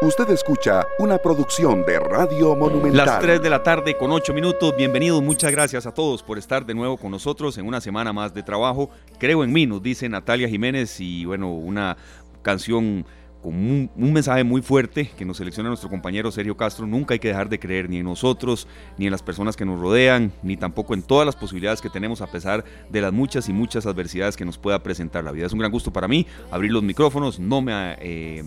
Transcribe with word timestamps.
Usted 0.00 0.30
escucha 0.30 0.86
una 1.00 1.18
producción 1.18 1.84
de 1.84 1.98
Radio 1.98 2.54
Monumental. 2.54 3.04
Las 3.04 3.18
3 3.18 3.42
de 3.42 3.50
la 3.50 3.64
tarde 3.64 3.96
con 3.96 4.12
8 4.12 4.32
minutos. 4.32 4.72
Bienvenidos, 4.76 5.20
muchas 5.20 5.50
gracias 5.50 5.86
a 5.86 5.92
todos 5.92 6.22
por 6.22 6.38
estar 6.38 6.64
de 6.64 6.72
nuevo 6.72 6.96
con 6.96 7.10
nosotros 7.10 7.58
en 7.58 7.66
una 7.66 7.80
semana 7.80 8.12
más 8.12 8.32
de 8.32 8.44
trabajo. 8.44 8.90
Creo 9.18 9.42
en 9.42 9.52
mí, 9.52 9.66
nos 9.66 9.82
dice 9.82 10.08
Natalia 10.08 10.48
Jiménez 10.48 11.00
y 11.00 11.24
bueno, 11.24 11.52
una 11.52 11.96
canción 12.42 13.04
con 13.42 13.54
un, 13.54 14.12
mensaje 14.12 14.44
muy 14.44 14.62
fuerte 14.62 15.10
que 15.18 15.24
nos 15.24 15.38
selecciona 15.38 15.68
nuestro 15.68 15.90
compañero 15.90 16.30
Sergio 16.30 16.56
Castro. 16.56 16.86
Nunca 16.86 17.14
hay 17.14 17.18
que 17.18 17.28
dejar 17.28 17.48
de 17.48 17.58
creer 17.58 17.90
ni 17.90 17.98
en 17.98 18.04
nosotros, 18.04 18.68
ni 18.98 19.06
en 19.06 19.10
las 19.10 19.24
personas 19.24 19.56
que 19.56 19.64
nos 19.64 19.80
rodean, 19.80 20.30
ni 20.44 20.56
tampoco 20.56 20.94
en 20.94 21.02
todas 21.02 21.26
las 21.26 21.34
posibilidades 21.34 21.80
que 21.80 21.90
tenemos 21.90 22.20
a 22.20 22.28
pesar 22.28 22.64
de 22.88 23.00
las 23.00 23.12
muchas 23.12 23.48
y 23.48 23.52
muchas 23.52 23.84
adversidades 23.84 24.36
que 24.36 24.44
nos 24.44 24.58
pueda 24.58 24.80
presentar 24.80 25.24
la 25.24 25.32
vida. 25.32 25.46
Es 25.46 25.52
un 25.52 25.58
gran 25.58 25.72
gusto 25.72 25.92
para 25.92 26.06
mí 26.06 26.24
abrir 26.52 26.70
los 26.70 26.84
micrófonos, 26.84 27.40
no 27.40 27.60
me... 27.60 27.96
Eh, 28.00 28.44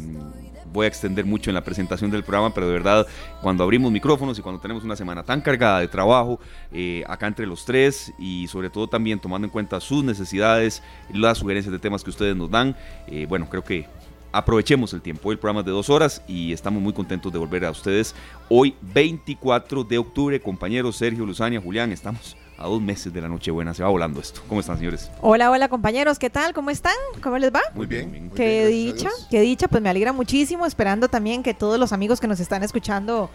voy 0.71 0.86
a 0.86 0.88
extender 0.88 1.25
mucho 1.25 1.50
en 1.50 1.56
la 1.56 1.64
presentación 1.64 2.11
del 2.11 2.24
programa, 2.24 2.54
pero 2.54 2.68
de 2.68 2.74
verdad, 2.74 3.07
cuando 3.42 3.64
abrimos 3.64 3.92
micrófonos 3.92 4.38
y 4.39 4.42
cuando 4.42 4.62
tenemos 4.62 4.84
una 4.84 4.96
semana 4.96 5.24
tan 5.24 5.42
cargada 5.42 5.79
de 5.79 5.88
trabajo, 5.88 6.39
eh, 6.71 7.04
acá 7.07 7.28
entre 7.28 7.46
los 7.46 7.66
tres 7.66 8.14
y 8.18 8.48
sobre 8.48 8.70
todo 8.70 8.88
también 8.88 9.20
tomando 9.20 9.46
en 9.46 9.52
cuenta 9.52 9.79
sus 9.79 10.04
necesidades, 10.04 10.82
las 11.14 11.39
sugerencias 11.39 11.71
de 11.71 11.79
temas 11.79 12.04
que 12.04 12.10
ustedes 12.10 12.36
nos 12.36 12.50
dan, 12.50 12.76
eh, 13.07 13.26
bueno, 13.28 13.50
creo 13.50 13.64
que 13.64 13.88
aprovechemos 14.32 14.93
el 14.93 15.02
tiempo. 15.02 15.29
Hoy 15.29 15.34
el 15.34 15.39
programa 15.39 15.60
es 15.60 15.65
de 15.65 15.71
dos 15.71 15.89
horas 15.89 16.21
y 16.28 16.54
estamos 16.54 16.82
muy 16.82 16.93
contentos 16.93 17.32
de 17.32 17.40
volver 17.40 17.65
a 17.65 17.71
ustedes. 17.71 18.15
Hoy 18.50 18.76
24 18.82 19.84
de 19.84 19.98
octubre, 19.98 20.40
compañeros 20.40 20.96
Sergio, 20.96 21.26
Luzania, 21.26 21.60
Julián, 21.60 21.92
estamos 21.92 22.38
a 22.61 22.68
dos 22.68 22.82
meses 22.82 23.11
de 23.11 23.21
la 23.21 23.28
Nochebuena. 23.28 23.74
Se 23.74 23.83
va 23.83 23.89
volando 23.89 24.20
esto. 24.20 24.42
¿Cómo 24.47 24.61
están, 24.61 24.78
señores? 24.78 25.10
Hola, 25.21 25.50
hola, 25.50 25.68
compañeros. 25.68 26.20
¿Qué 26.20 26.29
tal? 26.29 26.54
¿Cómo 26.54 26.70
están? 26.70 26.93
¿Cómo 27.21 27.37
les 27.37 27.51
va? 27.51 27.61
Muy 27.74 27.87
bien. 27.87 28.32
qué 28.36 28.68
dicha, 28.68 29.10
qué 29.29 29.42
dicha. 29.42 29.68
Pues 29.68 29.82
me 29.82 29.89
alegra 29.89 30.14
muchísimo. 30.14 30.65
Esperando 30.65 31.07
también 31.07 31.43
que 31.43 31.54
todos 31.54 31.79
los 31.79 31.92
amigos 31.92 32.20
que 32.20 32.28
nos 32.28 32.39
están 32.39 32.64
escuchando 32.64 33.30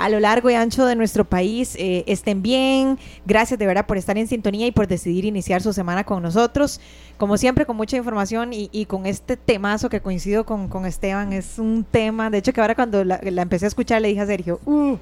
a 0.00 0.08
lo 0.08 0.18
largo 0.18 0.48
y 0.48 0.54
ancho 0.54 0.86
de 0.86 0.96
nuestro 0.96 1.26
país 1.26 1.76
eh, 1.78 2.04
estén 2.06 2.40
bien. 2.40 2.98
Gracias 3.26 3.58
de 3.58 3.66
verdad 3.66 3.86
por 3.86 3.98
estar 3.98 4.16
en 4.16 4.26
sintonía 4.26 4.66
y 4.66 4.72
por 4.72 4.88
decidir 4.88 5.26
iniciar 5.26 5.60
su 5.60 5.74
semana 5.74 6.04
con 6.04 6.22
nosotros. 6.22 6.80
Como 7.18 7.36
siempre, 7.36 7.66
con 7.66 7.76
mucha 7.76 7.98
información 7.98 8.50
y, 8.52 8.86
con 8.86 9.04
este 9.04 9.36
temazo 9.36 9.90
que 9.90 10.00
coincido 10.00 10.46
con, 10.46 10.86
Esteban, 10.86 11.34
es 11.34 11.58
un 11.58 11.84
tema, 11.84 12.30
de 12.30 12.38
hecho 12.38 12.54
que 12.54 12.62
ahora 12.62 12.74
cuando 12.74 13.04
la, 13.04 13.20
empecé 13.22 13.66
a 13.66 13.68
escuchar 13.68 14.00
le 14.00 14.08
dije 14.08 14.20
a 14.20 14.26
Sergio, 14.26 14.58
uh, 14.64 14.96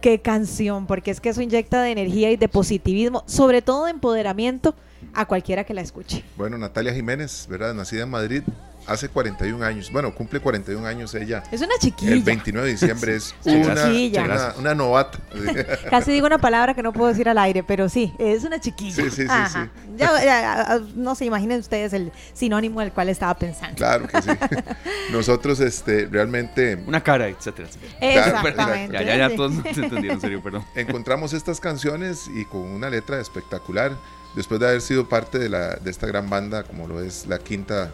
qué 0.00 0.20
canción, 0.20 0.88
porque 0.88 1.12
es 1.12 1.20
que 1.20 1.28
eso 1.28 1.40
inyecta 1.40 1.80
de 1.80 1.92
energía 1.92 2.32
y 2.32 2.36
de 2.36 2.48
positivismo, 2.48 3.22
sobre 3.26 3.62
todo 3.62 3.84
de 3.84 3.92
empoderamiento 3.92 4.74
a 5.14 5.26
cualquiera 5.26 5.62
que 5.62 5.72
la 5.72 5.82
escuche. 5.82 6.24
Bueno, 6.36 6.58
Natalia 6.58 6.92
Jiménez, 6.92 7.46
¿verdad? 7.48 7.74
Nacida 7.74 8.02
en 8.02 8.10
Madrid, 8.10 8.42
hace 8.86 9.08
41 9.08 9.64
años, 9.64 9.90
bueno, 9.92 10.14
cumple 10.14 10.40
41 10.40 10.86
años 10.86 11.14
ella. 11.14 11.42
Es 11.50 11.60
una 11.60 11.74
chiquilla. 11.78 12.12
El 12.12 12.22
29 12.22 12.66
de 12.66 12.72
diciembre 12.72 13.16
es 13.16 13.34
una, 13.44 14.54
una, 14.58 14.74
novata. 14.74 15.18
Casi 15.90 16.12
digo 16.12 16.26
una 16.26 16.38
palabra 16.38 16.74
que 16.74 16.82
no 16.82 16.92
puedo 16.92 17.08
decir 17.08 17.28
al 17.28 17.38
aire, 17.38 17.62
pero 17.62 17.88
sí, 17.88 18.12
es 18.18 18.44
una 18.44 18.60
chiquilla. 18.60 18.94
Sí, 18.94 19.10
sí, 19.10 19.26
sí. 19.26 19.58
Ya, 19.96 20.80
no 20.94 21.14
se 21.14 21.24
imaginen 21.24 21.60
ustedes 21.60 21.92
el 21.92 22.12
sinónimo 22.34 22.80
del 22.80 22.92
cual 22.92 23.08
estaba 23.08 23.34
pensando. 23.34 23.76
Claro 23.76 24.06
que 24.08 24.22
sí. 24.22 24.30
Nosotros, 25.12 25.60
este, 25.60 26.06
realmente... 26.10 26.82
Una 26.86 27.02
cara, 27.02 27.28
etcétera. 27.28 27.68
Exactamente. 28.00 28.92
ya, 28.92 29.02
ya, 29.02 29.16
ya, 29.16 29.36
todos 29.36 29.52
se 29.74 29.80
entendieron, 29.82 30.16
en 30.16 30.20
serio, 30.20 30.42
perdón. 30.42 30.64
Encontramos 30.74 31.32
estas 31.32 31.60
canciones 31.60 32.28
y 32.34 32.44
con 32.44 32.60
una 32.60 32.90
letra 32.90 33.20
espectacular. 33.20 33.92
Después 34.34 34.60
de 34.60 34.68
haber 34.68 34.80
sido 34.80 35.08
parte 35.08 35.38
de, 35.38 35.50
la, 35.50 35.76
de 35.76 35.90
esta 35.90 36.06
gran 36.06 36.30
banda, 36.30 36.62
como 36.62 36.88
lo 36.88 37.02
es 37.02 37.26
la 37.26 37.38
quinta 37.38 37.92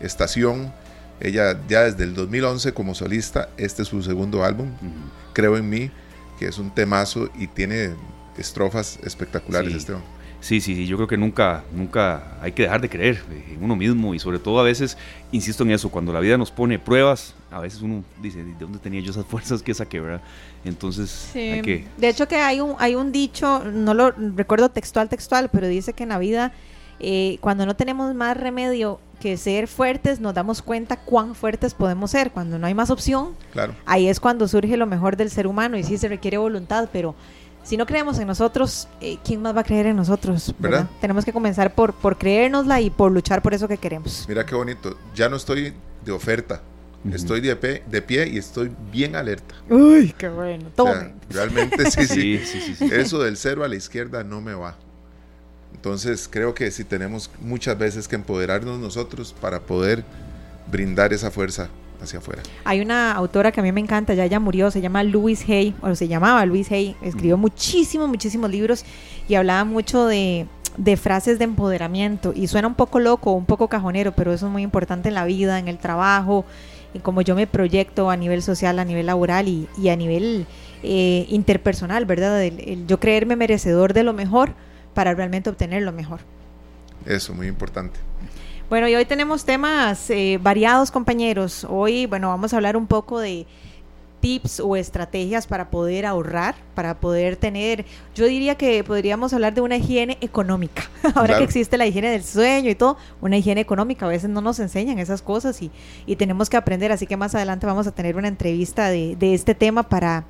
estación. 0.00 0.72
Ella 1.20 1.60
ya 1.68 1.82
desde 1.82 2.04
el 2.04 2.14
2011 2.14 2.72
como 2.72 2.94
solista, 2.94 3.50
este 3.58 3.82
es 3.82 3.88
su 3.88 4.02
segundo 4.02 4.44
álbum, 4.44 4.68
Creo 5.32 5.56
en 5.56 5.68
mí, 5.68 5.90
que 6.38 6.48
es 6.48 6.58
un 6.58 6.70
temazo 6.70 7.28
y 7.38 7.46
tiene 7.46 7.90
estrofas 8.38 8.98
espectaculares, 9.04 9.74
Esteban. 9.74 10.02
Sí, 10.40 10.62
sí, 10.62 10.74
sí, 10.74 10.86
yo 10.86 10.96
creo 10.96 11.06
que 11.06 11.18
nunca, 11.18 11.64
nunca 11.70 12.38
hay 12.40 12.52
que 12.52 12.62
dejar 12.62 12.80
de 12.80 12.88
creer 12.88 13.22
en 13.50 13.62
uno 13.62 13.76
mismo 13.76 14.14
y 14.14 14.18
sobre 14.18 14.38
todo 14.38 14.58
a 14.58 14.62
veces, 14.62 14.96
insisto 15.32 15.64
en 15.64 15.72
eso, 15.72 15.90
cuando 15.90 16.14
la 16.14 16.20
vida 16.20 16.38
nos 16.38 16.50
pone 16.50 16.78
pruebas, 16.78 17.34
a 17.50 17.60
veces 17.60 17.82
uno 17.82 18.02
dice, 18.22 18.42
¿de 18.42 18.54
dónde 18.58 18.78
tenía 18.78 19.00
yo 19.02 19.10
esas 19.10 19.26
fuerzas 19.26 19.62
que 19.62 19.74
saqué, 19.74 20.00
verdad? 20.00 20.22
Entonces, 20.64 21.30
hay 21.34 21.60
que... 21.60 21.86
De 21.98 22.08
hecho 22.08 22.26
que 22.26 22.36
hay 22.36 22.60
un, 22.60 22.74
hay 22.78 22.94
un 22.94 23.12
dicho, 23.12 23.62
no 23.64 23.92
lo 23.92 24.12
recuerdo 24.12 24.70
textual, 24.70 25.10
textual, 25.10 25.50
pero 25.52 25.68
dice 25.68 25.92
que 25.92 26.04
en 26.04 26.08
la 26.08 26.18
vida, 26.18 26.52
eh, 27.00 27.36
cuando 27.42 27.66
no 27.66 27.76
tenemos 27.76 28.14
más 28.14 28.34
remedio 28.34 28.98
que 29.20 29.36
ser 29.36 29.68
fuertes 29.68 30.18
nos 30.18 30.34
damos 30.34 30.62
cuenta 30.62 30.96
cuán 30.96 31.36
fuertes 31.36 31.74
podemos 31.74 32.10
ser. 32.10 32.32
Cuando 32.32 32.58
no 32.58 32.66
hay 32.66 32.74
más 32.74 32.90
opción, 32.90 33.36
claro. 33.52 33.74
ahí 33.86 34.08
es 34.08 34.18
cuando 34.18 34.48
surge 34.48 34.76
lo 34.76 34.86
mejor 34.86 35.16
del 35.16 35.30
ser 35.30 35.46
humano 35.46 35.76
y 35.76 35.84
sí 35.84 35.96
se 35.98 36.08
requiere 36.08 36.38
voluntad, 36.38 36.88
pero 36.92 37.14
si 37.62 37.76
no 37.76 37.86
creemos 37.86 38.18
en 38.18 38.26
nosotros, 38.26 38.88
eh, 39.00 39.18
¿quién 39.24 39.42
más 39.42 39.54
va 39.54 39.60
a 39.60 39.64
creer 39.64 39.86
en 39.86 39.96
nosotros? 39.96 40.54
¿verdad? 40.58 40.88
Tenemos 41.00 41.24
que 41.24 41.32
comenzar 41.32 41.74
por, 41.74 41.92
por 41.94 42.18
creérnosla 42.18 42.80
y 42.80 42.90
por 42.90 43.12
luchar 43.12 43.42
por 43.42 43.54
eso 43.54 43.68
que 43.68 43.76
queremos. 43.76 44.24
Mira 44.28 44.44
qué 44.44 44.54
bonito, 44.54 44.96
ya 45.14 45.28
no 45.28 45.36
estoy 45.36 45.74
de 46.04 46.12
oferta. 46.12 46.62
Estoy 47.12 47.40
de 47.40 47.56
pie, 47.56 47.82
de 47.86 48.02
pie 48.02 48.28
y 48.28 48.36
estoy 48.36 48.70
bien 48.92 49.16
alerta. 49.16 49.54
Uy, 49.70 50.14
qué 50.18 50.28
bueno. 50.28 50.66
realmente 51.30 51.90
sí, 51.90 52.06
sí, 52.06 52.38
sí, 52.44 52.74
sí, 52.74 52.90
Eso 52.92 53.20
del 53.20 53.38
cero 53.38 53.64
a 53.64 53.68
la 53.68 53.76
izquierda 53.76 54.22
no 54.22 54.42
me 54.42 54.52
va. 54.52 54.76
Entonces 55.74 56.28
creo 56.30 56.54
que 56.54 56.70
sí 56.70 56.84
tenemos 56.84 57.30
muchas 57.40 57.78
veces 57.78 58.06
que 58.08 58.16
empoderarnos 58.16 58.78
nosotros 58.78 59.34
para 59.40 59.60
poder 59.60 60.04
brindar 60.70 61.12
esa 61.12 61.30
fuerza 61.30 61.68
hacia 62.02 62.18
afuera. 62.18 62.42
Hay 62.64 62.80
una 62.80 63.12
autora 63.12 63.52
que 63.52 63.60
a 63.60 63.62
mí 63.62 63.72
me 63.72 63.80
encanta, 63.80 64.14
ya 64.14 64.24
ella 64.24 64.40
murió, 64.40 64.70
se 64.70 64.80
llama 64.80 65.02
Louise 65.02 65.52
Hay, 65.52 65.74
o 65.82 65.94
se 65.94 66.08
llamaba 66.08 66.44
Louise 66.46 66.74
Hay, 66.74 66.96
escribió 67.02 67.36
muchísimos, 67.36 68.08
muchísimos 68.08 68.50
libros 68.50 68.84
y 69.28 69.34
hablaba 69.34 69.64
mucho 69.64 70.06
de, 70.06 70.46
de 70.76 70.96
frases 70.96 71.38
de 71.38 71.44
empoderamiento 71.44 72.32
y 72.34 72.46
suena 72.46 72.68
un 72.68 72.74
poco 72.74 73.00
loco, 73.00 73.32
un 73.32 73.46
poco 73.46 73.68
cajonero, 73.68 74.12
pero 74.12 74.32
eso 74.32 74.46
es 74.46 74.52
muy 74.52 74.62
importante 74.62 75.08
en 75.08 75.14
la 75.14 75.24
vida, 75.24 75.58
en 75.58 75.68
el 75.68 75.78
trabajo, 75.78 76.44
y 76.94 76.98
como 76.98 77.22
yo 77.22 77.34
me 77.34 77.46
proyecto 77.46 78.10
a 78.10 78.16
nivel 78.16 78.42
social, 78.42 78.78
a 78.78 78.84
nivel 78.84 79.06
laboral 79.06 79.48
y, 79.48 79.68
y 79.78 79.90
a 79.90 79.96
nivel 79.96 80.46
eh, 80.82 81.26
interpersonal, 81.28 82.04
¿verdad? 82.04 82.42
yo 82.86 82.98
creerme 82.98 83.36
merecedor 83.36 83.92
de 83.92 84.02
lo 84.02 84.12
mejor 84.12 84.54
para 84.94 85.14
realmente 85.14 85.50
obtener 85.50 85.82
lo 85.82 85.92
mejor. 85.92 86.20
Eso, 87.06 87.34
muy 87.34 87.46
importante. 87.46 87.98
Bueno, 88.68 88.86
y 88.88 88.94
hoy 88.94 89.04
tenemos 89.04 89.44
temas 89.44 90.10
eh, 90.10 90.38
variados, 90.40 90.90
compañeros. 90.90 91.66
Hoy, 91.68 92.06
bueno, 92.06 92.28
vamos 92.28 92.52
a 92.52 92.56
hablar 92.56 92.76
un 92.76 92.86
poco 92.86 93.18
de 93.18 93.46
tips 94.20 94.60
o 94.60 94.76
estrategias 94.76 95.46
para 95.46 95.70
poder 95.70 96.06
ahorrar, 96.06 96.54
para 96.74 97.00
poder 97.00 97.36
tener, 97.36 97.84
yo 98.14 98.26
diría 98.26 98.54
que 98.54 98.84
podríamos 98.84 99.32
hablar 99.32 99.54
de 99.54 99.60
una 99.60 99.76
higiene 99.76 100.18
económica. 100.20 100.84
Ahora 101.14 101.38
que 101.38 101.44
existe 101.44 101.76
la 101.78 101.86
higiene 101.86 102.10
del 102.10 102.22
sueño 102.22 102.70
y 102.70 102.74
todo, 102.74 102.96
una 103.20 103.36
higiene 103.36 103.60
económica, 103.60 104.06
a 104.06 104.08
veces 104.08 104.30
no 104.30 104.40
nos 104.40 104.60
enseñan 104.60 104.98
esas 104.98 105.22
cosas 105.22 105.60
y, 105.62 105.70
y 106.06 106.16
tenemos 106.16 106.48
que 106.50 106.56
aprender, 106.56 106.92
así 106.92 107.06
que 107.06 107.16
más 107.16 107.34
adelante 107.34 107.66
vamos 107.66 107.86
a 107.86 107.92
tener 107.92 108.16
una 108.16 108.28
entrevista 108.28 108.88
de, 108.88 109.16
de 109.16 109.34
este 109.34 109.54
tema 109.54 109.82
para 109.82 110.24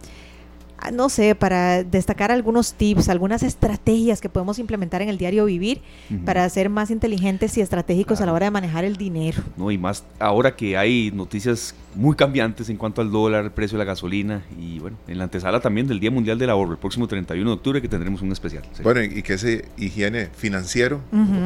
no 0.92 1.08
sé, 1.08 1.34
para 1.34 1.84
destacar 1.84 2.30
algunos 2.30 2.74
tips, 2.74 3.08
algunas 3.08 3.42
estrategias 3.42 4.20
que 4.20 4.28
podemos 4.28 4.58
implementar 4.58 5.02
en 5.02 5.08
el 5.08 5.18
diario 5.18 5.44
vivir 5.44 5.82
para 6.24 6.48
ser 6.48 6.68
más 6.70 6.90
inteligentes 6.90 7.56
y 7.58 7.60
estratégicos 7.60 8.20
a 8.20 8.26
la 8.26 8.32
hora 8.32 8.46
de 8.46 8.50
manejar 8.50 8.84
el 8.84 8.96
dinero. 8.96 9.42
No, 9.56 9.70
y 9.70 9.78
más 9.78 10.04
ahora 10.18 10.56
que 10.56 10.76
hay 10.76 11.10
noticias 11.12 11.74
muy 11.94 12.16
cambiantes 12.16 12.68
en 12.70 12.76
cuanto 12.76 13.00
al 13.00 13.10
dólar, 13.10 13.44
el 13.44 13.50
precio 13.50 13.76
de 13.76 13.84
la 13.84 13.88
gasolina 13.88 14.42
y 14.58 14.78
bueno, 14.78 14.96
en 15.08 15.18
la 15.18 15.24
antesala 15.24 15.60
también 15.60 15.86
del 15.86 16.00
Día 16.00 16.10
Mundial 16.10 16.38
del 16.38 16.50
Ahorro, 16.50 16.72
el 16.72 16.78
próximo 16.78 17.06
31 17.06 17.48
de 17.48 17.54
octubre 17.54 17.82
que 17.82 17.88
tendremos 17.88 18.22
un 18.22 18.32
especial. 18.32 18.64
Bueno, 18.82 19.02
y 19.02 19.22
que 19.22 19.34
ese 19.34 19.66
higiene 19.76 20.26
financiero, 20.26 21.00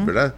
¿verdad? 0.07 0.35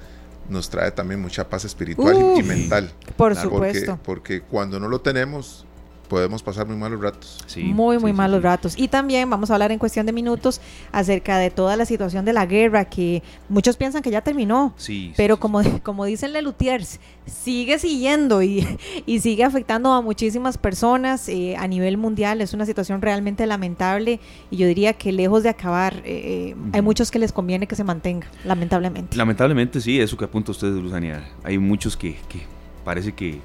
Nos 0.48 0.70
trae 0.70 0.92
también 0.92 1.20
mucha 1.20 1.48
paz 1.48 1.64
espiritual 1.64 2.16
y 2.38 2.42
mental. 2.42 2.90
Por 3.16 3.34
supuesto. 3.34 3.98
porque 4.04 4.42
cuando 4.42 4.78
no 4.78 4.88
lo 4.88 5.00
tenemos, 5.00 5.66
podemos 6.06 6.42
pasar 6.42 6.66
muy 6.66 6.76
malos 6.76 7.00
ratos. 7.00 7.44
muy, 7.56 7.98
muy 7.98 8.12
malos 8.12 8.42
ratos. 8.42 8.74
Y 8.76 8.88
también 8.88 9.28
vamos 9.28 9.50
a 9.50 9.54
hablar 9.54 9.72
en 9.72 9.78
cuestión 9.78 10.06
de 10.06 10.12
minutos 10.12 10.60
acerca 10.92 11.38
de 11.38 11.50
toda 11.50 11.76
la 11.76 11.84
situación 11.84 12.24
de 12.24 12.32
la 12.32 12.46
guerra, 12.46 12.86
que 12.86 13.22
muchos 13.48 13.76
piensan 13.76 14.02
que 14.02 14.10
ya 14.10 14.20
terminó, 14.20 14.74
pero 15.16 15.38
como, 15.38 15.60
como 15.82 16.04
dicen 16.04 16.32
Lelutiers, 16.32 17.00
sigue 17.26 17.78
siguiendo 17.78 18.42
y, 18.42 18.66
y, 19.06 19.20
sigue 19.20 19.44
afectando 19.44 19.92
a 19.92 20.00
muchísimas 20.00 20.58
personas 20.58 21.28
eh, 21.28 21.56
a 21.56 21.66
nivel 21.66 21.96
mundial. 21.96 22.40
Es 22.40 22.54
una 22.54 22.66
situación 22.66 23.02
realmente 23.02 23.46
lamentable 23.46 24.20
y 24.50 24.56
yo 24.56 24.66
diría 24.66 24.92
que 24.94 25.12
lejos 25.12 25.42
de 25.42 25.48
acabar, 25.48 25.94
eh, 26.04 26.54
eh, 26.54 26.56
hay 26.72 26.82
muchos 26.82 27.10
que 27.10 27.18
les 27.18 27.32
conviene 27.32 27.66
que 27.66 27.74
se 27.74 27.84
mantenga, 27.84 28.26
lamentablemente. 28.44 29.16
Lamentablemente, 29.16 29.80
sí, 29.80 30.00
eso 30.00 30.16
que 30.16 30.24
apunta 30.24 30.52
usted, 30.52 30.68
Luzania. 30.68 31.28
Hay 31.42 31.58
muchos 31.58 31.96
que, 31.96 32.16
que 32.28 32.42
parece 32.84 33.12
que, 33.12 33.40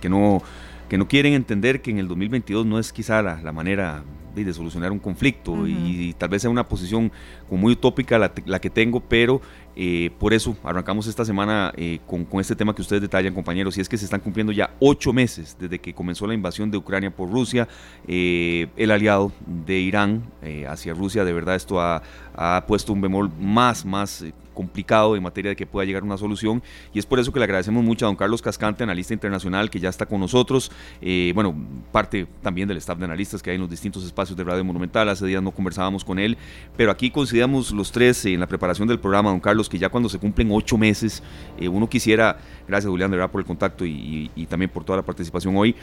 que 0.00 0.08
no 0.08 0.42
que 0.88 0.98
no 0.98 1.08
quieren 1.08 1.34
entender 1.34 1.82
que 1.82 1.90
en 1.90 1.98
el 1.98 2.08
2022 2.08 2.66
no 2.66 2.78
es 2.78 2.92
quizá 2.92 3.22
la, 3.22 3.52
manera 3.52 4.02
de, 4.34 4.52
solucionar 4.52 4.92
un 4.92 4.98
conflicto 4.98 5.66
y, 5.66 6.14
tal 6.18 6.28
vez 6.28 6.42
sea 6.42 6.50
una 6.50 6.66
posición 6.68 7.10
como 7.48 7.62
muy 7.62 7.72
utópica 7.72 8.18
la, 8.18 8.60
que 8.60 8.70
tengo, 8.70 9.00
pero 9.00 9.40
Eh, 9.76 10.12
por 10.20 10.32
eso 10.32 10.56
arrancamos 10.62 11.08
esta 11.08 11.24
semana 11.24 11.72
eh, 11.76 11.98
con, 12.06 12.28
este 12.38 12.54
tema 12.54 12.72
que 12.76 12.80
ustedes 12.80 13.02
detallan, 13.02 13.34
compañeros, 13.34 13.76
y 13.76 13.80
es 13.80 13.88
que 13.88 13.98
se 13.98 14.04
están 14.04 14.20
cumpliendo 14.20 14.52
ya 14.52 14.70
ocho 14.78 15.12
meses 15.12 15.56
desde 15.58 15.80
que 15.80 15.92
comenzó 15.92 16.28
la 16.28 16.34
invasión 16.34 16.70
de 16.70 16.76
Ucrania 16.76 17.10
por 17.10 17.28
Rusia. 17.28 17.66
Eh, 18.06 18.68
el 18.76 18.92
aliado 18.92 19.32
de 19.44 19.80
Irán 19.80 20.22
hacia 20.68 20.94
Rusia, 20.94 21.24
de 21.24 21.32
verdad 21.32 21.56
esto 21.56 21.80
ha, 21.80 22.02
ha 22.36 22.64
puesto 22.68 22.92
un 22.92 23.00
bemol 23.00 23.32
más, 23.36 23.84
más 23.84 24.24
complicado 24.54 25.16
en 25.16 25.22
materia 25.22 25.50
de 25.50 25.56
que 25.56 25.66
pueda 25.66 25.84
llegar 25.84 26.02
una 26.02 26.16
solución. 26.16 26.62
Y 26.92 26.98
es 26.98 27.06
por 27.06 27.18
eso 27.18 27.32
que 27.32 27.38
le 27.38 27.44
agradecemos 27.44 27.84
mucho 27.84 28.06
a 28.06 28.08
don 28.08 28.16
Carlos 28.16 28.40
Cascante, 28.40 28.82
analista 28.84 29.12
internacional 29.12 29.68
que 29.68 29.80
ya 29.80 29.88
está 29.88 30.06
con 30.06 30.20
nosotros, 30.20 30.70
eh, 31.02 31.32
bueno, 31.34 31.54
parte 31.92 32.26
también 32.42 32.68
del 32.68 32.78
staff 32.78 32.98
de 32.98 33.04
analistas 33.04 33.42
que 33.42 33.50
hay 33.50 33.56
en 33.56 33.62
los 33.62 33.70
distintos 33.70 34.04
espacios 34.04 34.36
de 34.36 34.44
Radio 34.44 34.64
Monumental, 34.64 35.08
hace 35.08 35.26
días 35.26 35.42
no 35.42 35.50
conversábamos 35.50 36.04
con 36.04 36.18
él, 36.18 36.38
pero 36.76 36.90
aquí 36.90 37.10
consideramos 37.10 37.72
los 37.72 37.92
tres 37.92 38.24
en 38.24 38.40
la 38.40 38.46
preparación 38.46 38.88
del 38.88 38.98
programa, 38.98 39.30
don 39.30 39.40
Carlos, 39.40 39.68
que 39.68 39.78
ya 39.78 39.88
cuando 39.88 40.08
se 40.08 40.18
cumplen 40.18 40.48
ocho 40.50 40.78
meses, 40.78 41.22
eh, 41.58 41.68
uno 41.68 41.88
quisiera, 41.88 42.38
gracias 42.66 42.90
Julián 42.90 43.10
de 43.10 43.16
verdad 43.16 43.30
por 43.30 43.40
el 43.40 43.46
contacto 43.46 43.84
y, 43.84 44.30
también 44.48 44.70
por 44.70 44.84
toda 44.84 44.98
la 44.98 45.04
participación 45.04 45.56
hoy, 45.56 45.74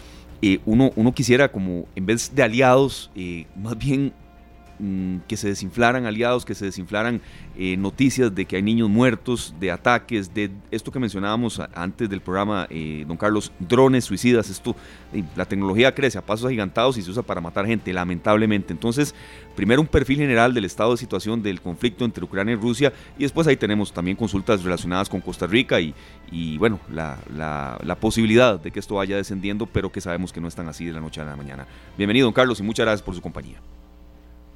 eh, 0.41 0.59
uno, 0.65 0.91
uno 0.95 1.13
quisiera 1.13 1.51
como 1.51 1.85
en 1.95 2.06
vez 2.06 2.33
de 2.33 2.44
aliados, 2.44 3.12
más 3.56 3.77
bien 3.77 4.13
Mm, 4.83 5.19
que 5.28 5.38
se 5.38 5.48
desinflaran 5.48 6.07
aliados, 6.07 6.44
que 6.44 6.56
se 6.56 6.66
desinflaran 6.66 7.22
eh, 7.56 7.78
noticias 7.78 8.33
de 8.33 8.45
que 8.45 8.56
hay 8.56 8.63
niños 8.63 8.89
muertos, 8.89 9.54
de 9.60 9.69
ataques, 9.69 10.33
de 10.33 10.50
esto 10.72 10.92
que 10.92 10.98
mencionábamos 10.98 11.62
antes 11.75 12.10
del 12.10 12.19
programa, 12.19 12.66
eh, 12.72 13.06
don 13.07 13.16
Carlos, 13.16 13.51
drones 13.60 14.06
suicidas, 14.06 14.50
esto, 14.50 14.75
la 15.36 15.45
tecnología 15.45 15.94
crece 15.94 16.18
a 16.18 16.25
pasos 16.25 16.48
agigantados 16.48 16.98
y 16.98 17.04
se 17.04 17.12
usa 17.12 17.22
para 17.22 17.39
matar 17.39 17.68
gente, 17.68 17.94
lamentablemente. 17.94 18.74
Entonces, 18.74 19.13
primero 19.56 19.81
un 19.81 19.88
perfil 19.88 20.18
general 20.18 20.51
del 20.51 20.66
estado 20.66 20.94
de 20.94 20.98
situación 20.98 21.44
del 21.44 21.62
conflicto 21.62 22.04
entre 22.04 22.24
Ucrania 22.24 22.54
y 22.54 22.57
Rusia 22.57 22.92
y 23.19 23.22
después 23.22 23.45
ahí 23.45 23.57
tenemos 23.57 23.94
también 23.94 24.18
consultas 24.18 24.63
relacionadas 24.63 25.10
con 25.10 25.22
Costa 25.22 25.45
Rica 25.45 25.80
y, 25.80 26.57
bueno, 26.57 26.80
la 26.89 27.98
posibilidad 28.00 28.60
de 28.60 28.72
que 28.72 28.80
esto 28.80 28.95
vaya 28.95 29.16
descendiendo, 29.16 29.68
pero 29.68 29.92
que 29.92 30.01
sabemos 30.01 30.33
que 30.33 30.42
no 30.42 30.48
están 30.48 30.68
así 30.69 30.86
de 30.86 30.94
la 30.94 31.01
noche 31.01 31.22
a 31.22 31.25
la 31.25 31.36
mañana. 31.36 31.68
Bienvenido, 32.00 32.25
don 32.25 32.33
Carlos, 32.33 32.60
y 32.60 32.63
muchas 32.63 32.86
gracias 32.86 33.04
por 33.04 33.13
su 33.13 33.22
compañía. 33.22 33.60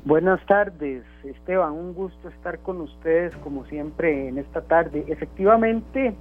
Buenas 0.06 0.40
tardes, 0.46 1.04
Esteban. 1.24 1.72
Un 1.72 1.96
gusto 1.96 2.30
estar 2.30 2.60
con 2.60 2.80
ustedes 2.80 3.36
como 3.38 3.66
siempre 3.66 4.28
en 4.28 4.38
esta 4.38 4.62
tarde. 4.62 5.04
Efectivamente, 5.08 6.14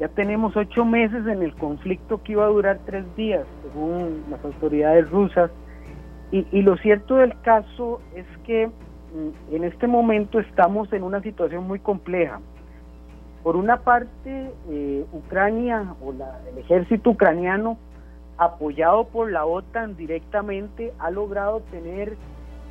ya 0.00 0.08
tenemos 0.08 0.56
ocho 0.56 0.84
meses 0.84 1.24
en 1.28 1.40
el 1.40 1.54
conflicto 1.54 2.20
que 2.24 2.32
iba 2.32 2.44
a 2.44 2.48
durar 2.48 2.80
tres 2.84 3.04
días, 3.14 3.46
según 3.62 4.24
las 4.28 4.44
autoridades 4.44 5.08
rusas. 5.08 5.52
Y, 6.32 6.62
lo 6.62 6.76
cierto 6.78 7.14
del 7.14 7.38
caso 7.42 8.00
es 8.16 8.26
que 8.44 8.66
mm, 8.66 9.54
en 9.54 9.64
este 9.64 9.86
momento 9.86 10.40
estamos 10.40 10.92
en 10.92 11.04
una 11.04 11.22
situación 11.22 11.68
muy 11.68 11.78
compleja. 11.78 12.40
Por 13.44 13.54
una 13.54 13.82
parte, 13.82 14.50
eh, 14.68 15.06
Ucrania 15.12 15.94
o 16.02 16.10
el 16.10 16.58
ejército 16.58 17.10
ucraniano, 17.10 17.78
apoyado 18.36 19.04
por 19.04 19.30
la 19.30 19.44
OTAN 19.44 19.94
directamente, 19.94 20.92
ha 20.98 21.12
logrado 21.12 21.60
tener 21.70 22.16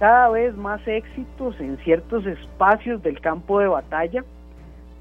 cada 0.01 0.29
vez 0.29 0.57
más 0.57 0.81
éxitos 0.87 1.59
en 1.59 1.77
ciertos 1.83 2.25
espacios 2.25 3.03
del 3.03 3.21
campo 3.21 3.59
de 3.59 3.67
batalla, 3.67 4.25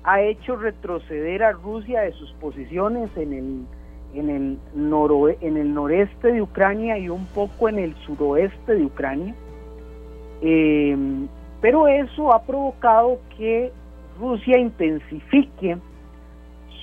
ha 0.05 0.20
hecho 0.20 0.56
retroceder 0.56 1.43
a 1.43 1.52
Rusia 1.52 2.02
de 2.02 2.12
sus 2.12 2.31
posiciones 2.35 3.08
en 3.17 3.32
el, 3.32 3.64
en 4.12 5.56
el, 5.56 5.75
noreste 5.75 6.32
de 6.32 6.43
Ucrania 6.43 6.99
y 6.99 7.08
un 7.08 7.25
poco 7.29 7.70
en 7.70 7.79
el 7.79 7.94
suroeste 8.05 8.75
de 8.75 8.85
Ucrania. 8.85 9.35
Em, 10.43 11.29
pero 11.62 11.88
eso 11.88 12.35
ha 12.35 12.43
provocado 12.43 13.20
que 13.38 13.73
Rusia 14.19 14.58
intensifique 14.58 15.79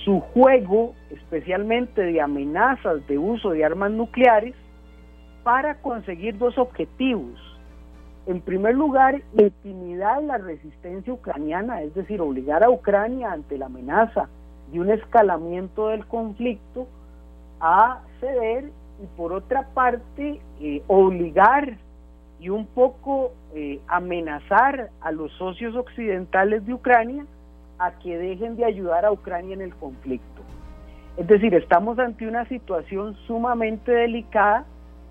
su 0.04 0.18
juego, 0.18 0.92
especialmente 1.10 2.02
de 2.02 2.20
amenazas 2.20 3.06
de 3.06 3.16
uso 3.16 3.50
de 3.50 3.64
armas 3.64 3.92
nucleares, 3.92 4.56
para 5.44 5.76
conseguir 5.76 6.36
dos 6.36 6.58
objetivos 6.58 7.47
en 8.28 8.42
primer 8.42 8.74
lugar, 8.74 9.22
intimidar 9.38 10.22
la 10.22 10.36
resistencia 10.36 11.10
ucraniana, 11.10 11.80
es 11.80 11.94
decir, 11.94 12.20
obligar 12.20 12.62
a 12.62 12.68
Ucrania 12.68 13.32
ante 13.32 13.56
la 13.56 13.66
amenaza 13.66 14.28
de 14.70 14.80
un 14.80 14.90
escalamiento 14.90 15.88
del 15.88 16.04
conflicto 16.04 16.86
a 17.58 18.02
ceder 18.20 18.70
y 19.02 19.06
por 19.16 19.32
otra 19.32 19.68
parte 19.72 20.42
eh, 20.60 20.82
obligar 20.88 21.78
y 22.38 22.50
un 22.50 22.66
poco 22.66 23.32
eh, 23.54 23.80
amenazar 23.88 24.90
a 25.00 25.10
los 25.10 25.32
socios 25.38 25.74
occidentales 25.74 26.66
de 26.66 26.74
Ucrania 26.74 27.24
a 27.78 27.92
que 27.92 28.18
dejen 28.18 28.56
de 28.56 28.66
ayudar 28.66 29.06
a 29.06 29.12
Ucrania 29.12 29.54
en 29.54 29.62
el 29.62 29.74
conflicto. 29.74 30.42
Es 31.16 31.26
decir, 31.26 31.54
estamos 31.54 31.98
ante 31.98 32.28
una 32.28 32.44
situación 32.44 33.16
sumamente 33.26 33.90
delicada 33.90 34.66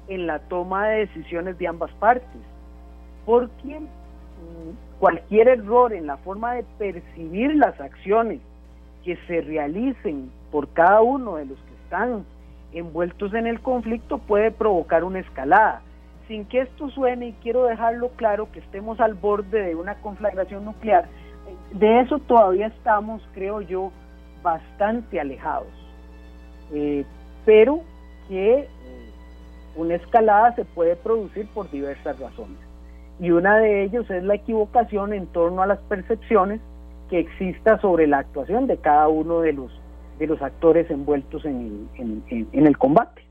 en 0.07 0.27
la 0.27 0.37
toma 0.37 0.87
de 0.89 1.07
decisiones 1.07 1.57
de 1.57 1.67
ambas 1.67 1.91
partes 1.93 2.56
porque 3.27 3.81
cualquier 5.00 5.50
error 5.50 5.91
en 5.91 6.07
la 6.07 6.15
forma 6.15 6.53
de 6.53 6.63
percibir 6.79 7.53
las 7.56 7.79
acciones 7.81 8.39
que 9.03 9.18
se 9.27 9.41
realicen 9.41 10.31
por 10.50 10.69
cada 10.69 11.01
uno 11.01 11.35
de 11.35 11.45
los 11.45 11.57
que 11.57 11.74
están 11.83 12.25
envueltos 12.71 13.33
en 13.33 13.45
el 13.45 13.59
conflicto 13.59 14.18
puede 14.18 14.50
provocar 14.50 15.03
una 15.03 15.19
escalada. 15.19 15.81
Sin 16.29 16.45
que 16.45 16.62
esto 16.62 16.89
suene, 16.89 17.27
y 17.27 17.33
quiero 17.44 17.65
dejarlo 17.65 18.09
claro, 18.15 18.50
que 18.53 18.59
estemos 18.59 19.01
al 19.01 19.13
borde 19.13 19.62
de 19.62 19.75
una 19.75 19.95
conflagración 19.95 20.63
nuclear, 20.63 21.06
de 21.74 22.00
eso 22.00 22.19
todavía 22.19 22.68
estamos, 22.68 23.21
creo 23.33 23.59
yo, 23.59 23.91
bastante 24.41 25.19
alejados. 25.19 25.68
Eh, 26.71 27.03
pero 27.45 27.81
que 28.29 28.59
eh, 28.59 28.68
una 29.75 29.95
escalada 29.95 30.56
se 30.56 30.63
puede 30.63 30.95
producir 30.95 31.45
por 31.53 31.69
diversas 31.69 32.18
razones 32.19 32.66
y 33.19 33.31
una 33.31 33.57
de 33.57 33.83
ellos 33.83 34.09
es 34.09 34.23
la 34.23 34.35
equivocación 34.35 35.13
en 35.13 35.27
torno 35.27 35.61
a 35.61 35.67
las 35.67 35.79
percepciones 35.79 36.61
que 37.09 37.19
exista 37.19 37.79
sobre 37.79 38.07
la 38.07 38.19
actuación 38.19 38.67
de 38.67 38.77
cada 38.77 39.07
uno 39.07 39.41
de 39.41 39.53
los 39.53 39.71
de 40.19 40.27
los 40.27 40.41
actores 40.41 40.89
envueltos 40.89 41.45
en 41.45 41.87
el, 41.97 42.47
en, 42.51 42.65
el 42.65 42.77
combate. 42.77 43.23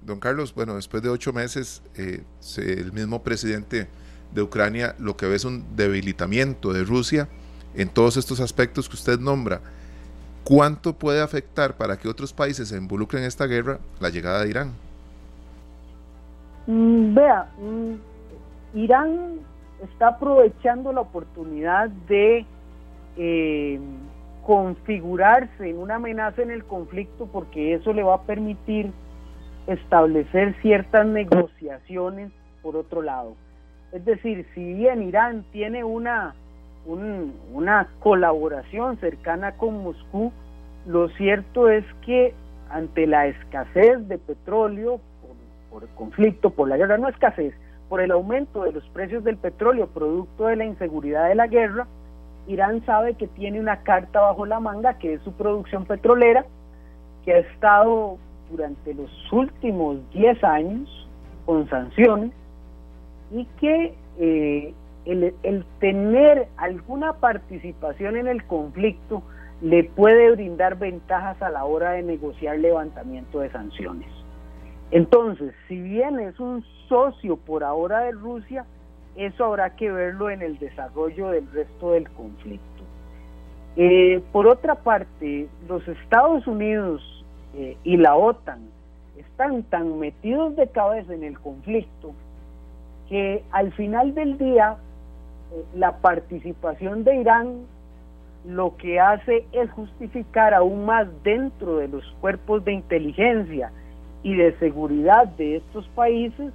Don 0.00 0.18
Carlos, 0.18 0.54
bueno, 0.54 0.74
después 0.74 1.02
de 1.02 1.10
ocho 1.10 1.34
meses, 1.34 1.82
eh, 1.96 2.22
el 2.56 2.92
mismo 2.92 3.22
presidente 3.22 3.88
de 4.32 4.42
Ucrania 4.42 4.94
lo 4.98 5.16
que 5.16 5.26
ve 5.26 5.36
es 5.36 5.44
un 5.44 5.76
debilitamiento 5.76 6.72
de 6.72 6.84
Rusia 6.84 7.28
en 7.74 7.88
todos 7.88 8.16
estos 8.16 8.40
aspectos 8.40 8.88
que 8.88 8.94
usted 8.94 9.18
nombra. 9.18 9.60
¿Cuánto 10.44 10.94
puede 10.94 11.22
afectar 11.22 11.76
para 11.76 11.98
que 11.98 12.08
otros 12.08 12.32
países 12.32 12.68
se 12.68 12.76
involucren 12.76 13.22
en 13.22 13.28
esta 13.28 13.46
guerra 13.46 13.78
la 14.00 14.10
llegada 14.10 14.42
de 14.42 14.50
Irán? 14.50 14.72
Mm, 16.66 17.14
vea, 17.14 17.50
mm, 17.58 17.94
Irán 18.74 19.38
está 19.82 20.08
aprovechando 20.08 20.92
la 20.92 21.02
oportunidad 21.02 21.88
de 22.08 22.44
eh, 23.16 23.78
configurarse 24.44 25.70
en 25.70 25.78
una 25.78 25.96
amenaza 25.96 26.42
en 26.42 26.50
el 26.50 26.64
conflicto 26.64 27.28
porque 27.32 27.74
eso 27.74 27.92
le 27.92 28.02
va 28.02 28.16
a 28.16 28.22
permitir 28.22 28.90
establecer 29.66 30.54
ciertas 30.60 31.06
negociaciones 31.06 32.32
por 32.62 32.76
otro 32.76 33.00
lado. 33.00 33.36
Es 33.92 34.04
decir, 34.04 34.46
si 34.54 34.74
bien 34.74 35.02
Irán 35.02 35.44
tiene 35.52 35.84
una, 35.84 36.34
una 37.52 37.88
colaboración 38.00 38.98
cercana 38.98 39.52
con 39.52 39.84
Moscú, 39.84 40.32
lo 40.86 41.08
cierto 41.10 41.70
es 41.70 41.84
que 42.04 42.34
ante 42.70 43.06
la 43.06 43.28
escasez 43.28 44.06
de 44.08 44.18
petróleo, 44.18 45.00
por, 45.22 45.36
por 45.70 45.88
el 45.88 45.94
conflicto, 45.94 46.50
por 46.50 46.68
la 46.68 46.76
guerra, 46.76 46.98
no 46.98 47.08
escasez, 47.08 47.54
por 47.94 48.00
el 48.00 48.10
aumento 48.10 48.64
de 48.64 48.72
los 48.72 48.82
precios 48.88 49.22
del 49.22 49.36
petróleo 49.36 49.86
producto 49.86 50.46
de 50.46 50.56
la 50.56 50.64
inseguridad 50.64 51.28
de 51.28 51.36
la 51.36 51.46
guerra, 51.46 51.86
Irán 52.48 52.84
sabe 52.86 53.14
que 53.14 53.28
tiene 53.28 53.60
una 53.60 53.84
carta 53.84 54.20
bajo 54.20 54.46
la 54.46 54.58
manga 54.58 54.98
que 54.98 55.12
es 55.12 55.22
su 55.22 55.30
producción 55.30 55.84
petrolera, 55.84 56.44
que 57.24 57.34
ha 57.34 57.38
estado 57.38 58.18
durante 58.50 58.94
los 58.94 59.08
últimos 59.32 59.98
10 60.12 60.42
años 60.42 61.08
con 61.46 61.70
sanciones 61.70 62.32
y 63.30 63.44
que 63.60 63.94
eh, 64.18 64.74
el, 65.04 65.32
el 65.44 65.64
tener 65.78 66.48
alguna 66.56 67.12
participación 67.12 68.16
en 68.16 68.26
el 68.26 68.44
conflicto 68.44 69.22
le 69.60 69.84
puede 69.84 70.32
brindar 70.32 70.80
ventajas 70.80 71.40
a 71.40 71.48
la 71.48 71.64
hora 71.64 71.92
de 71.92 72.02
negociar 72.02 72.58
levantamiento 72.58 73.38
de 73.38 73.52
sanciones. 73.52 74.23
Entonces, 74.90 75.54
si 75.68 75.80
bien 75.80 76.20
es 76.20 76.38
un 76.38 76.64
socio 76.88 77.36
por 77.36 77.64
ahora 77.64 78.00
de 78.00 78.12
Rusia, 78.12 78.64
eso 79.16 79.44
habrá 79.44 79.76
que 79.76 79.90
verlo 79.90 80.30
en 80.30 80.42
el 80.42 80.58
desarrollo 80.58 81.28
del 81.28 81.50
resto 81.52 81.92
del 81.92 82.08
conflicto. 82.10 82.82
Eh, 83.76 84.22
por 84.32 84.46
otra 84.46 84.76
parte, 84.76 85.48
los 85.68 85.86
Estados 85.88 86.46
Unidos 86.46 87.24
eh, 87.56 87.76
y 87.82 87.96
la 87.96 88.14
OTAN 88.16 88.68
están 89.16 89.64
tan 89.64 89.98
metidos 89.98 90.54
de 90.56 90.68
cabeza 90.68 91.12
en 91.12 91.24
el 91.24 91.38
conflicto 91.38 92.12
que 93.08 93.42
al 93.50 93.72
final 93.72 94.14
del 94.14 94.38
día 94.38 94.76
eh, 95.52 95.64
la 95.74 95.96
participación 95.98 97.04
de 97.04 97.16
Irán 97.16 97.66
lo 98.46 98.76
que 98.76 99.00
hace 99.00 99.46
es 99.52 99.70
justificar 99.72 100.54
aún 100.54 100.84
más 100.84 101.08
dentro 101.22 101.78
de 101.78 101.88
los 101.88 102.04
cuerpos 102.20 102.64
de 102.64 102.74
inteligencia 102.74 103.72
y 104.24 104.34
de 104.34 104.58
seguridad 104.58 105.28
de 105.28 105.56
estos 105.56 105.86
países 105.90 106.52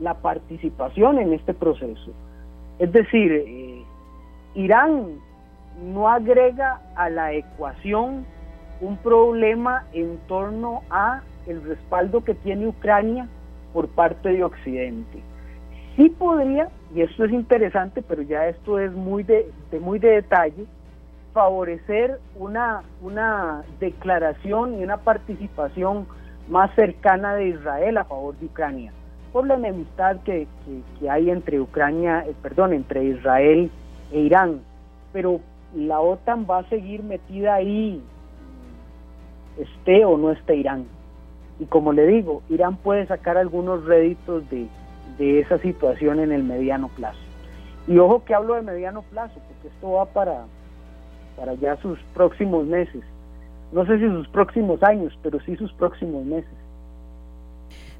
la 0.00 0.14
participación 0.14 1.18
en 1.18 1.34
este 1.34 1.52
proceso. 1.52 2.12
Es 2.78 2.90
decir, 2.92 3.32
eh, 3.32 3.82
Irán 4.54 5.18
no 5.92 6.08
agrega 6.08 6.80
a 6.94 7.10
la 7.10 7.32
ecuación 7.32 8.24
un 8.80 8.96
problema 8.98 9.84
en 9.92 10.16
torno 10.28 10.82
a 10.88 11.22
el 11.46 11.62
respaldo 11.64 12.22
que 12.22 12.34
tiene 12.34 12.68
Ucrania 12.68 13.28
por 13.72 13.88
parte 13.88 14.30
de 14.30 14.44
Occidente. 14.44 15.20
Sí 15.96 16.10
podría, 16.10 16.68
y 16.94 17.02
esto 17.02 17.24
es 17.24 17.32
interesante, 17.32 18.02
pero 18.02 18.22
ya 18.22 18.46
esto 18.46 18.78
es 18.78 18.92
muy 18.92 19.24
de, 19.24 19.50
muy 19.80 19.98
de 19.98 20.10
detalle, 20.10 20.64
favorecer 21.32 22.20
una, 22.36 22.82
una 23.02 23.64
declaración 23.80 24.78
y 24.78 24.84
una 24.84 24.98
participación 24.98 26.06
más 26.48 26.74
cercana 26.74 27.34
de 27.34 27.48
Israel 27.48 27.98
a 27.98 28.04
favor 28.04 28.36
de 28.38 28.46
Ucrania, 28.46 28.92
por 29.32 29.46
la 29.46 29.54
enemistad 29.54 30.16
que, 30.24 30.46
que, 30.98 31.10
hay 31.10 31.30
entre 31.30 31.60
Ucrania, 31.60 32.24
eh, 32.26 32.34
perdón, 32.42 32.72
entre 32.72 33.04
Israel 33.04 33.70
e 34.12 34.20
Irán. 34.20 34.60
Pero 35.12 35.40
la 35.74 36.00
OTAN 36.00 36.46
va 36.48 36.58
a 36.58 36.68
seguir 36.68 37.02
metida 37.02 37.54
ahí, 37.54 38.02
esté 39.58 40.04
o 40.04 40.16
no 40.16 40.30
esté 40.30 40.56
Irán. 40.56 40.86
Y 41.60 41.66
como 41.66 41.92
le 41.92 42.06
digo, 42.06 42.42
Irán 42.48 42.76
puede 42.76 43.06
sacar 43.06 43.36
algunos 43.36 43.84
réditos 43.84 44.48
de, 44.48 44.68
de 45.18 45.40
esa 45.40 45.58
situación 45.58 46.20
en 46.20 46.32
el 46.32 46.44
mediano 46.44 46.88
plazo. 46.88 47.18
Y 47.86 47.98
ojo 47.98 48.24
que 48.24 48.34
hablo 48.34 48.54
de 48.54 48.62
mediano 48.62 49.02
plazo, 49.02 49.34
porque 49.34 49.68
esto 49.68 49.92
va 49.92 50.06
para, 50.06 50.44
para 51.36 51.54
ya 51.54 51.76
sus 51.76 51.98
próximos 52.14 52.66
meses. 52.66 53.02
No 53.72 53.86
sé 53.86 53.98
si 53.98 54.06
sus 54.06 54.28
próximos 54.28 54.82
años, 54.82 55.16
pero 55.22 55.38
sí 55.44 55.56
sus 55.56 55.72
próximos 55.74 56.24
meses. 56.24 56.50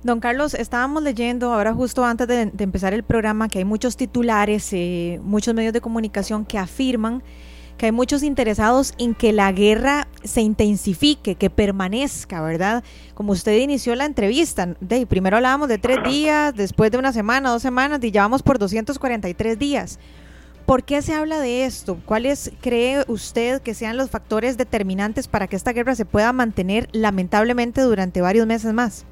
Don 0.02 0.20
Carlos, 0.20 0.54
estábamos 0.54 1.02
leyendo 1.02 1.52
ahora 1.52 1.74
justo 1.74 2.04
antes 2.04 2.28
de, 2.28 2.52
empezar 2.58 2.94
el 2.94 3.02
programa 3.02 3.48
que 3.48 3.58
hay 3.58 3.64
muchos 3.64 3.96
titulares, 3.96 4.72
eh, 4.72 5.20
muchos 5.22 5.54
medios 5.54 5.72
de 5.72 5.80
comunicación 5.80 6.44
que 6.44 6.56
afirman 6.56 7.22
que 7.78 7.86
hay 7.86 7.92
muchos 7.92 8.22
interesados 8.22 8.92
en 8.98 9.14
que 9.14 9.32
la 9.32 9.50
guerra 9.52 10.08
se 10.24 10.42
intensifique, 10.42 11.36
que 11.36 11.48
permanezca, 11.48 12.42
¿verdad? 12.42 12.82
Como 13.14 13.32
usted 13.32 13.56
inició 13.56 13.94
la 13.94 14.04
entrevista, 14.04 14.74
de, 14.80 15.06
primero 15.06 15.36
hablábamos 15.36 15.68
de 15.68 15.78
tres 15.78 15.98
días, 16.04 16.54
después 16.54 16.90
de 16.90 16.98
una 16.98 17.12
semana, 17.12 17.50
dos 17.50 17.62
semanas, 17.62 18.02
y 18.02 18.10
ya 18.10 18.22
vamos 18.22 18.42
por 18.42 18.58
243 18.58 19.58
días. 19.58 20.00
¿Por 20.68 20.82
qué 20.84 21.00
se 21.00 21.14
habla 21.14 21.40
de 21.40 21.64
esto? 21.64 21.96
¿Cuáles 22.04 22.54
cree 22.60 23.02
usted 23.08 23.62
que 23.62 23.72
sean 23.72 23.96
los 23.96 24.10
factores 24.10 24.58
determinantes 24.58 25.26
para 25.26 25.46
que 25.46 25.56
esta 25.56 25.72
guerra 25.72 25.94
se 25.94 26.04
pueda 26.04 26.30
mantener 26.34 26.88
lamentablemente 26.92 27.80
durante 27.80 28.20
varios 28.20 28.46
meses 28.46 28.74
más? 28.74 29.06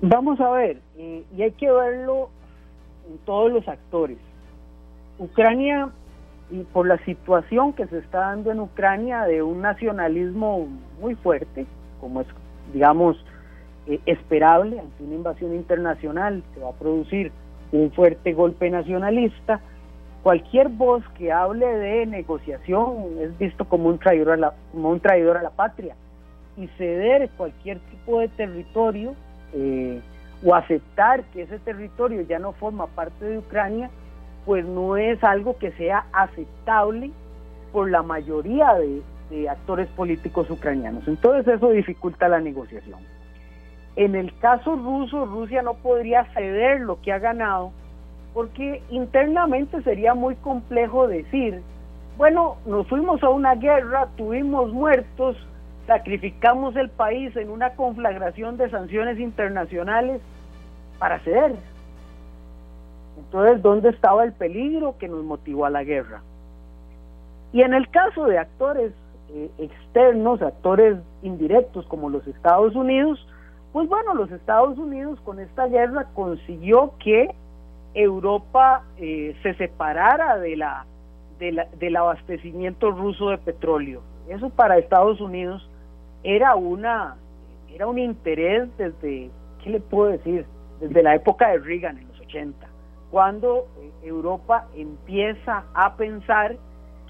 Vamos 0.00 0.40
a 0.40 0.48
ver, 0.48 0.80
eh, 0.96 1.24
y 1.36 1.42
hay 1.42 1.50
que 1.50 1.70
verlo 1.70 2.30
en 3.06 3.18
todos 3.26 3.52
los 3.52 3.68
actores. 3.68 4.16
Ucrania 5.18 5.90
y 6.50 6.62
por 6.62 6.86
la 6.86 6.96
situación 7.04 7.74
que 7.74 7.86
se 7.88 7.98
está 7.98 8.20
dando 8.20 8.50
en 8.52 8.60
Ucrania 8.60 9.24
de 9.24 9.42
un 9.42 9.60
nacionalismo 9.60 10.68
muy 11.02 11.16
fuerte, 11.16 11.66
como 12.00 12.22
es, 12.22 12.26
digamos, 12.72 13.22
eh, 13.88 14.00
esperable 14.06 14.80
ante 14.80 15.04
una 15.04 15.16
invasión 15.16 15.54
internacional, 15.54 16.42
se 16.54 16.60
va 16.60 16.70
a 16.70 16.72
producir 16.72 17.30
un 17.82 17.92
fuerte 17.92 18.32
golpe 18.32 18.70
nacionalista. 18.70 19.60
Cualquier 20.22 20.68
voz 20.68 21.04
que 21.16 21.30
hable 21.30 21.66
de 21.66 22.06
negociación 22.06 23.18
es 23.20 23.38
visto 23.38 23.64
como 23.64 23.88
un 23.88 23.98
traidor 23.98 24.32
a 24.32 24.36
la, 24.36 24.54
como 24.72 24.90
un 24.90 25.00
traidor 25.00 25.36
a 25.36 25.42
la 25.42 25.50
patria 25.50 25.94
y 26.56 26.66
ceder 26.78 27.28
cualquier 27.36 27.78
tipo 27.78 28.20
de 28.20 28.28
territorio 28.28 29.14
eh, 29.52 30.00
o 30.44 30.54
aceptar 30.54 31.22
que 31.32 31.42
ese 31.42 31.58
territorio 31.58 32.22
ya 32.22 32.38
no 32.38 32.52
forma 32.52 32.86
parte 32.88 33.24
de 33.24 33.38
Ucrania 33.38 33.90
pues 34.46 34.64
no 34.64 34.96
es 34.96 35.22
algo 35.24 35.58
que 35.58 35.72
sea 35.72 36.06
aceptable 36.12 37.10
por 37.72 37.90
la 37.90 38.02
mayoría 38.02 38.74
de, 38.74 39.02
actores 39.50 39.88
políticos 39.88 40.48
ucranianos. 40.48 41.06
Entonces 41.08 41.56
eso 41.56 41.70
dificulta 41.70 42.28
la 42.28 42.38
negociación. 42.40 43.00
En 43.96 44.14
el 44.14 44.36
caso 44.38 44.76
ruso, 44.76 45.24
Rusia 45.24 45.62
no 45.62 45.74
podría 45.74 46.24
ceder 46.34 46.80
lo 46.80 47.00
que 47.00 47.12
ha 47.12 47.18
ganado 47.18 47.72
porque 48.36 48.82
internamente 48.90 49.80
sería 49.80 50.12
muy 50.12 50.34
complejo 50.34 51.08
decir, 51.08 51.62
bueno, 52.18 52.58
nos 52.66 52.86
fuimos 52.86 53.22
a 53.22 53.30
una 53.30 53.54
guerra, 53.54 54.08
tuvimos 54.18 54.74
muertos, 54.74 55.38
sacrificamos 55.86 56.76
el 56.76 56.90
país 56.90 57.34
en 57.34 57.48
una 57.48 57.70
conflagración 57.70 58.58
de 58.58 58.68
sanciones 58.68 59.18
internacionales 59.18 60.20
para 60.98 61.18
ceder. 61.20 61.54
Entonces, 63.18 63.62
¿dónde 63.62 63.88
estaba 63.88 64.22
el 64.22 64.34
peligro 64.34 64.98
que 64.98 65.08
nos 65.08 65.24
motivó 65.24 65.64
a 65.64 65.70
la 65.70 65.82
guerra? 65.82 66.20
Y 67.54 67.62
en 67.62 67.72
el 67.72 67.88
caso 67.88 68.26
de 68.26 68.36
actores 68.36 68.92
eh, 69.30 69.50
externos, 69.56 70.42
actores 70.42 70.98
indirectos 71.22 71.86
como 71.86 72.10
los 72.10 72.26
Estados 72.26 72.74
Unidos, 72.74 73.26
pues 73.76 73.90
bueno, 73.90 74.14
los 74.14 74.30
Estados 74.30 74.78
Unidos 74.78 75.20
con 75.20 75.38
esta 75.38 75.66
guerra 75.66 76.06
consiguió 76.14 76.94
que 76.98 77.34
Europa 77.92 78.84
eh, 78.96 79.36
se 79.42 79.52
separara 79.56 80.38
de 80.38 80.56
la, 80.56 80.86
del 81.38 81.96
abastecimiento 81.96 82.90
ruso 82.90 83.28
de 83.28 83.36
petróleo. 83.36 84.00
Eso 84.30 84.48
para 84.48 84.78
Estados 84.78 85.20
Unidos 85.20 85.68
era 86.22 86.54
una 86.54 87.16
era 87.70 87.86
un 87.86 87.98
interés 87.98 88.74
desde, 88.78 89.30
¿qué 89.62 89.68
le 89.68 89.80
puedo 89.80 90.10
decir? 90.10 90.46
Desde 90.80 91.02
la 91.02 91.14
época 91.14 91.48
de 91.48 91.58
Reagan 91.58 91.98
en 91.98 92.08
los 92.08 92.18
80 92.20 92.66
cuando 93.10 93.66
eh, 93.78 93.90
Europa 94.04 94.68
empieza 94.74 95.64
a 95.74 95.96
pensar 95.96 96.56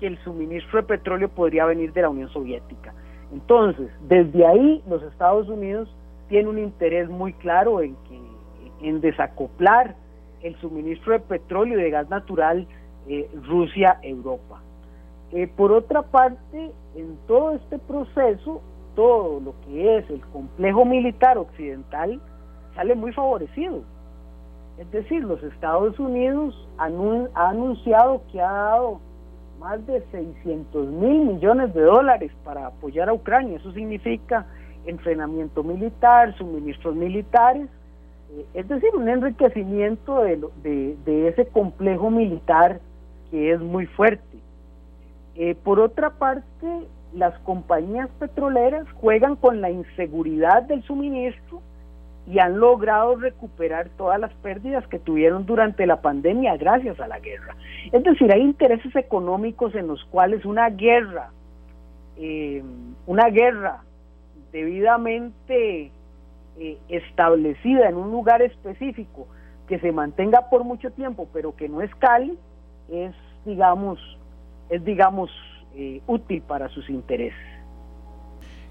que 0.00 0.08
el 0.08 0.18
suministro 0.24 0.80
de 0.80 0.88
petróleo 0.88 1.28
podría 1.28 1.64
venir 1.64 1.92
de 1.92 2.02
la 2.02 2.08
Unión 2.08 2.28
Soviética. 2.30 2.92
Entonces, 3.32 3.88
desde 4.08 4.44
ahí 4.44 4.82
los 4.88 5.00
Estados 5.04 5.48
Unidos 5.48 5.88
tienen 6.28 6.48
un 6.48 6.58
interés 6.58 7.08
muy 7.08 7.32
claro 7.34 7.80
en 7.80 7.96
que 8.08 8.20
en 8.88 9.00
desacoplar 9.00 9.96
el 10.42 10.54
suministro 10.60 11.12
de 11.12 11.20
petróleo 11.20 11.78
y 11.78 11.82
de 11.82 11.90
gas 11.90 12.08
natural 12.08 12.66
eh, 13.08 13.28
Rusia-Europa. 13.44 14.60
Eh, 15.32 15.48
por 15.48 15.72
otra 15.72 16.02
parte, 16.02 16.72
en 16.94 17.16
todo 17.26 17.52
este 17.54 17.78
proceso, 17.78 18.60
todo 18.94 19.40
lo 19.40 19.54
que 19.62 19.98
es 19.98 20.10
el 20.10 20.20
complejo 20.26 20.84
militar 20.84 21.38
occidental 21.38 22.20
sale 22.74 22.94
muy 22.94 23.12
favorecido. 23.12 23.82
Es 24.78 24.90
decir, 24.90 25.24
los 25.24 25.42
Estados 25.42 25.98
Unidos 25.98 26.68
ha 26.78 27.48
anunciado 27.48 28.22
que 28.30 28.40
ha 28.40 28.52
dado 28.52 29.00
más 29.58 29.84
de 29.86 30.02
600 30.10 30.86
mil 30.88 31.24
millones 31.24 31.72
de 31.72 31.82
dólares 31.82 32.30
para 32.44 32.66
apoyar 32.66 33.08
a 33.08 33.14
Ucrania. 33.14 33.56
Eso 33.56 33.72
significa 33.72 34.46
entrenamiento 34.86 35.62
militar, 35.62 36.36
suministros 36.36 36.94
militares, 36.94 37.68
eh, 38.32 38.46
es 38.54 38.68
decir, 38.68 38.90
un 38.94 39.08
enriquecimiento 39.08 40.22
de, 40.22 40.96
de, 41.04 41.28
ese 41.28 41.46
complejo 41.46 42.10
militar 42.10 42.80
que 43.30 43.52
es 43.52 43.60
muy 43.60 43.86
fuerte. 43.86 44.38
Eh, 45.34 45.54
por 45.54 45.80
otra 45.80 46.10
parte, 46.10 46.66
las 47.12 47.38
compañías 47.40 48.08
petroleras 48.18 48.86
juegan 48.92 49.36
con 49.36 49.60
la 49.60 49.70
inseguridad 49.70 50.62
del 50.62 50.82
suministro 50.82 51.60
y 52.28 52.40
han 52.40 52.58
logrado 52.58 53.16
recuperar 53.16 53.88
todas 53.96 54.18
las 54.18 54.32
pérdidas 54.34 54.86
que 54.88 54.98
tuvieron 54.98 55.46
durante 55.46 55.86
la 55.86 56.00
pandemia 56.00 56.56
gracias 56.56 56.98
a 56.98 57.06
la 57.06 57.20
guerra. 57.20 57.54
Es 57.92 58.02
decir, 58.02 58.32
hay 58.32 58.40
intereses 58.40 58.94
económicos 58.96 59.74
en 59.76 59.86
los 59.86 60.04
cuales 60.06 60.44
una 60.44 60.68
guerra, 60.70 61.30
eh, 62.16 62.64
una 63.06 63.28
guerra 63.28 63.84
debidamente 64.56 65.92
eh, 66.58 66.78
establecida 66.88 67.90
en 67.90 67.96
un 67.96 68.10
lugar 68.10 68.40
específico, 68.40 69.28
que 69.68 69.78
se 69.80 69.92
mantenga 69.92 70.48
por 70.48 70.64
mucho 70.64 70.90
tiempo, 70.92 71.28
pero 71.30 71.54
que 71.54 71.68
no 71.68 71.82
escale, 71.82 72.34
es, 72.90 73.14
digamos, 73.44 73.98
es, 74.70 74.82
digamos, 74.82 75.30
eh, 75.74 76.00
útil 76.06 76.40
para 76.40 76.70
sus 76.70 76.88
intereses. 76.88 77.38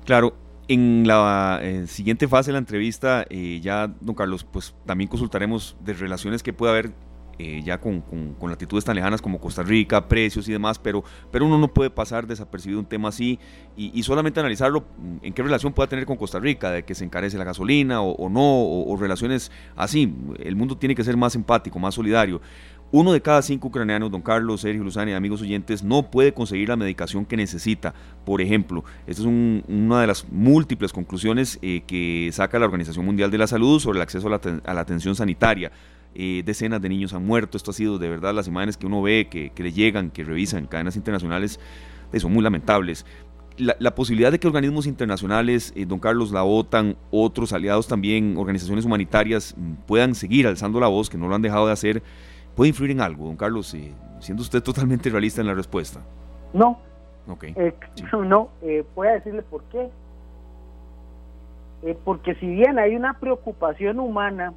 Claro, 0.06 0.34
en 0.68 1.06
la 1.06 1.62
siguiente 1.86 2.28
fase 2.28 2.50
de 2.50 2.54
la 2.54 2.60
entrevista, 2.60 3.24
eh, 3.30 3.60
ya, 3.62 3.88
don 4.02 4.16
Carlos, 4.16 4.44
pues 4.44 4.76
también 4.88 5.08
consultaremos 5.08 5.78
de 5.82 5.94
relaciones 5.94 6.42
que 6.42 6.52
puede 6.52 6.72
haber 6.72 6.92
eh, 7.40 7.62
ya 7.64 7.80
con, 7.80 8.02
con, 8.02 8.50
latitudes 8.50 8.86
tan 8.86 8.96
lejanas 8.96 9.22
como 9.22 9.40
Costa 9.40 9.64
Rica, 9.64 10.08
precios 10.08 10.48
y 10.48 10.52
demás, 10.52 10.80
pero, 10.80 11.04
pero 11.32 11.46
uno 11.46 11.58
no 11.58 11.68
puede 11.68 11.90
pasar 11.90 12.28
desapercibido 12.28 12.80
un 12.80 12.86
tema 12.86 13.10
así 13.10 13.40
y, 13.76 14.02
solamente 14.04 14.40
analizarlo 14.40 14.86
en 15.22 15.34
qué 15.34 15.44
relación 15.44 15.74
pueda 15.74 15.90
tener 15.90 16.06
con 16.06 16.16
Costa 16.16 16.40
Rica, 16.40 16.72
de 16.72 16.84
que 16.84 16.96
se 16.96 17.04
encarece 17.04 17.38
la 17.38 17.44
gasolina 17.44 18.02
o, 18.02 18.30
no, 18.30 18.42
o, 18.42 18.96
relaciones 18.98 19.52
así. 19.76 20.14
El 20.40 20.56
mundo 20.56 20.78
tiene 20.78 20.96
que 20.96 21.04
ser 21.04 21.18
más 21.18 21.36
empático, 21.36 21.80
más 21.80 21.96
solidario. 21.96 22.42
Uno 22.92 23.12
de 23.12 23.22
cada 23.22 23.42
cinco 23.42 23.68
ucranianos, 23.68 24.12
don 24.12 24.22
Carlos, 24.22 24.62
Sergio 24.62 24.84
Luzani, 24.84 25.14
amigos 25.14 25.42
oyentes, 25.42 25.84
no 25.84 26.10
puede 26.10 26.34
conseguir 26.34 26.70
la 26.70 26.78
medicación 26.78 27.26
que 27.26 27.36
necesita. 27.36 27.94
Por 28.24 28.42
ejemplo, 28.42 28.86
esta 29.08 29.24
es 29.24 29.28
una 29.28 30.02
de 30.02 30.08
las 30.08 30.26
múltiples 30.30 30.94
conclusiones 30.94 31.60
eh, 31.62 31.84
que 31.86 32.30
saca 32.32 32.60
la 32.60 32.66
Organización 32.66 33.06
Mundial 33.06 33.32
de 33.32 33.40
la 33.40 33.48
Salud 33.48 33.80
sobre 33.80 33.98
el 33.98 34.04
acceso 34.04 34.28
a 34.28 34.74
la, 34.74 34.80
atención 34.80 35.16
sanitaria. 35.16 35.72
Eh, 36.16 36.44
decenas 36.46 36.82
de 36.82 36.90
niños 36.90 37.14
han 37.14 37.26
muerto. 37.26 37.58
Esto 37.58 37.72
ha 37.72 37.74
sido 37.74 37.98
de 38.00 38.10
verdad 38.10 38.34
las 38.34 38.48
imágenes 38.48 38.78
que 38.78 38.88
uno 38.88 39.02
ve, 39.02 39.28
que, 39.30 39.52
le 39.56 39.72
llegan, 39.72 40.10
que 40.10 40.24
revisan 40.24 40.66
cadenas 40.66 40.96
internacionales, 40.96 41.60
eh, 42.14 42.20
son 42.20 42.34
muy 42.34 42.44
lamentables. 42.44 43.06
La, 43.58 43.96
posibilidad 43.96 44.34
de 44.34 44.40
que 44.40 44.48
organismos 44.48 44.86
internacionales, 44.86 45.74
don 45.88 46.00
Carlos, 46.00 46.32
la 46.32 46.44
OTAN, 46.44 46.98
otros 47.10 47.54
aliados 47.54 47.88
también, 47.88 48.36
organizaciones 48.38 48.84
humanitarias, 48.84 49.56
mm, 49.56 49.74
puedan 49.88 50.14
seguir 50.14 50.46
alzando 50.46 50.78
la 50.82 50.88
voz, 50.88 51.10
que 51.10 51.18
no 51.18 51.30
lo 51.30 51.36
han 51.36 51.42
dejado 51.42 51.68
de 51.68 51.72
hacer, 51.72 52.04
¿Puede 52.56 52.70
influir 52.70 52.92
en 52.92 53.02
algo, 53.02 53.26
don 53.26 53.36
Carlos, 53.36 53.74
eh, 53.74 53.94
siendo 54.20 54.42
usted 54.42 54.64
totalmente 54.64 55.10
realista 55.10 55.42
en 55.42 55.48
la 55.48 55.54
respuesta? 55.54 56.00
No. 56.54 56.80
Eh, 57.42 57.74
no, 58.14 58.50
eh, 58.62 58.86
voy 58.96 59.08
a 59.08 59.14
decirle 59.14 59.42
por 59.42 59.64
qué. 59.66 59.90
Eh, 61.84 61.98
porque 62.06 62.36
si 62.36 62.48
bien 62.48 62.80
hay 62.80 62.96
una 62.96 63.20
preocupación 63.20 64.00
humana, 64.00 64.54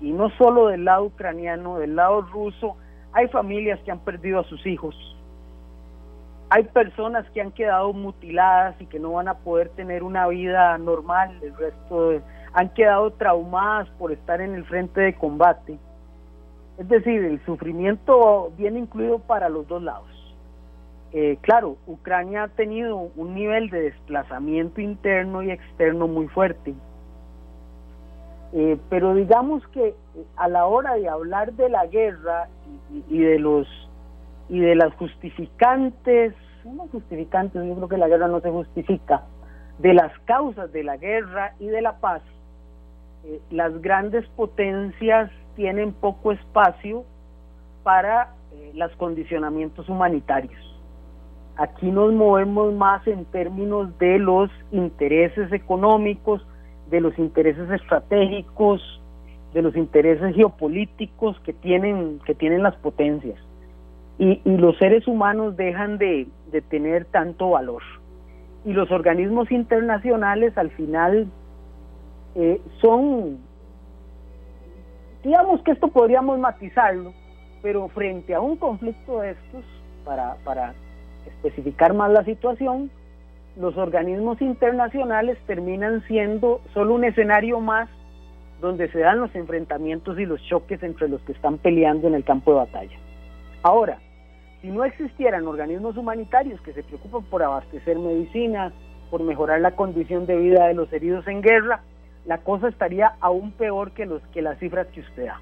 y, 0.00 0.12
no 0.12 0.30
solo 0.30 0.68
del 0.68 0.84
lado 0.84 1.04
ucraniano, 1.04 1.78
del 1.78 1.96
lado 1.96 2.22
ruso, 2.22 2.76
hay 3.12 3.28
familias 3.28 3.80
que 3.80 3.90
han 3.90 4.00
perdido 4.00 4.40
a 4.40 4.44
sus 4.44 4.64
hijos, 4.66 4.94
hay 6.48 6.64
personas 6.64 7.28
que 7.30 7.40
han 7.40 7.52
quedado 7.52 7.92
mutiladas 7.92 8.80
y 8.80 8.86
que 8.86 8.98
no 8.98 9.12
van 9.12 9.28
a 9.28 9.34
poder 9.34 9.68
tener 9.70 10.02
una 10.02 10.26
vida 10.26 10.76
normal, 10.78 11.38
el 11.42 11.56
resto 11.56 12.20
han 12.52 12.68
quedado 12.70 13.12
traumadas 13.12 13.88
por 13.98 14.10
estar 14.12 14.40
en 14.40 14.54
el 14.54 14.64
frente 14.64 15.00
de 15.00 15.14
combate 15.14 15.78
es 16.80 16.88
decir, 16.88 17.22
el 17.22 17.44
sufrimiento 17.44 18.54
viene 18.56 18.78
incluido 18.78 19.18
para 19.18 19.50
los 19.50 19.68
dos 19.68 19.82
lados. 19.82 20.08
Eh, 21.12 21.36
claro, 21.42 21.76
Ucrania 21.86 22.44
ha 22.44 22.48
tenido 22.48 23.10
un 23.16 23.34
nivel 23.34 23.68
de 23.68 23.82
desplazamiento 23.82 24.80
interno 24.80 25.42
y 25.42 25.50
externo 25.50 26.08
muy 26.08 26.26
fuerte. 26.28 26.72
Eh, 28.52 28.78
pero 28.88 29.14
digamos 29.14 29.66
que 29.68 29.88
eh, 29.88 29.94
a 30.36 30.48
la 30.48 30.66
hora 30.66 30.94
de 30.94 31.08
hablar 31.08 31.52
de 31.52 31.68
la 31.68 31.86
guerra 31.86 32.48
y, 33.08 33.18
de 33.18 33.38
los 33.38 33.66
y 34.48 34.58
de 34.58 34.74
las 34.74 34.92
justificantes, 34.94 36.34
no 36.64 36.88
justificantes, 36.88 37.64
yo 37.64 37.74
creo 37.76 37.88
que 37.88 37.96
la 37.96 38.08
guerra 38.08 38.26
no 38.26 38.40
se 38.40 38.50
justifica, 38.50 39.22
de 39.78 39.94
las 39.94 40.12
causas 40.24 40.72
de 40.72 40.82
la 40.82 40.96
guerra 40.96 41.54
y 41.60 41.68
de 41.68 41.80
la 41.80 41.98
paz, 42.00 42.22
las 43.50 43.80
grandes 43.80 44.26
potencias 44.30 45.30
tienen 45.54 45.92
poco 45.92 46.32
espacio 46.32 47.04
para 47.82 48.34
eh, 48.52 48.72
los 48.74 48.90
condicionamientos 48.96 49.88
humanitarios. 49.88 50.60
Aquí 51.56 51.90
nos 51.90 52.12
movemos 52.12 52.72
más 52.72 53.06
en 53.06 53.24
términos 53.26 53.96
de 53.98 54.18
los 54.18 54.50
intereses 54.70 55.52
económicos, 55.52 56.46
de 56.90 57.00
los 57.00 57.18
intereses 57.18 57.70
estratégicos, 57.70 58.82
de 59.54 59.62
los 59.62 59.76
intereses 59.76 60.34
geopolíticos 60.34 61.38
que 61.40 61.52
tienen, 61.52 62.20
que 62.24 62.34
tienen 62.34 62.62
las 62.62 62.76
potencias. 62.76 63.38
Y, 64.18 64.40
los 64.44 64.76
seres 64.78 65.06
humanos 65.06 65.56
dejan 65.56 65.98
de, 65.98 66.28
tener 66.68 67.06
tanto 67.06 67.50
valor. 67.50 67.82
Y 68.64 68.72
los 68.72 68.90
organismos 68.90 69.50
internacionales 69.50 70.56
al 70.58 70.70
final 70.70 71.28
eh, 72.34 72.60
son 72.80 73.38
Digamos 75.22 75.62
que 75.62 75.72
esto 75.72 75.88
podríamos 75.88 76.38
matizarlo, 76.38 77.12
pero 77.62 77.88
frente 77.88 78.34
a 78.34 78.40
un 78.40 78.56
conflicto 78.56 79.20
de 79.20 79.32
estos, 79.32 79.64
para, 80.04 80.36
para 80.44 80.74
especificar 81.26 81.92
más 81.92 82.10
la 82.10 82.24
situación, 82.24 82.90
los 83.56 83.76
organismos 83.76 84.40
internacionales 84.40 85.38
terminan 85.46 86.02
siendo 86.06 86.60
solo 86.72 86.94
un 86.94 87.04
escenario 87.04 87.60
más 87.60 87.88
donde 88.60 88.90
se 88.90 88.98
dan 89.00 89.20
los 89.20 89.34
enfrentamientos 89.34 90.18
y 90.18 90.26
los 90.26 90.40
choques 90.42 90.82
entre 90.82 91.08
los 91.08 91.20
que 91.22 91.32
están 91.32 91.58
peleando 91.58 92.08
en 92.08 92.14
el 92.14 92.24
campo 92.24 92.52
de 92.52 92.58
batalla. 92.58 92.96
Ahora, 93.62 93.98
si 94.60 94.68
no 94.68 94.84
existieran 94.84 95.46
organismos 95.46 95.96
humanitarios 95.96 96.60
que 96.60 96.72
se 96.72 96.82
preocupan 96.82 97.24
por 97.24 97.42
abastecer 97.42 97.98
medicinas, 97.98 98.72
por 99.10 99.22
mejorar 99.22 99.60
la 99.60 99.74
condición 99.74 100.26
de 100.26 100.36
vida 100.36 100.66
de 100.68 100.74
los 100.74 100.92
heridos 100.92 101.26
en 101.26 101.40
guerra, 101.40 101.82
la 102.26 102.38
cosa 102.38 102.68
estaría 102.68 103.14
aún 103.20 103.52
peor 103.52 103.92
que, 103.92 104.06
los, 104.06 104.22
que 104.32 104.42
las 104.42 104.58
cifras 104.58 104.86
que 104.88 105.00
usted 105.00 105.26
da. 105.26 105.40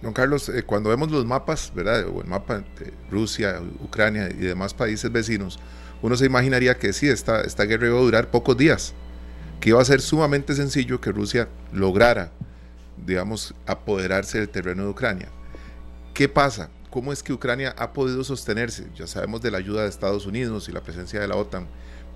Don 0.00 0.12
Carlos, 0.12 0.48
eh, 0.48 0.64
cuando 0.64 0.90
vemos 0.90 1.10
los 1.12 1.24
mapas, 1.24 1.72
¿verdad? 1.74 2.06
O 2.08 2.22
el 2.22 2.26
mapa 2.26 2.64
Rusia, 3.10 3.60
Ucrania 3.84 4.28
y 4.30 4.38
demás 4.38 4.74
países 4.74 5.12
vecinos, 5.12 5.60
uno 6.02 6.16
se 6.16 6.26
imaginaría 6.26 6.78
que 6.78 6.92
sí, 6.92 7.08
esta, 7.08 7.40
esta 7.42 7.64
guerra 7.64 7.86
iba 7.86 7.98
a 7.98 8.02
durar 8.02 8.30
pocos 8.30 8.56
días, 8.56 8.92
que 9.60 9.70
iba 9.70 9.80
a 9.80 9.84
ser 9.84 10.00
sumamente 10.00 10.54
sencillo 10.54 11.00
que 11.00 11.12
Rusia 11.12 11.48
lograra, 11.72 12.30
digamos, 13.06 13.54
apoderarse 13.66 14.38
del 14.38 14.48
terreno 14.48 14.84
de 14.84 14.90
Ucrania. 14.90 15.28
¿Qué 16.12 16.28
pasa? 16.28 16.68
¿Cómo 16.90 17.12
es 17.12 17.22
que 17.22 17.32
Ucrania 17.32 17.74
ha 17.78 17.92
podido 17.92 18.22
sostenerse? 18.24 18.86
Ya 18.94 19.06
sabemos 19.06 19.40
de 19.40 19.50
la 19.50 19.58
ayuda 19.58 19.82
de 19.82 19.88
Estados 19.88 20.26
Unidos 20.26 20.68
y 20.68 20.72
la 20.72 20.82
presencia 20.82 21.20
de 21.20 21.28
la 21.28 21.36
OTAN, 21.36 21.66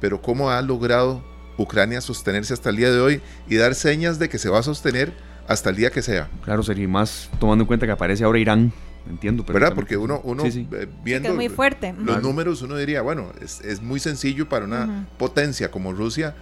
pero 0.01 0.21
¿cómo 0.21 0.51
ha 0.51 0.61
logrado 0.61 1.25
Ucrania 1.59 2.01
sostenerse 2.01 2.53
hasta 2.53 2.71
el 2.71 2.77
día 2.77 2.91
de 2.91 3.01
hoy 3.01 3.23
y 3.49 3.57
dar 3.57 3.75
señas 3.75 4.19
de 4.19 4.29
que 4.29 4.39
se 4.39 4.49
va 4.49 4.59
a 4.59 4.63
sostener 4.63 5.13
hasta 5.49 5.71
el 5.71 5.77
día 5.77 5.91
que 5.91 6.03
sea. 6.03 6.29
Claro, 6.45 6.63
sería 6.63 6.89
más 6.89 7.31
tomando 7.39 7.63
en 7.63 7.67
cuenta 7.67 7.87
que 7.87 7.93
aparece 7.93 8.25
ahora 8.25 8.39
Irán. 8.39 8.73
Entiendo, 9.09 9.45
¿verdad? 9.45 9.73
Porque 9.75 9.97
uno, 9.97 10.21
uno 10.25 10.45
eh, 10.45 10.89
viendo 11.05 11.35
muy 11.35 11.49
fuerte. 11.49 11.95
los 11.99 12.23
números, 12.23 12.63
uno 12.63 12.77
diría, 12.77 13.03
bueno, 13.03 13.31
es, 13.41 13.81
muy 13.83 14.01
sencillo 14.01 14.49
para 14.49 14.65
una 14.65 15.07
potencia 15.19 15.71
como 15.71 15.93
Rusia 15.93 16.35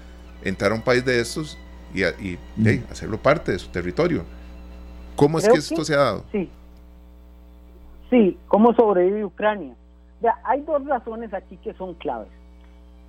entrar 0.43 0.73
a 0.73 0.75
un 0.75 0.83
país 0.83 1.05
de 1.05 1.21
estos 1.21 1.59
y, 1.95 2.39
hacerlo 2.91 3.19
parte 3.19 3.53
de 3.53 3.59
su 3.59 3.69
territorio. 3.69 4.25
¿Cómo 5.17 5.39
es 5.39 5.49
que 5.49 5.59
esto 5.59 5.85
se 5.85 5.95
ha 5.95 5.99
dado? 5.99 6.25
Sí. 6.33 6.51
Sí, 8.11 8.39
¿cómo 8.49 8.75
sobrevive 8.75 9.25
Ucrania? 9.25 9.75
Ya, 10.23 10.35
hay 10.45 10.61
dos 10.63 10.85
razones 10.87 11.35
aquí 11.35 11.57
que 11.59 11.75
son 11.75 11.95
claves. 11.95 12.29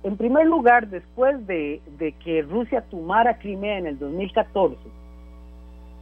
En 0.02 0.16
primer 0.16 0.46
lugar, 0.46 0.88
después 0.88 1.46
de, 1.46 1.80
que 2.24 2.42
Rusia 2.42 2.82
tomara 2.82 3.38
Crimea 3.38 3.78
en 3.78 3.86
el 3.86 3.98
2014, 3.98 4.76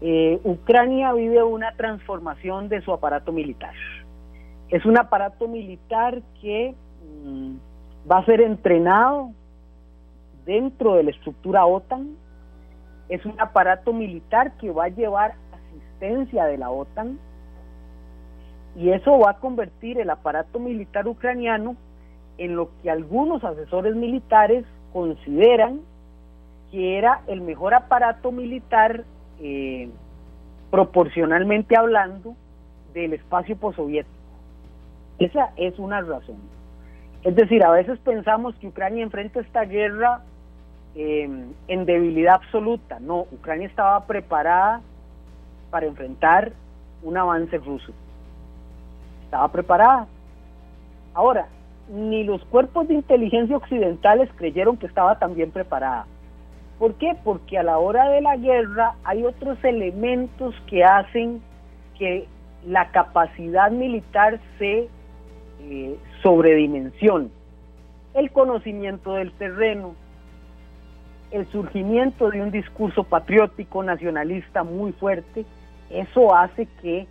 eh, 0.00 0.40
Ucrania 0.44 1.12
vive 1.12 1.42
una 1.42 1.72
transformación 1.76 2.68
de 2.68 2.82
su 2.82 2.92
aparato 2.92 3.32
militar. 3.32 3.74
Es 4.68 4.84
un 4.84 4.98
aparato 4.98 5.48
militar 5.48 6.22
que 6.40 6.74
mm, 7.24 7.56
va 8.10 8.18
a 8.18 8.24
ser 8.24 8.40
entrenado 8.40 9.30
dentro 10.44 10.94
de 10.94 11.04
la 11.04 11.10
estructura 11.10 11.66
OTAN. 11.66 12.16
Es 13.08 13.24
un 13.24 13.40
aparato 13.40 13.92
militar 13.92 14.56
que 14.58 14.70
va 14.70 14.84
a 14.84 14.88
llevar 14.88 15.34
asistencia 15.52 16.44
de 16.46 16.58
la 16.58 16.70
OTAN. 16.70 17.18
Y 18.76 18.90
eso 18.90 19.18
va 19.18 19.30
a 19.30 19.38
convertir 19.38 20.00
el 20.00 20.10
aparato 20.10 20.58
militar 20.58 21.06
ucraniano 21.06 21.76
en 22.38 22.56
lo 22.56 22.70
que 22.82 22.90
algunos 22.90 23.44
asesores 23.44 23.94
militares 23.94 24.64
consideran 24.92 25.80
que 26.70 26.98
era 26.98 27.22
el 27.28 27.40
mejor 27.40 27.72
aparato 27.72 28.32
militar 28.32 29.04
eh, 29.44 29.90
proporcionalmente 30.70 31.76
hablando 31.76 32.34
del 32.94 33.12
espacio 33.12 33.56
postsoviético. 33.56 34.14
Esa 35.18 35.50
es 35.56 35.78
una 35.78 36.00
razón. 36.00 36.38
Es 37.22 37.36
decir, 37.36 37.62
a 37.62 37.70
veces 37.70 37.98
pensamos 37.98 38.54
que 38.56 38.68
Ucrania 38.68 39.02
enfrenta 39.02 39.40
esta 39.40 39.64
guerra 39.66 40.22
eh, 40.94 41.28
en 41.68 41.84
debilidad 41.84 42.36
absoluta. 42.36 42.98
No, 43.00 43.26
Ucrania 43.32 43.66
estaba 43.66 44.06
preparada 44.06 44.80
para 45.70 45.86
enfrentar 45.86 46.52
un 47.02 47.18
avance 47.18 47.58
ruso. 47.58 47.92
Estaba 49.24 49.48
preparada. 49.48 50.06
Ahora, 51.12 51.48
ni 51.90 52.24
los 52.24 52.42
cuerpos 52.46 52.88
de 52.88 52.94
inteligencia 52.94 53.58
occidentales 53.58 54.30
creyeron 54.36 54.78
que 54.78 54.86
estaba 54.86 55.18
tan 55.18 55.34
bien 55.34 55.50
preparada. 55.50 56.06
¿Por 56.78 56.94
qué? 56.94 57.16
Porque 57.22 57.58
a 57.58 57.62
la 57.62 57.78
hora 57.78 58.08
de 58.08 58.20
la 58.20 58.36
guerra 58.36 58.94
hay 59.04 59.24
otros 59.24 59.62
elementos 59.64 60.54
que 60.66 60.84
hacen 60.84 61.40
que 61.98 62.26
la 62.66 62.90
capacidad 62.90 63.70
militar 63.70 64.40
se 64.58 64.88
eh, 65.60 65.98
sobredimensione. 66.22 67.28
El 68.14 68.30
conocimiento 68.30 69.14
del 69.14 69.32
terreno, 69.32 69.94
el 71.30 71.46
surgimiento 71.50 72.30
de 72.30 72.42
un 72.42 72.50
discurso 72.50 73.04
patriótico 73.04 73.82
nacionalista 73.82 74.62
muy 74.62 74.92
fuerte, 74.92 75.44
eso 75.90 76.34
hace 76.34 76.66
que 76.82 77.00
eh, 77.00 77.06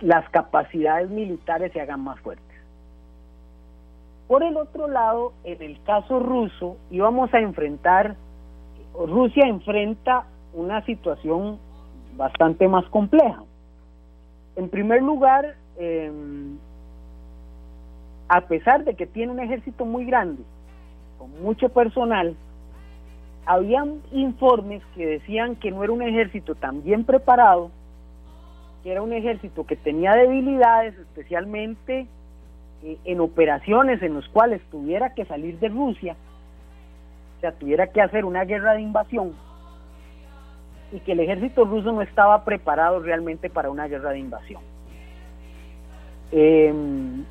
las 0.00 0.28
capacidades 0.30 1.10
militares 1.10 1.72
se 1.72 1.80
hagan 1.80 2.00
más 2.00 2.20
fuertes. 2.20 2.44
Por 4.26 4.42
el 4.42 4.56
otro 4.56 4.88
lado, 4.88 5.32
en 5.44 5.62
el 5.62 5.82
caso 5.82 6.18
ruso, 6.18 6.76
íbamos 6.90 7.32
a 7.34 7.40
enfrentar, 7.40 8.16
Rusia 8.94 9.46
enfrenta 9.46 10.24
una 10.52 10.84
situación 10.84 11.58
bastante 12.16 12.68
más 12.68 12.84
compleja. 12.86 13.42
En 14.56 14.68
primer 14.68 15.02
lugar, 15.02 15.56
em, 15.76 16.56
a 18.28 18.40
pesar 18.42 18.84
de 18.84 18.94
que 18.94 19.06
tiene 19.06 19.32
un 19.32 19.40
ejército 19.40 19.84
muy 19.84 20.04
grande, 20.04 20.42
con 21.18 21.42
mucho 21.42 21.68
personal, 21.68 22.36
habían 23.46 24.00
informes 24.12 24.82
que 24.94 25.06
decían 25.06 25.56
que 25.56 25.70
no 25.70 25.82
era 25.82 25.92
un 25.92 26.02
ejército 26.02 26.54
tan 26.54 26.82
bien 26.82 27.04
preparado, 27.04 27.70
que 28.82 28.92
era 28.92 29.02
un 29.02 29.12
ejército 29.12 29.66
que 29.66 29.76
tenía 29.76 30.14
debilidades, 30.14 30.96
especialmente 30.98 32.06
eh, 32.84 32.98
en 33.04 33.20
operaciones 33.20 34.02
en 34.02 34.14
las 34.14 34.28
cuales 34.28 34.62
tuviera 34.70 35.14
que 35.14 35.24
salir 35.24 35.58
de 35.58 35.68
Rusia, 35.68 36.16
tuviera 37.52 37.88
que 37.88 38.00
hacer 38.00 38.24
una 38.24 38.44
guerra 38.44 38.74
de 38.74 38.82
invasión, 38.82 39.32
y 40.92 41.00
que 41.00 41.12
el 41.12 41.20
ejército 41.20 41.64
ruso 41.64 41.92
no 41.92 42.02
estaba 42.02 42.44
preparado 42.44 43.00
realmente 43.00 43.50
para 43.50 43.68
una 43.68 43.88
guerra 43.88 44.10
de 44.10 44.20
invasión. 44.20 44.62
Em, 46.30 47.24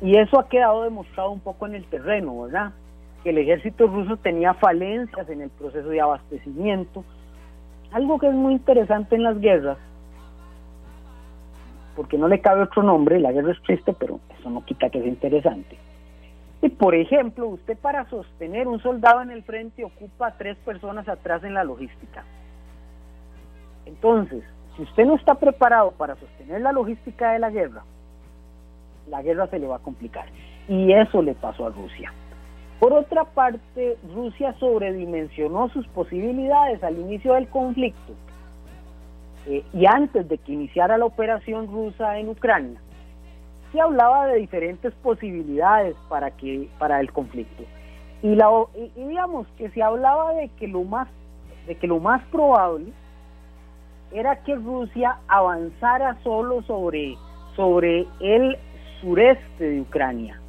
y 0.00 0.16
eso 0.16 0.38
ha 0.38 0.48
quedado 0.48 0.84
demostrado 0.84 1.30
un 1.30 1.40
poco 1.40 1.66
en 1.66 1.74
el 1.74 1.84
terreno, 1.84 2.42
¿verdad? 2.42 2.72
Que 3.22 3.30
el 3.30 3.38
ejército 3.38 3.86
ruso 3.86 4.16
tenía 4.16 4.54
falencias 4.54 5.28
en 5.28 5.42
el 5.42 5.50
proceso 5.50 5.88
de 5.88 6.00
abastecimiento, 6.00 7.04
algo 7.92 8.18
que 8.18 8.28
es 8.28 8.34
muy 8.34 8.54
interesante 8.54 9.16
en 9.16 9.22
las 9.22 9.38
guerras, 9.38 9.78
porque 11.94 12.18
no 12.18 12.26
le 12.26 12.40
cabe 12.40 12.62
otro 12.62 12.82
nombre, 12.82 13.20
la 13.20 13.32
guerra 13.32 13.52
es 13.52 13.62
triste, 13.62 13.94
pero 13.98 14.18
eso 14.38 14.50
no 14.50 14.64
quita 14.64 14.88
que 14.88 15.00
sea 15.00 15.08
interesante. 15.08 15.76
Y 16.64 16.70
por 16.70 16.94
ejemplo, 16.94 17.48
usted 17.48 17.76
para 17.76 18.08
sostener 18.08 18.66
un 18.66 18.80
soldado 18.80 19.20
en 19.20 19.30
el 19.30 19.42
frente 19.42 19.84
ocupa 19.84 20.34
tres 20.38 20.56
personas 20.64 21.06
atrás 21.06 21.44
en 21.44 21.52
la 21.52 21.62
logística. 21.62 22.24
Entonces, 23.84 24.42
si 24.74 24.82
usted 24.84 25.04
no 25.04 25.16
está 25.16 25.34
preparado 25.34 25.90
para 25.90 26.16
sostener 26.16 26.62
la 26.62 26.72
logística 26.72 27.32
de 27.32 27.38
la 27.38 27.50
guerra, 27.50 27.84
la 29.10 29.20
guerra 29.20 29.46
se 29.48 29.58
le 29.58 29.66
va 29.66 29.76
a 29.76 29.80
complicar. 29.80 30.24
Y 30.66 30.90
eso 30.94 31.20
le 31.20 31.34
pasó 31.34 31.66
a 31.66 31.68
Rusia. 31.68 32.10
Por 32.80 32.94
otra 32.94 33.24
parte, 33.24 33.98
Rusia 34.14 34.54
sobredimensionó 34.58 35.68
sus 35.68 35.86
posibilidades 35.88 36.82
al 36.82 36.98
inicio 36.98 37.34
del 37.34 37.46
conflicto 37.48 38.14
eh, 39.48 39.62
y 39.74 39.84
antes 39.84 40.26
de 40.30 40.38
que 40.38 40.54
iniciara 40.54 40.96
la 40.96 41.04
operación 41.04 41.66
rusa 41.66 42.18
en 42.18 42.30
Ucrania. 42.30 42.80
Se 43.74 43.80
hablaba 43.80 44.28
de 44.28 44.38
diferentes 44.38 44.94
posibilidades 45.02 45.96
para 46.08 46.30
que 46.30 46.70
para 46.78 47.00
el 47.00 47.10
conflicto 47.12 47.64
y, 48.22 48.36
la, 48.36 48.48
y 48.76 49.02
digamos 49.08 49.48
que 49.58 49.68
se 49.70 49.82
hablaba 49.82 50.32
de 50.32 50.48
que 50.60 50.68
lo 50.68 50.84
más 50.84 51.08
de 51.66 51.74
que 51.74 51.88
lo 51.88 51.98
más 51.98 52.22
probable 52.26 52.92
era 54.12 54.36
que 54.44 54.54
Rusia 54.54 55.18
avanzara 55.26 56.16
solo 56.22 56.62
sobre, 56.62 57.16
sobre 57.56 58.06
el 58.20 58.56
sureste 59.00 59.64
de 59.64 59.80
Ucrania. 59.80 60.40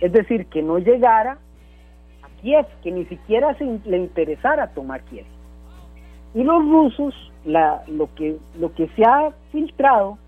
Es 0.00 0.12
decir, 0.12 0.46
que 0.46 0.62
no 0.62 0.78
llegara 0.78 1.38
a 2.22 2.42
Kiev, 2.42 2.66
que 2.82 2.92
ni 2.92 3.06
siquiera 3.06 3.56
se 3.56 3.64
le 3.64 3.96
interesara 3.96 4.68
tomar 4.68 5.02
Kiev. 5.04 5.24
Y 6.34 6.42
los 6.42 6.62
rusos, 6.62 7.14
la, 7.44 7.82
lo, 7.86 8.14
que, 8.14 8.36
lo 8.58 8.74
que 8.74 8.88
se 8.88 9.04
ha 9.04 9.32
filtrado 9.50 10.18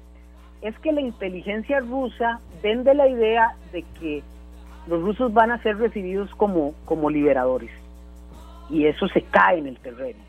es 0.63 0.79
que 0.79 0.93
la 0.93 1.01
inteligencia 1.01 1.81
rusa 1.81 2.41
vende 2.63 2.95
la 2.95 3.09
idea 3.09 3.57
de 3.73 3.85
que 4.01 4.23
los 4.87 5.03
rusos 5.03 5.33
van 5.33 5.51
a 5.51 5.63
ser 5.63 5.77
recibidos 5.77 6.31
como, 6.37 6.75
como 6.85 7.11
liberadores. 7.11 7.71
Y 8.71 8.87
eso 8.87 9.09
se 9.09 9.23
cae 9.23 9.59
en 9.59 9.67
el 9.67 9.79
terreno. 9.79 10.21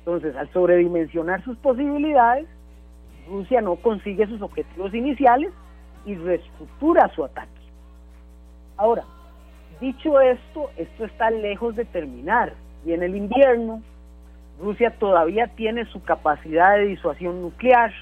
Entonces, 0.00 0.34
al 0.36 0.48
sobredimensionar 0.52 1.42
sus 1.44 1.56
posibilidades, 1.58 2.46
Rusia 3.28 3.60
no 3.60 3.76
consigue 3.76 4.26
sus 4.26 4.42
objetivos 4.42 4.92
iniciales 4.94 5.52
y 6.04 6.16
reestructura 6.16 7.08
su 7.14 7.24
ataque. 7.24 7.48
Ahora, 8.76 9.04
dicho 9.80 10.20
esto, 10.20 10.70
esto 10.76 11.04
está 11.04 11.30
lejos 11.30 11.76
de 11.76 11.84
terminar. 11.84 12.54
Y 12.84 12.92
en 12.92 13.04
el 13.04 13.14
invierno, 13.14 13.80
Rusia 14.60 14.90
todavía 14.98 15.46
tiene 15.48 15.84
su 15.86 16.02
capacidad 16.02 16.76
de 16.76 16.86
disuasión 16.86 17.40
nuclear. 17.42 17.92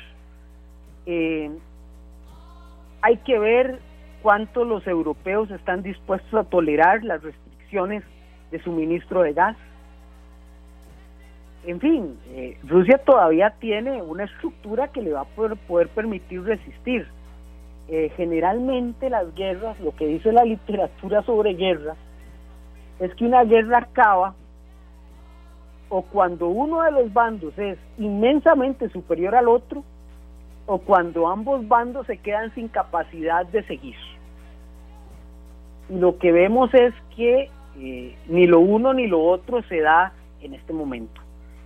Eh, 1.13 1.51
hay 3.03 3.17
que 3.19 3.39
ver 3.39 3.81
cuánto 4.23 4.65
los 4.65 4.87
europeos 4.87 5.51
están 5.51 5.83
dispuestos 5.83 6.33
a 6.35 6.45
tolerar 6.45 7.03
las 7.03 7.21
restricciones 7.23 8.05
de 8.53 8.63
suministro 8.63 9.23
de 9.23 9.33
gas 9.33 9.57
en 11.65 11.79
fin, 11.79 12.19
eh, 12.31 12.57
Rusia 12.67 12.99
todavía 12.99 13.51
tiene 13.59 14.01
una 14.01 14.25
estructura 14.25 14.89
que 14.89 15.03
le 15.03 15.13
va 15.13 15.23
a 15.23 15.57
poder, 15.67 15.89
permitir 15.89 16.43
resistir. 16.43 17.07
Eh, 17.89 18.11
generalmente 18.17 19.11
las 19.11 19.35
guerras, 19.35 19.79
lo 19.81 19.95
que 19.95 20.07
dice 20.07 20.33
la 20.33 20.45
literatura 20.45 21.23
sobre 21.23 21.55
guerras, 21.55 21.99
es 22.99 23.15
que 23.15 23.25
una 23.25 23.45
guerra 23.45 23.79
acaba 23.79 24.35
o 25.89 26.03
cuando 26.03 26.49
uno 26.49 26.83
de 26.83 26.93
los 26.93 27.13
bandos 27.13 27.59
es 27.59 27.77
inmensamente 27.99 28.89
superior 28.91 29.35
al 29.35 29.49
otro, 29.49 29.83
o 30.73 30.79
cuando 30.79 31.27
ambos 31.27 31.67
bandos 31.67 32.07
se 32.07 32.19
quedan 32.19 32.55
sin 32.55 32.69
capacidad 32.69 33.45
de 33.45 33.65
seguir. 33.65 33.97
Lo 35.89 36.17
que 36.17 36.31
vemos 36.31 36.73
es 36.73 36.95
que 37.17 37.51
eh, 37.77 38.17
ni 38.29 38.47
lo 38.47 38.61
uno 38.61 38.95
ni 38.95 39.09
lo 39.09 39.21
otro 39.21 39.65
se 39.65 39.81
da 39.81 40.13
en 40.41 40.55
este 40.55 40.73
momento. 40.73 41.21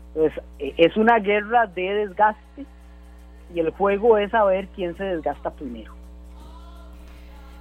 Entonces, 0.08 0.42
eh, 0.58 0.72
es 0.78 0.96
una 0.96 1.18
guerra 1.18 1.66
de 1.66 1.82
desgaste 1.82 2.64
y 3.54 3.60
el 3.60 3.72
juego 3.72 4.16
es 4.16 4.30
saber 4.30 4.68
quién 4.68 4.96
se 4.96 5.04
desgasta 5.04 5.50
primero. 5.50 5.92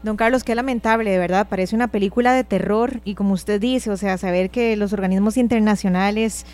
Don 0.02 0.16
Carlos, 0.16 0.46
qué 0.46 0.56
lamentable, 0.56 1.12
de 1.12 1.18
verdad, 1.18 1.50
parece 1.50 1.76
una 1.76 1.90
película 1.90 2.32
de 2.32 2.46
terror 2.46 3.02
y 3.04 3.16
como 3.16 3.34
usted 3.34 3.60
dice, 3.60 3.92
o 3.92 3.98
sea, 3.98 4.18
saber 4.18 4.50
que 4.50 4.78
los 4.78 4.94
organismos 4.94 5.36
internacionales 5.36 6.46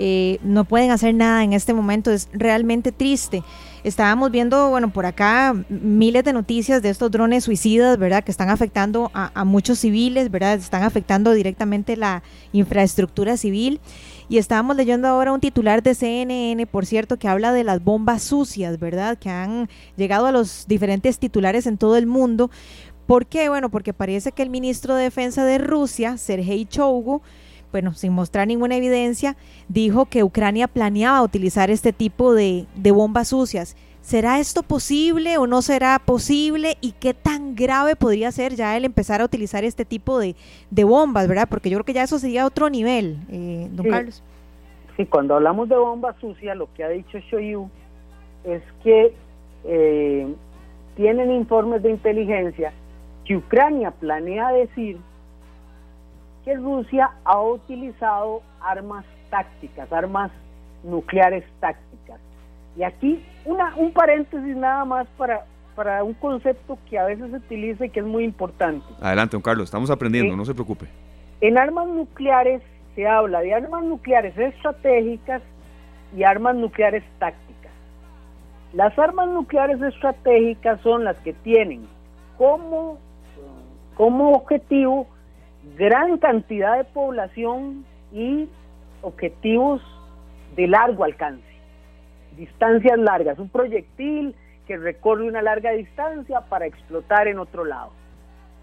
eh, 0.00 0.38
no 0.44 0.64
pueden 0.64 0.92
hacer 0.92 1.12
nada 1.12 1.42
en 1.42 1.52
este 1.52 1.74
momento 1.74 2.12
es 2.12 2.28
realmente 2.32 2.92
triste. 2.92 3.42
Estábamos 3.82 4.30
viendo, 4.30 4.70
bueno, 4.70 4.92
por 4.92 5.06
acá 5.06 5.56
miles 5.68 6.22
de 6.22 6.32
noticias 6.32 6.82
de 6.82 6.90
estos 6.90 7.10
drones 7.10 7.44
suicidas, 7.44 7.98
¿verdad? 7.98 8.22
Que 8.22 8.30
están 8.30 8.48
afectando 8.48 9.10
a, 9.12 9.44
muchos 9.44 9.80
civiles, 9.80 10.30
¿verdad? 10.30 10.54
Están 10.54 10.84
afectando 10.84 11.32
directamente 11.32 11.96
la 11.96 12.22
infraestructura 12.52 13.36
civil. 13.36 13.80
Y 14.28 14.38
estábamos 14.38 14.76
leyendo 14.76 15.08
ahora 15.08 15.32
un 15.32 15.40
titular 15.40 15.82
de 15.82 15.94
CNN, 15.94 16.66
por 16.66 16.86
cierto, 16.86 17.18
que 17.18 17.26
habla 17.26 17.52
de 17.52 17.64
las 17.64 17.82
bombas 17.82 18.22
sucias, 18.22 18.78
¿verdad? 18.78 19.18
Que 19.18 19.30
han 19.30 19.68
llegado 19.96 20.26
a 20.26 20.32
los 20.32 20.66
diferentes 20.68 21.18
titulares 21.18 21.66
en 21.66 21.76
todo 21.76 21.96
el 21.96 22.06
mundo. 22.06 22.50
¿Por 23.06 23.26
qué? 23.26 23.48
Bueno, 23.48 23.68
porque 23.68 23.92
parece 23.92 24.30
que 24.30 24.42
el 24.42 24.50
ministro 24.50 24.94
de 24.94 25.04
Defensa 25.04 25.44
de 25.44 25.58
Rusia, 25.58 26.18
Sergei 26.18 26.66
Chougu, 26.66 27.22
bueno, 27.72 27.94
sin 27.94 28.12
mostrar 28.12 28.46
ninguna 28.46 28.76
evidencia, 28.76 29.36
dijo 29.68 30.06
que 30.06 30.24
Ucrania 30.24 30.68
planeaba 30.68 31.22
utilizar 31.22 31.70
este 31.70 31.92
tipo 31.92 32.34
de, 32.34 32.66
de 32.74 32.90
bombas 32.90 33.28
sucias. 33.28 33.76
¿Será 34.08 34.38
esto 34.38 34.62
posible 34.62 35.36
o 35.36 35.46
no 35.46 35.60
será 35.60 35.98
posible? 35.98 36.78
¿Y 36.80 36.92
qué 36.92 37.12
tan 37.12 37.54
grave 37.54 37.94
podría 37.94 38.32
ser 38.32 38.54
ya 38.54 38.74
el 38.74 38.86
empezar 38.86 39.20
a 39.20 39.24
utilizar 39.26 39.64
este 39.64 39.84
tipo 39.84 40.18
de, 40.18 40.34
bombas, 40.70 41.28
verdad? 41.28 41.46
Porque 41.46 41.68
yo 41.68 41.76
creo 41.76 41.84
que 41.84 41.92
ya 41.92 42.04
eso 42.04 42.18
sería 42.18 42.46
otro 42.46 42.70
nivel, 42.70 43.18
eh, 43.30 43.68
don 43.70 43.86
Carlos. 43.86 44.22
Sí, 44.96 45.04
cuando 45.04 45.34
hablamos 45.34 45.68
de 45.68 45.76
bombas 45.76 46.16
sucias, 46.20 46.56
lo 46.56 46.72
que 46.72 46.84
ha 46.84 46.88
dicho 46.88 47.18
Shoyu 47.18 47.68
es 48.44 48.62
que 48.82 49.12
eh, 49.64 50.34
tienen 50.96 51.30
informes 51.30 51.82
de 51.82 51.90
inteligencia 51.90 52.72
que 53.26 53.36
Ucrania 53.36 53.90
planea 53.90 54.52
decir 54.52 54.96
que 56.48 56.56
Rusia 56.56 57.10
ha 57.24 57.42
utilizado 57.42 58.40
armas 58.62 59.04
tácticas, 59.28 59.92
armas 59.92 60.30
nucleares 60.82 61.44
tácticas 61.60 62.18
y 62.74 62.84
aquí 62.84 63.22
una, 63.44 63.76
un 63.76 63.92
paréntesis 63.92 64.56
nada 64.56 64.86
más 64.86 65.06
para, 65.18 65.44
para 65.76 66.02
un 66.02 66.14
concepto 66.14 66.78
que 66.88 66.98
a 66.98 67.04
veces 67.04 67.30
se 67.30 67.36
utiliza 67.36 67.84
y 67.84 67.90
que 67.90 68.00
es 68.00 68.06
muy 68.06 68.24
importante. 68.24 68.86
Adelante, 68.98 69.32
don 69.32 69.42
Carlos, 69.42 69.64
estamos 69.64 69.90
aprendiendo, 69.90 70.34
no 70.36 70.46
se 70.46 70.54
preocupe. 70.54 70.86
En 71.42 71.58
armas 71.58 71.86
nucleares 71.86 72.62
se 72.94 73.06
habla 73.06 73.40
de 73.40 73.52
armas 73.52 73.84
nucleares 73.84 74.38
estratégicas 74.38 75.42
y 76.16 76.22
armas 76.22 76.56
nucleares 76.56 77.04
tácticas. 77.18 77.72
Las 78.72 78.98
armas 78.98 79.28
nucleares 79.28 79.82
estratégicas 79.82 80.80
son 80.80 81.04
las 81.04 81.18
que 81.18 81.34
tienen 81.34 81.86
como, 82.38 82.98
como 83.96 84.32
objetivo 84.32 85.08
gran 85.76 86.18
cantidad 86.18 86.76
de 86.76 86.84
población 86.84 87.84
y 88.12 88.48
objetivos 89.02 89.82
de 90.56 90.66
largo 90.66 91.04
alcance 91.04 91.48
distancias 92.38 92.98
largas, 92.98 93.38
un 93.38 93.50
proyectil 93.50 94.34
que 94.66 94.76
recorre 94.76 95.24
una 95.24 95.42
larga 95.42 95.72
distancia 95.72 96.40
para 96.42 96.66
explotar 96.66 97.26
en 97.26 97.38
otro 97.38 97.64
lado. 97.64 97.90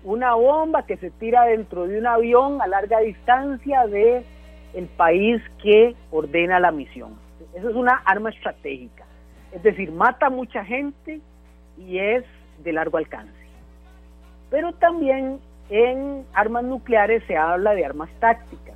Una 0.03 0.33
bomba 0.33 0.85
que 0.85 0.97
se 0.97 1.11
tira 1.11 1.45
dentro 1.45 1.87
de 1.87 1.99
un 1.99 2.07
avión 2.07 2.61
a 2.61 2.67
larga 2.67 2.99
distancia 2.99 3.85
de 3.87 4.23
el 4.73 4.87
país 4.87 5.41
que 5.61 5.95
ordena 6.11 6.59
la 6.59 6.71
misión. 6.71 7.17
Eso 7.53 7.69
es 7.69 7.75
una 7.75 8.01
arma 8.05 8.29
estratégica. 8.29 9.05
Es 9.51 9.63
decir, 9.63 9.91
mata 9.91 10.29
mucha 10.29 10.63
gente 10.63 11.21
y 11.77 11.97
es 11.97 12.23
de 12.63 12.73
largo 12.73 12.97
alcance. 12.97 13.33
Pero 14.49 14.73
también 14.73 15.39
en 15.69 16.25
armas 16.33 16.63
nucleares 16.63 17.23
se 17.27 17.37
habla 17.37 17.73
de 17.73 17.85
armas 17.85 18.09
tácticas. 18.19 18.75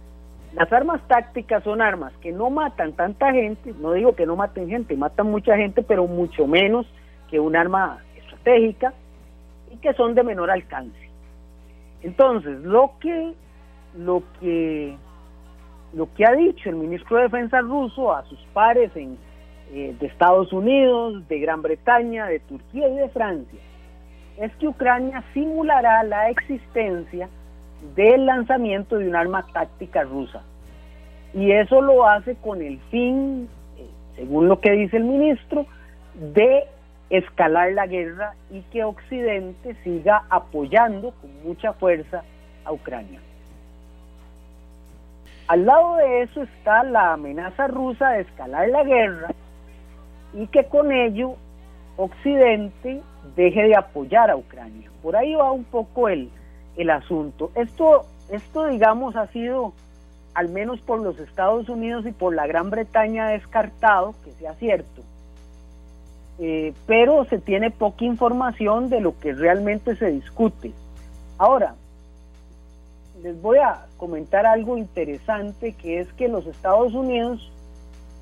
Las 0.54 0.72
armas 0.74 1.02
tácticas 1.08 1.64
son 1.64 1.82
armas 1.82 2.12
que 2.22 2.32
no 2.32 2.50
matan 2.50 2.94
tanta 2.94 3.32
gente, 3.32 3.74
no 3.80 3.94
digo 3.94 4.16
que 4.16 4.26
no 4.26 4.36
maten 4.36 4.68
gente, 4.68 4.96
matan 4.98 5.30
mucha 5.30 5.56
gente, 5.56 5.84
pero 5.84 6.08
mucho 6.08 6.48
menos 6.48 6.88
que 7.30 7.40
un 7.40 7.56
arma 7.56 8.00
estratégica 8.18 8.94
y 9.72 9.78
que 9.78 9.94
son 9.94 10.16
de 10.16 10.24
menor 10.24 10.50
alcance. 10.50 10.98
Entonces, 12.02 12.60
lo 12.62 12.94
que 13.00 13.34
lo 13.96 14.24
que 14.40 14.96
lo 15.94 16.12
que 16.14 16.26
ha 16.26 16.32
dicho 16.32 16.70
el 16.70 16.76
ministro 16.78 17.18
de 17.18 17.24
Defensa 17.24 17.62
ruso 17.62 18.14
a 18.14 18.24
sus 18.26 18.40
pares 18.54 18.96
en, 18.96 19.18
eh, 19.72 19.96
de 20.00 20.08
Estados 20.08 20.52
Unidos, 20.52 21.28
de 21.28 21.40
Gran 21.40 21.62
Bretaña, 21.62 22.26
de 22.26 22.40
Turquía 22.40 22.88
y 22.88 22.96
de 22.96 23.10
Francia 23.10 23.60
es 24.40 24.56
que 24.56 24.68
Ucrania 24.68 25.24
simulará 25.34 26.04
la 26.04 26.30
existencia 26.30 27.28
del 27.96 28.26
lanzamiento 28.26 28.98
de 28.98 29.08
un 29.08 29.16
arma 29.16 29.46
táctica 29.54 30.04
rusa. 30.04 30.42
Y 31.34 31.52
eso 31.52 31.82
lo 31.82 32.08
hace 32.08 32.36
con 32.36 32.62
el 32.62 32.80
fin, 32.90 33.50
eh, 33.78 33.86
según 34.16 34.48
lo 34.48 34.60
que 34.60 34.72
dice 34.72 34.98
el 34.98 35.04
ministro, 35.04 35.66
de 36.16 36.64
escalar 37.10 37.74
la 37.74 37.86
guerra 37.88 38.34
y 38.50 38.62
que 38.72 38.84
Occidente 38.84 39.76
siga 39.84 40.24
apoyando 40.30 41.12
con 41.22 41.44
mucha 41.44 41.74
fuerza 41.74 42.24
a 42.64 42.72
Ucrania. 42.72 43.20
Al 45.48 45.66
lado 45.66 45.96
de 45.96 46.22
eso 46.22 46.44
está 46.44 46.84
la 46.84 47.14
amenaza 47.14 47.68
rusa 47.68 48.12
de 48.12 48.22
escalar 48.22 48.70
la 48.70 48.84
guerra 48.84 49.32
y 50.34 50.48
que 50.48 50.66
con 50.66 50.92
ello 50.92 51.36
Occidente 51.98 53.02
deje 53.36 53.64
de 53.64 53.76
apoyar 53.76 54.30
a 54.30 54.36
Ucrania. 54.36 54.90
Por 55.02 55.16
ahí 55.16 55.36
va 55.36 55.52
un 55.52 55.64
poco 55.64 56.10
el, 56.10 56.30
el 56.78 56.90
asunto. 56.90 57.52
Esto, 57.56 58.06
esto, 58.30 58.68
digamos, 58.68 59.16
ha 59.16 59.28
sido, 59.28 59.74
al 60.34 60.50
menos 60.50 60.82
por 60.82 61.00
los 61.00 61.20
Estados 61.20 61.70
Unidos 61.70 62.06
y 62.06 62.12
por 62.12 62.36
la 62.36 62.48
Gran 62.48 62.70
Bretaña, 62.70 63.28
descartado, 63.28 64.16
que 64.24 64.32
sea 64.32 64.54
cierto. 64.56 65.02
Eh, 66.40 66.74
pero 66.86 67.26
se 67.26 67.38
tiene 67.38 67.70
poca 67.70 68.06
información 68.06 68.90
de 68.90 69.02
lo 69.02 69.20
que 69.20 69.34
realmente 69.34 69.96
se 69.96 70.10
discute. 70.12 70.72
Ahora, 71.38 71.76
les 73.22 73.42
voy 73.42 73.58
a 73.58 73.86
comentar 73.98 74.46
algo 74.46 74.78
interesante, 74.78 75.74
que 75.74 76.00
es 76.00 76.12
que 76.14 76.30
los 76.30 76.46
Estados 76.48 76.94
Unidos 76.94 77.52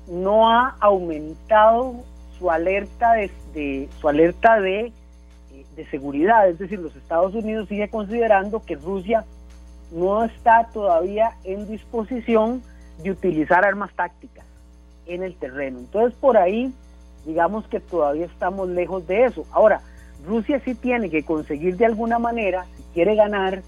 no 0.08 0.50
ha 0.50 0.76
aumentado 0.80 1.94
su 2.38 2.50
alerta 2.50 3.12
de, 3.12 3.88
su 4.00 4.08
alerta 4.08 4.60
de, 4.60 4.86
eh, 4.86 4.92
de 5.76 5.86
seguridad, 5.90 6.48
es 6.48 6.58
decir, 6.58 6.78
los 6.78 6.94
Estados 6.96 7.34
Unidos 7.34 7.68
sigue 7.68 7.88
considerando 7.88 8.64
que 8.64 8.76
Rusia 8.76 9.24
no 9.90 10.24
está 10.24 10.68
todavía 10.72 11.32
en 11.44 11.66
disposición 11.66 12.62
de 13.02 13.10
utilizar 13.10 13.64
armas 13.64 13.92
tácticas 13.94 14.44
en 15.06 15.22
el 15.22 15.34
terreno. 15.36 15.78
Entonces 15.78 16.16
por 16.18 16.36
ahí, 16.36 16.72
digamos 17.26 17.66
que 17.68 17.80
todavía 17.80 18.26
estamos 18.26 18.68
lejos 18.68 19.06
de 19.06 19.24
eso. 19.24 19.46
Ahora, 19.50 19.80
Rusia 20.26 20.60
sí 20.64 20.74
tiene 20.74 21.10
que 21.10 21.24
conseguir 21.24 21.76
de 21.76 21.86
alguna 21.86 22.18
manera, 22.18 22.66
si 22.76 22.82
quiere 22.94 23.14
ganar, 23.14 23.62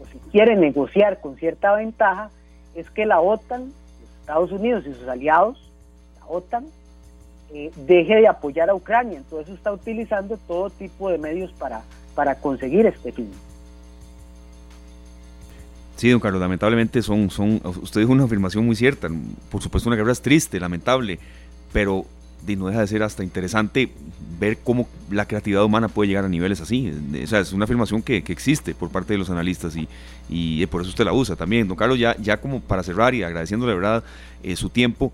o 0.00 0.06
si 0.06 0.18
quiere 0.30 0.56
negociar 0.56 1.20
con 1.20 1.36
cierta 1.36 1.74
ventaja, 1.74 2.30
es 2.74 2.90
que 2.90 3.06
la 3.06 3.20
OTAN, 3.20 3.72
los 4.00 4.20
Estados 4.20 4.52
Unidos 4.52 4.84
y 4.86 4.94
sus 4.94 5.08
aliados, 5.08 5.70
la 6.20 6.26
OTAN, 6.26 6.66
eh, 7.58 7.70
deje 7.86 8.16
de 8.16 8.28
apoyar 8.28 8.68
a 8.68 8.74
Ucrania. 8.74 9.16
Entonces 9.16 9.54
está 9.54 9.72
utilizando 9.72 10.38
todo 10.46 10.68
tipo 10.68 11.08
de 11.08 11.16
medios 11.16 11.50
para, 11.52 11.80
para 12.14 12.34
conseguir 12.34 12.84
este 12.84 13.12
fin. 13.12 13.30
Sí, 15.96 16.10
don 16.10 16.20
Carlos, 16.20 16.38
lamentablemente 16.38 17.00
son, 17.00 17.30
son, 17.30 17.62
usted 17.80 18.00
dijo 18.00 18.12
una 18.12 18.24
afirmación 18.24 18.66
muy 18.66 18.76
cierta. 18.76 19.08
Por 19.50 19.62
supuesto, 19.62 19.88
una 19.88 19.96
guerra 19.96 20.12
es 20.12 20.20
triste, 20.20 20.60
lamentable, 20.60 21.18
pero 21.72 22.04
no 22.54 22.66
deja 22.66 22.80
de 22.80 22.86
ser 22.86 23.02
hasta 23.02 23.24
interesante 23.24 23.90
ver 24.38 24.58
cómo 24.58 24.86
la 25.10 25.26
creatividad 25.26 25.64
humana 25.64 25.88
puede 25.88 26.08
llegar 26.08 26.26
a 26.26 26.28
niveles 26.28 26.60
así. 26.60 26.92
O 27.24 27.26
sea, 27.26 27.40
es 27.40 27.52
una 27.54 27.64
afirmación 27.64 28.02
que, 28.02 28.18
existe 28.18 28.74
por 28.74 28.90
parte 28.90 29.14
de 29.14 29.18
los 29.18 29.30
analistas 29.30 29.74
y, 29.74 29.88
y, 30.28 30.64
por 30.66 30.82
eso 30.82 30.90
usted 30.90 31.06
la 31.06 31.14
usa 31.14 31.34
también. 31.34 31.66
Don 31.66 31.76
Carlos, 31.76 31.98
ya, 31.98 32.14
ya 32.18 32.36
como 32.36 32.60
para 32.60 32.82
cerrar 32.82 33.14
y 33.14 33.22
agradeciéndole 33.22 33.72
de 33.72 33.78
verdad 33.78 34.04
eh, 34.42 34.54
su 34.54 34.68
tiempo, 34.68 35.12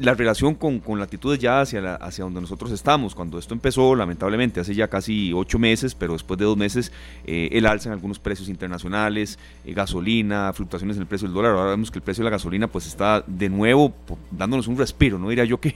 la 0.00 0.14
relación 0.14 0.54
con, 0.54 0.80
con 0.80 0.98
latitudes 0.98 1.38
ya 1.38 1.60
hacia, 1.60 1.94
hacia 1.96 2.24
donde 2.24 2.40
nosotros 2.40 2.72
estamos. 2.72 3.14
Cuando 3.14 3.38
esto 3.38 3.52
empezó, 3.52 3.94
lamentablemente, 3.94 4.58
hace 4.58 4.74
ya 4.74 4.88
casi 4.88 5.32
ocho 5.34 5.58
meses, 5.58 5.94
pero 5.94 6.14
después 6.14 6.38
de 6.38 6.46
dos 6.46 6.56
meses, 6.56 6.90
eh, 7.26 7.50
el 7.52 7.66
alza 7.66 7.90
en 7.90 7.92
algunos 7.92 8.18
precios 8.18 8.48
internacionales, 8.48 9.38
eh, 9.66 9.74
gasolina, 9.74 10.52
fluctuaciones 10.54 10.96
en 10.96 11.02
el 11.02 11.06
precio 11.06 11.28
del 11.28 11.34
dólar. 11.34 11.52
Ahora 11.52 11.70
vemos 11.70 11.90
que 11.90 11.98
el 11.98 12.02
precio 12.02 12.24
de 12.24 12.30
la 12.30 12.36
gasolina 12.36 12.66
pues 12.66 12.86
está 12.86 13.22
de 13.26 13.50
nuevo 13.50 13.92
dándonos 14.30 14.68
un 14.68 14.78
respiro. 14.78 15.18
No 15.18 15.28
diría 15.28 15.44
yo 15.44 15.60
que, 15.60 15.74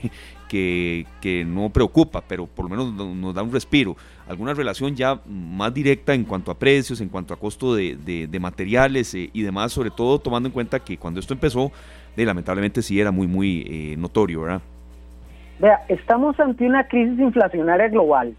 que, 0.49 1.05
que 1.21 1.45
no 1.45 1.69
preocupa, 1.69 2.21
pero 2.21 2.47
por 2.47 2.65
lo 2.65 2.69
menos 2.69 2.93
nos 3.15 3.35
da 3.35 3.43
un 3.43 3.51
respiro. 3.51 3.95
Alguna 4.27 4.55
relación 4.55 4.95
ya 4.95 5.21
más 5.29 5.71
directa 5.71 6.15
en 6.15 6.23
cuanto 6.23 6.49
a 6.49 6.57
precios, 6.57 6.99
en 6.99 7.09
cuanto 7.09 7.35
a 7.35 7.37
costo 7.37 7.75
de, 7.75 7.95
de, 7.95 8.39
materiales 8.39 9.13
eh, 9.13 9.29
y 9.31 9.43
demás, 9.43 9.71
sobre 9.71 9.91
todo 9.91 10.17
tomando 10.17 10.47
en 10.47 10.53
cuenta 10.53 10.79
que 10.79 10.97
cuando 10.97 11.19
esto 11.19 11.33
empezó, 11.33 11.71
lamentablemente 12.23 12.81
sí 12.81 12.99
era 12.99 13.11
muy, 13.11 13.27
muy 13.27 13.65
eh, 13.67 13.97
notorio, 13.97 14.43
¿verdad? 14.43 14.61
Vea, 15.59 15.81
estamos 15.89 16.39
ante 16.39 16.65
una 16.65 16.87
crisis 16.87 17.19
inflacionaria 17.19 17.87
global 17.89 18.35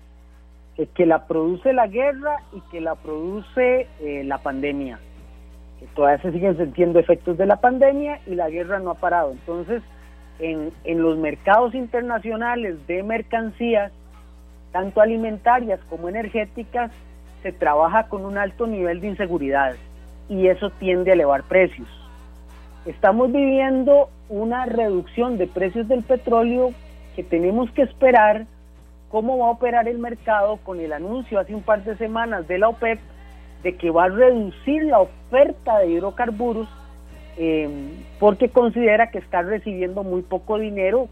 que 0.85 1.07
la 1.07 1.27
produce 1.27 1.73
la 1.73 1.87
guerra 1.87 2.37
y 2.53 2.61
que 2.71 2.83
la 2.83 2.95
produce 2.97 3.89
eh, 4.01 4.23
la 4.25 4.39
pandemia. 4.39 4.99
Que 5.81 5.87
todavía 5.95 6.23
se 6.23 6.33
siguen 6.33 6.57
sintiendo 6.59 6.99
efectos 6.99 7.39
de 7.39 7.47
la 7.47 7.57
pandemia 7.57 8.21
y 8.27 8.35
la 8.35 8.51
guerra 8.51 8.79
no 8.79 8.91
ha 8.91 8.95
parado. 8.95 9.33
Entonces, 9.33 9.83
en, 10.39 10.71
en 10.85 11.01
los 11.01 11.17
mercados 11.17 11.75
internacionales 11.75 12.87
de 12.87 13.03
mercancías, 13.03 13.91
tanto 14.73 15.01
alimentarias 15.01 15.81
como 15.89 16.11
energéticas, 16.11 16.91
se 17.43 17.53
trabaja 17.53 18.09
con 18.09 18.27
un 18.27 18.37
alto 18.37 18.67
nivel 18.67 19.01
de 19.01 19.09
inseguridad 19.09 19.75
y 20.29 20.49
eso 20.49 20.71
tiende 20.71 21.11
a 21.11 21.15
elevar 21.15 21.45
precios. 21.45 21.89
Estamos 22.87 23.33
viviendo 23.33 24.11
una 24.29 24.65
reducción 24.65 25.39
de 25.39 25.49
precios 25.49 25.89
del 25.89 26.05
petróleo 26.05 26.71
que 27.17 27.25
tenemos 27.25 27.69
que 27.73 27.83
esperar 27.83 28.47
cómo 29.09 29.39
va 29.39 29.49
a 29.49 29.51
operar 29.51 29.89
el 29.89 29.99
mercado 29.99 30.59
con 30.59 30.79
el 30.79 30.93
anuncio 30.93 31.41
hace 31.41 31.53
un 31.53 31.63
par 31.63 31.83
de 31.83 31.97
semanas 31.97 32.47
de 32.47 32.59
la 32.59 32.69
OPEP 32.69 33.01
de 33.65 33.77
que 33.77 33.91
va 33.91 34.05
a 34.05 34.09
reducir 34.09 34.85
la 34.85 35.01
oferta 35.01 35.81
de 35.81 35.89
hidrocarburos 35.89 36.69
eh, 37.39 37.69
porque 38.21 38.51
considera 38.51 39.11
que 39.11 39.19
está 39.19 39.43
recibiendo 39.43 40.05
muy 40.05 40.23
poco 40.23 40.57
dinero 40.57 41.09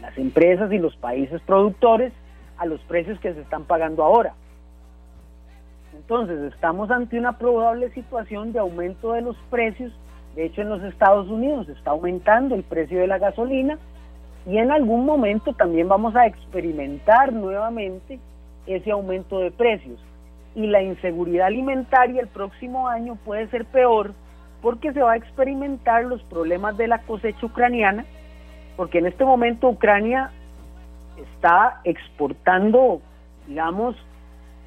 las 0.00 0.16
empresas 0.16 0.72
y 0.72 0.78
los 0.78 0.96
países 0.96 1.42
productores 1.42 2.14
a 2.56 2.64
los 2.64 2.80
precios 2.82 3.20
que 3.20 3.34
se 3.34 3.42
están 3.42 3.64
pagando 3.64 4.04
ahora. 4.04 4.32
Entonces 5.94 6.52
estamos 6.52 6.90
ante 6.90 7.18
una 7.18 7.36
probable 7.36 7.90
situación 7.90 8.54
de 8.54 8.58
aumento 8.58 9.12
de 9.12 9.20
los 9.20 9.36
precios 9.50 9.92
de 10.34 10.46
hecho, 10.46 10.62
en 10.62 10.68
los 10.68 10.82
Estados 10.82 11.28
Unidos 11.28 11.68
está 11.68 11.90
aumentando 11.90 12.54
el 12.54 12.62
precio 12.62 13.00
de 13.00 13.06
la 13.06 13.18
gasolina 13.18 13.78
y 14.46 14.58
en 14.58 14.70
algún 14.70 15.04
momento 15.04 15.52
también 15.52 15.88
vamos 15.88 16.14
a 16.16 16.26
experimentar 16.26 17.32
nuevamente 17.32 18.18
ese 18.66 18.90
aumento 18.90 19.40
de 19.40 19.50
precios. 19.50 19.98
Y 20.54 20.66
la 20.66 20.82
inseguridad 20.82 21.48
alimentaria 21.48 22.20
el 22.20 22.28
próximo 22.28 22.88
año 22.88 23.16
puede 23.24 23.48
ser 23.48 23.64
peor 23.66 24.12
porque 24.62 24.92
se 24.92 25.02
va 25.02 25.12
a 25.12 25.16
experimentar 25.16 26.04
los 26.04 26.22
problemas 26.24 26.76
de 26.76 26.88
la 26.88 26.98
cosecha 26.98 27.46
ucraniana, 27.46 28.04
porque 28.76 28.98
en 28.98 29.06
este 29.06 29.24
momento 29.24 29.68
Ucrania 29.68 30.30
está 31.34 31.80
exportando, 31.84 33.00
digamos, 33.46 33.96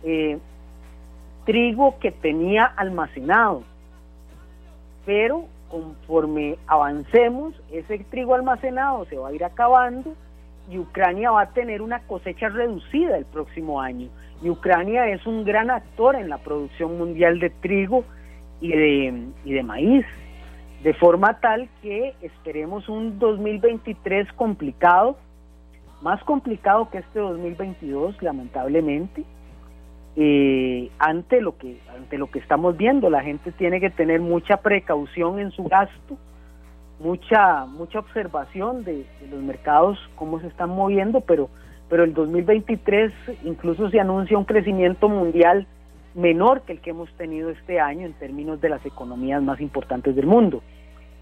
eh, 0.03 0.39
trigo 1.45 1.99
que 1.99 2.11
tenía 2.11 2.65
almacenado, 2.65 3.63
pero 5.05 5.47
conforme 5.73 6.59
avancemos, 6.67 7.55
ese 7.71 7.97
trigo 8.11 8.35
almacenado 8.35 9.05
se 9.05 9.17
va 9.17 9.29
a 9.29 9.33
ir 9.33 9.43
acabando 9.43 10.13
y 10.69 10.77
Ucrania 10.77 11.31
va 11.31 11.41
a 11.41 11.49
tener 11.49 11.81
una 11.81 11.99
cosecha 12.01 12.47
reducida 12.49 13.17
el 13.17 13.25
próximo 13.25 13.81
año. 13.81 14.07
Y 14.43 14.51
Ucrania 14.51 15.07
es 15.07 15.25
un 15.25 15.43
gran 15.43 15.71
actor 15.71 16.15
en 16.15 16.29
la 16.29 16.37
producción 16.37 16.99
mundial 16.99 17.39
de 17.39 17.49
trigo 17.49 18.05
y 18.61 18.69
de, 18.69 19.23
y 19.45 19.53
de 19.53 19.63
maíz, 19.63 20.05
de 20.83 20.93
forma 20.93 21.39
tal 21.39 21.67
que 21.81 22.13
esperemos 22.21 22.87
un 22.87 23.17
2023 23.17 24.31
complicado, 24.33 25.17
más 26.03 26.23
complicado 26.23 26.87
que 26.91 26.99
este 26.99 27.17
2022, 27.17 28.21
lamentablemente, 28.21 29.23
eh, 30.15 30.91
ante 30.99 31.41
lo 31.41 31.57
que 31.57 31.79
ante 31.95 32.17
lo 32.17 32.29
que 32.29 32.39
estamos 32.39 32.77
viendo 32.77 33.09
la 33.09 33.21
gente 33.21 33.51
tiene 33.51 33.79
que 33.79 33.89
tener 33.89 34.21
mucha 34.21 34.57
precaución 34.57 35.39
en 35.39 35.51
su 35.51 35.63
gasto 35.63 36.17
mucha 36.99 37.65
mucha 37.65 37.99
observación 37.99 38.83
de, 38.83 39.05
los 39.29 39.41
mercados 39.41 39.97
cómo 40.15 40.39
se 40.39 40.47
están 40.47 40.69
moviendo 40.69 41.21
pero 41.21 41.49
pero 41.89 42.03
el 42.03 42.13
2023 42.13 43.11
incluso 43.43 43.89
se 43.89 43.99
anuncia 43.99 44.37
un 44.37 44.45
crecimiento 44.45 45.09
mundial 45.09 45.67
menor 46.15 46.61
que 46.61 46.73
el 46.73 46.79
que 46.79 46.91
hemos 46.91 47.11
tenido 47.13 47.49
este 47.49 47.79
año 47.79 48.05
en 48.05 48.13
términos 48.13 48.61
de 48.61 48.69
las 48.69 48.85
economías 48.85 49.41
más 49.41 49.59
importantes 49.61 50.15
del 50.15 50.27
mundo. 50.27 50.61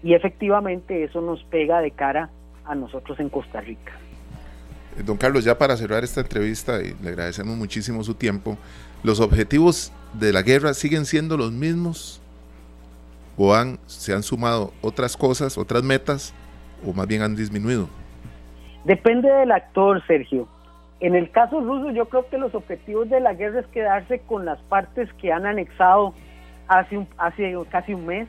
Y 0.02 0.14
efectivamente 0.14 1.04
eso 1.04 1.20
nos 1.20 1.42
pega 1.44 1.80
de 1.80 1.92
cara 1.92 2.30
a 2.64 2.74
nosotros 2.74 3.18
en 3.20 3.28
Costa 3.28 3.60
Rica. 3.60 3.92
Don 5.04 5.16
Carlos, 5.16 5.44
ya 5.44 5.56
para 5.56 5.76
cerrar 5.76 6.04
esta 6.04 6.20
entrevista, 6.20 6.82
y 6.82 6.94
le 7.02 7.10
agradecemos 7.10 7.56
muchísimo 7.56 8.04
su 8.04 8.14
tiempo, 8.14 8.58
¿los 9.02 9.20
objetivos 9.20 9.92
de 10.12 10.32
la 10.32 10.42
guerra 10.42 10.74
siguen 10.74 11.06
siendo 11.06 11.36
los 11.36 11.50
mismos? 11.50 12.20
¿O 13.36 13.54
han, 13.54 13.78
se 13.86 14.12
han 14.12 14.22
sumado 14.22 14.72
otras 14.82 15.16
cosas, 15.16 15.56
otras 15.56 15.82
metas, 15.82 16.34
o 16.86 16.92
más 16.92 17.06
bien 17.06 17.22
han 17.22 17.34
disminuido? 17.34 17.88
Depende 18.84 19.30
del 19.30 19.52
actor, 19.52 20.04
Sergio. 20.06 20.46
En 21.00 21.14
el 21.14 21.30
caso 21.30 21.60
ruso, 21.60 21.90
yo 21.90 22.08
creo 22.08 22.28
que 22.28 22.38
los 22.38 22.54
objetivos 22.54 23.08
de 23.08 23.20
la 23.20 23.34
guerra 23.34 23.60
es 23.60 23.66
quedarse 23.68 24.20
con 24.20 24.44
las 24.44 24.60
partes 24.60 25.12
que 25.14 25.32
han 25.32 25.46
anexado 25.46 26.14
hace, 26.68 27.06
hace 27.16 27.56
casi 27.70 27.94
un 27.94 28.06
mes, 28.06 28.28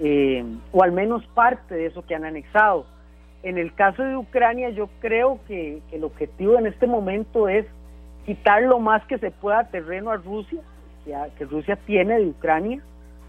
eh, 0.00 0.44
o 0.72 0.82
al 0.82 0.92
menos 0.92 1.24
parte 1.28 1.74
de 1.74 1.86
eso 1.86 2.04
que 2.04 2.14
han 2.14 2.24
anexado. 2.24 2.86
En 3.44 3.58
el 3.58 3.74
caso 3.74 4.02
de 4.02 4.16
Ucrania, 4.16 4.70
yo 4.70 4.88
creo 5.00 5.38
que, 5.46 5.82
el 5.92 6.02
objetivo 6.02 6.58
en 6.58 6.66
este 6.66 6.86
momento 6.86 7.46
es 7.46 7.66
quitar 8.24 8.62
lo 8.62 8.80
más 8.80 9.04
que 9.04 9.18
se 9.18 9.30
pueda 9.30 9.68
terreno 9.68 10.10
a 10.10 10.16
Rusia, 10.16 10.62
que, 11.04 11.44
Rusia 11.44 11.76
tiene 11.84 12.18
de 12.18 12.26
Ucrania, 12.26 12.80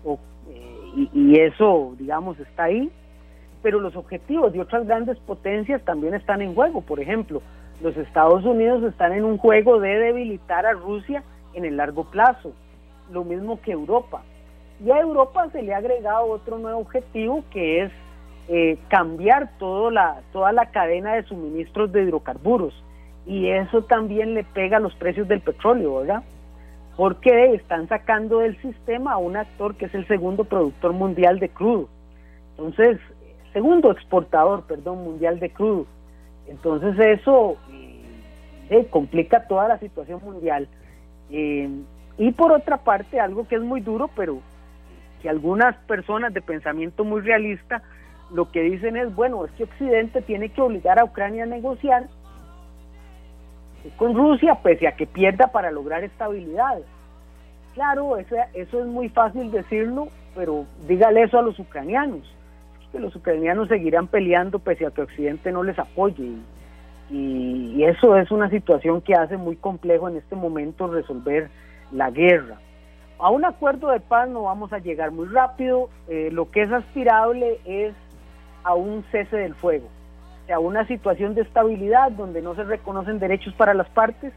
eh, 0.05 1.09
y, 1.13 1.37
eso, 1.37 1.95
digamos, 1.99 2.39
está 2.39 2.63
ahí. 2.63 2.89
Pero 3.61 3.81
los 3.81 3.97
objetivos 3.97 4.53
de 4.53 4.61
otras 4.61 4.87
grandes 4.87 5.17
potencias 5.19 5.83
también 5.83 6.13
están 6.13 6.41
en 6.41 6.55
juego. 6.55 6.79
Por 6.79 7.01
ejemplo, 7.01 7.41
los 7.81 7.97
Estados 7.97 8.45
Unidos 8.45 8.83
están 8.83 9.11
en 9.11 9.25
un 9.25 9.37
juego 9.37 9.81
de 9.81 9.99
debilitar 9.99 10.65
a 10.65 10.71
Rusia 10.71 11.23
en 11.53 11.65
el 11.65 11.75
largo 11.75 12.05
plazo, 12.05 12.53
lo 13.11 13.25
mismo 13.25 13.59
que 13.59 13.73
Europa. 13.73 14.23
Y 14.81 14.91
a 14.91 14.99
Europa 15.01 15.49
se 15.51 15.61
le 15.61 15.73
ha 15.73 15.77
agregado 15.77 16.27
otro 16.27 16.57
nuevo 16.57 16.79
objetivo 16.79 17.43
que 17.51 17.81
es 17.81 17.91
eh, 18.47 18.77
cambiar 18.89 19.57
todo 19.57 19.89
la, 19.89 20.21
toda 20.31 20.51
la 20.51 20.67
cadena 20.67 21.13
de 21.15 21.23
suministros 21.23 21.91
de 21.91 22.03
hidrocarburos. 22.03 22.73
Y 23.25 23.47
eso 23.47 23.83
también 23.83 24.33
le 24.35 24.43
pega 24.43 24.77
a 24.77 24.79
los 24.79 24.93
precios 24.95 25.27
del 25.27 25.41
petróleo, 25.41 25.99
¿verdad? 25.99 26.23
Porque 26.95 27.55
están 27.55 27.87
sacando 27.87 28.39
del 28.39 28.59
sistema 28.61 29.13
a 29.13 29.17
un 29.17 29.35
actor 29.35 29.75
que 29.75 29.85
es 29.85 29.95
el 29.95 30.07
segundo 30.07 30.43
productor 30.43 30.93
mundial 30.93 31.39
de 31.39 31.49
crudo. 31.49 31.89
Entonces, 32.51 32.99
segundo 33.51 33.91
exportador, 33.91 34.63
perdón, 34.67 35.03
mundial 35.03 35.39
de 35.39 35.49
crudo. 35.49 35.87
Entonces 36.47 36.99
eso 36.99 37.57
eh, 38.69 38.85
complica 38.89 39.47
toda 39.47 39.67
la 39.67 39.79
situación 39.79 40.21
mundial. 40.23 40.67
Eh, 41.31 41.69
y 42.17 42.31
por 42.31 42.51
otra 42.51 42.77
parte, 42.77 43.19
algo 43.19 43.47
que 43.47 43.55
es 43.55 43.61
muy 43.61 43.81
duro, 43.81 44.09
pero 44.15 44.39
que 45.21 45.29
algunas 45.29 45.75
personas 45.85 46.33
de 46.33 46.41
pensamiento 46.41 47.03
muy 47.03 47.21
realista 47.21 47.81
lo 48.31 48.51
que 48.51 48.61
dicen 48.61 48.97
es, 48.97 49.13
bueno, 49.15 49.45
es 49.45 49.51
que 49.51 49.65
Occidente 49.65 50.21
tiene 50.21 50.49
que 50.49 50.61
obligar 50.61 50.99
a 50.99 51.05
Ucrania 51.05 51.43
a 51.43 51.47
negociar 51.47 52.07
con 53.97 54.15
Rusia, 54.15 54.59
pese 54.63 54.87
a 54.87 54.95
que 54.95 55.05
pierda 55.05 55.47
para 55.47 55.71
lograr 55.71 56.03
estabilidad. 56.03 56.79
Claro, 57.73 58.17
eso, 58.17 58.35
eso 58.53 58.79
es 58.79 58.85
muy 58.85 59.09
fácil 59.09 59.51
decirlo, 59.51 60.07
pero 60.35 60.65
dígale 60.87 61.23
eso 61.23 61.37
a 61.37 61.41
los 61.41 61.59
ucranianos, 61.59 62.21
que 62.91 62.99
los 62.99 63.15
ucranianos 63.15 63.67
seguirán 63.67 64.07
peleando 64.07 64.59
pese 64.59 64.85
a 64.85 64.91
que 64.91 65.01
Occidente 65.01 65.51
no 65.51 65.63
les 65.63 65.77
apoye. 65.77 66.33
Y, 67.09 67.83
eso 67.83 68.17
es 68.17 68.31
una 68.31 68.49
situación 68.49 69.01
que 69.01 69.13
hace 69.13 69.37
muy 69.37 69.57
complejo 69.57 70.09
en 70.09 70.17
este 70.17 70.35
momento 70.35 70.87
resolver 70.87 71.49
la 71.91 72.09
guerra. 72.09 72.57
A 73.19 73.29
un 73.29 73.45
acuerdo 73.45 73.89
de 73.89 73.99
paz 73.99 74.27
no 74.27 74.43
vamos 74.43 74.73
a 74.73 74.79
llegar 74.79 75.11
muy 75.11 75.27
rápido, 75.27 75.89
eh, 76.07 76.29
lo 76.31 76.49
que 76.49 76.63
es 76.63 76.71
aspirable 76.71 77.59
es 77.65 77.93
a 78.65 78.73
un 78.73 79.05
cese 79.11 79.37
del 79.37 79.53
fuego, 79.55 79.87
a 80.53 80.59
una 80.59 80.85
situación 80.87 81.35
de 81.35 81.41
estabilidad 81.41 82.11
donde 82.11 82.41
no 82.41 82.55
se 82.55 82.63
reconocen 82.63 83.19
derechos 83.19 83.53
para 83.53 83.73
las 83.73 83.87
partes, 83.89 84.33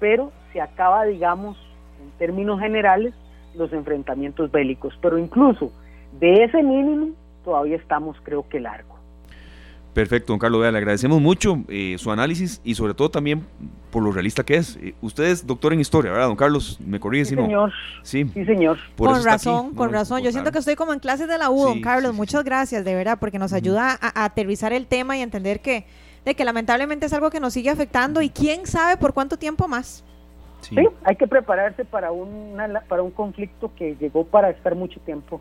pero 0.00 0.32
se 0.52 0.60
acaba, 0.60 1.04
digamos, 1.04 1.56
en 2.02 2.10
términos 2.18 2.60
generales, 2.60 3.14
los 3.54 3.72
enfrentamientos 3.72 4.50
bélicos. 4.50 4.98
Pero 5.00 5.16
incluso 5.16 5.72
de 6.18 6.44
ese 6.44 6.62
mínimo 6.62 7.14
todavía 7.44 7.76
estamos, 7.76 8.16
creo 8.24 8.48
que, 8.48 8.58
largo. 8.58 8.91
Perfecto, 9.94 10.32
don 10.32 10.38
Carlos 10.38 10.62
Vea, 10.62 10.72
le 10.72 10.78
agradecemos 10.78 11.20
mucho 11.20 11.64
eh, 11.68 11.96
su 11.98 12.10
análisis 12.10 12.62
y 12.64 12.74
sobre 12.74 12.94
todo 12.94 13.10
también 13.10 13.42
por 13.90 14.02
lo 14.02 14.10
realista 14.10 14.42
que 14.42 14.56
es. 14.56 14.76
Eh, 14.76 14.94
usted 15.02 15.24
es 15.24 15.46
doctor 15.46 15.74
en 15.74 15.80
historia, 15.80 16.10
¿verdad, 16.10 16.28
don 16.28 16.36
Carlos? 16.36 16.80
¿Me 16.80 16.98
corrige 16.98 17.26
sí, 17.26 17.34
si 17.34 17.42
señor. 17.42 17.68
no? 17.68 17.74
Sí, 18.02 18.24
sí 18.32 18.44
señor. 18.46 18.78
con 18.96 19.22
razón, 19.22 19.74
con 19.74 19.92
razón. 19.92 20.22
Yo 20.22 20.32
siento 20.32 20.50
que 20.50 20.58
estoy 20.58 20.76
como 20.76 20.94
en 20.94 20.98
clases 20.98 21.28
de 21.28 21.36
la 21.36 21.50
U, 21.50 21.64
don 21.64 21.82
Carlos. 21.82 22.14
Muchas 22.14 22.42
gracias, 22.42 22.86
de 22.86 22.94
verdad, 22.94 23.18
porque 23.20 23.38
nos 23.38 23.52
ayuda 23.52 23.98
a, 24.00 24.24
aterrizar 24.24 24.72
el 24.72 24.86
tema 24.86 25.18
y 25.18 25.20
entender 25.20 25.60
que, 25.60 25.84
de 26.24 26.34
que 26.34 26.44
lamentablemente 26.44 27.04
es 27.04 27.12
algo 27.12 27.28
que 27.30 27.40
nos 27.40 27.52
sigue 27.52 27.68
afectando 27.68 28.22
y 28.22 28.30
quién 28.30 28.66
sabe 28.66 28.96
por 28.96 29.12
cuánto 29.12 29.36
tiempo 29.36 29.68
más. 29.68 30.04
Sí, 30.62 30.76
hay 31.04 31.16
que 31.16 31.26
prepararse 31.26 31.84
para, 31.84 32.12
una, 32.12 32.80
para 32.88 33.02
un 33.02 33.10
conflicto 33.10 33.70
que 33.76 33.96
llegó 33.96 34.24
para 34.24 34.48
estar 34.48 34.74
mucho 34.74 35.00
tiempo. 35.00 35.40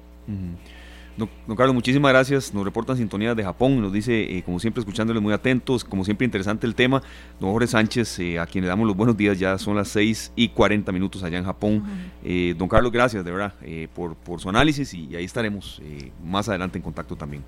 Don, 1.47 1.55
Carlos, 1.55 1.75
muchísimas 1.75 2.11
gracias. 2.11 2.53
Nos 2.53 2.63
reportan 2.63 2.97
sintonías 2.97 3.35
de 3.35 3.43
Japón, 3.43 3.79
nos 3.81 3.93
dice, 3.93 4.37
eh, 4.37 4.43
como 4.43 4.59
siempre, 4.59 4.81
escuchándoles 4.81 5.21
muy 5.21 5.33
atentos, 5.33 5.83
como 5.83 6.03
siempre, 6.03 6.25
interesante 6.25 6.65
el 6.65 6.75
tema. 6.75 7.01
Don 7.39 7.51
Jorge 7.51 7.67
Sánchez, 7.67 8.19
eh, 8.19 8.39
a 8.39 8.45
quien 8.45 8.63
le 8.63 8.67
damos 8.67 8.87
los 8.87 8.95
buenos 8.95 9.15
días, 9.15 9.37
ya 9.37 9.57
son 9.57 9.75
las 9.75 9.89
6 9.89 10.33
y 10.35 10.49
40 10.49 10.91
minutos 10.91 11.23
allá 11.23 11.37
en 11.37 11.45
Japón. 11.45 11.83
Eh, 12.23 12.55
don 12.57 12.67
Carlos, 12.67 12.91
gracias 12.91 13.23
de 13.23 13.31
verdad 13.31 13.53
por, 13.93 14.15
por, 14.15 14.39
su 14.39 14.49
análisis 14.49 14.93
y, 14.93 15.15
ahí 15.15 15.25
estaremos 15.25 15.81
más 16.23 16.49
adelante 16.49 16.77
en 16.77 16.83
contacto 16.83 17.15
también. 17.15 17.43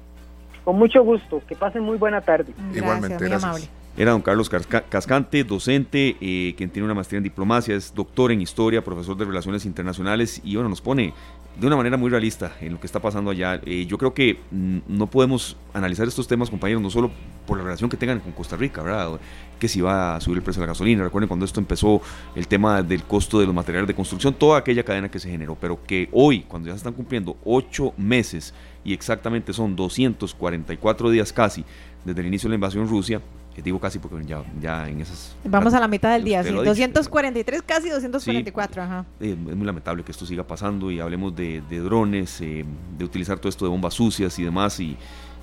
Con 0.63 0.77
mucho 0.77 1.03
gusto, 1.03 1.41
que 1.47 1.55
pasen 1.55 1.83
muy 1.83 1.97
buena 1.97 2.21
tarde. 2.21 2.53
Igualmente, 2.73 3.17
gracias. 3.25 3.43
Amable. 3.43 3.82
Era 3.95 4.11
don 4.11 4.23
Carlos 4.23 4.49
Cascante, 4.49 5.43
docente, 5.43 6.15
quien 6.57 6.71
tiene 6.71 6.85
una 6.85 6.95
maestría 6.95 7.19
en 7.19 7.23
diplomacia, 7.23 7.75
es 7.75 7.93
doctor 7.93 8.31
en 8.31 8.41
historia, 8.41 8.83
profesor 8.83 9.15
de 9.15 9.25
relaciones 9.25 9.65
internacionales 9.65 10.41
y 10.43 10.55
bueno, 10.55 10.69
nos 10.69 10.81
pone 10.81 11.13
de 11.59 11.67
una 11.67 11.75
manera 11.75 11.97
muy 11.97 12.09
realista 12.09 12.55
en 12.61 12.73
lo 12.73 12.79
que 12.79 12.87
está 12.87 12.99
pasando 12.99 13.29
allá. 13.29 13.61
Eh, 13.65 13.85
yo 13.85 13.97
creo 13.97 14.13
que 14.13 14.39
mm, 14.49 14.79
no 14.87 15.07
podemos 15.07 15.55
analizar 15.73 16.07
estos 16.07 16.27
temas, 16.27 16.49
compañeros, 16.49 16.81
no 16.81 16.89
solo 16.89 17.11
por 17.45 17.57
la 17.57 17.63
relación 17.63 17.89
que 17.89 17.97
tengan 17.97 18.19
con 18.19 18.31
Costa 18.31 18.55
Rica, 18.55 18.81
¿verdad? 18.81 19.19
Que 19.59 19.67
si 19.67 19.81
va 19.81 20.15
a 20.15 20.21
subir 20.21 20.37
el 20.37 20.43
precio 20.43 20.61
de 20.61 20.67
la 20.67 20.73
gasolina. 20.73 21.03
Recuerden 21.03 21.27
cuando 21.27 21.45
esto 21.45 21.59
empezó, 21.59 22.01
el 22.35 22.47
tema 22.47 22.81
del 22.81 23.03
costo 23.03 23.39
de 23.39 23.45
los 23.45 23.53
materiales 23.53 23.87
de 23.87 23.93
construcción, 23.93 24.33
toda 24.33 24.57
aquella 24.57 24.83
cadena 24.83 25.09
que 25.09 25.19
se 25.19 25.29
generó, 25.29 25.55
pero 25.59 25.83
que 25.85 26.09
hoy, 26.11 26.41
cuando 26.41 26.67
ya 26.67 26.73
se 26.73 26.77
están 26.77 26.93
cumpliendo 26.93 27.37
ocho 27.45 27.93
meses 27.97 28.53
y 28.83 28.93
exactamente 28.93 29.53
son 29.53 29.75
244 29.75 31.09
días 31.11 31.31
casi 31.31 31.63
desde 32.05 32.21
el 32.21 32.27
inicio 32.27 32.47
de 32.47 32.51
la 32.51 32.55
invasión 32.55 32.87
Rusia, 32.87 33.21
digo 33.61 33.79
casi 33.79 33.99
porque 33.99 34.25
ya, 34.25 34.43
ya 34.59 34.89
en 34.89 35.01
esas... 35.01 35.35
Vamos 35.43 35.73
a 35.73 35.79
la 35.79 35.87
mitad 35.87 36.13
del 36.13 36.23
día, 36.23 36.43
sí. 36.43 36.49
243, 36.51 37.61
casi 37.61 37.89
244, 37.89 38.81
ajá. 38.81 39.05
es 39.19 39.37
muy 39.37 39.65
lamentable 39.65 40.03
que 40.03 40.11
esto 40.11 40.25
siga 40.25 40.43
pasando 40.43 40.89
y 40.89 40.99
hablemos 40.99 41.35
de, 41.35 41.61
drones, 41.69 42.41
eh, 42.41 42.65
de 42.97 43.05
utilizar 43.05 43.37
todo 43.37 43.49
esto 43.49 43.65
de 43.65 43.69
bombas 43.69 43.93
sucias 43.93 44.39
y 44.39 44.43
demás 44.43 44.79
y, 44.79 44.97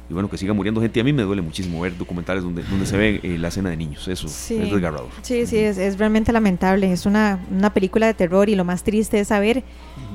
bueno, 0.08 0.28
que 0.28 0.36
siga 0.36 0.52
muriendo 0.52 0.80
gente. 0.80 1.00
A 1.00 1.04
mí 1.04 1.12
me 1.12 1.22
duele 1.22 1.40
muchísimo 1.40 1.80
ver 1.80 1.96
documentales 1.96 2.42
donde, 2.42 2.64
donde 2.64 2.84
se 2.84 2.96
ve 2.96 3.20
eh, 3.22 3.38
la 3.38 3.46
escena 3.46 3.70
de 3.70 3.76
niños, 3.76 4.08
eso 4.08 4.26
es 4.26 4.48
desgarrador. 4.48 5.10
Sí, 5.22 5.46
sí, 5.46 5.58
es, 5.58 5.78
es, 5.78 5.98
realmente 5.98 6.32
lamentable. 6.32 6.90
Es 6.90 7.06
una, 7.06 7.38
una 7.48 7.72
película 7.72 8.08
de 8.08 8.14
terror 8.14 8.48
y 8.48 8.56
lo 8.56 8.64
más 8.64 8.82
triste 8.82 9.20
es 9.20 9.28
saber 9.28 9.62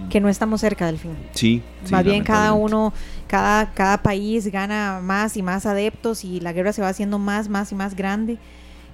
que 0.10 0.20
no 0.20 0.28
estamos 0.28 0.62
cerca 0.62 0.86
del 0.86 0.98
fin. 0.98 1.16
Sí. 1.34 1.62
Más 1.90 2.04
bien 2.04 2.24
cada 2.24 2.54
uno, 2.54 2.94
cada, 3.36 3.74
cada 3.74 3.98
país 3.98 4.48
gana 4.48 5.02
más 5.04 5.36
y 5.36 5.44
más 5.44 5.66
adeptos 5.66 6.24
y 6.24 6.40
la 6.40 6.54
guerra 6.54 6.72
se 6.72 6.82
va 6.82 6.88
haciendo 6.88 7.20
más, 7.20 7.50
más 7.50 7.70
y 7.74 7.76
más 7.76 7.94
grande. 7.94 8.38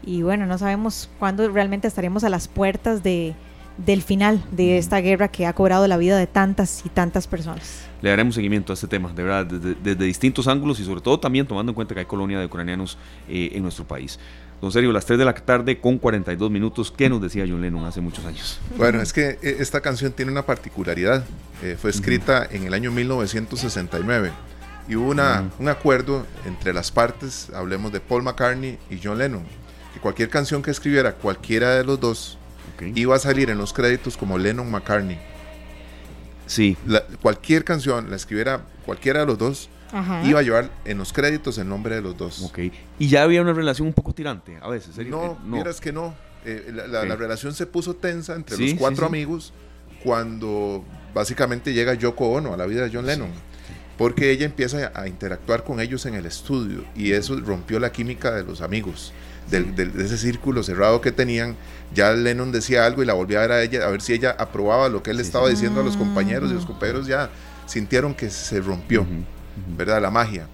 Y 0.04 0.24
bueno, 0.24 0.48
no 0.48 0.58
sabemos 0.58 1.12
cuándo 1.20 1.48
realmente 1.48 1.88
estaremos 1.88 2.24
a 2.24 2.30
las 2.30 2.48
puertas 2.48 3.04
de, 3.04 3.36
del 3.78 4.02
final 4.02 4.44
de 4.52 4.80
esta 4.80 5.00
guerra 5.00 5.28
que 5.28 5.46
ha 5.46 5.54
cobrado 5.54 5.88
la 5.88 5.98
vida 5.98 6.18
de 6.18 6.26
tantas 6.26 6.84
y 6.84 6.90
tantas 6.90 7.28
personas. 7.28 7.86
Le 8.02 8.10
daremos 8.10 8.34
seguimiento 8.34 8.74
a 8.74 8.76
este 8.76 8.88
tema, 8.88 9.14
de 9.14 9.22
verdad, 9.22 9.46
desde, 9.46 10.06
distintos 10.06 10.48
ángulos 10.48 10.80
y 10.80 10.86
sobre 10.86 11.02
todo 11.02 11.20
también 11.20 11.46
tomando 11.46 11.70
en 11.70 11.76
cuenta 11.76 11.94
que 11.94 12.00
hay 12.00 12.08
colonia 12.08 12.40
de 12.40 12.48
ucranianos 12.48 12.98
eh, 13.30 13.52
en 13.54 13.62
nuestro 13.62 13.86
país. 13.86 14.18
Don 14.62 14.72
Sergio, 14.72 14.92
las 14.92 15.06
3 15.08 15.18
de 15.18 15.26
la 15.26 15.34
tarde 15.34 15.80
con 15.80 15.98
42 15.98 16.52
minutos. 16.52 16.94
¿Qué 16.96 17.10
nos 17.10 17.20
decía 17.20 17.46
John 17.50 17.62
Lennon 17.62 17.84
hace 17.86 18.00
muchos 18.00 18.24
años? 18.26 18.60
Bueno, 18.78 19.02
es 19.02 19.12
que 19.12 19.40
eh, 19.42 19.58
esta 19.60 19.82
canción 19.82 20.12
tiene 20.12 20.32
una 20.32 20.46
particularidad. 20.46 21.26
Eh, 21.64 21.78
fue 21.82 21.90
escrita 21.90 22.48
en 22.50 22.66
el 22.66 22.74
año 22.76 22.92
1969 22.92 24.32
y 24.88 24.96
hubo 24.96 25.10
una, 25.10 25.50
un 25.58 25.68
acuerdo 25.68 26.28
entre 26.46 26.74
las 26.74 26.92
partes, 26.92 27.50
hablemos 27.56 27.92
de 27.92 28.00
Paul 28.00 28.24
McCartney 28.24 28.78
y 28.90 29.00
John 29.04 29.18
Lennon, 29.18 29.44
que 29.94 30.00
cualquier 30.00 30.30
canción 30.30 30.62
que 30.62 30.70
escribiera 30.70 31.14
cualquiera 31.14 31.76
de 31.76 31.84
los 31.84 32.00
dos 32.00 32.38
iba 32.96 33.16
a 33.16 33.20
salir 33.20 33.50
en 33.50 33.58
los 33.58 33.74
créditos 33.74 34.18
como 34.18 34.38
Lennon 34.38 34.70
McCartney. 34.70 35.20
Sí. 36.48 36.78
cualquier 37.22 37.64
canción 37.64 38.10
la 38.10 38.16
escribiera 38.18 38.62
cualquiera 38.86 39.22
de 39.22 39.26
los 39.26 39.38
dos 39.38 39.70
iba 40.24 40.40
a 40.40 40.44
llevar 40.44 40.70
en 40.86 40.98
los 40.98 41.14
créditos 41.14 41.58
el 41.58 41.68
nombre 41.68 41.96
de 41.96 42.02
los 42.02 42.18
dos. 42.18 42.42
Ok. 42.44 42.60
Y 43.00 43.08
ya 43.08 43.24
había 43.24 43.42
una 43.42 43.54
relación 43.54 43.88
un 43.88 43.94
poco 43.94 44.14
tirante 44.14 44.58
a 44.62 44.70
veces. 44.70 44.98
No, 45.08 45.38
no. 45.44 45.64
que 45.82 45.92
no. 45.92 46.14
Eh, 46.46 46.72
la, 46.74 47.16
relación 47.16 47.54
se 47.54 47.68
puso 47.68 47.96
tensa 47.96 48.34
entre 48.34 48.58
los 48.58 48.74
cuatro 48.74 49.06
amigos 49.06 49.54
cuando 50.04 50.84
básicamente 51.14 51.74
llega 51.74 51.94
Yoko 51.94 52.30
Ono 52.32 52.54
a 52.54 52.58
la 52.58 52.66
vida 52.66 52.84
de 52.84 52.92
John 52.94 53.06
Lennon. 53.06 53.30
Porque 53.98 54.32
ella 54.32 54.46
empieza 54.46 54.92
a 54.96 55.08
interactuar 55.08 55.64
con 55.64 55.80
ellos 55.80 56.06
en 56.08 56.16
el 56.16 56.26
estudio 56.26 56.84
y 56.96 57.12
eso 57.12 57.40
rompió 57.40 57.80
la 57.80 57.92
química 57.92 58.32
de 58.32 58.44
los 58.44 58.62
amigos, 58.62 59.14
de 59.52 59.92
ese 60.04 60.18
círculo 60.18 60.64
cerrado 60.64 61.02
que 61.02 61.12
tenían. 61.12 61.56
Ya 61.94 62.12
Lennon 62.14 62.52
decía 62.52 62.86
algo 62.88 63.04
y 63.04 63.06
la 63.06 63.14
volvía 63.14 63.40
a 63.40 63.42
ver 63.42 63.52
a 63.52 63.62
ella, 63.62 63.86
a 63.86 63.92
ver 63.92 64.02
si 64.02 64.14
ella 64.14 64.36
aprobaba 64.40 64.90
lo 64.90 65.04
que 65.04 65.12
él 65.12 65.20
estaba 65.20 65.50
diciendo 65.50 65.82
a 65.82 65.84
los 65.84 65.98
compañeros 65.98 66.50
y 66.50 66.56
los 66.56 66.66
compañeros 66.66 67.06
ya 67.06 67.30
sintieron 67.68 68.16
que 68.16 68.32
se 68.32 68.60
rompió, 68.60 69.06
¿verdad? 69.78 70.02
La 70.02 70.12
magia. 70.12 70.48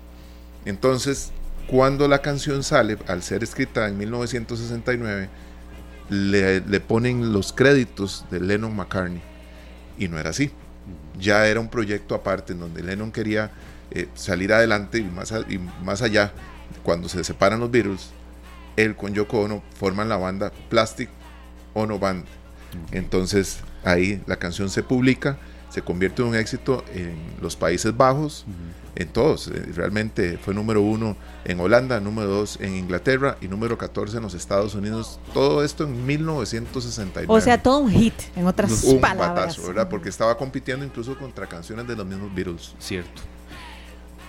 Entonces, 0.65 1.31
cuando 1.67 2.07
la 2.07 2.21
canción 2.21 2.63
sale, 2.63 2.97
al 3.07 3.23
ser 3.23 3.43
escrita 3.43 3.87
en 3.87 3.97
1969, 3.97 5.29
le, 6.09 6.61
le 6.61 6.79
ponen 6.79 7.33
los 7.33 7.53
créditos 7.53 8.25
de 8.31 8.39
Lennon 8.39 8.75
McCartney. 8.75 9.21
Y 9.97 10.07
no 10.07 10.19
era 10.19 10.29
así. 10.29 10.51
Ya 11.19 11.47
era 11.47 11.59
un 11.59 11.69
proyecto 11.69 12.15
aparte 12.15 12.53
en 12.53 12.59
donde 12.59 12.83
Lennon 12.83 13.11
quería 13.11 13.51
eh, 13.91 14.07
salir 14.13 14.53
adelante 14.53 14.99
y 14.99 15.03
más, 15.03 15.33
y 15.49 15.59
más 15.83 16.01
allá. 16.01 16.31
Cuando 16.83 17.09
se 17.09 17.23
separan 17.23 17.59
los 17.59 17.71
Beatles, 17.71 18.09
él 18.75 18.95
con 18.95 19.13
Yoko 19.13 19.41
Ono 19.41 19.63
forman 19.79 20.09
la 20.09 20.17
banda 20.17 20.51
Plastic 20.69 21.09
Ono 21.73 21.99
Band. 21.99 22.25
Entonces 22.91 23.59
ahí 23.83 24.21
la 24.27 24.35
canción 24.37 24.69
se 24.69 24.83
publica 24.83 25.37
se 25.69 25.81
convierte 25.81 26.21
en 26.21 26.29
un 26.29 26.35
éxito 26.35 26.83
en 26.93 27.15
los 27.41 27.55
Países 27.55 27.95
Bajos, 27.95 28.45
en 28.97 29.07
todos. 29.09 29.47
Eh, 29.47 29.71
realmente 29.73 30.37
fue 30.37 30.53
número 30.53 30.81
uno 30.81 31.15
en 31.45 31.59
Holanda, 31.59 31.99
número 31.99 32.27
dos 32.27 32.57
en 32.59 32.75
Inglaterra 32.75 33.37
y 33.41 33.47
número 33.47 33.77
14 33.77 34.17
en 34.17 34.23
los 34.23 34.33
Estados 34.33 34.75
Unidos. 34.75 35.19
Todo 35.33 35.63
esto 35.63 35.83
en 35.83 36.05
1969. 36.05 37.27
O 37.31 37.41
sea, 37.41 37.61
todo 37.61 37.79
un 37.79 37.91
hit, 37.91 38.15
en 38.35 38.47
otras 38.47 38.83
un 38.83 38.99
palabras. 38.99 39.35
Batazo, 39.35 39.67
¿verdad? 39.67 39.87
Porque 39.87 40.09
estaba 40.09 40.37
compitiendo 40.37 40.83
incluso 40.83 41.17
contra 41.17 41.47
canciones 41.47 41.87
de 41.87 41.95
los 41.95 42.05
mismos 42.05 42.33
Beatles. 42.33 42.75
Cierto. 42.79 43.21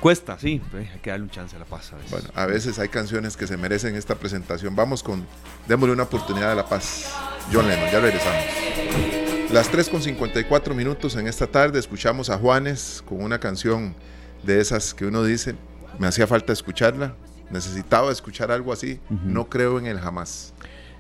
Cuesta, 0.01 0.39
sí, 0.39 0.62
hay 0.73 1.01
que 1.01 1.11
darle 1.11 1.25
un 1.25 1.31
chance 1.31 1.57
a 1.57 1.59
la 1.59 1.64
paz. 1.64 1.91
Bueno, 2.11 2.29
a 2.35 2.47
veces 2.47 2.79
hay 2.79 2.89
canciones 2.89 3.37
que 3.37 3.49
se 3.49 3.57
merecen 3.57 3.97
esta 3.97 4.14
presentación. 4.14 4.77
Vamos 4.77 5.03
con 5.03 5.27
Démosle 5.66 5.93
una 5.93 6.05
oportunidad 6.05 6.53
a 6.53 6.55
la 6.55 6.69
paz. 6.69 7.12
John 7.53 7.66
Lennon, 7.66 7.91
ya 7.91 7.99
regresamos. 7.99 8.45
Las 9.51 9.71
3 9.71 9.89
con 9.89 10.03
54 10.03 10.75
minutos 10.75 11.16
en 11.16 11.27
esta 11.27 11.47
tarde 11.47 11.81
escuchamos 11.81 12.31
a 12.31 12.39
Juanes 12.39 13.03
con 13.09 13.23
una 13.23 13.41
canción 13.41 13.95
de 14.43 14.61
esas 14.61 14.95
que 14.95 15.07
uno 15.07 15.22
dice, 15.24 15.55
me 15.99 16.07
hacía 16.07 16.26
falta 16.26 16.53
escucharla, 16.53 17.14
necesitaba 17.51 18.11
escuchar 18.12 18.51
algo 18.51 18.72
así, 18.72 19.01
no 19.24 19.49
creo 19.49 19.78
en 19.78 19.86
él 19.86 19.99
jamás. 19.99 20.55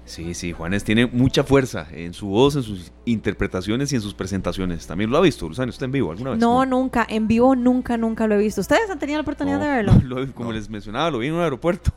Sí, 0.08 0.32
sí, 0.32 0.52
Juanes 0.52 0.84
tiene 0.84 1.06
mucha 1.06 1.44
fuerza 1.44 1.86
en 1.92 2.14
su 2.14 2.28
voz, 2.28 2.56
en 2.56 2.62
sus 2.62 2.90
interpretaciones 3.04 3.92
y 3.92 3.96
en 3.96 4.00
sus 4.00 4.14
presentaciones. 4.14 4.86
¿También 4.86 5.10
lo 5.10 5.18
ha 5.18 5.20
visto, 5.20 5.46
Luzano? 5.46 5.68
¿Usted 5.68 5.84
en 5.84 5.92
vivo 5.92 6.10
alguna 6.10 6.30
vez? 6.30 6.40
No, 6.40 6.64
nunca. 6.64 7.06
En 7.10 7.28
vivo 7.28 7.54
nunca, 7.54 7.98
nunca 7.98 8.26
lo 8.26 8.34
he 8.34 8.38
visto. 8.38 8.62
¿Ustedes 8.62 8.88
han 8.88 8.98
tenido 8.98 9.18
la 9.18 9.22
oportunidad 9.22 9.60
de 9.60 9.66
verlo? 9.82 10.32
como 10.34 10.50
les 10.52 10.70
mencionaba, 10.70 11.10
lo 11.10 11.18
vi 11.18 11.26
en 11.26 11.34
un 11.34 11.42
aeropuerto. 11.42 11.92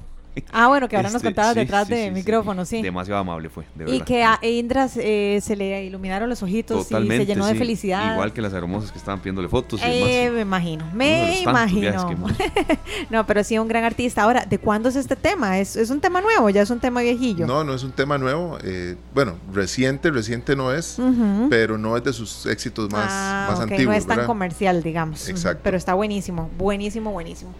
Ah, 0.51 0.67
bueno, 0.67 0.88
que 0.88 0.95
ahora 0.95 1.09
nos 1.09 1.17
este, 1.17 1.27
contabas 1.27 1.55
detrás 1.55 1.88
de 1.88 2.09
micrófono, 2.11 2.63
sí. 2.65 2.82
Demasiado 2.82 3.19
amable 3.19 3.49
fue, 3.49 3.65
de 3.75 3.86
verdad. 3.86 3.93
Y 3.93 4.01
que 4.01 4.23
a 4.23 4.39
Indra 4.41 4.88
eh, 4.95 5.39
se 5.41 5.55
le 5.55 5.84
iluminaron 5.84 6.29
los 6.29 6.41
ojitos 6.41 6.89
y 6.91 7.07
se 7.07 7.25
llenó 7.25 7.45
de 7.45 7.55
felicidad. 7.55 8.13
Igual 8.13 8.32
que 8.32 8.41
las 8.41 8.53
hermosas 8.53 8.91
que 8.91 8.97
estaban 8.97 9.19
pidiéndole 9.19 9.49
fotos. 9.49 9.82
Eh, 9.84 10.29
me 10.34 10.41
imagino, 10.41 10.86
me 10.93 11.41
imagino. 11.41 12.09
no, 13.09 13.25
pero 13.25 13.43
sí, 13.43 13.57
un 13.57 13.67
gran 13.67 13.84
artista. 13.84 14.23
Ahora, 14.23 14.45
¿de 14.45 14.57
cuándo 14.57 14.89
es 14.89 14.95
este 14.95 15.15
tema? 15.15 15.59
¿Es, 15.59 15.75
¿Es, 15.75 15.89
un 15.89 15.99
tema 15.99 16.21
nuevo? 16.21 16.49
¿Ya 16.49 16.61
es 16.61 16.69
un 16.69 16.79
tema 16.79 17.01
viejillo? 17.01 17.45
No, 17.45 17.63
no 17.63 17.73
es 17.73 17.84
un 17.84 17.91
tema 17.91 18.17
nuevo. 18.17 18.57
Eh, 18.63 18.95
bueno, 19.13 19.36
reciente, 19.53 20.11
reciente 20.11 20.55
no 20.55 20.73
es, 20.73 20.97
pero 21.49 21.77
no 21.77 21.97
es 21.97 22.03
de 22.03 22.13
sus 22.13 22.45
éxitos 22.45 22.89
más, 22.89 23.07
ah, 23.09 23.47
más 23.51 23.59
antiguos. 23.59 23.88
No 23.88 23.93
es 23.93 24.07
tan 24.07 24.25
comercial, 24.25 24.82
digamos. 24.82 25.27
Exacto. 25.27 25.61
Pero 25.63 25.77
está 25.77 25.93
buenísimo, 25.93 26.49
buenísimo, 26.57 27.11
buenísimo. 27.11 27.53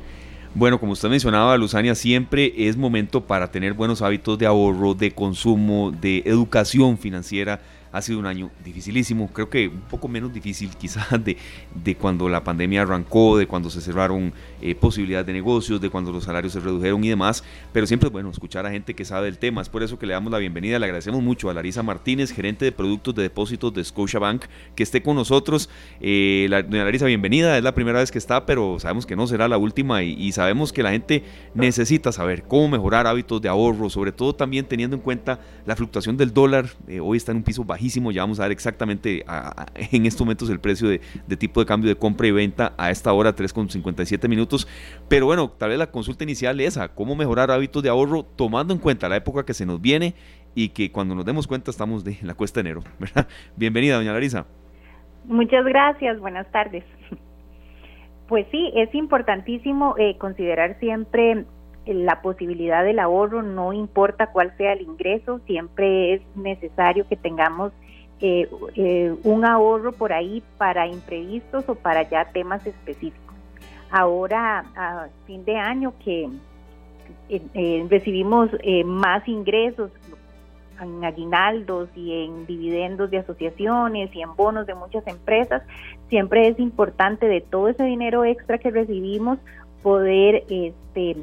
Bueno, 0.54 0.80
como 0.82 0.92
usted 0.92 1.10
mencionaba, 1.10 1.56
Luzania, 1.58 1.96
siempre 1.96 2.54
es 2.58 2.76
momento 2.76 3.22
para 3.22 3.52
tener 3.52 3.74
buenos 3.74 4.02
hábitos 4.02 4.38
de 4.38 4.46
ahorro, 4.46 4.94
de 4.94 5.12
consumo, 5.12 5.92
de 5.92 6.24
educación 6.26 6.98
financiera 6.98 7.62
ha 7.92 8.02
sido 8.02 8.20
un 8.20 8.26
año 8.26 8.52
dificilísimo, 8.64 9.28
creo 9.34 9.50
que 9.50 9.68
un 9.68 9.82
poco 9.82 10.08
menos 10.08 10.34
difícil 10.34 10.70
quizás 10.78 11.08
de, 11.24 11.38
de 11.84 11.96
cuando 11.96 12.30
la 12.30 12.44
pandemia 12.44 12.84
arrancó, 12.84 13.38
de 13.38 13.48
cuando 13.48 13.70
se 13.70 13.82
cerraron 13.82 14.34
eh, 14.62 14.76
posibilidades 14.76 15.28
de 15.28 15.34
negocios, 15.34 15.82
de 15.82 15.90
cuando 15.90 16.12
los 16.12 16.24
salarios 16.24 16.54
se 16.54 16.60
redujeron 16.60 17.04
y 17.04 17.10
demás, 17.10 17.44
pero 17.74 17.88
siempre 17.88 18.08
es 18.08 18.14
bueno 18.14 18.30
escuchar 18.30 18.66
a 18.66 18.72
gente 18.72 18.94
que 18.94 19.06
sabe 19.06 19.26
del 19.26 19.38
tema, 19.38 19.62
es 19.62 19.70
por 19.70 19.84
eso 19.84 19.98
que 20.00 20.06
le 20.06 20.14
damos 20.14 20.32
la 20.32 20.38
bienvenida, 20.38 20.80
le 20.80 20.86
agradecemos 20.86 21.22
mucho 21.22 21.50
a 21.50 21.54
Larisa 21.54 21.84
Martínez, 21.84 22.32
gerente 22.32 22.66
de 22.66 22.72
productos 22.72 23.16
de 23.16 23.24
depósitos 23.24 23.74
de 23.74 23.84
Scotiabank, 23.84 24.46
que 24.76 24.84
esté 24.84 25.02
con 25.02 25.16
nosotros. 25.16 25.70
Eh, 26.00 26.48
la, 26.50 26.64
doña 26.64 26.84
Larisa, 26.84 27.06
bienvenida, 27.06 27.58
es 27.58 27.64
la 27.64 27.74
primera 27.74 28.00
vez 28.00 28.12
que 28.12 28.18
está, 28.18 28.46
pero 28.46 28.80
sabemos 28.80 29.06
que 29.06 29.16
no 29.16 29.28
será 29.28 29.48
la 29.48 29.58
última 29.58 30.04
y, 30.04 30.32
sabemos 30.32 30.72
que 30.72 30.82
la 30.82 30.92
gente 30.92 31.24
necesita 31.54 32.14
saber 32.14 32.44
cómo 32.44 32.70
mejorar 32.70 33.06
hábitos 33.06 33.42
de 33.42 33.50
ahorro, 33.50 33.90
sobre 33.90 34.14
todo 34.14 34.34
también 34.34 34.66
teniendo 34.66 34.96
en 34.96 35.02
cuenta 35.02 35.42
la 35.66 35.76
fluctuación 35.76 36.16
del 36.16 36.34
dólar, 36.34 36.70
eh, 36.88 37.02
hoy 37.02 37.18
está 37.18 37.32
en 37.32 37.40
un 37.40 37.44
piso 37.44 37.66
bajo 37.82 38.12
ya 38.12 38.22
vamos 38.22 38.40
a 38.40 38.44
ver 38.44 38.52
exactamente 38.52 39.24
en 39.92 40.06
estos 40.06 40.22
momentos 40.22 40.50
el 40.50 40.60
precio 40.60 40.90
de, 40.90 41.00
tipo 41.38 41.60
de 41.60 41.66
cambio 41.66 41.90
de 41.90 41.96
compra 41.96 42.28
y 42.28 42.32
venta 42.32 42.74
a 42.78 42.92
esta 42.92 43.14
hora, 43.14 43.36
3,57 43.36 44.28
minutos. 44.28 44.68
Pero 45.08 45.26
bueno, 45.26 45.50
tal 45.50 45.70
vez 45.70 45.80
la 45.80 45.92
consulta 45.92 46.24
inicial 46.24 46.60
es 46.60 46.74
esa, 46.74 46.90
cómo 46.90 47.16
mejorar 47.16 47.52
hábitos 47.52 47.84
de 47.84 47.90
ahorro 47.90 48.24
tomando 48.24 48.74
en 48.74 48.80
cuenta 48.80 49.10
la 49.10 49.18
época 49.18 49.46
que 49.46 49.54
se 49.54 49.66
nos 49.66 49.82
viene 49.82 50.14
y 50.56 50.70
que 50.70 50.92
cuando 50.92 51.16
nos 51.16 51.26
demos 51.26 51.48
cuenta 51.48 51.72
estamos 51.72 52.04
de, 52.04 52.18
en 52.22 52.28
la 52.28 52.34
cuesta 52.34 52.62
de 52.62 52.70
enero. 52.70 52.84
Bienvenida, 53.56 53.96
doña 53.96 54.14
Larisa. 54.14 54.46
Muchas 55.26 55.66
gracias, 55.66 56.20
buenas 56.20 56.50
tardes. 56.52 56.84
Pues 58.28 58.48
sí, 58.50 58.72
es 58.76 58.96
importantísimo 58.96 59.96
eh, 59.98 60.18
considerar 60.18 60.80
siempre 60.80 61.46
la 61.86 62.22
posibilidad 62.22 62.84
del 62.84 63.00
ahorro, 63.00 63.42
no 63.42 63.74
importa 63.74 64.28
cuál 64.28 64.56
sea 64.58 64.74
el 64.74 64.82
ingreso, 64.82 65.40
siempre 65.46 66.14
es 66.14 66.22
necesario 66.36 67.08
que 67.08 67.16
tengamos 67.16 67.74
eh, 68.20 68.48
eh, 68.76 69.16
un 69.24 69.46
ahorro 69.46 69.94
por 69.94 70.14
ahí 70.14 70.44
para 70.60 70.86
imprevistos 70.86 71.68
o 71.68 71.74
para 71.74 72.08
ya 72.08 72.26
temas 72.26 72.66
específicos. 72.68 73.36
Ahora, 73.90 74.64
a 74.76 75.08
fin 75.26 75.44
de 75.44 75.58
año 75.58 75.94
que 76.04 76.30
eh, 77.30 77.86
recibimos 77.90 78.52
más 78.86 79.28
ingresos 79.28 79.90
en 80.80 81.04
aguinaldos 81.04 81.90
y 81.96 82.26
en 82.26 82.46
dividendos 82.46 83.10
de 83.10 83.18
asociaciones 83.18 84.16
y 84.16 84.22
en 84.22 84.36
bonos 84.36 84.68
de 84.68 84.76
muchas 84.76 85.06
empresas, 85.08 85.64
siempre 86.10 86.48
es 86.48 86.60
importante 86.60 87.28
de 87.28 87.42
todo 87.42 87.70
ese 87.70 87.84
dinero 87.84 88.24
extra 88.24 88.60
que 88.60 88.70
recibimos 88.70 89.40
poder 89.82 90.44
este, 90.50 91.18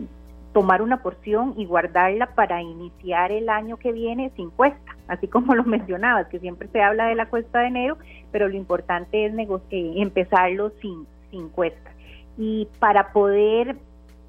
tomar 0.58 0.82
una 0.82 1.04
porción 1.04 1.54
y 1.56 1.66
guardarla 1.66 2.34
para 2.34 2.60
iniciar 2.60 3.30
el 3.30 3.48
año 3.48 3.76
que 3.76 3.92
viene 3.92 4.32
sin 4.34 4.50
cuesta, 4.50 4.96
así 5.06 5.28
como 5.28 5.54
lo 5.54 5.62
mencionabas, 5.76 6.26
que 6.26 6.40
siempre 6.40 6.66
se 6.72 6.82
habla 6.82 7.06
de 7.06 7.14
la 7.14 7.26
cuesta 7.26 7.60
de 7.60 7.68
enero, 7.68 7.96
pero 8.32 8.48
lo 8.48 8.56
importante 8.56 9.26
es 9.26 9.32
eh, 9.38 9.92
empezarlo 9.98 10.72
sin, 10.80 11.06
sin 11.30 11.48
cuesta. 11.50 11.92
Y 12.36 12.66
para 12.80 13.12
poder 13.12 13.76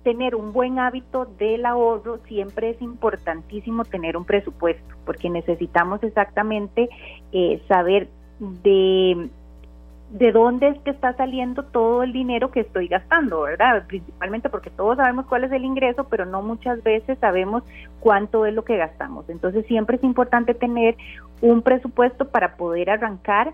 tener 0.04 0.36
un 0.36 0.54
buen 0.54 0.78
hábito 0.78 1.26
del 1.26 1.66
ahorro, 1.66 2.20
siempre 2.28 2.70
es 2.70 2.82
importantísimo 2.84 3.84
tener 3.84 4.16
un 4.16 4.26
presupuesto, 4.26 4.94
porque 5.08 5.32
necesitamos 5.32 6.04
exactamente 6.04 6.90
eh, 7.32 7.60
saber 7.68 8.08
de 8.40 9.30
de 10.10 10.32
dónde 10.32 10.70
es 10.70 10.80
que 10.80 10.90
está 10.90 11.14
saliendo 11.14 11.64
todo 11.64 12.02
el 12.02 12.12
dinero 12.12 12.50
que 12.50 12.62
estoy 12.62 12.88
gastando, 12.88 13.42
¿verdad? 13.42 13.86
Principalmente 13.86 14.50
porque 14.50 14.72
todos 14.72 14.98
sabemos 14.98 15.28
cuál 15.28 15.44
es 15.44 15.52
el 15.52 15.64
ingreso, 15.64 16.08
pero 16.10 16.26
no 16.26 16.42
muchas 16.42 16.82
veces 16.82 17.20
sabemos 17.20 17.64
cuánto 18.00 18.46
es 18.46 18.54
lo 18.54 18.64
que 18.64 18.78
gastamos. 18.78 19.30
Entonces 19.30 19.66
siempre 19.68 19.98
es 19.98 20.04
importante 20.04 20.56
tener 20.56 20.98
un 21.42 21.62
presupuesto 21.62 22.28
para 22.30 22.56
poder 22.56 22.90
arrancar 22.90 23.54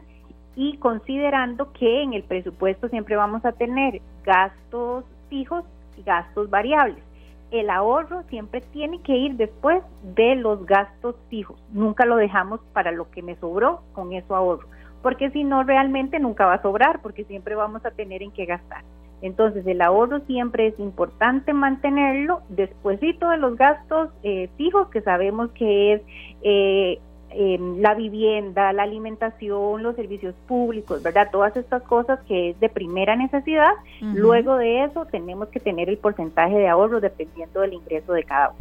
y 0.56 0.78
considerando 0.78 1.74
que 1.74 2.04
en 2.04 2.14
el 2.14 2.24
presupuesto 2.24 2.88
siempre 2.88 3.18
vamos 3.18 3.44
a 3.44 3.52
tener 3.52 4.02
gastos 4.24 5.04
fijos 5.30 5.66
y 5.98 6.04
gastos 6.04 6.50
variables. 6.50 7.04
El 7.52 7.70
ahorro 7.70 8.24
siempre 8.30 8.62
tiene 8.62 9.02
que 9.02 9.16
ir 9.18 9.36
después 9.36 9.84
de 10.16 10.36
los 10.36 10.66
gastos 10.66 11.16
fijos. 11.30 11.62
Nunca 11.74 12.06
lo 12.06 12.16
dejamos 12.16 12.62
para 12.72 12.92
lo 12.94 13.12
que 13.12 13.22
me 13.22 13.36
sobró, 13.36 13.82
con 13.94 14.14
eso 14.14 14.36
ahorro 14.36 14.68
porque 15.06 15.30
si 15.30 15.44
no 15.44 15.62
realmente 15.62 16.20
nunca 16.20 16.48
va 16.48 16.56
a 16.56 16.62
sobrar, 16.64 17.00
porque 17.04 17.26
siempre 17.26 17.54
vamos 17.54 17.86
a 17.86 17.92
tener 17.92 18.24
en 18.24 18.32
qué 18.32 18.46
gastar. 18.46 18.82
Entonces 19.22 19.64
el 19.68 19.80
ahorro 19.84 20.22
siempre 20.22 20.66
es 20.66 20.80
importante 20.80 21.54
mantenerlo 21.54 22.42
despuésito 22.50 23.30
de 23.30 23.38
los 23.38 23.56
gastos 23.56 24.10
eh, 24.24 24.50
fijos 24.58 24.88
que 24.88 25.02
sabemos 25.02 25.52
que 25.52 25.94
es 25.94 26.02
eh, 26.42 26.98
em, 27.30 27.82
la 27.82 27.94
vivienda, 27.94 28.74
la 28.74 28.82
alimentación, 28.82 29.84
los 29.84 29.96
servicios 29.96 30.34
públicos, 30.48 31.04
¿verdad? 31.04 31.30
Todas 31.32 31.56
estas 31.56 31.84
cosas 31.84 32.20
que 32.28 32.50
es 32.50 32.60
de 32.60 32.70
primera 32.70 33.16
necesidad. 33.16 33.74
Luego 34.02 34.58
de 34.58 34.86
eso 34.86 35.06
tenemos 35.06 35.50
que 35.50 35.60
tener 35.60 35.88
el 35.88 36.00
porcentaje 36.00 36.58
de 36.58 36.68
ahorro 36.68 37.00
dependiendo 37.00 37.62
del 37.62 37.74
ingreso 37.74 38.12
de 38.12 38.24
cada 38.24 38.50
uno. 38.50 38.58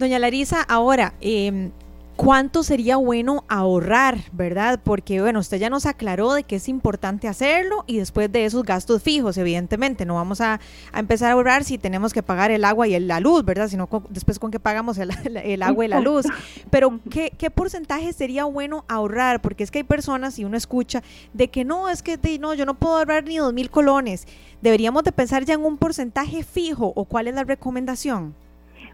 Doña 0.00 0.18
Larisa, 0.18 0.64
ahora, 0.68 1.12
eh, 1.20 1.70
cuánto 2.16 2.62
sería 2.62 2.96
bueno 2.96 3.44
ahorrar, 3.48 4.18
¿verdad? 4.32 4.80
Porque, 4.82 5.20
bueno, 5.20 5.40
usted 5.40 5.58
ya 5.58 5.70
nos 5.70 5.86
aclaró 5.86 6.32
de 6.32 6.44
que 6.44 6.56
es 6.56 6.68
importante 6.68 7.28
hacerlo 7.28 7.84
y 7.86 7.98
después 7.98 8.30
de 8.30 8.44
esos 8.44 8.62
gastos 8.62 9.02
fijos, 9.02 9.36
evidentemente, 9.36 10.04
no 10.04 10.14
vamos 10.14 10.40
a, 10.40 10.60
empezar 10.94 11.30
a 11.30 11.32
ahorrar 11.34 11.64
si 11.64 11.78
tenemos 11.78 12.12
que 12.12 12.22
pagar 12.22 12.50
el 12.50 12.64
agua 12.64 12.86
y 12.88 12.98
la 13.00 13.20
luz, 13.20 13.44
¿verdad? 13.44 13.68
Sino 13.68 13.88
después 14.10 14.38
con 14.38 14.50
qué 14.50 14.60
pagamos 14.60 14.98
el, 14.98 15.62
agua 15.62 15.84
y 15.84 15.88
la 15.88 16.00
luz. 16.00 16.26
Pero, 16.70 17.00
¿qué, 17.10 17.32
¿qué, 17.36 17.50
porcentaje 17.50 18.12
sería 18.12 18.44
bueno 18.44 18.84
ahorrar? 18.88 19.40
Porque 19.40 19.64
es 19.64 19.70
que 19.70 19.78
hay 19.78 19.84
personas, 19.84 20.38
y 20.38 20.44
uno 20.44 20.56
escucha, 20.56 21.02
de 21.32 21.48
que 21.48 21.64
no, 21.64 21.88
es 21.88 22.02
que 22.02 22.18
no, 22.38 22.54
yo 22.54 22.66
no 22.66 22.74
puedo 22.74 22.96
ahorrar 22.96 23.24
ni 23.24 23.38
dos 23.38 23.52
mil 23.52 23.70
colones. 23.70 24.26
¿Deberíamos 24.62 25.04
de 25.04 25.12
pensar 25.12 25.44
ya 25.44 25.54
en 25.54 25.64
un 25.64 25.76
porcentaje 25.76 26.42
fijo 26.42 26.92
o 26.94 27.04
cuál 27.04 27.28
es 27.28 27.34
la 27.34 27.44
recomendación? 27.44 28.34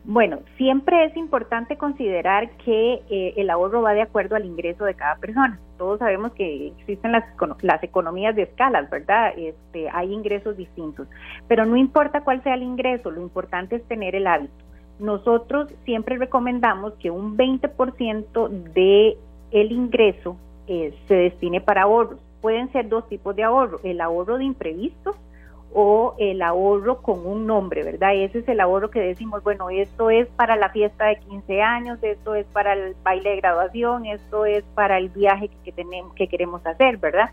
Bueno, 0.05 0.39
siempre 0.57 1.05
es 1.05 1.17
importante 1.17 1.77
considerar 1.77 2.51
que 2.65 3.03
eh, 3.11 3.35
el 3.37 3.51
ahorro 3.51 3.83
va 3.83 3.93
de 3.93 4.01
acuerdo 4.01 4.35
al 4.35 4.47
ingreso 4.47 4.85
de 4.85 4.95
cada 4.95 5.17
persona. 5.17 5.61
Todos 5.77 5.99
sabemos 5.99 6.33
que 6.33 6.69
existen 6.69 7.13
las, 7.13 7.25
economías 7.83 8.35
de 8.35 8.43
escalas, 8.43 8.89
¿verdad? 8.89 9.35
Este, 9.37 9.91
hay 9.91 10.13
ingresos 10.13 10.57
distintos, 10.57 11.07
pero 11.49 11.67
no 11.67 11.77
importa 11.77 12.23
cuál 12.23 12.43
sea 12.43 12.55
el 12.55 12.63
ingreso, 12.63 13.11
lo 13.11 13.21
importante 13.21 13.77
es 13.77 13.85
tener 13.85 14.15
el 14.15 14.27
hábito. 14.27 14.53
Nosotros 14.99 15.73
siempre 15.85 16.17
recomendamos 16.17 16.95
que 16.95 17.11
un 17.11 17.37
20% 17.37 18.49
de 18.73 19.17
el 19.51 19.73
ingreso 19.73 20.37
eh, 20.67 20.95
se 21.09 21.15
destine 21.15 21.61
para 21.61 21.83
ahorros. 21.83 22.21
Pueden 22.41 22.73
ser 22.73 22.89
dos 22.89 23.07
tipos 23.09 23.37
de 23.37 23.45
ahorro, 23.45 23.81
el 23.83 24.01
ahorro 24.01 24.39
de 24.39 24.45
imprevistos 24.45 25.17
o 25.73 26.15
el 26.19 26.43
ahorro 26.43 27.01
con 27.01 27.25
un 27.25 27.47
nombre, 27.47 27.85
¿verdad? 27.85 28.15
Ese 28.15 28.41
es 28.41 28.49
el 28.49 28.61
ahorro 28.61 28.91
que 28.91 29.01
decimos, 29.01 29.43
bueno, 29.45 29.71
esto 29.71 30.11
es 30.11 30.27
para 30.29 30.57
la 30.57 30.71
fiesta 30.71 31.07
de 31.07 31.19
15 31.21 31.63
años, 31.63 31.99
esto 32.03 32.35
es 32.35 32.47
para 32.47 32.73
el 32.73 32.97
baile 33.03 33.31
de 33.31 33.37
graduación, 33.37 34.07
esto 34.07 34.45
es 34.47 34.65
para 34.75 34.99
el 34.99 35.11
viaje 35.11 35.51
que 35.65 35.73
tenemos 35.73 36.15
que 36.15 36.27
queremos 36.27 36.67
hacer, 36.67 36.97
¿verdad? 36.97 37.31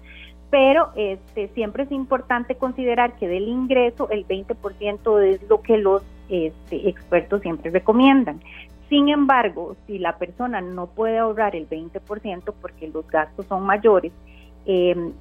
Pero 0.52 0.92
este 0.96 1.50
siempre 1.50 1.84
es 1.84 1.92
importante 1.92 2.56
considerar 2.56 3.16
que 3.16 3.28
del 3.28 3.48
ingreso 3.48 4.10
el 4.10 4.26
20% 4.28 5.22
es 5.24 5.42
lo 5.50 5.62
que 5.62 5.78
los 5.78 6.04
este, 6.30 6.90
expertos 6.90 7.42
siempre 7.42 7.72
recomiendan. 7.72 8.40
Sin 8.88 9.10
embargo, 9.10 9.76
si 9.86 10.00
la 10.00 10.18
persona 10.18 10.62
no 10.62 10.88
puede 10.88 11.18
ahorrar 11.18 11.56
el 11.56 11.68
20% 11.68 12.54
porque 12.62 12.88
los 12.88 13.06
gastos 13.08 13.46
son 13.48 13.66
mayores, 13.66 14.14
eh, 14.66 15.12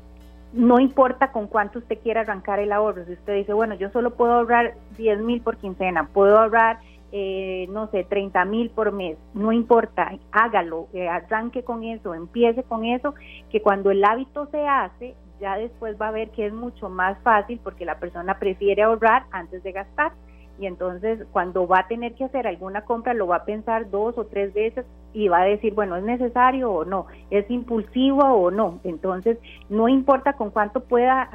no 0.53 0.81
importa 0.81 1.33
con 1.33 1.47
cuánto 1.47 1.79
usted 1.79 1.99
quiera 2.03 2.23
arrancar 2.23 2.59
el 2.61 2.73
ahorro, 2.73 3.05
si 3.05 3.13
usted 3.13 3.35
dice, 3.35 3.53
bueno, 3.53 3.75
yo 3.75 3.91
solo 3.91 4.15
puedo 4.15 4.33
ahorrar 4.33 4.75
10 4.97 5.21
mil 5.21 5.41
por 5.41 5.57
quincena, 5.57 6.09
puedo 6.13 6.39
ahorrar, 6.39 6.79
eh, 7.13 7.67
no 7.71 7.89
sé, 7.91 8.05
30 8.05 8.45
mil 8.45 8.71
por 8.71 8.93
mes, 8.93 9.19
no 9.35 9.53
importa, 9.53 10.13
hágalo, 10.33 10.89
eh, 10.93 11.09
arranque 11.09 11.63
con 11.63 11.85
eso, 11.85 12.15
empiece 12.15 12.63
con 12.63 12.85
eso, 12.85 13.15
que 13.51 13.61
cuando 13.63 13.91
el 13.91 14.05
hábito 14.05 14.47
se 14.51 14.67
hace, 14.67 15.15
ya 15.41 15.57
después 15.57 16.01
va 16.01 16.09
a 16.09 16.13
ver 16.13 16.31
que 16.31 16.47
es 16.47 16.53
mucho 16.53 16.89
más 16.89 17.19
fácil 17.23 17.61
porque 17.63 17.85
la 17.85 17.99
persona 17.99 18.39
prefiere 18.39 18.83
ahorrar 18.83 19.25
antes 19.33 19.63
de 19.63 19.73
gastar 19.73 20.13
y 20.59 20.67
entonces 20.67 21.27
cuando 21.33 21.67
va 21.67 21.81
a 21.81 21.89
tener 21.89 22.15
que 22.15 22.25
hacer 22.25 22.47
alguna 22.47 22.85
compra 22.85 23.15
lo 23.15 23.27
va 23.27 23.37
a 23.37 23.45
pensar 23.45 23.91
dos 23.91 24.17
o 24.19 24.27
tres 24.27 24.55
veces 24.55 24.87
y 25.13 25.29
va 25.29 25.41
a 25.41 25.45
decir, 25.45 25.73
bueno, 25.75 25.97
¿es 25.97 26.05
necesario 26.05 26.71
o 26.71 26.85
no? 26.85 27.07
¿Es 27.31 27.51
impulsivo 27.51 28.23
o 28.23 28.51
no? 28.51 28.81
Entonces, 28.85 29.39
no 29.71 29.89
importa 29.89 30.35
con 30.35 30.51
cuánto 30.51 30.81
pueda 30.81 31.31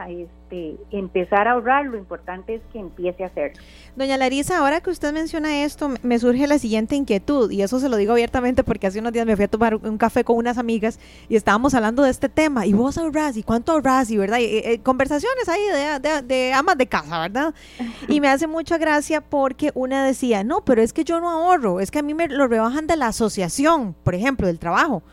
este, 0.52 0.78
empezar 0.92 1.48
a 1.48 1.52
ahorrar, 1.52 1.86
lo 1.86 1.98
importante 1.98 2.56
es 2.56 2.62
que 2.72 2.80
empiece 2.80 3.24
a 3.24 3.28
hacerlo. 3.28 3.62
Doña 3.96 4.18
Larisa, 4.18 4.58
ahora 4.58 4.82
que 4.82 4.90
usted 4.90 5.14
menciona 5.14 5.64
esto, 5.64 5.90
me 6.04 6.20
surge 6.20 6.46
la 6.48 6.60
siguiente 6.60 6.96
inquietud, 6.96 7.50
y 7.52 7.62
eso 7.62 7.80
se 7.80 7.90
lo 7.90 7.98
digo 7.98 8.12
abiertamente 8.12 8.64
porque 8.64 8.88
hace 8.88 9.00
unos 9.00 9.14
días 9.14 9.26
me 9.26 9.36
fui 9.36 9.46
a 9.46 9.48
tomar 9.48 9.76
un 9.76 9.98
café 9.98 10.24
con 10.24 10.38
unas 10.38 10.58
amigas 10.58 11.00
y 11.30 11.36
estábamos 11.36 11.74
hablando 11.74 12.04
de 12.04 12.10
este 12.10 12.30
tema, 12.30 12.66
y 12.66 12.74
vos 12.74 12.98
ahorras, 12.98 13.38
y 13.38 13.44
cuánto 13.44 13.72
ahorras, 13.72 14.12
y 14.12 14.18
verdad, 14.18 14.40
y, 14.40 14.78
conversaciones 14.80 15.48
ahí 15.48 15.62
de, 16.00 16.22
de 16.22 16.54
amas 16.54 16.78
de 16.78 16.88
casa, 16.88 17.20
¿verdad? 17.20 17.54
Y 18.08 18.20
me 18.20 18.28
hace 18.28 18.48
mucha 18.48 18.78
gracia 18.78 19.22
porque 19.22 19.72
una 19.74 20.06
decía, 20.06 20.44
no, 20.44 20.66
pero 20.66 20.82
es 20.82 20.92
que 20.92 21.04
yo 21.04 21.22
no 21.22 21.30
ahorro, 21.30 21.80
es 21.80 21.92
que 21.92 22.00
a 22.00 22.04
mí 22.04 22.14
me 22.14 22.28
lo 22.28 22.48
rebajan 22.48 22.88
de 22.88 22.98
la 22.98 23.08
asociación 23.08 23.96
por 24.04 24.16
ejemplo, 24.16 24.48
del 24.48 24.60
trabajo. 24.60 25.04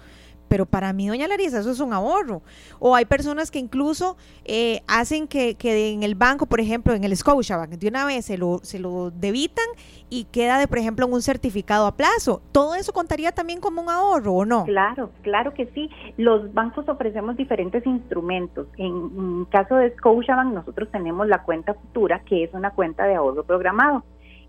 Pero 0.49 0.67
para 0.67 0.93
mí, 0.93 1.09
doña 1.09 1.29
Larisa, 1.29 1.61
eso 1.61 1.71
es 1.71 1.81
un 1.81 1.93
ahorro. 1.93 2.43
O 2.79 2.95
hay 2.95 3.05
personas 3.05 3.51
que 3.51 3.59
incluso 3.59 4.17
eh, 4.45 4.83
hacen 4.87 5.29
que, 5.29 5.55
que, 5.55 5.93
en 5.93 6.03
el 6.03 6.15
banco, 6.15 6.47
por 6.47 6.61
ejemplo, 6.61 6.95
en 6.95 7.05
el 7.05 7.17
Scotiabank, 7.17 7.71
de 7.71 7.89
una 7.89 8.05
vez 8.05 8.25
se 8.25 8.39
lo, 8.39 8.61
se 8.63 8.79
lo 8.79 9.11
debitan 9.11 9.67
y 10.11 10.25
queda, 10.25 10.59
de, 10.59 10.67
por 10.67 10.79
ejemplo, 10.79 11.07
en 11.07 11.13
un 11.13 11.23
certificado 11.23 11.87
a 11.87 11.97
plazo. 11.97 12.41
¿Todo 12.53 12.75
eso 12.75 12.93
contaría 12.93 13.33
también 13.33 13.61
como 13.61 13.83
un 13.83 13.91
ahorro 13.91 14.33
o 14.33 14.45
no? 14.45 14.65
Claro, 14.65 15.11
claro 15.23 15.55
que 15.55 15.67
sí. 15.75 15.91
Los 16.17 16.53
bancos 16.55 16.89
ofrecemos 16.89 17.37
diferentes 17.37 17.85
instrumentos. 17.87 18.67
En, 18.77 18.87
en 18.87 19.45
caso 19.47 19.77
de 19.77 19.95
Scotiabank, 19.97 20.55
nosotros 20.55 20.89
tenemos 20.91 21.27
la 21.27 21.43
cuenta 21.43 21.75
futura, 21.75 22.21
que 22.21 22.45
es 22.45 22.55
una 22.55 22.71
cuenta 22.71 23.05
de 23.05 23.15
ahorro 23.15 23.45
programado. 23.45 24.05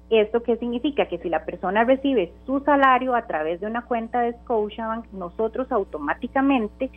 ¿Esto 0.10 0.41
qué 0.41 0.57
significa? 0.57 1.07
Que 1.07 1.20
si 1.20 1.30
la 1.30 1.45
persona 1.45 1.84
recibe 1.84 2.34
su 2.45 2.62
salario 2.62 3.14
a 3.16 3.28
través 3.28 3.62
de 3.62 3.68
una 3.68 3.84
cuenta 3.84 4.22
de 4.22 4.34
Scotiabank, 4.34 5.05
nosotros 5.12 5.72
automáticamente, 5.72 6.89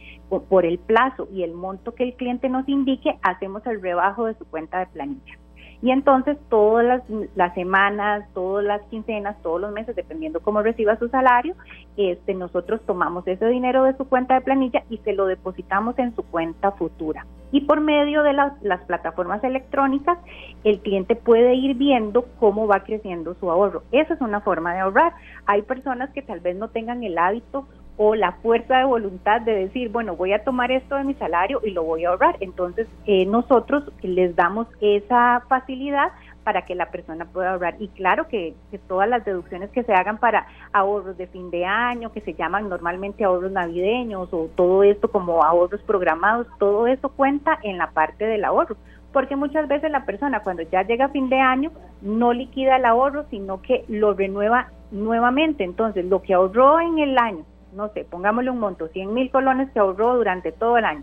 por 0.49 0.65
el 0.65 0.79
plazo 0.79 1.29
y 1.31 1.43
el 1.43 1.53
monto 1.53 1.95
que 1.95 2.05
el 2.05 2.15
cliente 2.15 2.49
nos 2.49 2.67
indique, 2.69 3.19
hacemos 3.23 3.67
el 3.67 3.83
rebajo 3.83 4.25
de 4.25 4.35
su 4.35 4.47
cuenta 4.47 4.79
de 4.79 4.87
planilla. 4.87 5.39
Y 5.83 5.91
entonces 5.91 6.39
todas 6.49 7.03
las, 7.35 7.55
semanas, 7.55 8.25
todas 8.35 8.65
las 8.65 8.83
quincenas, 8.83 9.37
todos 9.43 9.61
los 9.61 9.73
meses, 9.73 9.97
dependiendo 9.97 10.41
cómo 10.41 10.63
reciba 10.63 10.97
su 10.97 11.09
salario, 11.09 11.57
este, 11.97 12.35
nosotros 12.35 12.81
tomamos 12.87 13.27
ese 13.27 13.47
dinero 13.49 13.83
de 13.83 13.97
su 13.97 14.05
cuenta 14.09 14.35
de 14.35 14.43
planilla 14.43 14.85
y 14.89 14.99
se 14.99 15.13
lo 15.13 15.27
depositamos 15.27 15.99
en 15.99 16.15
su 16.15 16.23
cuenta 16.23 16.71
futura. 16.71 17.27
Y 17.51 17.63
por 17.63 17.81
medio 17.81 18.23
de 18.23 18.33
las 18.33 18.81
plataformas 18.87 19.43
electrónicas, 19.43 20.19
el 20.63 20.79
cliente 20.81 21.17
puede 21.17 21.55
ir 21.55 21.77
viendo 21.77 22.27
cómo 22.39 22.67
va 22.67 22.85
creciendo 22.85 23.35
su 23.35 23.51
ahorro. 23.51 23.83
Esa 23.91 24.15
es 24.15 24.21
una 24.21 24.41
forma 24.41 24.73
de 24.73 24.81
ahorrar. 24.81 25.13
Hay 25.47 25.63
personas 25.63 26.11
que 26.11 26.23
tal 26.23 26.41
vez 26.41 26.57
no 26.57 26.69
tengan 26.69 27.03
el 27.03 27.19
hábito 27.19 27.67
o 27.97 28.15
la 28.15 28.33
fuerza 28.33 28.79
de 28.79 28.85
voluntad 28.85 29.43
de 29.43 29.53
decir, 29.53 29.91
bueno, 29.91 30.17
voy 30.17 30.33
a 30.33 30.45
tomar 30.45 30.73
esto 30.73 30.97
de 30.97 31.05
mi 31.05 31.15
salario 31.15 31.61
y 31.65 31.71
lo 31.71 31.83
voy 31.85 32.05
a 32.05 32.11
ahorrar. 32.11 32.37
Entonces, 32.41 32.89
eh, 33.07 33.27
nosotros 33.27 33.85
les 34.03 34.35
damos 34.35 34.67
esa 34.81 35.43
facilidad 35.49 36.13
para 36.43 36.63
que 36.63 36.75
la 36.75 36.91
persona 36.91 37.27
pueda 37.27 37.53
ahorrar. 37.53 37.77
Y 37.79 37.89
claro 37.89 38.29
que, 38.29 38.55
todas 38.89 39.09
las 39.09 39.25
deducciones 39.25 39.71
que 39.71 39.85
se 39.85 39.93
hagan 39.93 40.19
para 40.19 40.47
ahorros 40.73 41.17
de 41.17 41.27
fin 41.27 41.51
de 41.51 41.65
año, 41.65 42.13
que 42.13 42.21
se 42.21 42.35
llaman 42.35 42.69
normalmente 42.69 43.25
ahorros 43.25 43.53
navideños 43.53 44.29
o 44.33 44.49
todo 44.57 44.83
esto 44.83 45.11
como 45.11 45.45
ahorros 45.45 45.83
programados, 45.83 46.47
todo 46.59 46.87
eso 46.87 47.11
cuenta 47.11 47.59
en 47.63 47.79
la 47.79 47.91
parte 47.91 48.25
del 48.25 48.45
ahorro. 48.45 48.77
Porque 49.13 49.37
muchas 49.37 49.69
veces 49.69 49.91
la 49.91 50.07
persona 50.07 50.43
cuando 50.43 50.63
ya 50.63 50.83
llega 50.83 51.05
a 51.05 51.11
fin 51.11 51.29
de 51.29 51.39
año 51.39 51.71
no 52.01 52.33
liquida 52.33 52.77
el 52.77 52.87
ahorro, 52.87 53.27
sino 53.31 53.61
que 53.61 53.85
lo 53.89 54.15
renueva 54.15 54.69
nuevamente. 54.91 55.65
Entonces, 55.65 56.07
lo 56.07 56.23
que 56.23 56.35
ahorró 56.35 56.81
en 56.81 56.99
el 56.99 57.19
año 57.19 57.45
no 57.73 57.89
sé, 57.93 58.05
pongámosle 58.05 58.51
un 58.51 58.59
monto, 58.59 58.89
100 58.89 59.13
mil 59.13 59.31
colones 59.31 59.71
que 59.73 59.79
ahorró 59.79 60.17
durante 60.17 60.53
todo 60.53 60.79
el 60.79 60.85
año. 60.85 61.03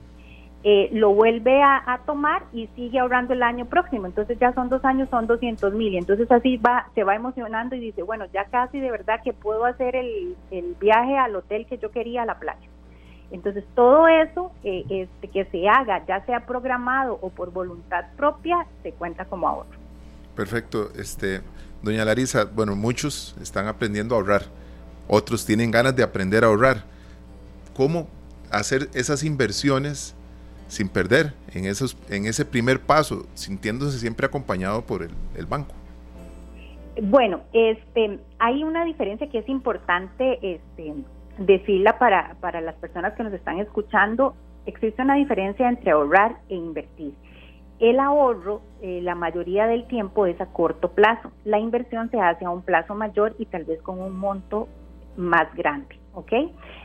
Eh, 0.61 0.89
lo 0.91 1.13
vuelve 1.13 1.63
a, 1.63 2.01
tomar 2.05 2.43
y 2.51 2.67
sigue 2.75 2.99
ahorrando 2.99 3.33
el 3.33 3.43
año 3.43 3.65
próximo. 3.65 4.07
Entonces 4.07 4.37
ya 4.39 4.53
son 4.53 4.67
dos 4.67 4.83
años, 4.83 5.07
son 5.09 5.25
200 5.25 5.73
mil. 5.73 5.93
Y 5.93 5.97
entonces 5.97 6.29
así 6.29 6.57
va, 6.57 6.89
se 6.95 7.05
va 7.05 7.15
emocionando 7.15 7.75
y 7.75 7.79
dice, 7.79 8.03
bueno, 8.03 8.25
ya 8.33 8.43
casi 8.45 8.79
de 8.79 8.91
verdad 8.91 9.21
que 9.23 9.31
puedo 9.31 9.63
hacer 9.63 9.95
el, 9.95 10.35
viaje 10.79 11.17
al 11.17 11.35
hotel 11.35 11.65
que 11.65 11.77
yo 11.77 11.91
quería 11.91 12.23
a 12.23 12.25
la 12.25 12.39
playa. 12.39 12.67
Entonces 13.31 13.63
todo 13.73 14.07
eso 14.07 14.51
eh, 14.63 14.83
este, 14.89 15.29
que 15.29 15.45
se 15.45 15.69
haga, 15.69 16.05
ya 16.05 16.25
sea 16.25 16.45
programado 16.45 17.17
o 17.21 17.29
por 17.29 17.53
voluntad 17.53 18.05
propia, 18.17 18.65
se 18.83 18.91
cuenta 18.91 19.25
como 19.25 19.47
ahorro. 19.47 19.69
Perfecto. 20.35 20.89
Este, 20.97 21.41
doña 21.81 22.03
Larisa, 22.03 22.45
bueno, 22.45 22.75
muchos 22.75 23.37
están 23.41 23.67
aprendiendo 23.67 24.15
a 24.15 24.17
ahorrar 24.17 24.41
otros 25.09 25.45
tienen 25.45 25.71
ganas 25.71 25.95
de 25.95 26.03
aprender 26.03 26.43
a 26.43 26.47
ahorrar. 26.47 26.83
¿Cómo 27.75 28.07
hacer 28.51 28.89
esas 28.93 29.23
inversiones 29.23 30.15
sin 30.67 30.87
perder 30.87 31.33
en, 31.53 31.65
esos, 31.65 31.97
en 32.09 32.25
ese 32.25 32.45
primer 32.45 32.79
paso, 32.79 33.25
sintiéndose 33.33 33.97
siempre 33.97 34.27
acompañado 34.27 34.83
por 34.83 35.01
el, 35.01 35.45
banco? 35.47 35.73
Bueno, 37.01 37.41
este, 37.53 38.19
hay 38.37 38.63
una 38.63 38.85
diferencia 38.85 39.27
que 39.29 39.39
es 39.39 39.49
importante 39.49 40.37
este, 40.41 40.93
decirla 41.39 41.97
para, 41.97 42.35
para 42.39 42.61
las 42.61 42.75
personas 42.75 43.13
que 43.13 43.23
nos 43.23 43.33
están 43.33 43.59
escuchando. 43.59 44.35
Existe 44.65 45.01
una 45.01 45.15
diferencia 45.15 45.67
entre 45.67 45.91
ahorrar 45.91 46.37
e 46.49 46.55
invertir. 46.55 47.13
El 47.79 47.99
ahorro, 47.99 48.61
eh, 48.81 48.99
la 49.01 49.15
mayoría 49.15 49.65
del 49.65 49.87
tiempo, 49.87 50.25
es 50.25 50.39
a 50.41 50.47
corto 50.47 50.91
plazo. 50.91 51.31
La 51.45 51.59
inversión 51.59 52.11
se 52.11 52.19
hace 52.19 52.43
a 52.43 52.49
un 52.49 52.61
plazo 52.61 52.93
mayor 52.93 53.35
y 53.39 53.45
tal 53.45 53.63
vez 53.63 53.81
con 53.81 53.99
un 53.99 54.19
monto 54.19 54.67
más 55.19 55.53
grande. 55.55 55.99
¿ok? 56.13 56.31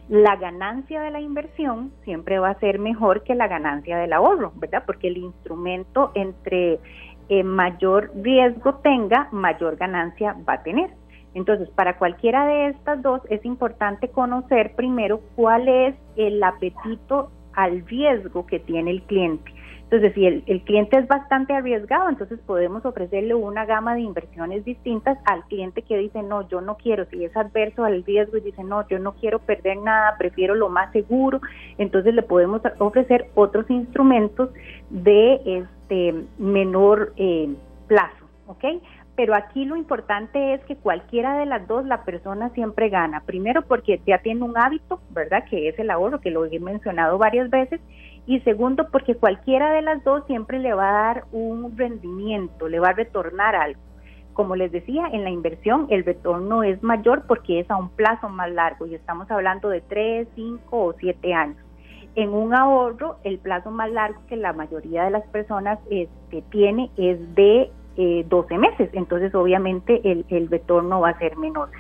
La 0.08 0.36
ganancia 0.36 1.00
de 1.00 1.10
la 1.10 1.20
inversión 1.20 1.92
siempre 2.04 2.38
va 2.38 2.50
a 2.50 2.60
ser 2.60 2.78
mejor 2.78 3.22
que 3.22 3.34
la 3.34 3.48
ganancia 3.48 3.96
del 3.96 4.12
ahorro, 4.12 4.52
¿verdad? 4.56 4.84
Porque 4.86 5.08
el 5.08 5.16
instrumento 5.16 6.12
entre 6.14 6.78
eh, 7.28 7.42
mayor 7.42 8.12
riesgo 8.16 8.74
tenga, 8.76 9.28
mayor 9.32 9.76
ganancia 9.76 10.36
va 10.46 10.54
a 10.54 10.62
tener. 10.62 10.90
Entonces, 11.32 11.68
para 11.70 11.96
cualquiera 11.98 12.46
de 12.46 12.68
estas 12.68 13.02
dos 13.02 13.22
es 13.28 13.44
importante 13.44 14.08
conocer 14.08 14.74
primero 14.76 15.20
cuál 15.34 15.68
es 15.68 15.96
el 16.16 16.42
apetito 16.42 17.30
al 17.54 17.84
riesgo 17.86 18.46
que 18.46 18.60
tiene 18.60 18.90
el 18.90 19.02
cliente. 19.02 19.52
Entonces, 19.94 20.14
si 20.16 20.26
el, 20.26 20.62
cliente 20.62 20.98
es 20.98 21.06
bastante 21.06 21.52
arriesgado, 21.52 22.08
entonces 22.08 22.40
podemos 22.44 22.84
ofrecerle 22.84 23.32
una 23.32 23.64
gama 23.64 23.94
de 23.94 24.00
inversiones 24.00 24.64
distintas 24.64 25.16
al 25.24 25.44
cliente 25.44 25.82
que 25.82 25.96
dice, 25.96 26.20
no, 26.20 26.48
yo 26.48 26.60
no 26.60 26.76
quiero, 26.76 27.04
si 27.04 27.24
es 27.24 27.36
adverso 27.36 27.84
al 27.84 28.02
riesgo 28.02 28.36
y 28.36 28.40
dice, 28.40 28.64
no, 28.64 28.88
yo 28.88 28.98
no 28.98 29.12
quiero 29.12 29.38
perder 29.38 29.76
nada, 29.76 30.16
prefiero 30.18 30.56
lo 30.56 30.68
más 30.68 30.90
seguro, 30.90 31.40
entonces 31.78 32.12
le 32.12 32.22
podemos 32.22 32.60
ofrecer 32.80 33.30
otros 33.36 33.70
instrumentos 33.70 34.50
de 34.90 35.40
este 35.44 36.26
menor 36.38 37.12
eh, 37.16 37.54
plazo, 37.86 38.26
¿ok? 38.48 38.64
pero 39.16 39.34
aquí 39.34 39.64
lo 39.64 39.76
importante 39.76 40.54
es 40.54 40.64
que 40.64 40.76
cualquiera 40.76 41.38
de 41.38 41.46
las 41.46 41.66
dos 41.68 41.84
la 41.86 42.04
persona 42.04 42.50
siempre 42.50 42.88
gana. 42.88 43.20
Primero 43.20 43.62
porque 43.62 44.00
ya 44.06 44.18
tiene 44.18 44.42
un 44.42 44.58
hábito, 44.58 45.00
¿verdad? 45.10 45.44
Que 45.48 45.68
es 45.68 45.78
el 45.78 45.90
ahorro, 45.90 46.20
que 46.20 46.30
lo 46.30 46.44
he 46.46 46.58
mencionado 46.58 47.16
varias 47.16 47.48
veces. 47.48 47.80
Y 48.26 48.40
segundo 48.40 48.88
porque 48.90 49.14
cualquiera 49.16 49.72
de 49.72 49.82
las 49.82 50.02
dos 50.02 50.24
siempre 50.26 50.58
le 50.58 50.72
va 50.72 50.88
a 50.88 50.92
dar 50.92 51.24
un 51.32 51.76
rendimiento, 51.76 52.68
le 52.68 52.80
va 52.80 52.88
a 52.88 52.92
retornar 52.92 53.54
algo. 53.54 53.80
Como 54.32 54.56
les 54.56 54.72
decía, 54.72 55.06
en 55.12 55.24
la 55.24 55.30
inversión 55.30 55.86
el 55.90 56.04
retorno 56.04 56.62
es 56.62 56.82
mayor 56.82 57.24
porque 57.26 57.60
es 57.60 57.70
a 57.70 57.76
un 57.76 57.90
plazo 57.90 58.28
más 58.28 58.50
largo 58.50 58.86
y 58.86 58.94
estamos 58.94 59.30
hablando 59.30 59.68
de 59.68 59.80
3, 59.82 60.26
5 60.34 60.60
o 60.70 60.92
7 60.98 61.34
años. 61.34 61.56
En 62.16 62.30
un 62.30 62.54
ahorro, 62.54 63.16
el 63.24 63.38
plazo 63.38 63.70
más 63.70 63.90
largo 63.90 64.20
que 64.28 64.36
la 64.36 64.52
mayoría 64.52 65.04
de 65.04 65.10
las 65.10 65.26
personas 65.28 65.78
este, 65.90 66.42
tiene 66.50 66.90
es 66.96 67.34
de 67.34 67.70
eh, 67.96 68.24
12 68.28 68.58
meses, 68.58 68.90
entonces 68.92 69.32
obviamente 69.34 70.00
el, 70.02 70.24
el 70.28 70.48
retorno 70.48 71.00
va 71.00 71.10
a 71.10 71.18
ser 71.18 71.36
menor. 71.36 71.70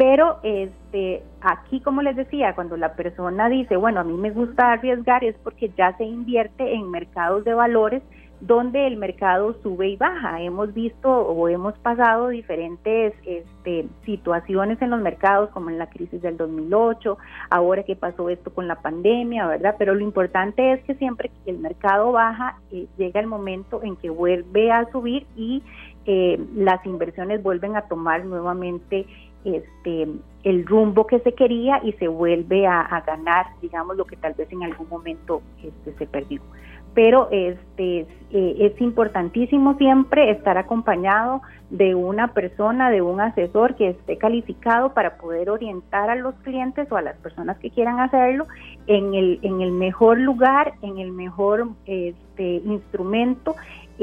Pero 0.00 0.38
este, 0.42 1.22
aquí, 1.42 1.82
como 1.82 2.00
les 2.00 2.16
decía, 2.16 2.54
cuando 2.54 2.78
la 2.78 2.94
persona 2.94 3.50
dice, 3.50 3.76
bueno, 3.76 4.00
a 4.00 4.04
mí 4.04 4.14
me 4.14 4.30
gusta 4.30 4.72
arriesgar, 4.72 5.22
es 5.22 5.36
porque 5.44 5.70
ya 5.76 5.94
se 5.98 6.04
invierte 6.04 6.72
en 6.72 6.90
mercados 6.90 7.44
de 7.44 7.52
valores 7.52 8.02
donde 8.40 8.86
el 8.86 8.96
mercado 8.96 9.54
sube 9.62 9.90
y 9.90 9.96
baja. 9.96 10.40
Hemos 10.40 10.72
visto 10.72 11.10
o 11.10 11.48
hemos 11.50 11.78
pasado 11.80 12.28
diferentes 12.28 13.12
este, 13.26 13.86
situaciones 14.06 14.80
en 14.80 14.88
los 14.88 15.02
mercados, 15.02 15.50
como 15.50 15.68
en 15.68 15.76
la 15.76 15.90
crisis 15.90 16.22
del 16.22 16.38
2008, 16.38 17.18
ahora 17.50 17.82
que 17.82 17.94
pasó 17.94 18.30
esto 18.30 18.54
con 18.54 18.68
la 18.68 18.76
pandemia, 18.76 19.46
¿verdad? 19.48 19.74
Pero 19.78 19.94
lo 19.94 20.00
importante 20.00 20.72
es 20.72 20.82
que 20.84 20.94
siempre 20.94 21.30
que 21.44 21.50
el 21.50 21.58
mercado 21.58 22.12
baja, 22.12 22.58
eh, 22.72 22.86
llega 22.96 23.20
el 23.20 23.26
momento 23.26 23.82
en 23.82 23.96
que 23.96 24.08
vuelve 24.08 24.72
a 24.72 24.90
subir 24.92 25.26
y 25.36 25.62
eh, 26.06 26.40
las 26.54 26.84
inversiones 26.86 27.42
vuelven 27.42 27.76
a 27.76 27.82
tomar 27.82 28.24
nuevamente 28.24 29.06
este 29.44 30.06
el 30.42 30.66
rumbo 30.66 31.06
que 31.06 31.20
se 31.20 31.34
quería 31.34 31.80
y 31.84 31.92
se 31.92 32.08
vuelve 32.08 32.66
a, 32.66 33.02
ganar, 33.06 33.46
digamos, 33.60 33.96
lo 33.96 34.06
que 34.06 34.16
tal 34.16 34.32
vez 34.34 34.50
en 34.50 34.62
algún 34.62 34.88
momento 34.88 35.42
este, 35.62 35.92
se 35.98 36.06
perdió. 36.06 36.40
Pero 36.94 37.28
este 37.30 38.06
eh, 38.32 38.56
es 38.58 38.80
importantísimo 38.80 39.76
siempre 39.76 40.30
estar 40.30 40.56
acompañado 40.56 41.42
de 41.68 41.94
una 41.94 42.32
persona, 42.32 42.90
de 42.90 43.00
un 43.00 43.20
asesor 43.20 43.76
que 43.76 43.90
esté 43.90 44.16
calificado 44.16 44.92
para 44.92 45.18
poder 45.18 45.50
orientar 45.50 46.10
a 46.10 46.16
los 46.16 46.34
clientes 46.36 46.90
o 46.90 46.96
a 46.96 47.02
las 47.02 47.16
personas 47.18 47.58
que 47.58 47.70
quieran 47.70 48.00
hacerlo 48.00 48.46
en 48.88 49.14
el 49.14 49.38
en 49.42 49.60
el 49.60 49.70
mejor 49.70 50.18
lugar, 50.18 50.72
en 50.82 50.98
el 50.98 51.12
mejor 51.12 51.68
este 51.86 52.54
instrumento 52.64 53.54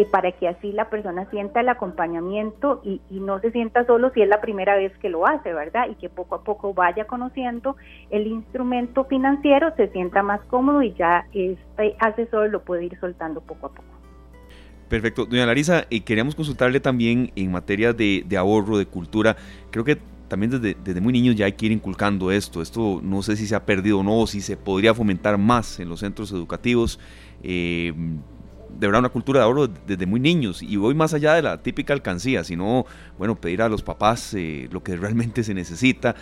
para 0.06 0.32
que 0.32 0.48
así 0.48 0.72
la 0.72 0.90
persona 0.90 1.30
sienta 1.32 1.62
el 1.62 1.70
acompañamiento 1.70 2.82
y, 2.84 3.02
no 3.10 3.40
se 3.40 3.52
sienta 3.52 3.86
solo 3.86 4.12
si 4.14 4.22
es 4.22 4.30
la 4.30 4.40
primera 4.42 4.76
vez 4.76 4.96
que 5.00 5.10
lo 5.10 5.28
hace, 5.28 5.54
¿verdad? 5.54 5.90
Y 5.90 5.96
que 5.96 6.08
poco 6.08 6.36
a 6.36 6.44
poco 6.44 6.74
vaya 6.74 7.06
conociendo 7.06 7.76
el 8.10 8.28
instrumento 8.28 9.06
financiero, 9.06 9.74
se 9.76 9.90
sienta 9.90 10.24
más 10.24 10.40
cómodo 10.46 10.82
y 10.82 10.94
ya 10.94 11.26
este 11.34 11.96
asesor 12.00 12.52
lo 12.52 12.64
puede 12.64 12.86
ir 12.86 13.00
soltando 13.00 13.42
poco 13.42 13.68
a 13.68 13.70
poco. 13.70 13.98
Perfecto. 14.88 15.26
Doña 15.26 15.46
Larisa, 15.46 15.86
y 15.90 16.02
queríamos 16.02 16.36
consultarle 16.36 16.80
también 16.80 17.32
en 17.36 17.52
materia 17.52 17.92
de, 17.92 18.26
ahorro, 18.38 18.78
de 18.78 18.86
cultura. 18.86 19.36
Creo 19.72 19.84
que 19.84 19.98
también 20.30 20.62
desde, 20.62 21.02
muy 21.02 21.12
niños 21.12 21.36
ya 21.36 21.46
hay 21.46 21.54
que 21.54 21.66
ir 21.66 21.72
inculcando 21.72 22.32
esto. 22.32 22.62
Esto 22.62 23.02
no 23.04 23.22
sé 23.24 23.36
si 23.36 23.48
se 23.48 23.56
ha 23.56 23.66
perdido 23.66 24.00
o 24.00 24.04
no, 24.04 24.28
si 24.28 24.42
se 24.42 24.56
podría 24.56 24.94
fomentar 24.94 25.38
más 25.38 25.80
en 25.80 25.90
los 25.90 26.02
centros 26.02 26.32
educativos. 26.32 27.00
Eh, 27.44 27.94
de 28.80 28.88
verdad 28.88 29.00
una 29.00 29.10
cultura 29.10 29.40
de 29.40 29.46
ahorro 29.46 29.68
desde 29.68 30.06
muy 30.06 30.20
niños 30.20 30.62
y 30.62 30.78
voy 30.78 30.94
más 30.94 31.14
allá 31.14 31.34
de 31.34 31.42
la 31.42 31.58
típica 31.62 31.94
alcancía, 31.94 32.44
sino, 32.44 32.86
bueno, 33.18 33.36
pedir 33.36 33.62
a 33.62 33.70
los 33.70 33.82
papás 33.82 34.34
eh, 34.34 34.68
lo 34.72 34.84
que 34.84 34.96
realmente 34.96 35.44
se 35.44 35.54
necesita, 35.54 36.16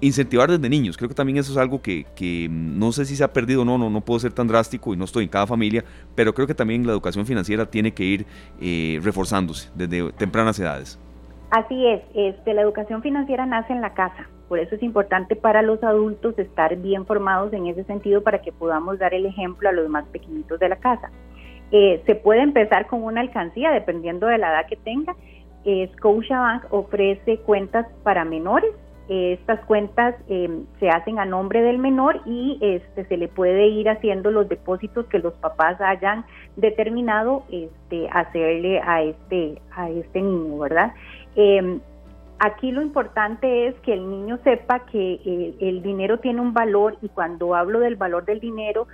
incentivar 0.00 0.50
desde 0.50 0.68
niños, 0.68 0.96
creo 0.96 1.08
que 1.08 1.14
también 1.14 1.38
eso 1.38 1.52
es 1.52 1.58
algo 1.58 1.80
que, 1.80 2.06
que 2.16 2.48
no 2.50 2.90
sé 2.90 3.04
si 3.04 3.14
se 3.14 3.22
ha 3.22 3.32
perdido 3.32 3.62
o 3.62 3.64
no, 3.64 3.78
no, 3.78 3.88
no 3.88 4.00
puedo 4.00 4.18
ser 4.18 4.32
tan 4.32 4.48
drástico 4.48 4.92
y 4.92 4.96
no 4.96 5.04
estoy 5.04 5.24
en 5.24 5.30
cada 5.30 5.46
familia, 5.46 5.84
pero 6.16 6.34
creo 6.34 6.48
que 6.48 6.54
también 6.54 6.84
la 6.84 6.92
educación 6.92 7.24
financiera 7.24 7.66
tiene 7.66 7.92
que 7.92 8.02
ir 8.02 8.26
eh, 8.60 8.98
reforzándose 9.02 9.70
desde 9.76 10.12
tempranas 10.12 10.58
edades. 10.58 10.98
Así 11.50 11.86
es, 11.86 12.02
este, 12.14 12.52
la 12.52 12.62
educación 12.62 13.02
financiera 13.02 13.46
nace 13.46 13.72
en 13.72 13.80
la 13.80 13.94
casa, 13.94 14.28
por 14.48 14.58
eso 14.58 14.74
es 14.74 14.82
importante 14.82 15.36
para 15.36 15.62
los 15.62 15.82
adultos 15.84 16.36
estar 16.38 16.74
bien 16.76 17.06
formados 17.06 17.52
en 17.52 17.68
ese 17.68 17.84
sentido 17.84 18.22
para 18.22 18.42
que 18.42 18.50
podamos 18.50 18.98
dar 18.98 19.14
el 19.14 19.24
ejemplo 19.24 19.68
a 19.68 19.72
los 19.72 19.88
más 19.88 20.04
pequeñitos 20.06 20.58
de 20.58 20.68
la 20.68 20.76
casa. 20.76 21.10
Eh, 21.72 22.02
se 22.04 22.14
puede 22.14 22.42
empezar 22.42 22.86
con 22.86 23.02
una 23.02 23.22
alcancía 23.22 23.70
dependiendo 23.70 24.26
de 24.26 24.36
la 24.36 24.50
edad 24.50 24.66
que 24.68 24.76
tenga. 24.76 25.16
Eh, 25.64 25.90
Scotiabank 25.96 26.70
ofrece 26.70 27.38
cuentas 27.38 27.86
para 28.02 28.26
menores. 28.26 28.70
Eh, 29.08 29.38
estas 29.40 29.64
cuentas 29.64 30.14
se 30.78 30.88
hacen 30.88 31.18
a 31.18 31.24
nombre 31.24 31.62
del 31.62 31.78
menor 31.78 32.20
y 32.26 32.58
este, 32.60 33.04
se 33.06 33.16
le 33.16 33.28
puede 33.28 33.66
ir 33.66 33.88
haciendo 33.88 34.30
los 34.30 34.48
depósitos 34.48 35.06
que 35.06 35.18
los 35.18 35.32
papás 35.34 35.80
hayan 35.80 36.24
determinado 36.56 37.44
este, 37.50 38.08
hacerle 38.12 38.80
a 38.80 39.02
este, 39.02 39.60
a 39.74 39.88
este 39.90 40.20
niño, 40.20 40.58
¿verdad? 40.58 40.92
Em, 41.36 41.80
aquí 42.38 42.70
lo 42.70 42.82
importante 42.82 43.66
es 43.66 43.74
que 43.80 43.94
el 43.94 44.08
niño 44.08 44.38
sepa 44.44 44.80
que 44.86 45.54
el 45.58 45.82
dinero 45.82 46.18
tiene 46.18 46.40
un 46.40 46.52
valor 46.52 46.96
y 47.02 47.08
cuando 47.08 47.54
hablo 47.54 47.80
del 47.80 47.96
valor 47.96 48.24
del 48.24 48.40
dinero 48.40 48.86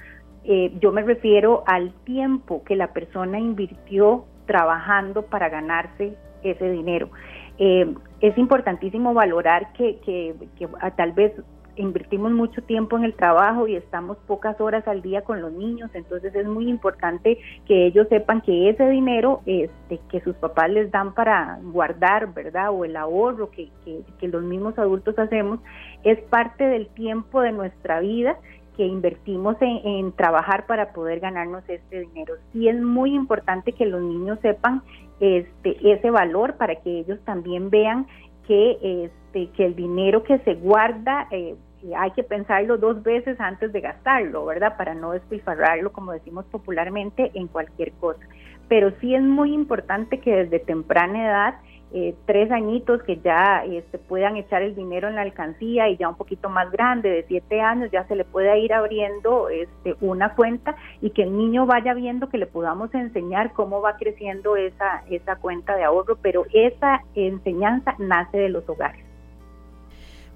eh, 0.51 0.72
yo 0.80 0.92
me 0.92 1.03
refiero 1.03 1.62
al 1.66 1.92
tiempo 2.05 2.64
que 2.64 2.74
la 2.74 2.94
persona 2.94 3.38
invirtió 3.38 4.24
trabajando 4.46 5.26
para 5.26 5.51
ganarse 5.51 6.16
ese 6.42 6.70
dinero. 6.70 7.11
Eh, 7.59 7.94
es 8.22 8.38
importantísimo 8.38 9.12
valorar 9.12 9.74
que, 9.74 9.99
que, 10.07 10.34
ah, 10.80 10.90
tal 10.92 11.12
vez 11.12 11.34
invertimos 11.76 12.32
mucho 12.32 12.62
tiempo 12.62 12.96
en 12.96 13.05
el 13.05 13.12
trabajo 13.12 13.68
y 13.68 13.76
estamos 13.76 14.16
pocas 14.26 14.59
horas 14.59 14.88
al 14.88 15.03
día 15.03 15.20
con 15.20 15.42
los 15.42 15.53
niños, 15.53 15.90
entonces 15.92 16.34
es 16.34 16.46
muy 16.46 16.68
importante 16.68 17.38
que 17.66 17.86
ellos 17.86 18.09
sepan 18.09 18.40
que 18.40 18.70
ese 18.70 18.88
dinero 18.88 19.42
este, 19.44 20.01
que 20.11 20.20
sus 20.22 20.34
papás 20.36 20.70
les 20.70 20.90
dan 20.90 21.12
para 21.12 21.59
guardar, 21.62 22.32
¿verdad? 22.32 22.70
O 22.70 22.86
el 22.86 22.96
ahorro 22.96 23.51
que, 23.51 23.68
que, 23.84 24.01
que 24.18 24.28
los 24.28 24.42
mismos 24.42 24.78
adultos 24.78 25.18
hacemos, 25.18 25.61
es 26.05 26.18
parte 26.22 26.64
del 26.64 26.88
tiempo 26.88 27.42
de 27.42 27.53
nuestra 27.53 28.01
vida 28.01 28.38
que 28.79 28.87
invertimos 28.87 29.57
en, 29.61 30.12
trabajar 30.12 30.66
para 30.66 30.93
poder 30.93 31.18
ganarnos 31.18 31.68
este 31.68 32.03
dinero. 32.03 32.35
Sí 32.53 32.68
es 32.68 32.81
muy 32.81 33.12
importante 33.12 33.72
que 33.72 33.85
los 33.85 34.01
niños 34.01 34.39
sepan 34.41 34.83
este, 35.18 35.76
ese 35.93 36.11
valor 36.12 36.57
para 36.59 36.76
que 36.76 37.01
ellos 37.01 37.18
también 37.24 37.70
vean 37.70 38.07
que, 38.47 38.79
este, 39.05 39.51
que 39.57 39.66
el 39.66 39.74
dinero 39.74 40.22
que 40.22 40.39
se 40.39 40.55
guarda 40.55 41.26
eh, 41.33 41.57
hay 41.97 42.12
que 42.12 42.22
pensarlo 42.22 42.79
dos 42.79 43.03
veces 43.03 43.41
antes 43.41 43.72
de 43.72 43.81
gastarlo, 43.81 44.47
¿verdad? 44.47 44.76
Para 44.76 44.95
no 44.95 45.11
despilfarrarlo, 45.11 45.91
como 45.91 46.12
decimos 46.12 46.45
popularmente, 46.47 47.33
en 47.35 47.49
cualquier 47.49 47.91
cosa. 47.95 48.24
Pero 48.68 48.93
sí 49.01 49.12
es 49.12 49.22
muy 49.22 49.55
importante 49.55 50.20
que 50.20 50.45
desde 50.45 50.61
temprana 50.61 51.26
edad 51.26 51.55
eh, 51.93 52.14
tres 52.26 52.51
añitos 52.51 53.03
que 53.03 53.18
ya 53.18 53.64
este, 53.64 53.99
puedan 53.99 54.36
echar 54.36 54.62
el 54.62 54.74
dinero 54.74 55.09
en 55.09 55.14
la 55.14 55.22
alcancía 55.22 55.89
y 55.89 55.97
ya 55.97 56.09
un 56.09 56.16
poquito 56.16 56.51
más 56.51 56.70
grande, 56.70 57.09
de 57.09 57.24
siete 57.28 57.61
años, 57.61 57.91
ya 57.91 58.07
se 58.07 58.16
le 58.16 58.24
puede 58.24 58.59
ir 58.59 58.72
abriendo 58.72 59.49
este, 59.49 59.97
una 60.01 60.34
cuenta 60.34 60.76
y 61.01 61.11
que 61.11 61.22
el 61.22 61.36
niño 61.36 61.66
vaya 61.66 61.95
viendo 61.95 62.28
que 62.28 62.39
le 62.39 62.47
podamos 62.47 62.95
enseñar 62.95 63.53
cómo 63.53 63.80
va 63.80 63.97
creciendo 63.97 64.57
esa, 64.57 65.03
esa 65.09 65.36
cuenta 65.36 65.76
de 65.76 65.84
ahorro, 65.84 66.18
pero 66.20 66.45
esa 66.53 67.03
enseñanza 67.14 67.95
nace 67.99 68.36
de 68.36 68.49
los 68.51 68.68
hogares. 68.68 69.07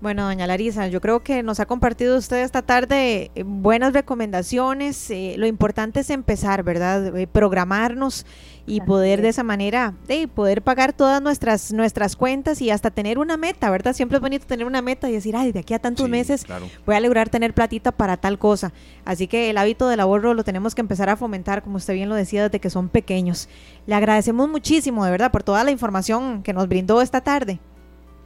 Bueno, 0.03 0.25
doña 0.25 0.49
Larisa, 0.49 0.89
yo 0.89 1.01
creo 1.01 1.23
que 1.23 1.45
nos 1.45 1.61
ha 1.61 1.67
compartido 1.67 2.19
usted 2.19 2.39
esta 2.39 2.63
tarde 2.63 3.31
eh, 3.37 3.45
buenas 3.47 3.93
recomendaciones. 3.93 5.09
Eh, 5.13 5.37
lo 5.39 5.47
importante 5.47 6.01
es 6.01 6.11
empezar, 6.11 6.65
¿verdad? 6.65 7.17
Eh, 7.17 7.29
programarnos 7.29 8.27
y 8.67 8.81
poder 8.81 9.23
de 9.23 9.29
esa 9.29 9.45
manera, 9.45 9.95
de 10.09 10.27
poder 10.27 10.63
pagar 10.63 10.93
todas 10.93 11.23
nuestras 11.23 11.73
nuestras 11.73 12.17
cuentas 12.17 12.61
y 12.61 12.71
hasta 12.71 12.91
tener 12.91 13.17
una 13.17 13.37
meta, 13.37 13.71
¿verdad? 13.71 13.93
Siempre 13.93 14.17
es 14.17 14.21
bonito 14.21 14.45
tener 14.45 14.67
una 14.67 14.83
meta 14.83 15.09
y 15.09 15.13
decir, 15.13 15.37
ay, 15.37 15.53
de 15.53 15.61
aquí 15.61 15.73
a 15.73 15.79
tantos 15.79 16.09
meses 16.09 16.47
voy 16.85 16.97
a 16.97 17.01
lograr 17.01 17.29
tener 17.29 17.55
platita 17.55 17.93
para 17.93 18.17
tal 18.17 18.41
cosa. 18.41 18.73
Así 19.05 19.29
que 19.29 19.51
el 19.51 19.59
hábito 19.59 19.87
del 19.87 20.01
ahorro 20.01 20.35
lo 20.35 20.43
tenemos 20.43 20.75
que 20.75 20.81
empezar 20.81 21.11
a 21.11 21.17
fomentar, 21.17 21.63
como 21.63 21.77
usted 21.77 21.95
bien 21.95 22.09
lo 22.09 22.17
decía, 22.17 22.43
desde 22.43 22.59
que 22.59 22.71
son 22.71 22.89
pequeños. 22.89 23.49
Le 23.87 23.95
agradecemos 23.95 24.49
muchísimo, 24.49 25.05
de 25.05 25.13
verdad, 25.13 25.31
por 25.31 25.45
toda 25.45 25.63
la 25.63 25.71
información 25.71 26.43
que 26.43 26.53
nos 26.53 26.67
brindó 26.67 27.03
esta 27.03 27.21
tarde. 27.21 27.61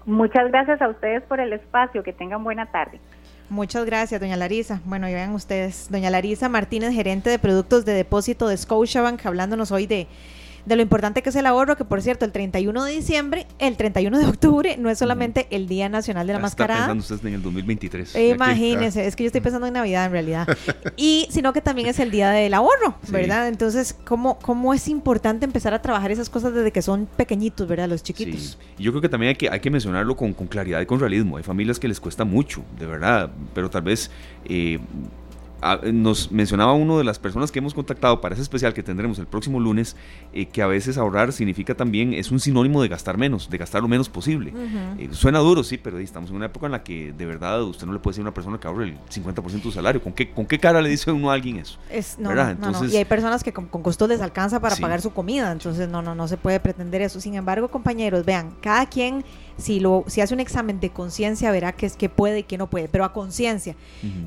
Muchas 0.07 0.49
gracias 0.49 0.81
a 0.81 0.89
ustedes 0.89 1.23
por 1.25 1.41
el 1.41 1.53
espacio. 1.53 2.03
Que 2.03 2.13
tengan 2.13 2.43
buena 2.43 2.67
tarde. 2.67 3.01
Muchas 3.49 3.85
gracias, 3.85 4.21
doña 4.21 4.37
Larisa. 4.37 4.81
Bueno, 4.85 5.09
y 5.09 5.15
vean 5.15 5.33
ustedes, 5.33 5.89
doña 5.91 6.11
Larisa 6.11 6.49
Martínez, 6.49 6.93
gerente 6.93 7.31
de 7.31 7.39
productos 7.39 7.85
de 7.85 7.93
depósito 7.93 8.49
de 8.49 8.57
Scotiabank, 8.57 9.25
hablándonos 9.25 9.71
hoy 9.71 9.87
de 9.87 10.09
de 10.67 10.77
lo 10.77 10.83
importante 10.83 11.23
que 11.23 11.31
es 11.31 11.37
el 11.37 11.47
ahorro, 11.47 11.77
que 11.77 11.85
por 11.85 12.03
cierto, 12.03 12.25
el 12.25 12.33
31 12.33 12.85
de 12.85 12.93
diciembre, 12.93 13.47
el 13.59 13.77
31 13.77 14.19
de 14.19 14.27
octubre, 14.27 14.77
no 14.77 14.91
es 14.91 14.99
solamente 14.99 15.47
el 15.51 15.69
Día 15.69 15.89
Nacional 15.89 16.27
de 16.27 16.33
la 16.33 16.41
Mascarada. 16.41 16.81
Está 16.81 16.93
pensando 16.93 17.15
usted 17.15 17.29
en 17.29 17.35
el 17.35 17.43
2023. 17.43 18.17
imagínese, 18.17 19.07
es 19.07 19.17
que 19.17 19.25
yo 19.25 19.29
estoy 19.29 19.41
pensando 19.41 19.69
en 19.69 19.75
Navidad 19.75 20.07
en 20.07 20.13
realidad. 20.13 20.49
y 20.97 21.29
sino 21.31 21.53
que 21.53 21.61
también 21.61 21.89
es 21.89 22.01
el 22.01 22.11
Día 22.11 22.31
del 22.31 22.53
Ahorro, 22.53 22.97
¿verdad? 23.09 23.49
Entonces, 23.49 23.97
¿cómo, 24.05 24.39
¿cómo 24.41 24.75
es 24.75 24.89
importante 24.89 25.45
empezar 25.45 25.73
a 25.73 25.81
trabajar 25.81 26.11
esas 26.11 26.29
cosas 26.29 26.53
desde 26.53 26.73
que 26.73 26.83
son 26.83 27.07
pequeñitos, 27.17 27.69
¿verdad? 27.69 27.89
Los 27.89 28.03
chiquitos. 28.03 28.59
Yo 28.77 28.91
creo 28.91 29.01
que 29.01 29.09
también 29.09 29.31
hay 29.31 29.37
que, 29.37 29.49
hay 29.49 29.61
que 29.61 29.71
mencionarlo 29.71 30.17
con, 30.17 30.33
con 30.33 30.49
claridad 30.49 30.81
y 30.81 30.87
con 30.87 30.99
realismo. 30.99 31.37
Hay 31.37 31.45
familias 31.45 31.79
que 31.79 31.87
les 31.87 32.01
cuesta 32.01 32.25
mucho, 32.25 32.63
de 32.79 32.87
verdad, 32.87 33.31
pero 33.55 33.71
tal 33.71 33.83
vez... 33.83 34.11
Eh, 34.45 34.81
nos 35.93 36.31
mencionaba 36.31 36.73
uno 36.73 36.99
de 36.99 37.05
las 37.05 37.19
personas 37.19 37.51
que 37.51 37.59
hemos 37.59 37.75
contactado 37.75 38.21
para 38.21 38.35
ese 38.35 38.43
especial 38.43 38.75
que 38.75 38.83
tendremos 38.83 39.19
el 39.19 39.27
próximo 39.27 39.59
lunes, 39.61 39.97
eh, 40.33 40.47
que 40.47 40.63
a 40.63 40.67
veces 40.67 40.99
ahorrar 40.99 41.33
significa 41.33 41.75
también, 41.75 42.13
es 42.13 42.31
un 42.31 42.41
sinónimo 42.41 42.83
de 42.83 42.89
gastar 42.89 43.17
menos, 43.17 43.49
de 43.49 43.59
gastar 43.59 43.83
lo 43.83 43.89
menos 43.89 44.09
posible. 44.09 44.53
Eh, 44.99 45.09
suena 45.13 45.39
duro, 45.39 45.65
sí, 45.65 45.79
pero 45.79 45.99
estamos 45.99 46.31
en 46.31 46.37
una 46.37 46.47
época 46.47 46.67
en 46.67 46.73
la 46.73 46.83
que 46.83 47.13
de 47.13 47.27
verdad 47.27 47.63
usted 47.63 47.87
no 47.87 47.93
le 47.93 47.99
puede 47.99 48.13
decir 48.13 48.23
a 48.23 48.29
una 48.29 48.35
persona 48.35 48.59
que 48.59 48.69
ahorre 48.69 48.85
el 48.85 48.99
50% 49.09 49.53
de 49.53 49.61
su 49.61 49.73
salario. 49.73 50.03
¿Con 50.03 50.13
qué, 50.13 50.31
¿Con 50.31 50.47
qué 50.47 50.59
cara 50.59 50.81
le 50.81 50.89
dice 50.89 51.11
uno 51.11 51.31
a 51.31 51.35
alguien 51.35 51.57
eso? 51.57 51.79
Es, 51.91 52.19
no, 52.19 52.31
entonces, 52.31 52.93
Y 52.93 52.97
hay 52.97 53.05
personas 53.05 53.43
que 53.43 53.53
con, 53.53 53.67
costos 53.67 54.09
les 54.09 54.21
alcanza 54.21 54.61
para 54.61 54.77
pagar 54.77 55.01
su 55.01 55.13
comida, 55.13 55.53
entonces 55.53 55.89
no, 55.89 56.03
no, 56.03 56.15
no 56.15 56.29
se 56.29 56.37
puede 56.37 56.61
pretender 56.61 57.03
eso. 57.03 57.21
Sin 57.21 57.35
embargo, 57.35 57.69
compañeros, 57.69 58.25
vean, 58.25 58.55
cada 58.61 58.87
quien 58.87 59.25
si, 59.59 59.81
lo, 59.81 60.05
si 60.07 60.21
hace 60.21 60.35
un 60.35 60.41
examen 60.41 60.81
de 60.81 60.91
conciencia, 60.91 61.51
verá 61.51 61.73
que 61.73 61.87
es 61.87 61.97
que 61.97 62.09
puede 62.09 62.41
y 62.41 62.43
que 62.43 62.59
no 62.59 62.69
puede, 62.69 62.89
pero 62.89 63.05
a 63.05 63.13
conciencia. 63.13 63.75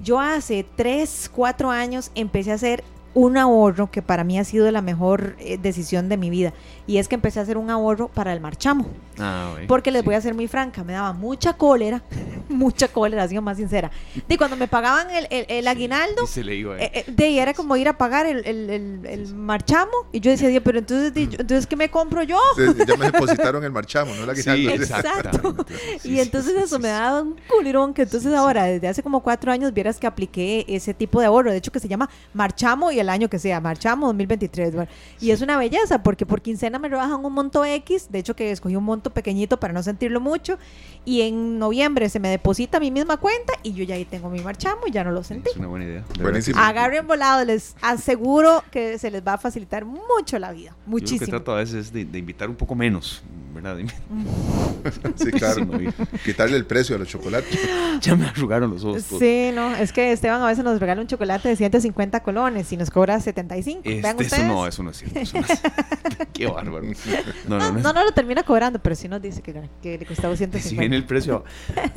Yo 0.04 0.20
hace 0.20 0.66
3, 0.76 1.32
4 1.34 1.72
años 1.72 2.12
empecé 2.16 2.52
a 2.52 2.56
hacer 2.56 2.84
un 3.14 3.38
ahorro 3.38 3.92
que 3.92 4.02
para 4.02 4.24
mí 4.24 4.38
ha 4.40 4.44
sido 4.44 4.70
la 4.72 4.82
mejor 4.82 5.36
eh, 5.40 5.58
decisión 5.58 6.10
de 6.10 6.18
mi 6.18 6.30
vida. 6.30 6.54
Y 6.90 6.98
es 6.98 7.08
que 7.08 7.14
empecé 7.14 7.40
a 7.40 7.44
hacer 7.44 7.56
un 7.56 7.70
ahorro 7.70 8.08
para 8.08 8.34
el 8.34 8.42
marchamo. 8.42 8.88
Ah, 9.20 9.54
porque 9.68 9.92
les 9.92 10.04
voy 10.04 10.16
a 10.16 10.22
ser 10.22 10.34
muy 10.34 10.48
franca, 10.48 10.84
me 10.84 10.94
daba 10.94 11.14
mucha 11.14 11.54
cólera, 11.54 12.02
mucha 12.50 12.88
cólera, 12.88 13.28
sigo 13.28 13.44
más 13.44 13.58
sincera. 13.58 13.92
De 14.28 14.40
cuando 14.40 14.56
me 14.56 14.68
pagaban 14.68 15.08
el, 15.12 15.28
el, 15.30 15.68
aguinaldo, 15.68 16.24
eh, 16.36 16.92
eh, 16.96 17.04
de 17.06 17.26
ahí 17.26 17.38
era 17.38 17.54
como 17.54 17.78
ir 17.78 17.88
a 17.88 17.96
pagar 17.96 18.26
el, 18.26 18.44
el, 18.44 19.36
marchamo. 19.36 19.92
Y 20.12 20.20
yo 20.20 20.32
decía, 20.32 20.50
pero 20.64 20.80
entonces, 20.80 21.12
entonces 21.16 21.68
¿qué 21.68 21.76
me 21.76 21.92
compro 21.92 22.24
yo? 22.24 22.40
ya 22.88 22.96
me 22.98 23.12
depositaron 23.12 23.64
el 23.64 23.72
marchamo, 23.72 24.16
no 24.16 24.24
el 24.24 24.30
aguinaldo. 24.32 24.72
exacto. 24.72 25.56
y 26.04 26.20
entonces 26.20 26.56
eso 26.56 26.80
me 26.80 26.88
daba 26.88 27.22
un 27.22 27.36
culirón 27.48 27.94
que 27.94 28.02
entonces 28.02 28.34
ahora, 28.34 28.64
desde 28.64 28.88
hace 28.88 29.04
como 29.04 29.20
cuatro 29.20 29.52
años, 29.52 29.72
vieras 29.76 30.00
que 30.00 30.08
apliqué 30.08 30.66
ese 30.68 30.96
tipo 30.96 31.20
de 31.20 31.28
ahorro. 31.28 31.52
De 31.52 31.58
hecho, 31.58 31.72
que 31.72 31.80
se 31.80 31.88
llama 31.88 32.10
marchamo 32.34 32.92
y 32.92 33.00
el 33.00 33.10
año 33.10 33.30
que 33.30 33.38
sea, 33.38 33.62
marchamo 33.62 34.08
2023. 34.08 34.74
Y 35.20 35.30
es 35.30 35.42
una 35.42 35.56
belleza 35.56 36.02
porque 36.02 36.26
por 36.26 36.42
quincena 36.42 36.79
me 36.80 36.90
rebajan 36.90 37.24
un 37.24 37.34
monto 37.34 37.64
X. 37.64 38.12
De 38.12 38.20
hecho, 38.20 38.36
que 38.36 38.52
escogí 38.52 38.76
un 38.76 38.84
monto 38.84 39.12
pequeñito 39.12 39.60
para 39.60 39.74
no 39.74 39.84
sentirlo 39.84 40.20
mucho. 40.20 40.58
Y 41.10 41.24
en 41.24 41.58
noviembre 41.58 42.08
se 42.08 42.20
me 42.20 42.30
deposita 42.30 42.80
mi 42.80 42.92
misma 42.92 43.18
cuenta 43.18 43.54
y 43.64 43.74
yo 43.74 43.84
ya 43.84 43.96
ahí 43.96 44.06
tengo 44.06 44.30
mi 44.30 44.42
marchamo 44.42 44.82
y 44.86 44.92
ya 44.92 45.04
no 45.04 45.10
lo 45.10 45.24
sentí. 45.24 45.50
Es 45.50 45.58
una 45.58 45.66
buena 45.66 45.86
idea. 45.86 46.04
Agarren 46.56 47.08
volado, 47.08 47.44
les 47.46 47.76
aseguro 47.82 48.64
que 48.70 49.00
se 49.00 49.10
les 49.10 49.26
va 49.26 49.34
a 49.34 49.38
facilitar 49.40 49.86
mucho 49.86 50.38
la 50.38 50.52
vida. 50.52 50.76
Muchísimo. 50.86 51.22
Yo 51.22 51.26
lo 51.26 51.26
que 51.26 51.32
trato 51.32 51.52
a 51.54 51.56
veces 51.56 51.92
de, 51.92 52.06
de 52.06 52.20
invitar 52.20 52.48
un 52.48 52.56
poco 52.56 52.76
menos, 52.76 53.24
¿verdad? 53.56 53.78
sí, 55.16 55.32
claro. 55.32 55.68
Quitarle 56.24 56.58
el 56.58 56.68
precio 56.68 56.96
a 56.96 57.00
los 57.00 57.08
chocolates. 57.08 57.60
Ya 58.02 58.16
me 58.16 58.28
arrugaron 58.28 58.70
los 58.72 58.84
ojos. 58.86 59.04
Sí, 59.20 59.52
no, 59.54 59.76
es 59.76 59.92
que 59.92 60.14
Esteban 60.14 60.42
a 60.42 60.48
veces 60.48 60.64
nos 60.64 60.80
regala 60.80 61.02
un 61.02 61.08
chocolate 61.08 61.50
de 61.50 61.58
150 61.58 62.22
colones 62.22 62.72
y 62.72 62.78
nos 62.78 62.90
cobra 62.90 63.20
75. 63.20 63.82
Este, 63.84 64.26
eso 64.26 64.44
no, 64.46 64.68
eso 64.68 64.84
no 64.84 64.92
es 64.92 64.98
cierto. 64.98 65.20
Qué 66.34 66.48
bárbaro. 66.48 66.86
No 67.48 67.58
no, 67.60 67.72
no, 67.74 67.94
no, 67.94 68.06
lo 68.06 68.12
termina 68.14 68.44
cobrando, 68.44 68.80
pero 68.80 68.96
sí 68.96 69.10
nos 69.10 69.22
dice 69.22 69.42
que, 69.42 69.70
que 69.82 69.98
le 69.98 70.06
costaba 70.06 70.34
150. 70.36 70.99
El 71.00 71.06
precio. 71.06 71.46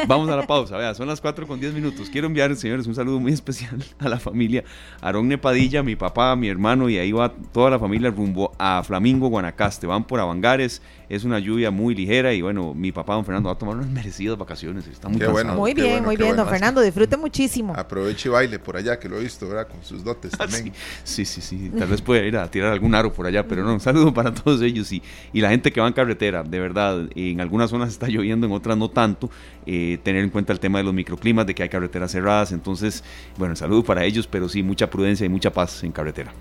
Vamos 0.07 0.29
a 0.31 0.37
la 0.37 0.47
pausa. 0.47 0.77
Vea, 0.77 0.95
son 0.95 1.09
las 1.09 1.21
4 1.21 1.47
con 1.47 1.59
10 1.59 1.75
minutos. 1.75 2.09
Quiero 2.09 2.29
enviar, 2.29 2.55
señores, 2.55 2.87
un 2.87 2.95
saludo 2.95 3.19
muy 3.19 3.33
especial 3.43 3.85
a 3.99 4.09
la 4.09 4.21
familia 4.21 4.63
Aarón 5.01 5.27
Nepadilla, 5.29 5.83
mi 5.83 5.97
papá, 5.97 6.37
mi 6.37 6.49
hermano, 6.49 6.89
y 6.89 6.99
ahí 6.99 7.11
va 7.11 7.33
toda 7.53 7.71
la 7.71 7.79
familia 7.81 8.11
rumbo 8.11 8.53
a 8.59 8.83
Flamingo, 8.85 9.29
Guanacaste. 9.29 9.89
Van 9.89 10.05
por 10.05 10.21
Avangares. 10.21 10.83
Es 11.13 11.25
una 11.25 11.39
lluvia 11.39 11.71
muy 11.71 11.95
ligera 11.95 12.33
y 12.33 12.41
bueno, 12.41 12.73
mi 12.73 12.91
papá, 12.91 13.13
don 13.13 13.27
Fernando, 13.27 13.51
va 13.51 13.55
a 13.55 13.59
tomar 13.59 13.77
unas 13.77 13.91
merecidas 13.91 14.39
vacaciones. 14.39 14.87
Está 14.87 15.11
muy 15.11 15.21
bueno, 15.27 15.53
Muy 15.57 15.75
bien, 15.75 16.03
muy 16.03 16.17
bien, 16.17 16.35
don 16.35 16.49
Fernando. 16.49 16.81
Disfrute 16.81 17.19
muchísimo. 17.19 17.75
Aproveche 17.77 18.31
y 18.31 18.33
baile 18.33 18.59
por 18.59 18.79
allá, 18.79 18.99
que 18.99 19.11
lo 19.11 19.19
he 19.19 19.23
visto, 19.23 19.47
¿verdad? 19.47 19.69
Con 19.69 19.85
sus 19.85 20.03
dotes 20.03 20.33
ah, 20.39 20.47
también. 20.47 20.73
Sí, 21.05 21.27
sí, 21.27 21.43
sí. 21.43 21.71
Tal 21.79 21.89
vez 21.89 22.01
pueda 22.01 22.25
ir 22.25 22.35
a 22.39 22.51
tirar 22.51 22.73
algún 22.73 22.95
aro 22.95 23.13
por 23.13 23.27
allá, 23.27 23.47
pero 23.47 23.63
no, 23.63 23.75
un 23.75 23.81
saludo 23.81 24.15
para 24.15 24.33
todos 24.33 24.63
ellos 24.63 24.91
y, 24.91 25.03
y 25.35 25.43
la 25.43 25.51
gente 25.51 25.71
que 25.71 25.83
va 25.83 25.87
en 25.87 25.93
carretera. 25.93 26.45
De 26.45 26.59
verdad, 26.59 27.03
en 27.15 27.43
algunas 27.43 27.69
zonas 27.69 27.91
está 27.91 28.09
lloviendo, 28.09 28.47
en 28.47 28.53
otras 28.55 28.79
no 28.79 28.89
tanto. 28.89 29.29
Eh, 29.67 29.99
tener 30.03 30.25
en 30.25 30.31
cuenta 30.31 30.55
el 30.55 30.61
tema 30.61 30.79
de 30.79 30.85
los 30.85 30.95
microclimas, 30.95 31.47
de 31.47 31.55
que 31.55 31.63
hay 31.63 31.69
carreteras 31.69 32.11
cerradas. 32.11 32.53
Entonces, 32.53 33.05
bueno, 33.37 33.55
saludo 33.55 33.85
para 33.85 34.03
ellos, 34.03 34.27
pero 34.27 34.49
sí, 34.49 34.63
mucha 34.63 34.89
prudencia 34.89 35.27
y 35.27 35.29
mucha 35.29 35.53
paz 35.53 35.85
en 35.85 35.93
carretera. 35.93 36.33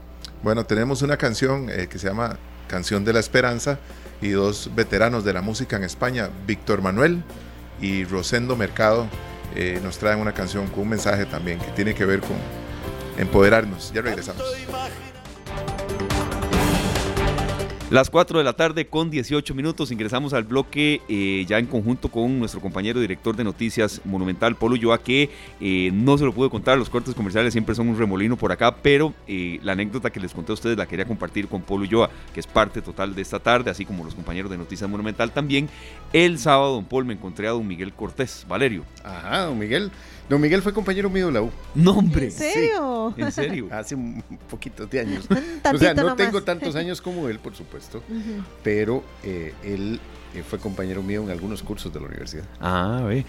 Bueno, 0.41 0.65
tenemos 0.65 1.01
una 1.01 1.17
canción 1.17 1.69
eh, 1.69 1.89
que 1.91 1.99
se 1.99 2.07
llama 2.07 2.37
Canción 2.69 3.03
de 3.03 3.11
la 3.11 3.19
Esperanza 3.19 3.79
y 4.21 4.29
dos 4.29 4.69
veteranos 4.75 5.23
de 5.23 5.33
la 5.33 5.41
música 5.41 5.75
en 5.75 5.83
España, 5.83 6.29
Víctor 6.45 6.81
Manuel 6.81 7.23
y 7.81 8.05
Rosendo 8.05 8.55
Mercado, 8.55 9.07
eh, 9.55 9.79
nos 9.83 9.97
traen 9.97 10.19
una 10.19 10.33
canción 10.33 10.67
con 10.67 10.83
un 10.83 10.89
mensaje 10.89 11.25
también 11.25 11.59
que 11.59 11.71
tiene 11.71 11.95
que 11.95 12.05
ver 12.05 12.21
con 12.21 12.37
empoderarnos. 13.17 13.91
Ya 13.93 14.01
regresamos. 14.01 14.43
Las 17.91 18.09
4 18.09 18.37
de 18.37 18.45
la 18.45 18.53
tarde 18.53 18.87
con 18.87 19.11
18 19.11 19.53
minutos 19.53 19.91
ingresamos 19.91 20.31
al 20.31 20.45
bloque 20.45 21.01
eh, 21.09 21.43
ya 21.45 21.59
en 21.59 21.65
conjunto 21.65 22.07
con 22.07 22.39
nuestro 22.39 22.61
compañero 22.61 23.01
director 23.01 23.35
de 23.35 23.43
noticias 23.43 23.99
Monumental, 24.05 24.55
Polo 24.55 24.77
Yoa, 24.77 25.03
que 25.03 25.29
eh, 25.59 25.91
no 25.93 26.17
se 26.17 26.23
lo 26.23 26.31
pude 26.31 26.49
contar, 26.49 26.77
los 26.77 26.89
cortes 26.89 27.13
comerciales 27.13 27.51
siempre 27.51 27.75
son 27.75 27.89
un 27.89 27.99
remolino 27.99 28.37
por 28.37 28.53
acá, 28.53 28.77
pero 28.81 29.13
eh, 29.27 29.59
la 29.61 29.73
anécdota 29.73 30.09
que 30.09 30.21
les 30.21 30.31
conté 30.31 30.53
a 30.53 30.55
ustedes 30.55 30.77
la 30.77 30.85
quería 30.85 31.03
compartir 31.03 31.49
con 31.49 31.63
Polo 31.63 31.83
Yoa, 31.83 32.09
que 32.33 32.39
es 32.39 32.47
parte 32.47 32.81
total 32.81 33.13
de 33.13 33.23
esta 33.23 33.39
tarde, 33.39 33.69
así 33.69 33.83
como 33.83 34.05
los 34.05 34.15
compañeros 34.15 34.49
de 34.49 34.57
Noticias 34.57 34.89
Monumental 34.89 35.33
también. 35.33 35.67
El 36.13 36.39
sábado, 36.39 36.75
don 36.75 36.85
Paul, 36.85 37.03
me 37.03 37.15
encontré 37.15 37.49
a 37.49 37.51
don 37.51 37.67
Miguel 37.67 37.91
Cortés, 37.91 38.45
Valerio. 38.47 38.85
Ajá, 39.03 39.47
don 39.47 39.59
Miguel. 39.59 39.91
Don 40.31 40.39
Miguel 40.39 40.61
fue 40.61 40.71
compañero 40.71 41.09
mío 41.09 41.25
de 41.25 41.33
la 41.33 41.41
U. 41.41 41.51
Nombre. 41.75 42.27
¿En 42.27 42.31
serio? 42.31 43.13
¿En 43.17 43.33
serio? 43.33 43.67
Hace 43.71 43.95
un 43.95 44.23
poquito 44.49 44.87
de 44.87 45.01
años. 45.01 45.27
o 45.73 45.77
sea, 45.77 45.93
no 45.93 46.15
tengo 46.15 46.41
tantos 46.41 46.77
años 46.77 47.01
como 47.01 47.27
él, 47.27 47.37
por 47.37 47.53
supuesto, 47.53 48.01
pero 48.63 49.03
eh, 49.23 49.53
él 49.61 49.99
eh, 50.33 50.41
fue 50.49 50.57
compañero 50.57 51.03
mío 51.03 51.21
en 51.21 51.31
algunos 51.31 51.61
cursos 51.61 51.93
de 51.93 51.99
la 51.99 52.05
universidad. 52.05 52.45
Ah, 52.61 53.03
ve. 53.05 53.25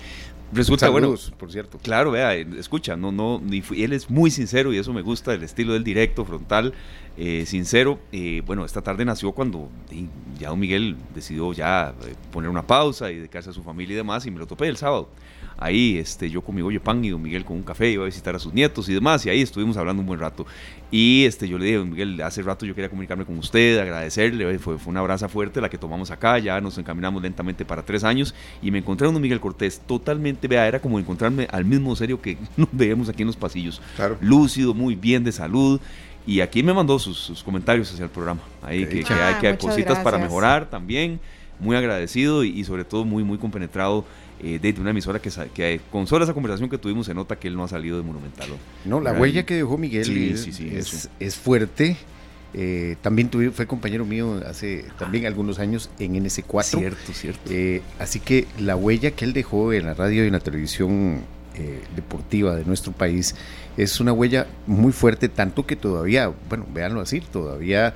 Resulta 0.52 0.90
bueno, 0.90 1.12
por 1.38 1.50
cierto. 1.50 1.78
Claro, 1.78 2.12
vea, 2.12 2.34
escucha, 2.34 2.94
no, 2.94 3.10
no, 3.10 3.40
ni 3.42 3.64
él 3.76 3.94
es 3.94 4.08
muy 4.08 4.30
sincero 4.30 4.72
y 4.72 4.78
eso 4.78 4.92
me 4.92 5.02
gusta, 5.02 5.34
el 5.34 5.42
estilo 5.42 5.72
del 5.72 5.82
directo, 5.82 6.24
frontal, 6.24 6.72
eh, 7.16 7.46
sincero. 7.46 7.98
bueno, 8.46 8.64
esta 8.64 8.80
tarde 8.80 9.04
nació 9.04 9.32
cuando 9.32 9.70
ya 10.38 10.50
don 10.50 10.60
Miguel 10.60 10.96
decidió 11.16 11.52
ya 11.52 11.94
poner 12.30 12.48
una 12.48 12.64
pausa 12.64 13.10
y 13.10 13.16
dedicarse 13.16 13.50
a 13.50 13.52
su 13.52 13.64
familia 13.64 13.94
y 13.94 13.96
demás 13.96 14.24
y 14.24 14.30
me 14.30 14.38
lo 14.38 14.46
topé 14.46 14.68
el 14.68 14.76
sábado 14.76 15.08
ahí 15.58 15.98
este, 15.98 16.30
yo 16.30 16.42
con 16.42 16.54
mi 16.54 16.62
bollo 16.62 16.82
pan 16.82 17.04
y 17.04 17.10
don 17.10 17.22
Miguel 17.22 17.44
con 17.44 17.56
un 17.56 17.62
café, 17.62 17.90
iba 17.90 18.02
a 18.02 18.06
visitar 18.06 18.34
a 18.34 18.38
sus 18.38 18.52
nietos 18.52 18.88
y 18.88 18.94
demás, 18.94 19.24
y 19.26 19.30
ahí 19.30 19.40
estuvimos 19.40 19.76
hablando 19.76 20.00
un 20.00 20.06
buen 20.06 20.20
rato. 20.20 20.46
Y 20.90 21.24
este, 21.24 21.48
yo 21.48 21.58
le 21.58 21.64
dije, 21.64 21.78
don 21.78 21.90
Miguel, 21.90 22.20
hace 22.22 22.42
rato 22.42 22.66
yo 22.66 22.74
quería 22.74 22.90
comunicarme 22.90 23.24
con 23.24 23.38
usted, 23.38 23.78
agradecerle, 23.78 24.58
fue, 24.58 24.78
fue 24.78 24.90
una 24.90 25.00
abraza 25.00 25.28
fuerte 25.28 25.60
la 25.60 25.70
que 25.70 25.78
tomamos 25.78 26.10
acá, 26.10 26.38
ya 26.38 26.60
nos 26.60 26.76
encaminamos 26.78 27.22
lentamente 27.22 27.64
para 27.64 27.82
tres 27.82 28.04
años, 28.04 28.34
y 28.60 28.70
me 28.70 28.78
encontré 28.78 29.06
a 29.06 29.10
don 29.10 29.20
Miguel 29.20 29.40
Cortés 29.40 29.80
totalmente, 29.86 30.48
vea, 30.48 30.66
era 30.68 30.80
como 30.80 30.98
encontrarme 30.98 31.48
al 31.50 31.64
mismo 31.64 31.96
serio 31.96 32.20
que 32.20 32.36
nos 32.56 32.68
veíamos 32.72 33.08
aquí 33.08 33.22
en 33.22 33.28
los 33.28 33.36
pasillos. 33.36 33.80
Claro. 33.96 34.18
Lúcido, 34.20 34.74
muy 34.74 34.94
bien 34.94 35.24
de 35.24 35.32
salud. 35.32 35.80
Y 36.24 36.40
aquí 36.40 36.62
me 36.62 36.72
mandó 36.72 37.00
sus, 37.00 37.42
comentarios 37.42 37.92
hacia 37.92 38.04
el 38.04 38.10
programa. 38.10 38.40
Ahí 38.62 38.86
que, 38.86 39.04
hay, 39.12 39.34
que 39.40 39.48
hay 39.48 39.56
cositas 39.56 39.98
para 39.98 40.18
mejorar 40.18 40.70
también 40.70 41.18
muy 41.62 41.76
agradecido 41.76 42.44
y, 42.44 42.62
sobre 42.64 42.84
todo 42.84 43.04
muy, 43.04 43.24
muy 43.24 43.38
compenetrado 43.38 44.04
eh, 44.42 44.58
de 44.58 44.80
una 44.80 44.90
emisora 44.90 45.20
que, 45.20 45.30
que 45.54 45.80
con 45.90 46.06
solo 46.06 46.24
esa 46.24 46.34
conversación 46.34 46.68
que 46.68 46.78
tuvimos 46.78 47.06
se 47.06 47.14
nota 47.14 47.36
que 47.36 47.48
él 47.48 47.56
no 47.56 47.64
ha 47.64 47.68
salido 47.68 47.96
de 47.96 48.02
Monumental. 48.02 48.48
No, 48.84 49.00
la 49.00 49.12
huella 49.12 49.44
que 49.44 49.54
dejó 49.54 49.78
Miguel 49.78 50.10
es, 50.16 51.08
es, 51.18 51.36
fuerte. 51.36 51.96
Eh, 52.54 52.96
también 53.00 53.30
fue 53.54 53.66
compañero 53.66 54.04
mío 54.04 54.42
hace 54.46 54.84
también 54.98 55.26
algunos 55.26 55.58
años 55.58 55.90
en 55.98 56.14
NS4. 56.14 56.62
Cierto, 56.62 57.12
cierto. 57.12 57.50
Eh, 57.50 57.82
así 57.98 58.20
que 58.20 58.46
la 58.58 58.76
huella 58.76 59.12
que 59.12 59.24
él 59.24 59.32
dejó 59.32 59.72
en 59.72 59.86
la 59.86 59.94
radio 59.94 60.24
y 60.24 60.26
en 60.26 60.32
la 60.32 60.40
televisión 60.40 61.20
deportiva 61.94 62.56
de 62.56 62.64
nuestro 62.64 62.92
país 62.92 63.34
es 63.76 64.00
una 64.00 64.12
huella 64.12 64.46
muy 64.66 64.90
fuerte, 64.90 65.28
tanto 65.28 65.66
que 65.66 65.76
todavía, 65.76 66.32
bueno, 66.48 66.66
véanlo 66.72 67.00
así, 67.00 67.20
todavía 67.20 67.92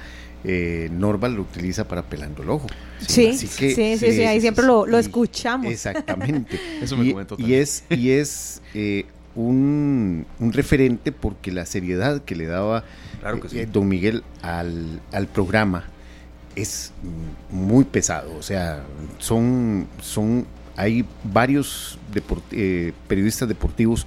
eh, 0.48 0.88
Norval 0.92 1.34
lo 1.34 1.42
utiliza 1.42 1.88
para 1.88 2.02
pelando 2.02 2.42
el 2.42 2.50
ojo. 2.50 2.68
Sí, 3.00 3.36
sí, 3.36 3.46
sí, 3.46 3.96
sí, 3.98 4.24
ahí 4.24 4.40
siempre 4.40 4.64
lo, 4.64 4.98
escuchamos. 4.98 5.70
Exactamente. 5.70 6.58
Eso 6.82 6.96
me 6.96 7.06
y, 7.06 7.16
y 7.38 7.54
es, 7.54 7.84
y 7.90 8.10
es 8.10 8.62
eh, 8.74 9.04
un, 9.34 10.26
referente 10.40 11.12
porque 11.12 11.52
la 11.52 11.66
seriedad 11.66 12.22
que 12.22 12.34
le 12.36 12.46
daba 12.46 12.84
eh, 13.52 13.68
don 13.70 13.88
Miguel 13.88 14.22
al, 14.42 15.28
programa 15.32 15.84
es 16.54 16.92
muy 17.50 17.84
pesado. 17.84 18.34
O 18.36 18.42
sea, 18.42 18.82
son, 19.18 19.86
son 20.00 20.46
hay 20.76 21.04
varios 21.24 21.98
periodistas 23.08 23.48
deportivos 23.48 24.06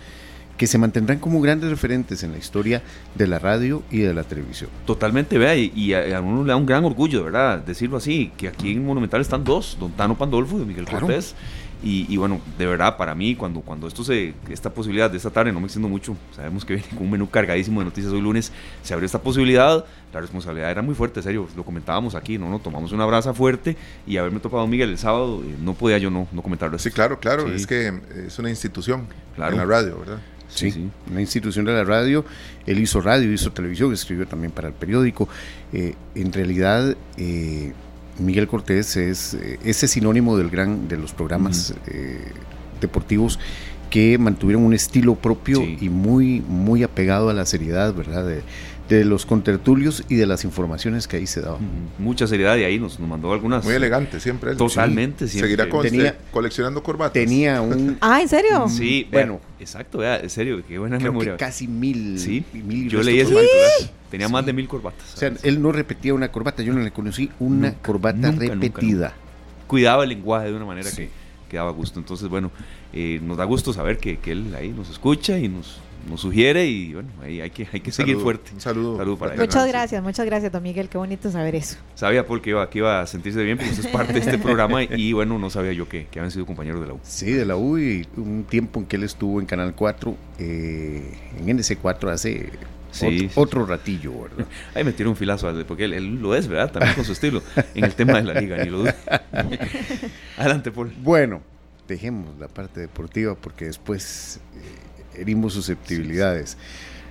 que 0.59 0.67
se 0.67 0.77
mantendrán 0.77 1.19
como 1.19 1.39
grandes 1.39 1.69
referentes 1.69 2.21
en 2.21 2.33
la 2.33 2.37
historia 2.37 2.83
de 3.15 3.27
la 3.27 3.39
radio 3.39 3.81
y 3.89 3.99
de 3.99 4.13
la 4.13 4.23
televisión. 4.23 4.69
Totalmente, 4.85 5.37
vea, 5.37 5.55
y, 5.55 5.93
a, 5.93 6.19
uno 6.19 6.43
le 6.43 6.49
da 6.49 6.57
un 6.57 6.65
gran 6.65 6.83
orgullo, 6.83 7.23
¿verdad? 7.23 7.59
Decirlo 7.59 7.95
así, 7.95 8.33
que 8.35 8.49
aquí 8.49 8.73
en 8.73 8.85
Monumental 8.85 9.21
están 9.21 9.45
dos, 9.45 9.77
don 9.79 9.93
Tano 9.93 10.17
Pandolfo 10.17 10.59
y 10.59 10.65
Miguel 10.65 10.85
Cortés. 10.85 11.33
Y, 11.81 12.17
bueno, 12.17 12.41
de 12.57 12.65
verdad, 12.65 12.97
para 12.97 13.15
mí, 13.15 13.35
cuando, 13.35 13.61
cuando 13.61 13.87
esto 13.87 14.03
se, 14.03 14.33
esta 14.49 14.69
posibilidad 14.69 15.09
de 15.09 15.15
esta 15.15 15.29
tarde, 15.29 15.53
no 15.53 15.61
me 15.61 15.67
extiendo 15.67 15.87
mucho, 15.87 16.17
sabemos 16.35 16.65
que 16.65 16.73
viene 16.73 16.89
con 16.89 17.03
un 17.03 17.11
menú 17.11 17.29
cargadísimo 17.29 17.79
de 17.79 17.85
noticias 17.85 18.11
hoy 18.11 18.19
lunes, 18.19 18.51
se 18.83 18.93
abrió 18.93 19.05
esta 19.05 19.21
posibilidad, 19.21 19.85
la 20.11 20.19
responsabilidad 20.19 20.71
era 20.71 20.81
muy 20.81 20.93
fuerte, 20.93 21.21
serio, 21.21 21.47
lo 21.55 21.63
comentábamos 21.63 22.15
aquí, 22.15 22.37
¿no? 22.37 22.49
no 22.49 22.59
tomamos 22.59 22.91
una 22.91 23.05
brasa 23.05 23.33
fuerte 23.33 23.77
y 24.05 24.17
haberme 24.17 24.41
topado 24.41 24.67
Miguel 24.67 24.89
el 24.89 24.97
sábado, 24.97 25.41
eh, 25.41 25.55
no 25.61 25.73
podía 25.73 25.99
yo 25.99 26.09
no, 26.11 26.27
no 26.33 26.41
comentarlo. 26.41 26.77
Sí, 26.77 26.91
claro, 26.91 27.17
claro, 27.17 27.47
es 27.47 27.65
que 27.65 27.93
es 28.27 28.37
una 28.39 28.49
institución 28.49 29.07
en 29.37 29.55
la 29.55 29.63
radio, 29.63 29.99
¿verdad? 29.99 30.19
Sí, 30.49 30.89
una 31.09 31.21
institución 31.21 31.65
de 31.65 31.73
la 31.73 31.83
radio. 31.83 32.25
Él 32.65 32.79
hizo 32.79 33.01
radio, 33.01 33.31
hizo 33.31 33.51
televisión, 33.51 33.93
escribió 33.93 34.27
también 34.27 34.51
para 34.51 34.67
el 34.67 34.73
periódico. 34.73 35.29
Eh, 35.71 35.93
en 36.15 36.33
realidad, 36.33 36.95
eh, 37.17 37.73
Miguel 38.17 38.47
Cortés 38.47 38.97
es 38.97 39.35
eh, 39.35 39.59
ese 39.63 39.87
sinónimo 39.87 40.37
del 40.37 40.49
gran 40.49 40.87
de 40.87 40.97
los 40.97 41.13
programas 41.13 41.73
deportivos 42.81 43.39
que 43.89 44.17
mantuvieron 44.17 44.63
un 44.63 44.73
estilo 44.73 45.15
propio 45.15 45.63
y 45.63 45.89
muy 45.89 46.41
muy 46.41 46.83
apegado 46.83 47.29
a 47.29 47.33
la 47.33 47.45
seriedad, 47.45 47.93
¿verdad? 47.93 48.25
De, 48.25 48.41
de 48.89 49.05
los 49.05 49.27
contertulios 49.27 50.03
y 50.09 50.15
de 50.15 50.25
las 50.25 50.43
informaciones 50.43 51.07
que 51.07 51.17
ahí 51.17 51.27
se 51.27 51.41
daban. 51.41 51.59
Mucha 51.99 52.25
seriedad 52.27 52.57
y 52.57 52.63
ahí 52.63 52.79
nos, 52.79 52.99
mandó 52.99 53.31
algunas. 53.31 53.63
Muy 53.63 53.75
elegante 53.75 54.19
siempre. 54.19 54.55
Totalmente. 54.55 55.27
Seguirá 55.27 55.69
tenía, 55.81 56.17
coleccionando 56.31 56.81
corbatas. 56.81 57.13
Tenía 57.13 57.61
un... 57.61 57.97
ah, 58.01 58.19
¿en 58.19 58.27
serio? 58.27 58.67
Sí, 58.67 59.07
bueno. 59.11 59.39
exacto, 59.59 59.99
vea, 59.99 60.19
en 60.19 60.29
serio, 60.29 60.63
qué 60.67 60.79
buena 60.79 60.97
memoria. 60.97 61.37
casi 61.37 61.67
mil. 61.67 62.19
Sí, 62.19 62.43
yo 62.87 63.03
leí 63.03 63.19
ese 63.19 63.35
Tenía 64.09 64.27
más 64.27 64.43
de 64.43 64.53
mil 64.53 64.67
corbatas. 64.67 65.13
O 65.13 65.17
sea, 65.17 65.31
él 65.43 65.61
no 65.61 65.71
repetía 65.71 66.15
una 66.15 66.31
corbata, 66.31 66.63
yo 66.63 66.73
no 66.73 66.79
le 66.79 66.91
conocí 66.91 67.29
una 67.39 67.75
corbata 67.75 68.31
repetida. 68.31 69.13
Cuidaba 69.67 70.01
el 70.01 70.09
lenguaje 70.09 70.47
de 70.47 70.55
una 70.55 70.65
manera 70.65 70.89
que, 70.89 71.11
que, 71.47 71.57
daba 71.57 71.69
gusto. 71.69 71.99
Entonces, 71.99 72.27
bueno, 72.27 72.49
eh, 72.91 73.19
nos 73.21 73.37
da 73.37 73.43
gusto 73.43 73.71
saber 73.71 73.99
que, 73.99 74.17
que 74.17 74.31
él 74.31 74.55
ahí 74.57 74.69
nos 74.69 74.89
escucha 74.89 75.37
y 75.37 75.47
nos 75.47 75.79
nos 76.09 76.21
sugiere 76.21 76.65
y 76.65 76.93
bueno, 76.93 77.09
ahí 77.21 77.39
hay 77.39 77.49
que, 77.49 77.67
hay 77.71 77.79
que 77.79 77.91
seguir 77.91 78.17
fuerte. 78.17 78.51
Un 78.53 78.61
saludo. 78.61 79.17
para 79.17 79.35
Muchas 79.35 79.67
gracias, 79.67 80.03
muchas 80.03 80.25
gracias, 80.25 80.51
don 80.51 80.63
Miguel. 80.63 80.89
Qué 80.89 80.97
bonito 80.97 81.31
saber 81.31 81.55
eso. 81.55 81.77
Sabía 81.95 82.25
Paul 82.25 82.41
que 82.41 82.49
iba, 82.49 82.69
que 82.69 82.79
iba 82.79 83.01
a 83.01 83.07
sentirse 83.07 83.43
bien 83.43 83.57
porque 83.57 83.71
usted 83.71 83.85
es 83.85 83.91
parte 83.91 84.13
de 84.13 84.19
este 84.19 84.37
programa 84.39 84.83
y 84.83 85.13
bueno, 85.13 85.37
no 85.37 85.49
sabía 85.49 85.73
yo 85.73 85.87
que, 85.87 86.07
que 86.07 86.19
habían 86.19 86.31
sido 86.31 86.45
compañeros 86.45 86.81
de 86.81 86.87
la 86.87 86.93
U. 86.93 86.99
Sí, 87.03 87.31
de 87.31 87.45
la 87.45 87.55
U 87.55 87.77
y 87.77 88.07
un 88.17 88.43
tiempo 88.43 88.79
en 88.79 88.85
que 88.87 88.95
él 88.95 89.03
estuvo 89.03 89.39
en 89.39 89.45
Canal 89.45 89.73
4, 89.75 90.17
eh, 90.39 91.13
en 91.37 91.57
NC4 91.57 92.09
hace 92.09 92.49
otro, 93.35 93.65
ratillo, 93.65 94.23
¿verdad? 94.23 94.47
Ahí 94.75 94.83
me 94.83 94.91
tiró 94.91 95.09
un 95.09 95.15
filazo, 95.15 95.51
porque 95.67 95.85
él, 95.85 96.21
lo 96.21 96.35
es, 96.35 96.47
¿verdad? 96.47 96.71
También 96.71 96.95
con 96.95 97.05
su 97.05 97.11
estilo, 97.11 97.41
en 97.75 97.83
el 97.83 97.93
tema 97.93 98.21
de 98.21 98.23
la 98.23 98.39
liga, 98.39 98.57
ni 98.57 98.69
lo 98.69 98.79
dudo. 98.79 98.93
Adelante, 100.37 100.71
Paul. 100.71 100.91
Bueno, 101.01 101.41
dejemos 101.87 102.37
la 102.39 102.47
parte 102.47 102.79
deportiva 102.81 103.35
porque 103.35 103.65
después 103.65 104.39
eh, 104.55 104.88
herimos 105.15 105.53
susceptibilidades. 105.53 106.57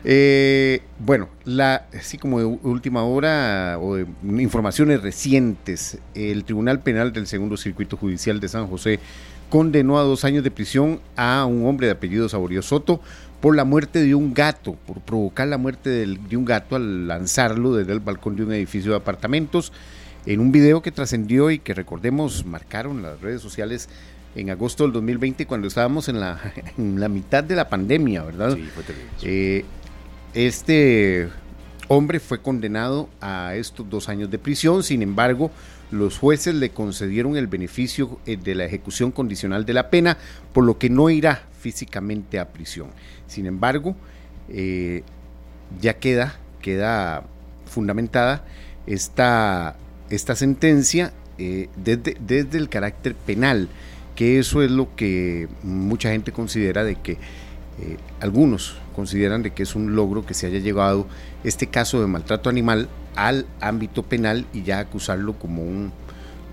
Eh, 0.05 0.81
bueno, 1.01 1.29
la, 1.45 1.87
así 1.93 2.19
como 2.19 2.39
de 2.39 2.45
última 2.45 3.03
hora 3.03 3.79
o 3.81 3.97
de 3.97 4.07
informaciones 4.23 5.03
recientes, 5.03 5.99
el 6.15 6.45
Tribunal 6.45 6.81
Penal 6.81 7.13
del 7.13 7.27
Segundo 7.27 7.57
Circuito 7.57 7.97
Judicial 7.97 8.39
de 8.39 8.49
San 8.49 8.69
José 8.69 9.01
condenó 9.51 9.99
a 9.99 10.03
dos 10.03 10.25
años 10.25 10.45
de 10.45 10.51
prisión 10.51 11.01
a 11.17 11.47
un 11.47 11.67
hombre 11.67 11.87
de 11.87 11.95
apellido 11.95 12.29
Saborio 12.29 12.63
Soto 12.63 13.01
por 13.41 13.57
la 13.57 13.65
muerte 13.65 14.03
de 14.03 14.15
un 14.15 14.35
gato, 14.35 14.75
por 14.87 15.01
provocar 15.01 15.49
la 15.49 15.59
muerte 15.59 15.91
de 15.91 16.37
un 16.37 16.45
gato 16.45 16.77
al 16.77 17.07
lanzarlo 17.09 17.75
desde 17.75 17.93
el 17.93 18.01
balcón 18.01 18.37
de 18.37 18.45
un 18.45 18.53
edificio 18.53 18.93
de 18.93 18.99
apartamentos. 18.99 19.73
En 20.27 20.41
un 20.41 20.53
video 20.53 20.83
que 20.83 20.93
trascendió 20.93 21.51
y 21.51 21.59
que 21.59 21.73
recordemos 21.73 22.45
marcaron 22.45 23.03
las 23.03 23.21
redes 23.21 23.41
sociales 23.41 23.89
en 24.39 24.51
agosto 24.51 24.85
del 24.85 24.93
2020 24.93 25.47
cuando 25.47 25.69
estábamos 25.69 26.09
en 26.09 26.21
la, 26.21 26.41
en 26.79 27.01
la 27.01 27.09
mitad 27.09 27.43
de 27.45 27.57
la 27.57 27.69
pandemia, 27.69 28.23
¿verdad? 28.23 28.55
Sí, 28.55 28.63
fue 28.75 28.83
terrible. 28.85 29.09
Eh, 29.23 29.65
este 30.35 31.29
hombre 31.89 32.21
fue 32.21 32.41
condenado 32.41 33.09
a 33.21 33.55
estos 33.55 33.89
dos 33.89 34.09
años 34.09 34.31
de 34.31 34.39
prisión, 34.39 34.83
sin 34.83 35.03
embargo, 35.03 35.51
los 35.91 36.19
jueces 36.19 36.55
le 36.55 36.71
concedieron 36.71 37.37
el 37.37 37.47
beneficio 37.47 38.21
eh, 38.27 38.37
de 38.37 38.55
la 38.55 38.65
ejecución 38.65 39.11
condicional 39.11 39.65
de 39.65 39.73
la 39.73 39.91
pena, 39.91 40.19
por 40.53 40.65
lo 40.65 40.79
que 40.79 40.91
no 40.91 41.11
irá 41.11 41.47
físicamente 41.59 42.39
a 42.39 42.49
prisión. 42.49 42.89
Sin 43.27 43.47
embargo, 43.47 43.97
eh, 44.51 45.03
ya 45.81 45.95
queda, 45.95 46.37
queda 46.61 47.25
fundamentada 47.67 48.45
esta, 48.87 49.77
esta 50.11 50.37
sentencia 50.37 51.13
desde, 51.39 52.17
desde 52.19 52.59
el 52.59 52.69
carácter 52.69 53.15
penal 53.15 53.69
que 54.19 54.41
eso 54.41 54.63
es 54.63 54.71
lo 54.73 54.97
que 54.97 55.47
mucha 55.63 56.11
gente 56.11 56.33
considera 56.33 56.83
de 56.83 56.97
que 56.97 57.13
eh, 57.13 57.99
algunos 58.19 58.77
consideran 58.97 59.45
de 59.45 59.53
que 59.53 59.63
es 59.63 59.77
un 59.77 59.95
logro 59.95 60.27
que 60.27 60.35
se 60.35 60.49
haya 60.49 60.59
llevado 60.59 61.07
este 61.45 61.69
caso 61.69 62.01
de 62.01 62.09
maltrato 62.09 62.51
animal 62.51 62.89
al 63.15 63.47
ámbito 63.61 64.03
penal 64.03 64.45
y 64.53 64.65
ya 64.65 64.81
acusarlo 64.81 65.39
como 65.39 65.63
un, 65.63 65.93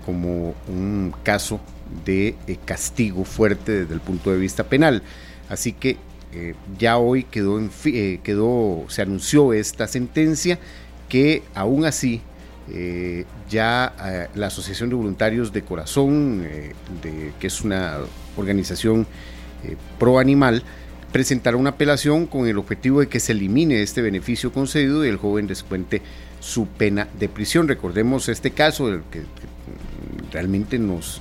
como 0.04 0.54
un 0.68 1.12
caso 1.24 1.58
de 2.04 2.36
eh, 2.46 2.56
castigo 2.64 3.24
fuerte 3.24 3.80
desde 3.80 3.94
el 3.94 4.00
punto 4.00 4.30
de 4.30 4.38
vista 4.38 4.62
penal. 4.62 5.02
Así 5.48 5.72
que 5.72 5.96
eh, 6.34 6.54
ya 6.78 6.98
hoy 6.98 7.24
quedó, 7.24 7.58
en, 7.58 7.70
quedó, 8.22 8.84
se 8.86 9.02
anunció 9.02 9.52
esta 9.52 9.88
sentencia 9.88 10.60
que 11.08 11.42
aún 11.52 11.84
así 11.84 12.20
eh, 12.72 13.24
ya 13.48 13.94
eh, 14.04 14.28
la 14.34 14.48
Asociación 14.48 14.88
de 14.88 14.96
Voluntarios 14.96 15.52
de 15.52 15.62
Corazón, 15.62 16.42
eh, 16.44 16.72
de, 17.00 17.32
que 17.38 17.46
es 17.46 17.60
una 17.62 17.98
organización 18.36 19.06
pro 19.98 20.18
animal, 20.18 20.62
presentará 21.12 21.56
una 21.56 21.70
apelación 21.70 22.26
con 22.26 22.46
el 22.46 22.58
objetivo 22.58 23.00
de 23.00 23.08
que 23.08 23.20
se 23.20 23.32
elimine 23.32 23.82
este 23.82 24.02
beneficio 24.02 24.52
concedido 24.52 25.04
y 25.04 25.08
el 25.08 25.16
joven 25.16 25.46
descuente 25.46 26.02
su 26.40 26.66
pena 26.66 27.08
de 27.18 27.28
prisión. 27.28 27.66
Recordemos 27.66 28.28
este 28.28 28.50
caso, 28.50 28.88
el 28.88 29.02
que, 29.10 29.22
realmente 30.32 30.78
nos 30.78 31.20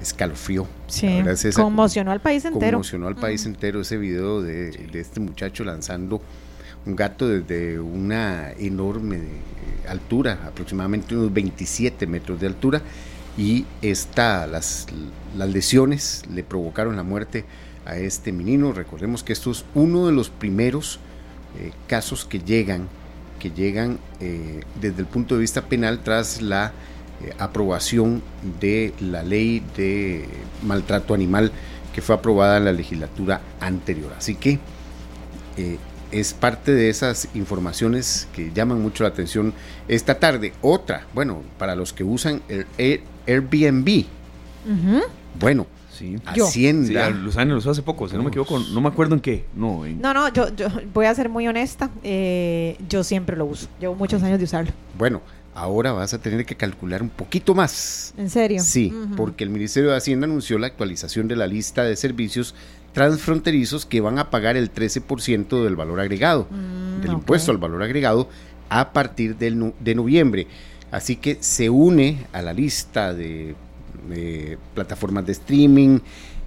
escalofrió. 0.00 0.66
Sí, 0.86 1.22
conmocionó 1.54 2.10
al 2.10 2.20
país 2.20 2.44
entero. 2.44 2.78
Conmocionó 2.78 3.06
al 3.06 3.16
país 3.16 3.44
entero 3.46 3.82
ese 3.82 3.96
video 3.96 4.42
de, 4.42 4.70
de 4.70 5.00
este 5.00 5.20
muchacho 5.20 5.64
lanzando 5.64 6.20
un 6.86 6.96
gato 6.96 7.28
desde 7.28 7.78
una 7.78 8.52
enorme 8.52 9.20
altura, 9.88 10.40
aproximadamente 10.46 11.16
unos 11.16 11.32
27 11.32 12.06
metros 12.06 12.40
de 12.40 12.46
altura, 12.46 12.82
y 13.36 13.64
esta, 13.82 14.46
las, 14.46 14.86
las 15.36 15.48
lesiones 15.48 16.22
le 16.32 16.44
provocaron 16.44 16.96
la 16.96 17.02
muerte 17.02 17.44
a 17.84 17.96
este 17.96 18.32
menino. 18.32 18.72
Recordemos 18.72 19.22
que 19.22 19.32
esto 19.32 19.50
es 19.50 19.64
uno 19.74 20.06
de 20.06 20.12
los 20.12 20.30
primeros 20.30 21.00
eh, 21.58 21.72
casos 21.86 22.24
que 22.24 22.38
llegan, 22.38 22.88
que 23.38 23.50
llegan 23.50 23.98
eh, 24.20 24.60
desde 24.80 25.00
el 25.00 25.06
punto 25.06 25.34
de 25.34 25.40
vista 25.40 25.62
penal 25.62 26.00
tras 26.02 26.42
la 26.42 26.72
eh, 27.22 27.32
aprobación 27.38 28.22
de 28.60 28.92
la 29.00 29.22
ley 29.22 29.62
de 29.76 30.26
maltrato 30.62 31.14
animal 31.14 31.52
que 31.92 32.02
fue 32.02 32.14
aprobada 32.14 32.56
en 32.58 32.64
la 32.64 32.72
legislatura 32.72 33.40
anterior. 33.60 34.12
Así 34.16 34.34
que 34.34 34.58
es 36.20 36.32
parte 36.34 36.72
de 36.72 36.88
esas 36.90 37.28
informaciones 37.34 38.28
que 38.34 38.50
llaman 38.54 38.80
mucho 38.80 39.02
la 39.04 39.08
atención 39.10 39.52
esta 39.88 40.18
tarde. 40.18 40.52
Otra, 40.62 41.06
bueno, 41.14 41.42
para 41.58 41.74
los 41.74 41.92
que 41.92 42.04
usan 42.04 42.42
el 42.48 42.66
Airbnb. 43.26 44.04
Bueno, 45.38 45.66
Sí. 45.92 46.16
Yo. 46.34 46.48
Hacienda. 46.48 46.88
Sí, 46.88 46.96
a 46.96 47.10
los 47.10 47.36
años 47.36 47.54
los 47.54 47.66
hace 47.68 47.80
poco, 47.80 48.08
si 48.08 48.16
no 48.16 48.24
me 48.24 48.28
equivoco, 48.30 48.58
no 48.58 48.80
me 48.80 48.88
acuerdo 48.88 49.14
en 49.14 49.20
qué. 49.20 49.44
No, 49.54 49.86
en- 49.86 50.00
No, 50.00 50.12
no, 50.12 50.28
yo, 50.32 50.52
yo 50.56 50.66
voy 50.92 51.06
a 51.06 51.14
ser 51.14 51.28
muy 51.28 51.46
honesta. 51.46 51.88
eh, 52.02 52.76
yo 52.88 53.04
siempre 53.04 53.36
lo 53.36 53.44
uso. 53.46 53.68
Llevo 53.80 53.94
muchos 53.94 54.20
años 54.24 54.38
de 54.38 54.44
usarlo. 54.44 54.72
Bueno, 54.98 55.22
ahora 55.54 55.92
vas 55.92 56.12
a 56.12 56.18
tener 56.20 56.44
que 56.46 56.56
calcular 56.56 57.00
un 57.00 57.10
poquito 57.10 57.54
más. 57.54 58.12
¿En 58.18 58.28
serio? 58.28 58.60
Sí, 58.60 58.92
porque 59.16 59.44
el 59.44 59.50
Ministerio 59.50 59.90
de 59.92 59.96
Hacienda 59.96 60.24
anunció 60.26 60.58
la 60.58 60.66
actualización 60.66 61.28
de 61.28 61.36
la 61.36 61.46
lista 61.46 61.84
de 61.84 61.94
servicios 61.94 62.56
transfronterizos 62.94 63.84
que 63.84 64.00
van 64.00 64.18
a 64.18 64.30
pagar 64.30 64.56
el 64.56 64.72
13% 64.72 65.62
del 65.64 65.76
valor 65.76 66.00
agregado, 66.00 66.46
Mm, 66.50 67.02
del 67.02 67.12
impuesto 67.12 67.50
al 67.50 67.58
valor 67.58 67.82
agregado, 67.82 68.28
a 68.70 68.92
partir 68.94 69.36
del 69.36 69.58
no- 69.58 69.74
de 69.80 69.94
noviembre. 69.94 70.46
Así 70.90 71.16
que 71.16 71.36
se 71.40 71.68
une 71.68 72.24
a 72.32 72.40
la 72.40 72.52
lista 72.54 73.12
de, 73.12 73.54
de 74.08 74.56
plataformas 74.74 75.26
de 75.26 75.32
streaming 75.32 75.98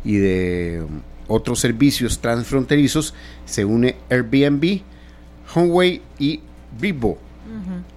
y 0.04 0.16
de 0.16 0.84
otros 1.28 1.60
servicios 1.60 2.20
transfronterizos, 2.20 3.14
se 3.46 3.66
une 3.66 3.96
Airbnb, 4.10 4.82
Homeway 5.54 6.02
y 6.18 6.40
Vivo. 6.80 7.18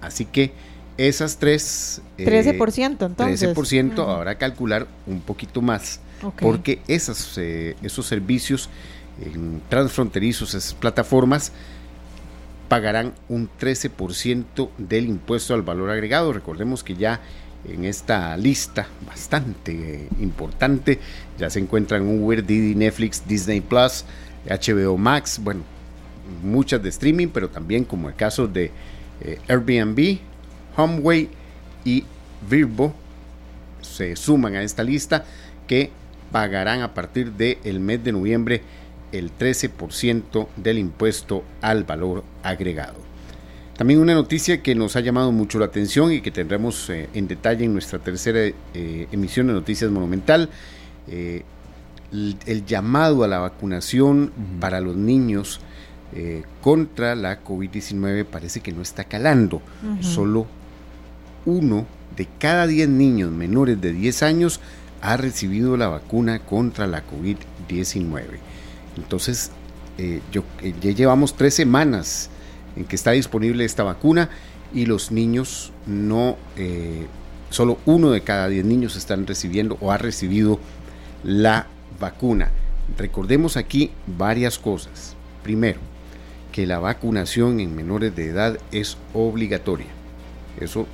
Así 0.01 0.25
que 0.25 0.51
esas 0.97 1.37
tres... 1.37 2.01
eh, 2.17 2.25
13% 2.25 3.05
entonces. 3.05 3.55
13% 3.55 3.93
Ujú. 3.93 4.01
habrá 4.01 4.33
que 4.35 4.39
calcular 4.39 4.87
un 5.07 5.21
poquito 5.21 5.61
más, 5.61 5.99
Porque 6.39 6.81
esas, 6.87 7.37
eh, 7.37 7.75
esos 7.81 8.05
servicios 8.05 8.69
transfronterizos, 9.69 10.55
esas 10.55 10.73
plataformas, 10.73 11.51
pagarán 12.71 13.13
un 13.27 13.49
13% 13.59 14.69
del 14.77 15.05
impuesto 15.05 15.53
al 15.53 15.61
valor 15.61 15.89
agregado. 15.89 16.31
Recordemos 16.31 16.83
que 16.83 16.95
ya 16.95 17.19
en 17.67 17.85
esta 17.85 18.35
lista 18.37 18.87
bastante 19.05 20.05
eh, 20.05 20.07
importante 20.19 20.99
ya 21.37 21.49
se 21.49 21.59
encuentran 21.59 22.07
Uber, 22.07 22.45
Didi, 22.45 22.75
Netflix, 22.75 23.23
Disney 23.27 23.61
Plus, 23.61 24.05
HBO 24.49 24.97
Max, 24.97 25.39
bueno, 25.43 25.63
muchas 26.43 26.81
de 26.81 26.89
streaming, 26.89 27.27
pero 27.27 27.49
también 27.49 27.83
como 27.83 28.09
el 28.09 28.15
caso 28.15 28.47
de 28.47 28.71
eh, 29.21 29.39
Airbnb, 29.47 30.19
Homeway 30.77 31.29
y 31.83 32.05
Virbo 32.49 32.93
se 33.81 34.15
suman 34.15 34.55
a 34.55 34.63
esta 34.63 34.83
lista 34.83 35.25
que 35.67 35.91
pagarán 36.31 36.81
a 36.81 36.93
partir 36.93 37.33
del 37.33 37.79
mes 37.79 38.03
de 38.03 38.11
noviembre 38.11 38.61
el 39.11 39.31
13% 39.37 40.47
del 40.55 40.77
impuesto 40.77 41.43
al 41.61 41.83
valor 41.83 42.23
agregado. 42.43 42.95
También 43.77 43.99
una 43.99 44.13
noticia 44.13 44.61
que 44.61 44.75
nos 44.75 44.95
ha 44.95 44.99
llamado 44.99 45.31
mucho 45.31 45.59
la 45.59 45.65
atención 45.65 46.11
y 46.11 46.21
que 46.21 46.31
tendremos 46.31 46.89
eh, 46.89 47.09
en 47.13 47.27
detalle 47.27 47.65
en 47.65 47.73
nuestra 47.73 47.99
tercera 47.99 48.39
eh, 48.73 49.07
emisión 49.11 49.47
de 49.47 49.53
Noticias 49.53 49.89
Monumental, 49.89 50.49
eh, 51.07 51.43
el, 52.11 52.37
el 52.45 52.65
llamado 52.65 53.23
a 53.23 53.27
la 53.27 53.39
vacunación 53.39 54.31
para 54.59 54.79
los 54.81 54.95
niños 54.95 55.59
eh, 56.13 56.43
contra 56.61 57.15
la 57.15 57.41
COVID-19 57.41 58.25
parece 58.25 58.59
que 58.59 58.73
no 58.73 58.81
está 58.81 59.05
calando. 59.05 59.61
Solo 60.01 60.45
uno 61.45 61.85
de 62.17 62.27
cada 62.37 62.67
10 62.67 62.89
niños 62.89 63.31
menores 63.31 63.79
de 63.79 63.93
10 63.93 64.23
años 64.23 64.59
ha 65.01 65.17
recibido 65.17 65.77
la 65.77 65.87
vacuna 65.87 66.39
contra 66.39 66.87
la 66.87 67.03
COVID-19. 67.05 68.23
Entonces, 68.97 69.51
eh, 69.97 70.21
yo, 70.31 70.43
eh, 70.61 70.73
ya 70.81 70.91
llevamos 70.91 71.35
tres 71.35 71.53
semanas 71.53 72.29
en 72.75 72.85
que 72.85 72.95
está 72.95 73.11
disponible 73.11 73.65
esta 73.65 73.83
vacuna 73.83 74.29
y 74.73 74.85
los 74.85 75.11
niños 75.11 75.71
no, 75.85 76.37
eh, 76.55 77.07
solo 77.49 77.79
uno 77.85 78.11
de 78.11 78.21
cada 78.21 78.47
10 78.47 78.65
niños 78.65 78.95
están 78.95 79.27
recibiendo 79.27 79.77
o 79.81 79.91
ha 79.91 79.97
recibido 79.97 80.59
la 81.23 81.67
vacuna. 81.99 82.51
Recordemos 82.97 83.57
aquí 83.57 83.91
varias 84.05 84.57
cosas. 84.57 85.15
Primero, 85.43 85.79
que 86.51 86.67
la 86.67 86.79
vacunación 86.79 87.59
en 87.59 87.75
menores 87.75 88.15
de 88.15 88.27
edad 88.27 88.57
es 88.71 88.97
obligatoria. 89.13 89.87
Eso 90.59 90.85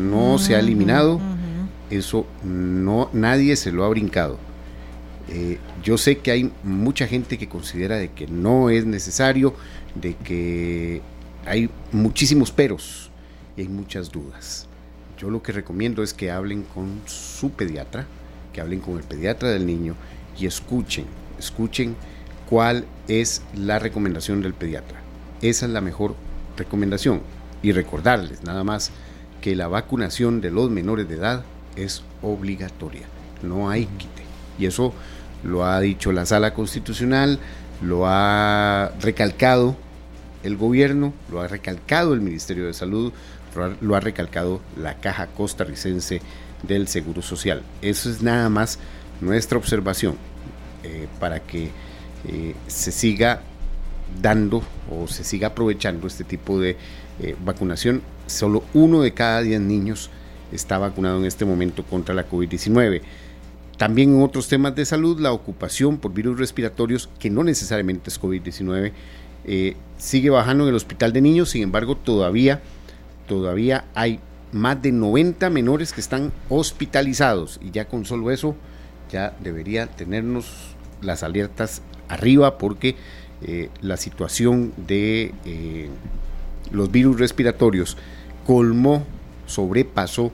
no 0.00 0.38
se 0.38 0.56
ha 0.56 0.60
eliminado. 0.60 1.20
Eso 1.92 2.26
no 2.42 3.10
nadie 3.12 3.56
se 3.56 3.72
lo 3.72 3.84
ha 3.84 3.88
brincado. 3.88 4.38
Eh, 5.28 5.58
yo 5.82 5.98
sé 5.98 6.18
que 6.18 6.30
hay 6.30 6.50
mucha 6.62 7.06
gente 7.06 7.38
que 7.38 7.48
considera 7.48 7.96
de 7.96 8.10
que 8.10 8.26
no 8.26 8.70
es 8.70 8.84
necesario, 8.86 9.54
de 9.94 10.14
que 10.14 11.02
hay 11.46 11.70
muchísimos 11.92 12.50
peros 12.50 13.10
y 13.56 13.62
hay 13.62 13.68
muchas 13.68 14.10
dudas. 14.10 14.66
Yo 15.18 15.30
lo 15.30 15.42
que 15.42 15.52
recomiendo 15.52 16.02
es 16.02 16.14
que 16.14 16.30
hablen 16.30 16.62
con 16.62 17.00
su 17.06 17.50
pediatra, 17.50 18.06
que 18.52 18.60
hablen 18.60 18.80
con 18.80 18.96
el 18.96 19.04
pediatra 19.04 19.50
del 19.50 19.66
niño 19.66 19.94
y 20.38 20.46
escuchen, 20.46 21.04
escuchen 21.38 21.94
cuál 22.48 22.86
es 23.06 23.42
la 23.54 23.78
recomendación 23.78 24.42
del 24.42 24.54
pediatra. 24.54 25.00
Esa 25.42 25.66
es 25.66 25.72
la 25.72 25.80
mejor 25.80 26.14
recomendación. 26.56 27.20
Y 27.62 27.72
recordarles 27.72 28.42
nada 28.42 28.64
más 28.64 28.90
que 29.40 29.54
la 29.54 29.68
vacunación 29.68 30.40
de 30.40 30.50
los 30.50 30.70
menores 30.70 31.08
de 31.08 31.14
edad 31.14 31.44
es 31.76 32.02
obligatoria, 32.22 33.02
no 33.42 33.70
hay 33.70 33.86
quite. 33.86 34.22
Y 34.58 34.66
eso 34.66 34.92
lo 35.42 35.64
ha 35.64 35.80
dicho 35.80 36.12
la 36.12 36.26
sala 36.26 36.54
constitucional, 36.54 37.38
lo 37.82 38.06
ha 38.06 38.92
recalcado 39.00 39.76
el 40.42 40.56
gobierno, 40.56 41.12
lo 41.30 41.40
ha 41.40 41.48
recalcado 41.48 42.14
el 42.14 42.20
Ministerio 42.20 42.66
de 42.66 42.74
Salud, 42.74 43.12
lo 43.80 43.96
ha, 43.96 44.00
recalcado 44.00 44.60
la 44.76 44.94
Caja 44.94 45.26
Costarricense 45.26 46.20
del 46.62 46.88
Seguro 46.88 47.22
Social. 47.22 47.62
Eso 47.82 48.10
es 48.10 48.22
nada 48.22 48.48
más 48.48 48.78
nuestra 49.20 49.58
observación 49.58 50.16
eh, 50.84 51.06
para 51.20 51.40
que 51.40 51.70
eh, 52.28 52.54
se 52.66 52.92
siga 52.92 53.42
dando 54.20 54.62
o 54.90 55.06
se 55.08 55.24
siga 55.24 55.48
aprovechando 55.48 56.06
este 56.06 56.24
tipo 56.24 56.58
de 56.60 56.76
eh, 57.20 57.36
vacunación. 57.44 58.02
Solo 58.26 58.64
uno 58.74 59.02
de 59.02 59.12
cada 59.12 59.42
10 59.42 59.60
niños 59.60 60.10
está 60.52 60.78
vacunado 60.78 61.18
en 61.18 61.24
este 61.24 61.44
momento 61.44 61.82
contra 61.84 62.14
la 62.14 62.28
COVID-19. 62.28 63.00
También 63.76 64.14
en 64.14 64.22
otros 64.22 64.48
temas 64.48 64.74
de 64.74 64.84
salud, 64.84 65.18
la 65.20 65.32
ocupación 65.32 65.98
por 65.98 66.12
virus 66.12 66.38
respiratorios, 66.38 67.08
que 67.18 67.30
no 67.30 67.42
necesariamente 67.42 68.10
es 68.10 68.20
COVID-19, 68.20 68.92
eh, 69.44 69.76
sigue 69.98 70.30
bajando 70.30 70.64
en 70.64 70.70
el 70.70 70.76
hospital 70.76 71.12
de 71.12 71.20
niños, 71.20 71.50
sin 71.50 71.62
embargo, 71.62 71.96
todavía, 71.96 72.60
todavía 73.26 73.84
hay 73.94 74.20
más 74.52 74.80
de 74.82 74.92
90 74.92 75.50
menores 75.50 75.92
que 75.92 76.00
están 76.00 76.32
hospitalizados 76.48 77.58
y 77.62 77.70
ya 77.70 77.86
con 77.86 78.04
solo 78.04 78.30
eso 78.30 78.54
ya 79.10 79.34
debería 79.40 79.86
tenernos 79.86 80.76
las 81.00 81.22
alertas 81.22 81.82
arriba 82.08 82.58
porque 82.58 82.96
eh, 83.40 83.70
la 83.80 83.96
situación 83.96 84.72
de 84.76 85.34
eh, 85.44 85.88
los 86.70 86.92
virus 86.92 87.18
respiratorios 87.18 87.96
colmó, 88.46 89.04
sobrepasó 89.46 90.32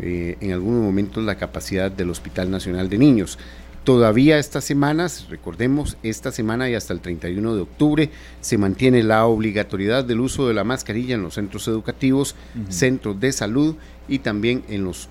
eh, 0.00 0.36
en 0.40 0.52
algunos 0.52 0.82
momentos 0.82 1.22
la 1.24 1.36
capacidad 1.36 1.90
del 1.90 2.10
Hospital 2.10 2.50
Nacional 2.50 2.88
de 2.88 2.98
Niños. 2.98 3.38
Todavía 3.84 4.38
estas 4.38 4.64
semanas, 4.64 5.26
recordemos, 5.28 5.96
esta 6.04 6.30
semana 6.30 6.70
y 6.70 6.74
hasta 6.74 6.92
el 6.92 7.00
31 7.00 7.56
de 7.56 7.62
octubre 7.62 8.10
se 8.40 8.56
mantiene 8.56 9.02
la 9.02 9.26
obligatoriedad 9.26 10.04
del 10.04 10.20
uso 10.20 10.46
de 10.46 10.54
la 10.54 10.62
mascarilla 10.62 11.16
en 11.16 11.22
los 11.22 11.34
centros 11.34 11.66
educativos, 11.66 12.36
centros 12.68 13.18
de 13.18 13.32
salud 13.32 13.74
y 14.06 14.20
también 14.20 14.62
en 14.68 14.84
los 14.84 15.08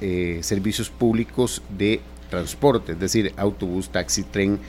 eh, 0.00 0.38
servicios 0.40 0.88
públicos 0.88 1.60
de 1.76 2.00
transporte, 2.30 2.92
es 2.92 3.00
decir, 3.00 3.34
autobús, 3.36 3.90
taxi, 3.90 4.22
tren, 4.22 4.60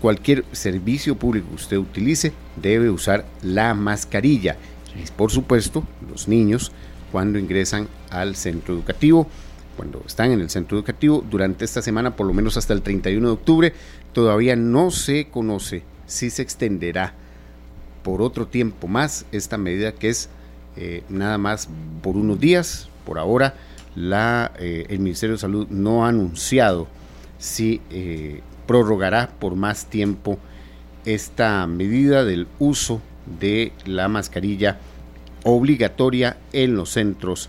cualquier 0.00 0.44
servicio 0.50 1.16
público 1.16 1.50
que 1.50 1.54
usted 1.54 1.76
utilice 1.76 2.32
debe 2.56 2.90
usar 2.90 3.24
la 3.42 3.74
mascarilla. 3.74 4.56
Y 4.96 5.08
por 5.12 5.30
supuesto, 5.30 5.84
los 6.10 6.26
niños 6.26 6.72
cuando 7.12 7.38
ingresan 7.38 7.86
al 8.10 8.34
centro 8.34 8.74
educativo, 8.74 9.28
cuando 9.76 10.02
están 10.06 10.32
en 10.32 10.40
el 10.40 10.50
centro 10.50 10.76
educativo, 10.78 11.24
durante 11.30 11.64
esta 11.64 11.82
semana, 11.82 12.16
por 12.16 12.26
lo 12.26 12.32
menos 12.32 12.56
hasta 12.56 12.72
el 12.72 12.82
31 12.82 13.26
de 13.26 13.32
octubre, 13.32 13.72
todavía 14.12 14.56
no 14.56 14.90
se 14.90 15.28
conoce 15.28 15.82
si 16.06 16.30
se 16.30 16.42
extenderá 16.42 17.14
por 18.02 18.22
otro 18.22 18.46
tiempo 18.46 18.88
más 18.88 19.26
esta 19.30 19.58
medida 19.58 19.92
que 19.92 20.08
es 20.08 20.28
eh, 20.76 21.04
nada 21.08 21.38
más 21.38 21.68
por 22.02 22.16
unos 22.16 22.40
días. 22.40 22.88
Por 23.04 23.18
ahora, 23.18 23.54
la, 23.94 24.52
eh, 24.58 24.86
el 24.88 25.00
Ministerio 25.00 25.36
de 25.36 25.40
Salud 25.40 25.66
no 25.68 26.04
ha 26.04 26.08
anunciado 26.08 26.88
si 27.38 27.80
eh, 27.90 28.40
prorrogará 28.66 29.30
por 29.38 29.54
más 29.54 29.86
tiempo 29.86 30.38
esta 31.04 31.66
medida 31.66 32.24
del 32.24 32.46
uso 32.58 33.00
de 33.40 33.72
la 33.84 34.08
mascarilla 34.08 34.78
obligatoria 35.44 36.36
en 36.52 36.74
los 36.76 36.90
centros 36.90 37.48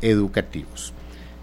educativos. 0.00 0.92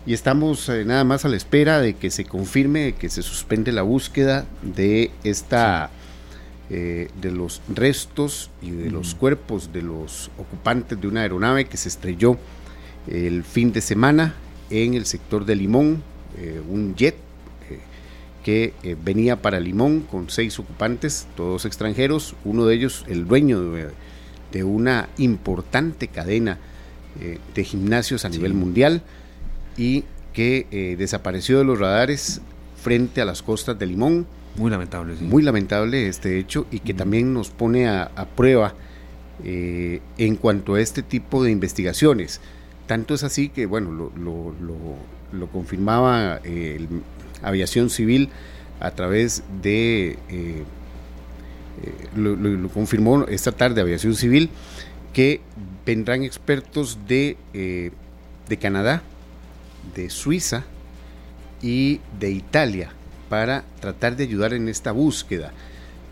Y 0.06 0.14
estamos 0.14 0.68
eh, 0.70 0.86
nada 0.86 1.04
más 1.04 1.26
a 1.26 1.30
la 1.30 1.38
espera 1.38 1.80
de 1.80 1.94
que 1.96 2.10
se 2.10 2.26
confirme 2.26 2.80
de 2.80 2.94
que 2.94 3.10
se 3.10 3.22
suspende 3.22 3.72
la 3.72 3.82
búsqueda 3.82 4.46
de 4.62 5.12
esta 5.24 5.92
eh, 6.70 7.10
de 7.22 7.32
los 7.32 7.62
restos 7.74 8.50
y 8.62 8.72
de 8.72 8.92
los 8.92 9.16
cuerpos 9.16 9.74
de 9.74 9.82
los 9.82 10.32
ocupantes 10.38 11.00
de 11.00 11.08
una 11.08 11.22
aeronave 11.22 11.66
que 11.66 11.78
se 11.78 11.90
estrelló 11.90 12.38
el 13.08 13.44
fin 13.44 13.72
de 13.72 13.82
semana 13.82 14.36
en 14.70 14.94
el 14.94 15.06
sector 15.06 15.46
de 15.46 15.56
Limón, 15.56 16.04
un 16.70 16.94
jet 16.96 17.16
que 18.44 18.74
venía 19.04 19.42
para 19.42 19.60
Limón 19.60 20.02
con 20.02 20.30
seis 20.30 20.60
ocupantes, 20.60 21.28
todos 21.36 21.66
extranjeros, 21.66 22.36
uno 22.46 22.66
de 22.66 22.76
ellos 22.76 23.04
el 23.08 23.26
dueño 23.26 23.72
de, 23.72 23.90
una 24.64 25.10
importante 25.18 26.08
cadena 26.08 26.58
de 27.54 27.64
gimnasios 27.64 28.24
a 28.26 28.30
nivel 28.30 28.54
mundial 28.54 29.02
y 29.78 30.04
que 30.34 30.96
desapareció 30.98 31.58
de 31.58 31.66
los 31.66 31.80
radares 31.80 32.42
frente 32.82 33.22
a 33.22 33.26
las 33.26 33.42
costas 33.42 33.78
de 33.78 33.86
Limón. 33.86 34.26
Muy 34.56 34.72
lamentable, 34.72 35.16
sí. 35.18 35.24
Muy 35.24 35.44
lamentable 35.44 36.08
este 36.08 36.40
hecho 36.40 36.66
y 36.72 36.80
que 36.80 36.94
también 36.94 37.34
nos 37.34 37.50
pone 37.50 37.88
a, 37.88 38.10
prueba 38.36 38.74
eh, 39.44 40.02
en 40.18 40.36
cuanto 40.36 40.76
a 40.76 40.82
este 40.82 41.04
tipo 41.04 41.44
de 41.44 41.52
investigaciones. 41.52 42.42
Tanto 42.88 43.14
es 43.14 43.24
así 43.24 43.50
que, 43.50 43.66
bueno, 43.66 43.92
lo, 43.92 45.48
confirmaba 45.48 46.42
eh, 46.44 46.88
Aviación 47.44 47.90
Civil 47.90 48.30
a 48.80 48.92
través 48.92 49.44
de, 49.62 50.18
eh, 51.84 52.08
lo, 52.16 52.70
confirmó 52.70 53.26
esta 53.26 53.52
tarde 53.52 53.82
Aviación 53.82 54.16
Civil, 54.16 54.50
que 55.14 55.42
vendrán 55.86 56.24
expertos 56.24 57.00
de, 57.08 57.38
de 57.54 58.58
Canadá, 58.58 59.02
de 59.96 60.10
Suiza, 60.10 60.66
y 61.62 62.00
de 62.20 62.32
Italia 62.32 62.92
para 63.30 63.64
tratar 63.80 64.16
de 64.16 64.24
ayudar 64.24 64.54
en 64.54 64.68
esta 64.70 64.92
búsqueda, 64.92 65.52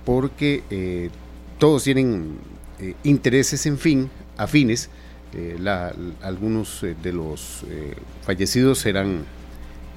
porque 0.06 0.64
eh, 0.70 1.10
todos 1.58 1.84
tienen 1.84 2.38
eh, 2.80 2.94
intereses 3.04 3.66
en 3.66 3.78
fin, 3.78 4.10
afines. 4.38 4.90
Eh, 5.34 5.58
algunos 6.22 6.86
de 7.04 7.14
los 7.14 7.66
fallecidos 8.24 8.86
eran, 8.86 9.26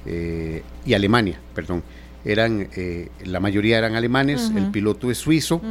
y 0.05 0.93
Alemania, 0.93 1.39
perdón, 1.55 1.83
eran, 2.25 2.67
la 3.23 3.39
mayoría 3.39 3.77
eran 3.77 3.95
alemanes, 3.95 4.51
el 4.55 4.71
piloto 4.71 5.09
es 5.09 5.17
suizo. 5.17 5.61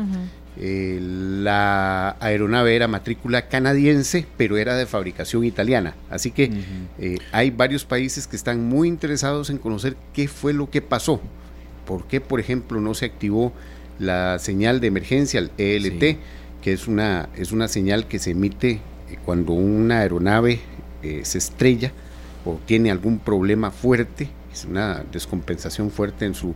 Eh, 0.63 0.99
la 1.01 2.17
aeronave 2.21 2.77
era 2.77 2.87
matrícula 2.87 3.49
canadiense, 3.49 4.27
pero 4.37 4.59
era 4.59 4.77
de 4.77 4.85
fabricación 4.85 5.45
italiana. 5.45 5.95
Así 6.11 6.33
que 6.33 6.51
eh, 6.99 7.17
hay 7.33 7.51
varios 7.51 7.85
países 7.85 8.27
que 8.27 8.37
están 8.37 8.69
muy 8.69 8.89
interesados 8.89 9.49
en 9.49 9.59
conocer 9.59 9.97
qué 10.13 10.29
fue 10.29 10.53
lo 10.53 10.69
que 10.69 10.83
pasó. 10.83 11.21
¿Por 11.87 12.07
qué, 12.07 12.21
por 12.21 12.41
ejemplo, 12.41 12.81
no 12.81 12.95
se 12.95 13.07
activó 13.07 13.53
la 13.99 14.39
señal 14.39 14.81
de 14.81 14.89
emergencia, 14.89 15.41
el 15.41 15.51
ELT, 15.57 16.19
que 16.61 16.73
es 16.73 16.89
una, 16.89 17.31
es 17.37 17.53
una 17.53 17.69
señal 17.69 18.07
que 18.07 18.19
se 18.19 18.33
emite 18.33 18.73
eh, 18.73 19.17
cuando 19.25 19.53
una 19.53 20.01
aeronave 20.01 20.61
se 21.23 21.39
estrella 21.39 21.93
o 22.45 22.61
tiene 22.67 22.91
algún 22.91 23.19
problema 23.21 23.71
fuerte, 23.71 24.29
es 24.53 24.65
una 24.65 25.05
descompensación 25.11 25.91
fuerte 25.91 26.25
en 26.27 26.35
su, 26.35 26.55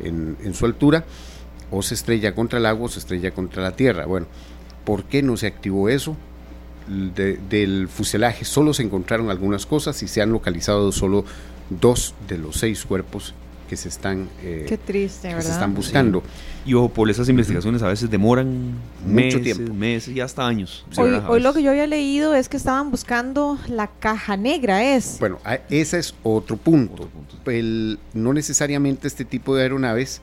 en 0.00 0.54
su 0.54 0.66
altura? 0.66 1.04
o 1.72 1.82
se 1.82 1.94
estrella 1.94 2.34
contra 2.34 2.58
el 2.58 2.66
agua 2.66 2.86
o 2.86 2.88
se 2.88 3.00
estrella 3.00 3.32
contra 3.32 3.62
la 3.62 3.72
tierra. 3.72 4.06
Bueno, 4.06 4.26
¿por 4.84 5.04
qué 5.04 5.22
no 5.22 5.36
se 5.36 5.48
activó 5.48 5.88
eso? 5.88 6.16
del 6.88 7.88
fuselaje 7.88 8.44
solo 8.44 8.74
se 8.74 8.82
encontraron 8.82 9.30
algunas 9.30 9.66
cosas 9.66 10.02
y 10.02 10.08
se 10.08 10.20
han 10.20 10.32
localizado 10.32 10.90
solo 10.90 11.24
dos 11.70 12.12
de 12.26 12.38
los 12.38 12.56
seis 12.56 12.84
cuerpos 12.84 13.34
que 13.72 13.76
se 13.78 13.88
están, 13.88 14.28
eh, 14.42 14.66
Qué 14.68 14.76
triste, 14.76 15.30
se 15.40 15.50
están 15.50 15.72
buscando. 15.72 16.22
Y 16.66 16.74
ojo, 16.74 16.90
por 16.90 17.08
esas 17.08 17.26
investigaciones 17.30 17.80
a 17.80 17.88
veces 17.88 18.10
demoran 18.10 18.72
mucho 19.02 19.38
meses, 19.38 19.42
tiempo. 19.42 19.72
meses 19.72 20.14
y 20.14 20.20
hasta 20.20 20.46
años. 20.46 20.84
Hoy, 20.98 21.40
lo 21.40 21.54
que 21.54 21.62
yo 21.62 21.70
había 21.70 21.86
leído 21.86 22.34
es 22.34 22.50
que 22.50 22.58
estaban 22.58 22.90
buscando 22.90 23.58
la 23.68 23.86
caja 23.86 24.36
negra, 24.36 24.84
¿es? 24.84 25.16
Bueno, 25.18 25.38
ese 25.70 26.00
es 26.00 26.14
otro 26.22 26.58
punto. 26.58 27.08
El, 27.46 27.98
no 28.12 28.34
necesariamente 28.34 29.08
este 29.08 29.24
tipo 29.24 29.56
de 29.56 29.62
aeronaves 29.62 30.20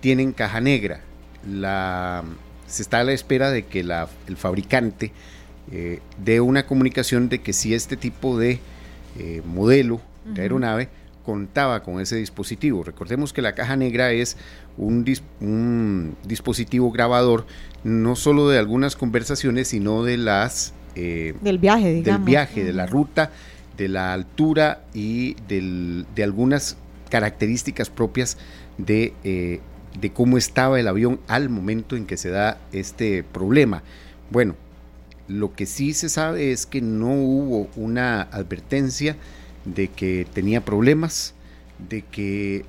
tienen 0.00 0.32
caja 0.32 0.62
negra. 0.62 1.02
La, 1.46 2.24
se 2.68 2.80
está 2.80 3.00
a 3.00 3.04
la 3.04 3.12
espera 3.12 3.50
de 3.50 3.66
que 3.66 3.84
la, 3.84 4.08
el 4.26 4.38
fabricante 4.38 5.12
eh, 5.70 6.00
dé 6.24 6.40
una 6.40 6.64
comunicación 6.64 7.28
de 7.28 7.42
que 7.42 7.52
si 7.52 7.74
este 7.74 7.98
tipo 7.98 8.38
de 8.38 8.60
eh, 9.18 9.42
modelo 9.44 10.00
de 10.24 10.40
aeronave 10.40 10.88
contaba 11.24 11.82
con 11.82 12.00
ese 12.00 12.16
dispositivo. 12.16 12.82
Recordemos 12.82 13.32
que 13.32 13.42
la 13.42 13.54
caja 13.54 13.76
negra 13.76 14.12
es 14.12 14.36
un, 14.76 15.04
un 15.40 16.16
dispositivo 16.24 16.90
grabador 16.90 17.46
no 17.84 18.16
solo 18.16 18.48
de 18.48 18.58
algunas 18.58 18.96
conversaciones, 18.96 19.68
sino 19.68 20.04
de 20.04 20.16
las... 20.16 20.74
Eh, 20.94 21.34
del 21.40 21.58
viaje, 21.58 21.92
digamos. 21.92 22.20
Del 22.20 22.30
viaje, 22.30 22.64
de 22.64 22.72
la 22.72 22.86
ruta, 22.86 23.30
de 23.76 23.88
la 23.88 24.12
altura 24.12 24.84
y 24.94 25.34
del, 25.48 26.06
de 26.14 26.24
algunas 26.24 26.76
características 27.10 27.90
propias 27.90 28.38
de 28.78 29.60
de 30.00 30.12
cómo 30.12 30.38
estaba 30.38 30.80
el 30.80 30.88
avión 30.88 31.20
al 31.28 31.48
momento 31.48 31.96
en 31.96 32.06
que 32.06 32.16
se 32.16 32.30
da 32.30 32.58
este 32.72 33.22
problema. 33.22 33.82
Bueno, 34.30 34.54
lo 35.28 35.54
que 35.54 35.66
sí 35.66 35.92
se 35.92 36.08
sabe 36.08 36.52
es 36.52 36.66
que 36.66 36.80
no 36.80 37.12
hubo 37.12 37.68
una 37.76 38.22
advertencia 38.22 39.16
de 39.64 39.88
que 39.88 40.26
tenía 40.32 40.64
problemas, 40.64 41.34
de 41.88 42.02
que 42.02 42.64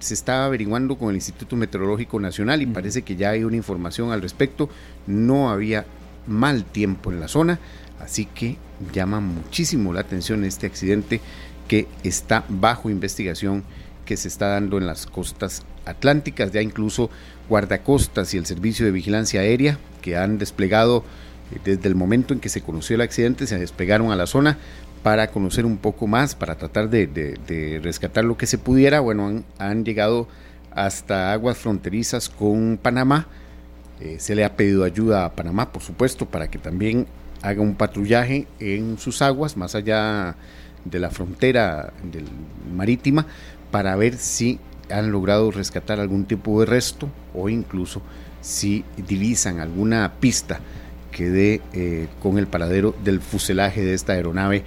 se 0.00 0.14
estaba 0.14 0.46
averiguando 0.46 0.96
con 0.96 1.10
el 1.10 1.16
Instituto 1.16 1.56
Meteorológico 1.56 2.20
Nacional 2.20 2.62
y 2.62 2.66
parece 2.66 3.02
que 3.02 3.16
ya 3.16 3.30
hay 3.30 3.44
una 3.44 3.56
información 3.56 4.12
al 4.12 4.22
respecto. 4.22 4.68
No 5.06 5.50
había 5.50 5.86
mal 6.26 6.64
tiempo 6.64 7.12
en 7.12 7.20
la 7.20 7.28
zona, 7.28 7.58
así 8.00 8.26
que 8.26 8.56
llama 8.92 9.20
muchísimo 9.20 9.92
la 9.92 10.00
atención 10.00 10.44
este 10.44 10.66
accidente 10.66 11.20
que 11.68 11.86
está 12.02 12.44
bajo 12.48 12.90
investigación 12.90 13.64
que 14.04 14.16
se 14.16 14.28
está 14.28 14.48
dando 14.48 14.78
en 14.78 14.86
las 14.86 15.06
costas 15.06 15.64
atlánticas, 15.84 16.52
ya 16.52 16.62
incluso 16.62 17.10
guardacostas 17.48 18.32
y 18.34 18.38
el 18.38 18.46
servicio 18.46 18.86
de 18.86 18.92
vigilancia 18.92 19.40
aérea 19.40 19.78
que 20.00 20.16
han 20.16 20.38
desplegado 20.38 21.04
eh, 21.52 21.58
desde 21.64 21.88
el 21.88 21.94
momento 21.94 22.32
en 22.32 22.40
que 22.40 22.48
se 22.48 22.62
conoció 22.62 22.94
el 22.94 23.02
accidente, 23.02 23.46
se 23.46 23.58
despegaron 23.58 24.12
a 24.12 24.16
la 24.16 24.26
zona 24.26 24.58
para 25.06 25.28
conocer 25.28 25.64
un 25.64 25.76
poco 25.76 26.08
más, 26.08 26.34
para 26.34 26.56
tratar 26.56 26.90
de, 26.90 27.78
rescatar 27.80 28.24
lo 28.24 28.36
que 28.36 28.48
se 28.48 28.58
pudiera. 28.58 28.98
Bueno, 28.98 29.44
han, 29.56 29.84
llegado 29.84 30.26
hasta 30.72 31.32
aguas 31.32 31.58
fronterizas 31.58 32.28
con 32.28 32.76
Panamá. 32.76 33.28
Eh, 34.00 34.16
se 34.18 34.34
le 34.34 34.44
ha 34.44 34.56
pedido 34.56 34.82
ayuda 34.82 35.24
a 35.24 35.32
Panamá, 35.36 35.70
por 35.70 35.80
supuesto, 35.80 36.26
para 36.26 36.50
que 36.50 36.58
también 36.58 37.06
haga 37.40 37.62
un 37.62 37.76
patrullaje 37.76 38.48
en 38.58 38.98
sus 38.98 39.22
aguas, 39.22 39.56
más 39.56 39.76
allá 39.76 40.34
de 40.84 40.98
la 40.98 41.10
frontera 41.10 41.92
marítima, 42.74 43.26
para 43.70 43.94
ver 43.94 44.16
si 44.16 44.58
han 44.90 45.12
logrado 45.12 45.52
rescatar 45.52 46.00
algún 46.00 46.24
tipo 46.24 46.58
de 46.58 46.66
resto 46.66 47.08
o 47.32 47.48
incluso 47.48 48.02
si 48.40 48.84
divisan 48.96 49.60
alguna 49.60 50.14
pista 50.18 50.58
que 51.16 51.30
dé 51.30 51.62
eh, 51.72 52.08
con 52.20 52.36
el 52.36 52.46
paradero 52.46 52.94
del 53.02 53.22
fuselaje 53.22 53.82
de 53.82 53.94
esta 53.94 54.12
aeronave 54.12 54.64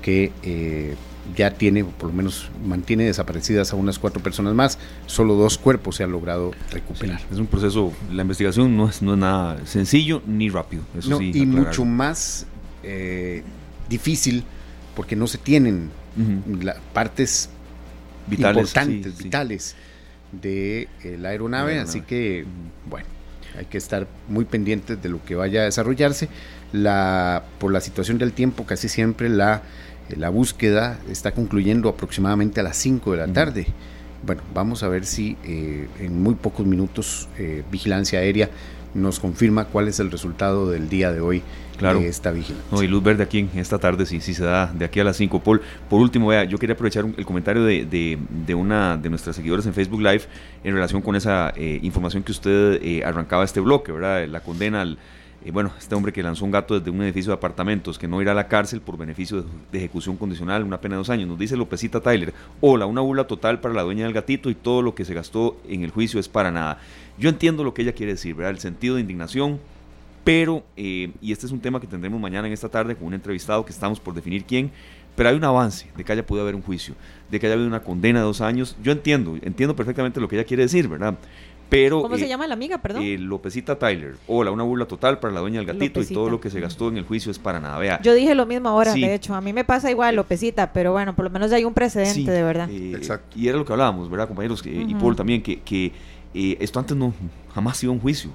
que 0.00 0.30
eh, 0.44 0.94
ya 1.36 1.50
tiene, 1.50 1.84
por 1.84 2.10
lo 2.10 2.14
menos 2.14 2.50
mantiene 2.64 3.04
desaparecidas 3.04 3.72
a 3.72 3.76
unas 3.76 3.98
cuatro 3.98 4.22
personas 4.22 4.54
más, 4.54 4.78
solo 5.06 5.34
dos 5.34 5.58
cuerpos 5.58 5.96
se 5.96 6.04
han 6.04 6.12
logrado 6.12 6.52
recuperar. 6.70 7.20
es 7.32 7.38
un 7.38 7.48
proceso, 7.48 7.92
la 8.12 8.22
investigación 8.22 8.76
no 8.76 8.88
es, 8.88 9.02
no 9.02 9.14
es 9.14 9.18
nada 9.18 9.66
sencillo 9.66 10.22
ni 10.24 10.48
rápido. 10.48 10.82
y 11.20 11.44
mucho 11.46 11.84
más 11.84 12.46
eh, 12.84 13.42
difícil 13.88 14.44
porque 14.94 15.16
no 15.16 15.26
se 15.26 15.38
tienen 15.38 15.90
partes 16.92 17.50
importantes, 18.30 19.18
vitales 19.18 19.74
de 20.30 20.88
eh, 21.02 21.16
la 21.18 21.30
aeronave, 21.30 21.80
así 21.80 22.02
que, 22.02 22.44
bueno, 22.88 23.08
hay 23.56 23.66
que 23.66 23.78
estar 23.78 24.06
muy 24.28 24.44
pendientes 24.44 25.00
de 25.02 25.08
lo 25.08 25.24
que 25.24 25.34
vaya 25.34 25.62
a 25.62 25.64
desarrollarse. 25.64 26.28
La, 26.72 27.44
por 27.58 27.72
la 27.72 27.80
situación 27.80 28.18
del 28.18 28.32
tiempo, 28.32 28.66
casi 28.66 28.88
siempre 28.88 29.28
la, 29.28 29.62
eh, 30.08 30.16
la 30.16 30.28
búsqueda 30.28 30.98
está 31.10 31.32
concluyendo 31.32 31.88
aproximadamente 31.88 32.60
a 32.60 32.62
las 32.62 32.76
5 32.76 33.12
de 33.12 33.16
la 33.18 33.32
tarde. 33.32 33.66
Bueno, 34.26 34.42
vamos 34.52 34.82
a 34.82 34.88
ver 34.88 35.06
si 35.06 35.36
eh, 35.44 35.88
en 36.00 36.22
muy 36.22 36.34
pocos 36.34 36.66
minutos 36.66 37.28
Vigilancia 37.70 38.18
Aérea 38.18 38.50
nos 38.94 39.20
confirma 39.20 39.66
cuál 39.66 39.88
es 39.88 40.00
el 40.00 40.10
resultado 40.10 40.68
del 40.70 40.88
día 40.88 41.12
de 41.12 41.20
hoy 41.20 41.42
claro. 41.78 42.00
de 42.00 42.08
esta 42.08 42.30
vigilancia. 42.30 42.70
No, 42.70 42.82
y 42.82 42.88
luz 42.88 43.02
verde 43.02 43.22
aquí 43.22 43.38
en 43.38 43.50
esta 43.54 43.78
tarde, 43.78 44.04
si 44.04 44.20
sí, 44.20 44.34
se 44.34 44.44
da 44.44 44.66
de 44.66 44.84
aquí 44.84 45.00
a 45.00 45.04
las 45.04 45.16
5. 45.16 45.40
Paul, 45.40 45.62
por 45.88 46.00
último, 46.00 46.28
vea, 46.28 46.44
yo 46.44 46.58
quería 46.58 46.74
aprovechar 46.74 47.06
el 47.16 47.24
comentario 47.24 47.64
de, 47.64 47.84
de, 47.84 48.18
de, 48.46 48.54
una 48.54 48.96
de 48.96 49.08
nuestras 49.08 49.36
seguidores 49.36 49.64
en 49.66 49.74
Facebook 49.74 50.00
Live 50.00 50.22
en 50.64 50.74
relación 50.74 51.00
con 51.00 51.16
esa 51.16 51.52
eh, 51.56 51.78
información 51.82 52.22
que 52.22 52.32
usted 52.32 52.80
eh, 52.82 53.02
arrancaba 53.04 53.44
este 53.44 53.60
bloque, 53.60 53.92
¿verdad? 53.92 54.26
La 54.26 54.40
condena 54.40 54.82
al 54.82 54.98
eh, 55.44 55.52
bueno, 55.52 55.72
este 55.78 55.94
hombre 55.94 56.12
que 56.12 56.22
lanzó 56.22 56.44
un 56.44 56.50
gato 56.50 56.78
desde 56.78 56.90
un 56.90 57.00
edificio 57.02 57.30
de 57.30 57.36
apartamentos, 57.36 57.98
que 57.98 58.08
no 58.08 58.20
irá 58.20 58.32
a 58.32 58.34
la 58.34 58.48
cárcel 58.48 58.80
por 58.80 58.96
beneficio 58.96 59.44
de, 59.70 59.78
ejecución 59.78 60.16
condicional, 60.16 60.64
una 60.64 60.80
pena 60.80 60.96
de 60.96 60.98
dos 60.98 61.10
años. 61.10 61.28
Nos 61.28 61.38
dice 61.38 61.56
Lopecita 61.56 62.00
Tyler, 62.00 62.34
hola, 62.60 62.86
una 62.86 63.00
burla 63.02 63.26
total 63.26 63.60
para 63.60 63.74
la 63.74 63.82
dueña 63.82 64.04
del 64.04 64.12
gatito 64.12 64.50
y 64.50 64.54
todo 64.54 64.82
lo 64.82 64.94
que 64.94 65.04
se 65.04 65.14
gastó 65.14 65.56
en 65.68 65.84
el 65.84 65.90
juicio 65.90 66.18
es 66.18 66.28
para 66.28 66.50
nada. 66.50 66.80
Yo 67.18 67.28
entiendo 67.28 67.62
lo 67.62 67.72
que 67.72 67.82
ella 67.82 67.92
quiere 67.92 68.12
decir, 68.12 68.34
¿verdad? 68.34 68.50
El 68.50 68.58
sentido 68.58 68.96
de 68.96 69.02
indignación, 69.02 69.60
pero, 70.28 70.62
eh, 70.76 71.10
y 71.22 71.32
este 71.32 71.46
es 71.46 71.52
un 71.52 71.58
tema 71.60 71.80
que 71.80 71.86
tendremos 71.86 72.20
mañana 72.20 72.46
en 72.46 72.52
esta 72.52 72.68
tarde 72.68 72.94
con 72.94 73.06
un 73.06 73.14
entrevistado 73.14 73.64
que 73.64 73.72
estamos 73.72 73.98
por 73.98 74.12
definir 74.12 74.44
quién, 74.44 74.70
pero 75.16 75.30
hay 75.30 75.34
un 75.36 75.42
avance 75.44 75.86
de 75.96 76.04
que 76.04 76.12
haya 76.12 76.26
podido 76.26 76.42
haber 76.42 76.54
un 76.54 76.60
juicio, 76.60 76.94
de 77.30 77.40
que 77.40 77.46
haya 77.46 77.54
habido 77.54 77.66
una 77.66 77.80
condena 77.82 78.18
de 78.18 78.26
dos 78.26 78.42
años. 78.42 78.76
Yo 78.82 78.92
entiendo, 78.92 79.38
entiendo 79.40 79.74
perfectamente 79.74 80.20
lo 80.20 80.28
que 80.28 80.36
ella 80.36 80.44
quiere 80.44 80.64
decir, 80.64 80.86
¿verdad? 80.86 81.14
Pero, 81.70 82.02
¿Cómo 82.02 82.18
se 82.18 82.26
eh, 82.26 82.28
llama 82.28 82.46
la 82.46 82.52
amiga, 82.52 82.76
perdón? 82.76 83.04
eh, 83.04 83.16
Lopecita 83.16 83.78
Tyler. 83.78 84.16
Hola, 84.26 84.50
una 84.50 84.64
burla 84.64 84.84
total 84.84 85.18
para 85.18 85.32
la 85.32 85.40
dueña 85.40 85.60
del 85.60 85.66
gatito 85.66 86.02
y 86.02 86.04
todo 86.04 86.28
lo 86.28 86.42
que 86.42 86.50
se 86.50 86.60
gastó 86.60 86.88
en 86.88 86.98
el 86.98 87.04
juicio 87.04 87.30
es 87.32 87.38
para 87.38 87.58
nada. 87.58 87.78
Vea. 87.78 87.98
Yo 88.02 88.12
dije 88.12 88.34
lo 88.34 88.44
mismo 88.44 88.68
ahora, 88.68 88.92
Sí. 88.92 89.00
de 89.00 89.14
hecho. 89.14 89.34
A 89.34 89.40
mí 89.40 89.54
me 89.54 89.64
pasa 89.64 89.90
igual, 89.90 90.14
Lopecita, 90.14 90.74
pero 90.74 90.92
bueno, 90.92 91.16
por 91.16 91.24
lo 91.24 91.30
menos 91.30 91.50
ya 91.50 91.56
hay 91.56 91.64
un 91.64 91.72
precedente, 91.72 92.12
Sí, 92.12 92.26
de 92.26 92.42
verdad. 92.42 92.68
eh, 92.70 92.92
Exacto. 92.94 93.38
Y 93.38 93.48
era 93.48 93.56
lo 93.56 93.64
que 93.64 93.72
hablábamos, 93.72 94.10
¿verdad, 94.10 94.26
compañeros? 94.28 94.62
Que- 94.62 94.74
Y. 94.74 94.94
Paul 94.94 95.16
también, 95.16 95.42
que, 95.42 95.60
que 95.62 95.92
eh, 96.34 96.58
esto 96.60 96.78
antes 96.80 96.94
no 96.98 97.14
jamás 97.54 97.82
iba 97.82 97.92
a 97.92 97.94
un 97.94 98.00
juicio. 98.02 98.30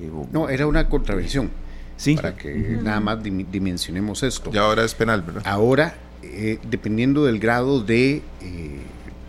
Eh, 0.00 0.10
o- 0.12 0.26
No, 0.32 0.48
era 0.48 0.66
una 0.66 0.88
contravención. 0.88 1.50
sí. 1.96 2.16
Para 2.16 2.34
que 2.36 2.78
nada 2.82 3.00
más 3.00 3.22
dim- 3.22 3.46
dimensionemos 3.50 4.22
esto. 4.22 4.50
Y 4.52 4.56
ahora 4.56 4.84
es 4.84 4.94
penal, 4.94 5.22
¿verdad? 5.22 5.42
Ahora, 5.44 5.94
eh, 6.22 6.58
dependiendo 6.70 7.24
del 7.26 7.38
grado 7.38 7.80
de, 7.82 8.22
eh, 8.40 8.80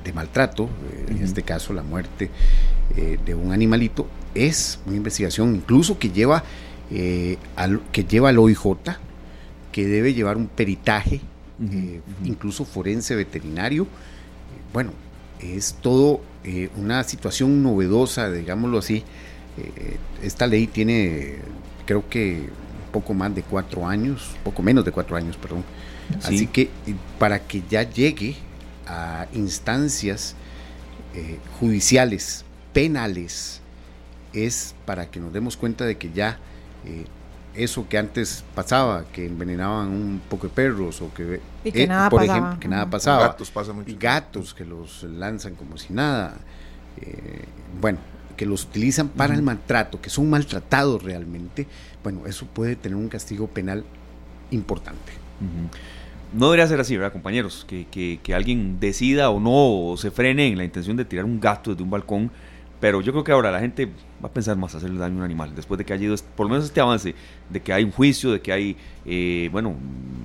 de 0.04 0.14
maltrato, 0.14 0.66
eh, 0.66 1.06
en 1.12 1.24
este 1.24 1.44
caso 1.44 1.74
la 1.74 1.84
muerte 1.84 2.30
eh, 2.96 3.18
de 3.26 3.36
un 3.36 3.52
animalito, 3.52 4.08
es 4.36 4.80
una 4.86 4.96
investigación 4.98 5.56
incluso 5.56 5.98
que 6.00 6.10
lleva, 6.12 6.44
eh, 6.92 7.38
al, 7.56 7.82
que 7.92 8.04
lleva 8.06 8.30
al 8.30 8.40
OIJ, 8.40 8.78
que 9.72 9.86
debe 9.88 10.14
llevar 10.14 10.36
un 10.38 10.48
peritaje, 10.48 11.22
eh, 11.72 12.02
incluso 12.26 12.66
forense 12.66 13.16
veterinario. 13.16 13.88
Bueno, 14.74 14.92
es 15.40 15.76
todo 15.82 16.22
eh, 16.44 16.70
una 16.78 17.04
situación 17.04 17.62
novedosa, 17.64 18.30
digámoslo 18.32 18.80
así. 18.80 19.04
Eh, 19.58 19.98
esta 20.24 20.48
ley 20.48 20.68
tiene, 20.68 21.38
creo 21.86 22.08
que 22.10 22.50
un 22.86 22.92
poco 22.92 23.14
más 23.14 23.34
de 23.36 23.44
cuatro 23.44 23.88
años, 23.88 24.32
poco 24.44 24.62
menos 24.62 24.84
de 24.86 24.92
cuatro 24.92 25.16
años, 25.16 25.38
perdón. 25.38 25.64
Sí. 26.20 26.36
Así 26.36 26.48
que 26.48 26.64
eh, 26.88 26.96
para 27.20 27.40
que 27.40 27.64
ya 27.70 27.84
llegue 27.84 28.36
a 28.88 29.28
instancias 29.34 30.36
eh, 31.14 31.38
judiciales, 31.60 32.44
penales, 32.74 33.62
es 34.34 34.76
para 34.86 35.10
que 35.12 35.20
nos 35.20 35.34
demos 35.34 35.58
cuenta 35.58 35.86
de 35.86 35.98
que 35.98 36.12
ya 36.12 36.40
eh, 36.86 37.06
eso 37.54 37.88
que 37.90 37.98
antes 37.98 38.46
pasaba, 38.56 39.04
que 39.12 39.26
envenenaban 39.26 39.90
un 39.90 40.22
poco 40.30 40.48
de 40.48 40.54
perros 40.54 41.02
o 41.02 41.14
que, 41.14 41.42
Y 41.66 41.72
que 41.74 41.84
eh, 41.84 41.88
nada 41.88 42.10
por 42.10 42.22
pasaba. 42.22 42.38
ejemplo, 42.38 42.60
que 42.62 42.68
nada 42.70 42.90
pasaba, 42.90 43.28
Gatos 43.28 43.52
pasa 43.52 43.74
mucho. 43.74 43.90
y 43.92 43.96
gatos 43.96 44.54
que 44.54 44.64
los 44.64 45.04
lanzan 45.04 45.56
como 45.56 45.78
si 45.78 45.92
nada, 45.94 46.38
eh, 47.02 47.44
bueno, 47.82 48.00
que 48.42 48.48
los 48.48 48.64
utilizan 48.64 49.08
para 49.10 49.36
el 49.36 49.44
maltrato, 49.44 50.02
que 50.02 50.10
son 50.10 50.28
maltratados 50.28 51.04
realmente, 51.04 51.68
bueno, 52.02 52.22
eso 52.26 52.48
puede 52.48 52.76
tener 52.76 52.96
un 52.96 53.08
castigo 53.08 53.46
penal 53.46 53.84
importante. 54.50 55.12
No 56.34 56.48
debería 56.48 56.66
ser 56.66 56.80
así, 56.80 56.98
¿verdad, 56.98 57.12
compañeros? 57.14 57.66
Que, 57.70 57.86
que- 57.86 58.20
que 58.24 58.34
alguien 58.34 58.80
decida 58.80 59.30
o 59.30 59.40
no, 59.40 59.92
o 59.92 59.96
se 59.96 60.10
frene 60.10 60.48
en 60.48 60.58
la 60.58 60.64
intención 60.64 60.98
de 60.98 61.06
tirar 61.06 61.24
un 61.24 61.40
gato 61.40 61.70
desde 61.70 61.84
un 61.84 61.92
balcón. 61.92 62.32
Pero 62.80 63.02
yo 63.02 63.12
creo 63.12 63.24
que 63.24 63.32
ahora 63.32 63.52
la 63.52 63.60
gente 63.60 63.92
va 64.24 64.30
a 64.30 64.32
pensar 64.34 64.56
más 64.58 64.76
hacerle 64.76 65.00
daño 65.00 65.16
a 65.16 65.18
un 65.20 65.24
animal, 65.24 65.54
después 65.56 65.78
de 65.78 65.86
que 65.86 65.94
haya 65.94 66.04
ido, 66.06 66.14
este- 66.14 66.30
por 66.36 66.46
lo 66.46 66.52
menos 66.52 66.66
este 66.66 66.80
avance, 66.82 67.16
de 67.50 67.60
que 67.62 67.74
hay 67.74 67.84
un 67.84 67.92
juicio, 67.92 68.32
de 68.32 68.40
que 68.42 68.52
hay, 68.54 68.78
eh, 69.06 69.50
bueno, 69.52 69.76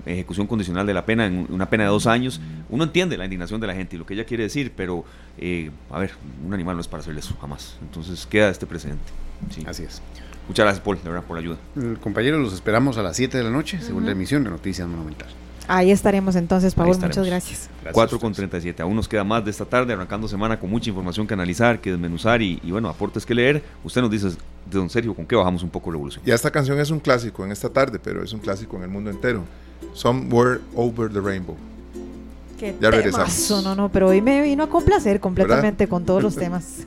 ejecución 0.05 0.47
condicional 0.47 0.87
de 0.87 0.95
la 0.95 1.05
pena, 1.07 1.27
en 1.27 1.47
una 1.51 1.69
pena 1.71 1.85
de 1.85 1.91
dos 1.91 2.07
años. 2.07 2.41
Uno 2.69 2.85
entiende 2.85 3.17
la 3.17 3.25
indignación 3.25 3.61
de 3.61 3.67
la 3.67 3.75
gente 3.75 3.97
y 3.97 3.99
lo 3.99 4.07
que 4.07 4.15
ella 4.15 4.25
quiere 4.25 4.43
decir, 4.45 4.73
pero, 4.77 5.05
eh, 5.39 5.71
a 5.91 5.99
ver, 5.99 6.13
un 6.47 6.53
animal 6.53 6.75
no 6.77 6.81
es 6.81 6.89
para 6.89 7.01
hacerle 7.01 7.21
eso, 7.21 7.37
jamás. 7.41 7.77
Entonces 7.83 8.27
queda 8.27 8.49
este 8.51 8.67
precedente. 8.67 9.05
Sí. 9.51 9.65
Así 9.67 9.83
es. 9.85 10.03
Muchas 10.49 10.65
gracias, 10.65 10.85
Paul, 10.85 10.99
de 11.03 11.11
verdad, 11.11 11.25
por 11.27 11.37
la 11.37 11.41
ayuda. 11.43 11.57
Compañeros, 12.01 12.41
los 12.41 12.53
esperamos 12.53 12.99
a 12.99 13.03
las 13.03 13.17
7 13.17 13.37
de 13.37 13.45
la 13.45 13.51
noche, 13.51 13.81
segunda 13.81 14.13
emisión 14.13 14.45
de 14.45 14.51
Noticias 14.51 14.87
Monumental. 14.87 15.29
Ahí 15.69 15.91
estaremos 15.91 16.37
entonces, 16.37 16.75
Paul. 16.75 16.91
estaremos. 16.91 17.17
Muchas 17.17 17.31
gracias. 17.31 17.71
Gracias 17.83 17.95
4 17.95 18.17
a 18.17 18.21
con 18.21 18.31
ustedes. 18.31 18.51
37. 18.51 18.83
Aún 18.83 18.97
nos 18.97 19.09
queda 19.09 19.25
más 19.25 19.45
de 19.45 19.51
esta 19.51 19.65
tarde, 19.65 19.93
arrancando 19.93 20.29
semana 20.29 20.59
con 20.59 20.71
mucha 20.71 20.91
información 20.91 21.27
que 21.27 21.35
analizar, 21.35 21.81
que 21.81 21.91
desmenuzar 21.91 22.43
y, 22.43 22.61
y, 22.63 22.71
bueno, 22.71 22.89
aportes 22.89 23.27
que 23.27 23.35
leer. 23.35 23.63
Usted 23.85 24.01
nos 24.01 24.11
dice, 24.11 24.29
de 24.29 24.37
don 24.71 24.91
Sergio, 24.91 25.15
¿con 25.15 25.27
qué 25.27 25.37
bajamos 25.37 25.63
un 25.63 25.71
poco 25.71 25.91
la 25.91 25.97
evolución? 25.97 26.25
Ya 26.25 26.35
esta 26.35 26.51
canción 26.51 26.79
es 26.81 26.91
un 26.91 27.01
clásico 27.01 27.45
en 27.45 27.53
esta 27.53 27.69
tarde, 27.69 27.99
pero 27.99 28.23
es 28.23 28.33
un 28.33 28.41
clásico 28.41 28.77
en 28.77 28.85
el 28.85 28.89
mundo 28.89 29.11
entero. 29.11 29.45
Somewhere 29.95 30.61
Over 30.75 31.13
the 31.13 31.21
Rainbow. 31.21 31.57
Qué 32.59 32.75
Ya 32.81 32.91
regresamos. 32.91 33.27
temazo, 33.29 33.63
no, 33.63 33.75
no, 33.75 33.91
pero 33.91 34.09
hoy 34.09 34.21
me 34.21 34.41
vino 34.43 34.65
a 34.65 34.69
complacer 34.69 35.21
completamente 35.21 35.89
con 35.89 36.05
todos 36.05 36.23
los 36.23 36.35
temas. 36.37 36.87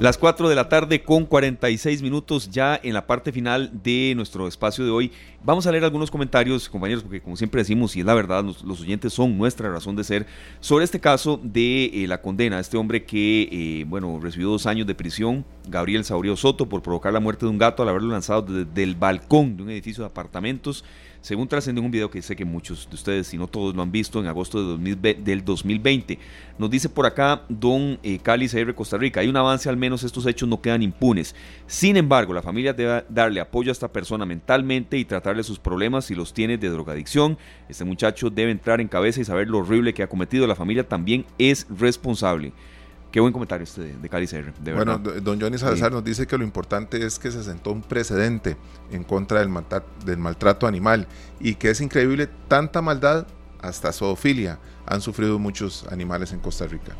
Las 0.00 0.18
4 0.18 0.48
de 0.48 0.54
la 0.54 0.68
tarde 0.68 1.02
con 1.02 1.24
46 1.26 2.02
minutos 2.02 2.50
ya 2.50 2.78
en 2.82 2.94
la 2.94 3.06
parte 3.06 3.32
final 3.32 3.70
de 3.82 4.12
nuestro 4.16 4.48
espacio 4.48 4.84
de 4.84 4.90
hoy. 4.90 5.12
Vamos 5.44 5.66
a 5.66 5.72
leer 5.72 5.84
algunos 5.84 6.10
comentarios, 6.10 6.68
compañeros, 6.68 7.02
porque 7.02 7.20
como 7.20 7.36
siempre 7.36 7.60
decimos, 7.60 7.94
y 7.96 8.00
es 8.00 8.06
la 8.06 8.14
verdad, 8.14 8.42
los, 8.42 8.62
los 8.64 8.80
oyentes 8.80 9.12
son 9.12 9.36
nuestra 9.36 9.70
razón 9.70 9.94
de 9.94 10.02
ser, 10.04 10.26
sobre 10.60 10.84
este 10.84 11.00
caso 11.00 11.38
de 11.42 11.84
eh, 11.86 12.06
la 12.08 12.20
condena 12.20 12.56
a 12.56 12.60
este 12.60 12.76
hombre 12.76 13.04
que, 13.04 13.48
eh, 13.52 13.84
bueno, 13.86 14.18
recibió 14.20 14.48
dos 14.48 14.66
años 14.66 14.86
de 14.86 14.94
prisión, 14.94 15.44
Gabriel 15.66 16.04
Saurio 16.04 16.36
Soto, 16.36 16.68
por 16.68 16.82
provocar 16.82 17.12
la 17.12 17.20
muerte 17.20 17.46
de 17.46 17.50
un 17.50 17.58
gato 17.58 17.82
al 17.82 17.88
haberlo 17.88 18.10
lanzado 18.10 18.42
desde 18.42 18.82
el 18.82 18.94
balcón 18.94 19.56
de 19.56 19.62
un 19.62 19.70
edificio 19.70 20.02
de 20.02 20.08
apartamentos. 20.08 20.84
Según 21.20 21.48
trascendió 21.48 21.80
en 21.80 21.86
un 21.86 21.90
video 21.90 22.10
que 22.10 22.20
sé 22.20 22.36
que 22.36 22.44
muchos 22.44 22.86
de 22.86 22.94
ustedes, 22.96 23.28
si 23.28 23.38
no 23.38 23.46
todos 23.46 23.74
lo 23.74 23.80
han 23.80 23.90
visto, 23.90 24.20
en 24.20 24.26
agosto 24.26 24.60
de 24.60 24.66
2020 24.66 25.22
del 25.22 25.42
2020. 25.42 26.18
Nos 26.58 26.70
dice 26.70 26.90
por 26.90 27.06
acá 27.06 27.44
don 27.48 27.98
eh, 28.02 28.18
Cali 28.22 28.46
CR 28.46 28.74
Costa 28.74 28.98
Rica, 28.98 29.20
hay 29.20 29.28
un 29.28 29.36
avance, 29.38 29.70
al 29.70 29.78
menos 29.78 30.02
estos 30.02 30.26
hechos 30.26 30.46
no 30.46 30.60
quedan 30.60 30.82
impunes. 30.82 31.34
Sin 31.66 31.96
embargo, 31.96 32.34
la 32.34 32.42
familia 32.42 32.74
debe 32.74 33.06
darle 33.08 33.40
apoyo 33.40 33.70
a 33.70 33.72
esta 33.72 33.90
persona 33.90 34.26
mentalmente 34.26 34.98
y 34.98 35.06
tratarle 35.06 35.42
sus 35.44 35.58
problemas 35.58 36.04
si 36.04 36.14
los 36.14 36.34
tiene 36.34 36.58
de 36.58 36.68
drogadicción. 36.68 37.38
Este 37.70 37.86
muchacho 37.86 38.28
debe 38.28 38.50
entrar 38.50 38.82
en 38.82 38.88
cabeza 38.88 39.22
y 39.22 39.24
saber 39.24 39.48
lo 39.48 39.60
horrible 39.60 39.94
que 39.94 40.02
ha 40.02 40.08
cometido. 40.10 40.46
La 40.46 40.54
familia 40.54 40.86
también 40.86 41.24
es 41.38 41.66
responsable. 41.70 42.52
Qué 43.14 43.20
buen 43.20 43.32
comentario 43.32 43.62
este 43.62 43.80
de, 43.80 43.96
de 43.96 44.08
Cali 44.08 44.26
CR, 44.26 44.52
de 44.58 44.74
Bueno, 44.74 44.98
verdad. 44.98 45.14
do- 45.14 45.20
don 45.20 45.40
Johnny 45.40 45.56
Salazar 45.56 45.90
Sí. 45.90 45.94
nos 45.94 46.02
dice 46.04 46.26
que 46.26 46.36
lo 46.36 46.42
importante 46.42 47.06
es 47.06 47.20
que 47.20 47.30
se 47.30 47.44
sentó 47.44 47.70
un 47.70 47.80
precedente 47.80 48.56
en 48.90 49.04
contra 49.04 49.38
del, 49.38 49.48
malta- 49.48 49.84
del 50.04 50.18
maltrato 50.18 50.66
animal 50.66 51.06
y 51.38 51.54
que 51.54 51.70
es 51.70 51.80
increíble 51.80 52.28
tanta 52.48 52.82
maldad 52.82 53.24
hasta 53.62 53.92
zoofilia 53.92 54.58
han 54.84 55.00
sufrido 55.00 55.38
muchos 55.38 55.86
animales 55.92 56.32
en 56.32 56.40
Costa 56.40 56.66
Rica. 56.66 56.90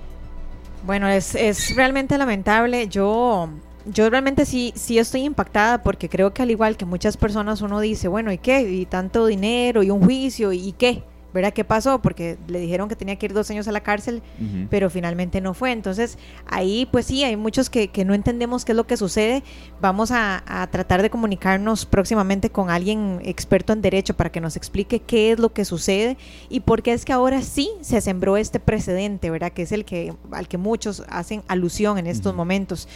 Bueno, 0.86 1.08
es, 1.08 1.34
es 1.34 1.74
realmente 1.74 2.16
lamentable. 2.16 2.86
Yo, 2.86 3.48
yo 3.84 4.08
realmente 4.08 4.46
sí, 4.46 4.72
sí 4.76 4.98
estoy 5.00 5.22
impactada 5.24 5.82
porque 5.82 6.08
creo 6.08 6.32
que 6.32 6.42
al 6.42 6.50
igual 6.52 6.76
que 6.76 6.84
muchas 6.84 7.16
personas 7.16 7.60
uno 7.60 7.80
dice, 7.80 8.06
bueno, 8.06 8.30
¿y 8.30 8.38
qué? 8.38 8.60
Y 8.70 8.86
tanto 8.86 9.26
dinero 9.26 9.82
y 9.82 9.90
un 9.90 10.00
juicio, 10.00 10.52
¿y 10.52 10.70
qué? 10.78 11.02
¿Verdad 11.34 11.52
qué 11.52 11.64
pasó? 11.64 12.00
Porque 12.00 12.38
le 12.46 12.60
dijeron 12.60 12.88
que 12.88 12.94
tenía 12.94 13.16
que 13.16 13.26
ir 13.26 13.32
dos 13.32 13.50
años 13.50 13.66
a 13.66 13.72
la 13.72 13.80
cárcel, 13.80 14.22
pero 14.70 14.88
finalmente 14.88 15.40
no 15.40 15.52
fue. 15.52 15.72
Entonces, 15.72 16.16
ahí 16.46 16.86
pues 16.92 17.06
sí, 17.06 17.24
hay 17.24 17.36
muchos 17.36 17.70
que, 17.70 17.88
que 17.88 18.04
no 18.04 18.14
entendemos 18.14 18.64
qué 18.64 18.70
es 18.70 18.76
lo 18.76 18.86
que 18.86 18.96
sucede. 18.96 19.42
Vamos 19.80 20.12
a, 20.12 20.44
a 20.46 20.64
tratar 20.68 21.02
de 21.02 21.10
comunicarnos 21.10 21.86
próximamente 21.86 22.50
con 22.50 22.70
alguien 22.70 23.18
experto 23.24 23.72
en 23.72 23.82
derecho 23.82 24.14
para 24.14 24.30
que 24.30 24.40
nos 24.40 24.54
explique 24.56 25.00
qué 25.00 25.32
es 25.32 25.40
lo 25.40 25.52
que 25.52 25.64
sucede 25.64 26.16
y 26.48 26.60
por 26.60 26.84
qué 26.84 26.92
es 26.92 27.04
que 27.04 27.12
ahora 27.12 27.42
sí 27.42 27.68
se 27.80 28.00
sembró 28.00 28.36
este 28.36 28.60
precedente, 28.60 29.28
¿verdad? 29.28 29.50
Que 29.50 29.62
es 29.62 29.72
el 29.72 29.84
que 29.84 30.14
al 30.30 30.46
que 30.46 30.56
muchos 30.56 31.02
hacen 31.08 31.42
alusión 31.48 31.98
en 31.98 32.06
estos 32.06 32.32
momentos. 32.32 32.86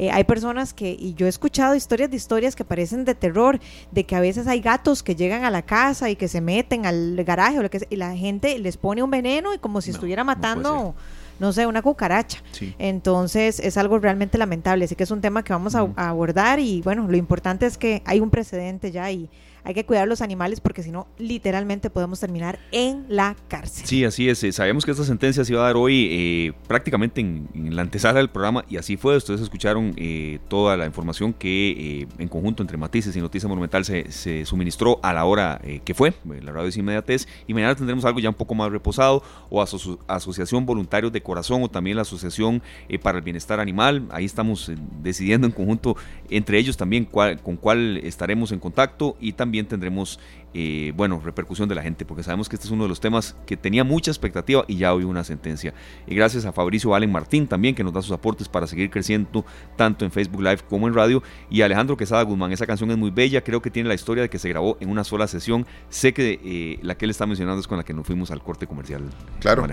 Eh, 0.00 0.10
hay 0.10 0.24
personas 0.24 0.72
que, 0.72 0.96
y 0.98 1.12
yo 1.12 1.26
he 1.26 1.28
escuchado 1.28 1.74
historias 1.74 2.10
de 2.10 2.16
historias 2.16 2.56
que 2.56 2.64
parecen 2.64 3.04
de 3.04 3.14
terror, 3.14 3.60
de 3.90 4.04
que 4.04 4.16
a 4.16 4.20
veces 4.20 4.46
hay 4.46 4.62
gatos 4.62 5.02
que 5.02 5.14
llegan 5.14 5.44
a 5.44 5.50
la 5.50 5.60
casa 5.60 6.08
y 6.08 6.16
que 6.16 6.26
se 6.26 6.40
meten 6.40 6.86
al 6.86 7.22
garaje 7.22 7.58
o 7.58 7.62
lo 7.62 7.68
que 7.68 7.80
sea, 7.80 7.88
y 7.90 7.96
la 7.96 8.16
gente 8.16 8.58
les 8.58 8.78
pone 8.78 9.02
un 9.02 9.10
veneno 9.10 9.52
y 9.52 9.58
como 9.58 9.82
si 9.82 9.90
No, 9.90 9.96
estuviera 9.96 10.24
matando, 10.24 10.94
no, 11.38 11.52
sé, 11.52 11.66
una 11.66 11.82
cucaracha. 11.82 12.42
Sí. 12.52 12.74
Entonces 12.78 13.60
es 13.60 13.76
algo 13.76 13.98
realmente 13.98 14.38
lamentable, 14.38 14.86
así 14.86 14.96
que 14.96 15.02
es 15.02 15.10
un 15.10 15.20
tema 15.20 15.44
que 15.44 15.52
vamos 15.52 15.74
a 15.74 15.86
abordar 15.94 16.60
y 16.60 16.80
bueno, 16.80 17.06
lo 17.06 17.18
importante 17.18 17.66
es 17.66 17.76
que 17.76 18.00
hay 18.06 18.20
un 18.20 18.30
precedente 18.30 18.92
ya 18.92 19.10
y 19.10 19.28
hay 19.64 19.74
que 19.74 19.84
cuidar 19.84 20.08
los 20.08 20.20
animales 20.22 20.60
porque 20.60 20.82
si 20.82 20.90
no, 20.90 21.06
literalmente 21.18 21.90
podemos 21.90 22.20
terminar 22.20 22.58
en 22.72 23.04
la 23.08 23.36
cárcel. 23.48 23.86
Sí, 23.86 24.04
así 24.04 24.28
es. 24.28 24.42
Eh, 24.44 24.52
Sabíamos 24.52 24.84
que 24.84 24.90
esta 24.90 25.04
sentencia 25.04 25.44
se 25.44 25.52
iba 25.52 25.62
a 25.62 25.66
dar 25.66 25.76
hoy 25.76 26.08
eh, 26.10 26.52
prácticamente 26.66 27.20
en, 27.20 27.48
la 27.74 27.82
antesala 27.82 28.18
del 28.18 28.30
programa 28.30 28.64
y 28.68 28.76
así 28.76 28.96
fue. 28.96 29.16
Ustedes 29.16 29.40
escucharon 29.40 29.92
eh, 29.96 30.38
toda 30.48 30.76
la 30.76 30.86
información 30.86 31.32
que 31.32 31.70
eh, 32.02 32.06
en 32.18 32.28
conjunto 32.28 32.62
entre 32.62 32.76
Matices 32.76 33.14
y 33.16 33.20
Noticia 33.20 33.48
Monumental 33.48 33.84
se, 33.84 34.44
suministró 34.44 34.98
a 35.02 35.12
la 35.12 35.24
hora 35.24 35.60
eh, 35.64 35.80
que 35.84 35.94
fue, 35.94 36.08
eh, 36.10 36.14
la 36.42 36.52
radio 36.52 36.68
es 36.68 36.76
inmediatez. 36.76 37.26
Y 37.46 37.54
mañana 37.54 37.74
tendremos 37.74 38.04
algo 38.04 38.20
ya 38.20 38.28
un 38.28 38.34
poco 38.34 38.54
más 38.54 38.70
reposado 38.70 39.22
o 39.50 39.62
aso- 39.62 39.98
Asociación 40.08 40.66
Voluntarios 40.66 41.12
de 41.12 41.22
Corazón 41.22 41.62
o 41.62 41.68
también 41.68 41.96
la 41.96 42.02
Asociación 42.02 42.62
para 43.02 43.18
el 43.18 43.24
Bienestar 43.24 43.60
Animal. 43.60 44.06
Ahí 44.10 44.24
estamos 44.24 44.70
decidiendo 45.02 45.46
en 45.46 45.52
conjunto 45.52 45.96
entre 46.30 46.58
ellos 46.58 46.76
también 46.76 47.04
con 47.04 47.56
cuál 47.56 47.98
estaremos 47.98 48.52
en 48.52 48.58
contacto 48.58 49.16
y 49.20 49.32
también 49.32 49.50
también 49.50 49.66
tendremos 49.66 50.20
eh, 50.54 50.92
bueno, 50.94 51.20
repercusión 51.24 51.68
de 51.68 51.74
la 51.74 51.82
gente, 51.82 52.04
porque 52.04 52.22
sabemos 52.22 52.48
que 52.48 52.54
este 52.54 52.66
es 52.66 52.70
uno 52.70 52.84
de 52.84 52.88
los 52.88 53.00
temas 53.00 53.34
que 53.46 53.56
tenía 53.56 53.82
mucha 53.82 54.12
expectativa 54.12 54.64
y 54.68 54.76
ya 54.76 54.94
hoy 54.94 55.02
una 55.02 55.24
sentencia. 55.24 55.74
Y 56.06 56.14
gracias 56.14 56.44
a 56.44 56.52
Fabricio 56.52 56.94
Allen 56.94 57.10
Martín 57.10 57.48
también, 57.48 57.74
que 57.74 57.82
nos 57.82 57.92
da 57.92 58.00
sus 58.00 58.12
aportes 58.12 58.48
para 58.48 58.68
seguir 58.68 58.90
creciendo 58.90 59.44
tanto 59.76 60.04
en 60.04 60.12
Facebook 60.12 60.40
Live 60.40 60.60
como 60.68 60.86
en 60.86 60.94
radio. 60.94 61.20
Y 61.50 61.62
Alejandro 61.62 61.96
Quesada 61.96 62.22
Guzmán, 62.22 62.52
esa 62.52 62.64
canción 62.64 62.92
es 62.92 62.96
muy 62.96 63.10
bella, 63.10 63.42
creo 63.42 63.60
que 63.60 63.70
tiene 63.70 63.88
la 63.88 63.96
historia 63.96 64.22
de 64.22 64.30
que 64.30 64.38
se 64.38 64.48
grabó 64.48 64.76
en 64.78 64.88
una 64.88 65.02
sola 65.02 65.26
sesión. 65.26 65.66
Sé 65.88 66.14
que 66.14 66.40
eh, 66.44 66.78
la 66.82 66.96
que 66.96 67.06
él 67.06 67.10
está 67.10 67.26
mencionando 67.26 67.60
es 67.60 67.66
con 67.66 67.78
la 67.78 67.84
que 67.84 67.92
nos 67.92 68.06
fuimos 68.06 68.30
al 68.30 68.40
corte 68.40 68.68
comercial. 68.68 69.02
Claro, 69.40 69.66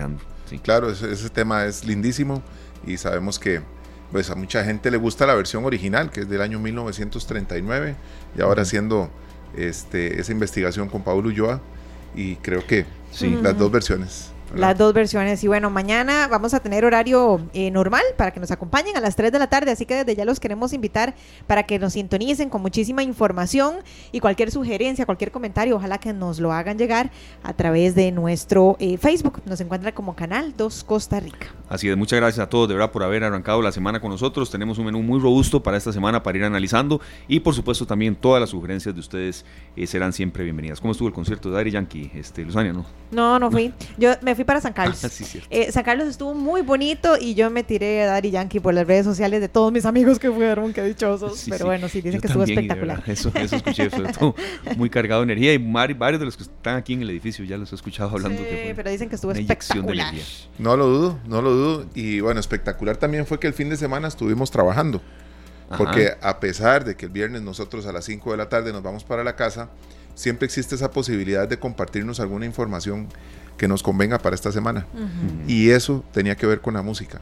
sí. 0.46 0.58
claro, 0.58 0.90
ese, 0.90 1.12
ese 1.12 1.30
tema 1.30 1.66
es 1.66 1.84
lindísimo 1.84 2.42
y 2.84 2.96
sabemos 2.96 3.38
que 3.38 3.62
pues 4.12 4.30
a 4.30 4.34
mucha 4.34 4.64
gente 4.64 4.90
le 4.90 4.96
gusta 4.96 5.26
la 5.26 5.34
versión 5.34 5.64
original, 5.64 6.10
que 6.10 6.20
es 6.20 6.28
del 6.28 6.40
año 6.40 6.58
1939, 6.58 7.94
y 8.36 8.40
ahora 8.40 8.62
haciendo 8.62 9.10
este, 9.56 10.20
esa 10.20 10.32
investigación 10.32 10.88
con 10.88 11.02
Pablo 11.02 11.28
Ulloa, 11.28 11.60
y 12.14 12.36
creo 12.36 12.66
que 12.66 12.86
sí. 13.10 13.38
las 13.42 13.56
dos 13.58 13.70
versiones. 13.70 14.32
Las 14.54 14.78
dos 14.78 14.94
versiones. 14.94 15.44
Y 15.44 15.48
bueno, 15.48 15.68
mañana 15.68 16.26
vamos 16.26 16.54
a 16.54 16.60
tener 16.60 16.84
horario 16.84 17.40
eh, 17.52 17.70
normal 17.70 18.02
para 18.16 18.30
que 18.30 18.40
nos 18.40 18.50
acompañen 18.50 18.96
a 18.96 19.00
las 19.00 19.14
3 19.14 19.30
de 19.30 19.38
la 19.38 19.48
tarde, 19.48 19.70
así 19.70 19.84
que 19.84 19.94
desde 19.94 20.16
ya 20.16 20.24
los 20.24 20.40
queremos 20.40 20.72
invitar 20.72 21.14
para 21.46 21.64
que 21.64 21.78
nos 21.78 21.92
sintonicen 21.92 22.48
con 22.48 22.62
muchísima 22.62 23.02
información 23.02 23.76
y 24.10 24.20
cualquier 24.20 24.50
sugerencia, 24.50 25.04
cualquier 25.04 25.30
comentario, 25.32 25.76
ojalá 25.76 25.98
que 25.98 26.14
nos 26.14 26.40
lo 26.40 26.52
hagan 26.52 26.78
llegar 26.78 27.10
a 27.42 27.52
través 27.52 27.94
de 27.94 28.10
nuestro 28.10 28.76
eh, 28.78 28.96
Facebook. 28.96 29.42
Nos 29.44 29.60
encuentra 29.60 29.92
como 29.92 30.16
Canal 30.16 30.54
2 30.56 30.84
Costa 30.84 31.20
Rica. 31.20 31.48
Así 31.68 31.88
es, 31.90 31.96
muchas 31.96 32.18
gracias 32.18 32.46
a 32.46 32.48
todos 32.48 32.68
de 32.68 32.74
verdad 32.74 32.90
por 32.90 33.02
haber 33.02 33.24
arrancado 33.24 33.60
la 33.60 33.72
semana 33.72 34.00
con 34.00 34.10
nosotros. 34.10 34.50
Tenemos 34.50 34.78
un 34.78 34.86
menú 34.86 35.02
muy 35.02 35.20
robusto 35.20 35.62
para 35.62 35.76
esta 35.76 35.92
semana 35.92 36.22
para 36.22 36.38
ir 36.38 36.44
analizando 36.44 37.00
y 37.26 37.40
por 37.40 37.54
supuesto 37.54 37.86
también 37.86 38.16
todas 38.16 38.40
las 38.40 38.50
sugerencias 38.50 38.94
de 38.94 39.00
ustedes 39.00 39.44
eh, 39.76 39.86
serán 39.86 40.14
siempre 40.14 40.44
bienvenidas. 40.44 40.80
¿Cómo 40.80 40.92
estuvo 40.92 41.08
el 41.08 41.14
concierto 41.14 41.50
de 41.50 41.56
Daddy 41.56 41.70
Yankee, 41.72 42.10
este, 42.14 42.44
Luzania, 42.44 42.72
no? 42.72 42.86
No, 43.10 43.38
no 43.38 43.50
fui. 43.50 43.72
Yo 43.98 44.12
me 44.22 44.34
fui 44.38 44.44
para 44.44 44.60
San 44.60 44.72
Carlos. 44.72 44.98
Ah, 45.08 45.08
sí, 45.08 45.40
eh, 45.50 45.70
San 45.72 45.84
Carlos 45.84 46.08
estuvo 46.08 46.34
muy 46.34 46.62
bonito 46.62 47.16
y 47.18 47.34
yo 47.34 47.50
me 47.50 47.62
tiré 47.62 48.02
a 48.02 48.06
Daddy 48.06 48.30
Yankee 48.30 48.60
por 48.60 48.74
las 48.74 48.86
redes 48.86 49.04
sociales 49.04 49.40
de 49.40 49.48
todos 49.48 49.72
mis 49.72 49.84
amigos 49.84 50.18
que 50.18 50.30
fueron, 50.30 50.72
qué 50.72 50.82
dichosos. 50.82 51.46
Pero 51.48 51.66
bueno, 51.66 51.88
sí, 51.88 52.00
dicen 52.00 52.20
que 52.20 52.26
estuvo 52.26 52.42
espectacular. 52.42 53.02
Eso, 53.06 53.30
eso 53.34 53.56
escuché, 53.56 53.90
sobre 53.90 54.12
todo 54.18 54.34
muy 54.76 54.90
cargado 54.90 55.20
de 55.22 55.32
energía 55.32 55.54
y 55.54 55.58
varios 55.94 56.20
de 56.20 56.26
los 56.26 56.36
que 56.36 56.42
están 56.44 56.76
aquí 56.76 56.94
en 56.94 57.02
el 57.02 57.10
edificio 57.10 57.44
ya 57.44 57.56
los 57.56 57.72
he 57.72 57.74
escuchado 57.74 58.10
hablando. 58.10 58.38
Sí, 58.38 58.44
que 58.44 58.62
fue 58.64 58.74
pero 58.74 58.90
dicen 58.90 59.08
que 59.08 59.14
estuvo 59.14 59.32
espectacular. 59.32 60.14
No 60.58 60.76
lo 60.76 60.86
dudo, 60.86 61.18
no 61.26 61.42
lo 61.42 61.52
dudo. 61.52 61.86
Y 61.94 62.20
bueno, 62.20 62.40
espectacular 62.40 62.96
también 62.96 63.26
fue 63.26 63.38
que 63.38 63.46
el 63.46 63.54
fin 63.54 63.68
de 63.68 63.76
semana 63.76 64.08
estuvimos 64.08 64.50
trabajando. 64.50 65.00
Porque 65.76 66.12
a 66.22 66.40
pesar 66.40 66.84
de 66.84 66.96
que 66.96 67.06
el 67.06 67.12
viernes 67.12 67.42
nosotros 67.42 67.86
a 67.86 67.92
las 67.92 68.04
5 68.06 68.30
de 68.30 68.36
la 68.36 68.48
tarde 68.48 68.72
nos 68.72 68.82
vamos 68.82 69.04
para 69.04 69.22
la 69.22 69.36
casa, 69.36 69.68
siempre 70.14 70.46
existe 70.46 70.74
esa 70.74 70.90
posibilidad 70.90 71.46
de 71.46 71.58
compartirnos 71.58 72.20
alguna 72.20 72.46
información 72.46 73.08
que 73.58 73.68
nos 73.68 73.82
convenga 73.82 74.18
para 74.18 74.34
esta 74.34 74.52
semana. 74.52 74.86
Y 75.46 75.70
eso 75.70 76.04
tenía 76.12 76.36
que 76.36 76.46
ver 76.46 76.60
con 76.60 76.74
la 76.74 76.82
música. 76.82 77.20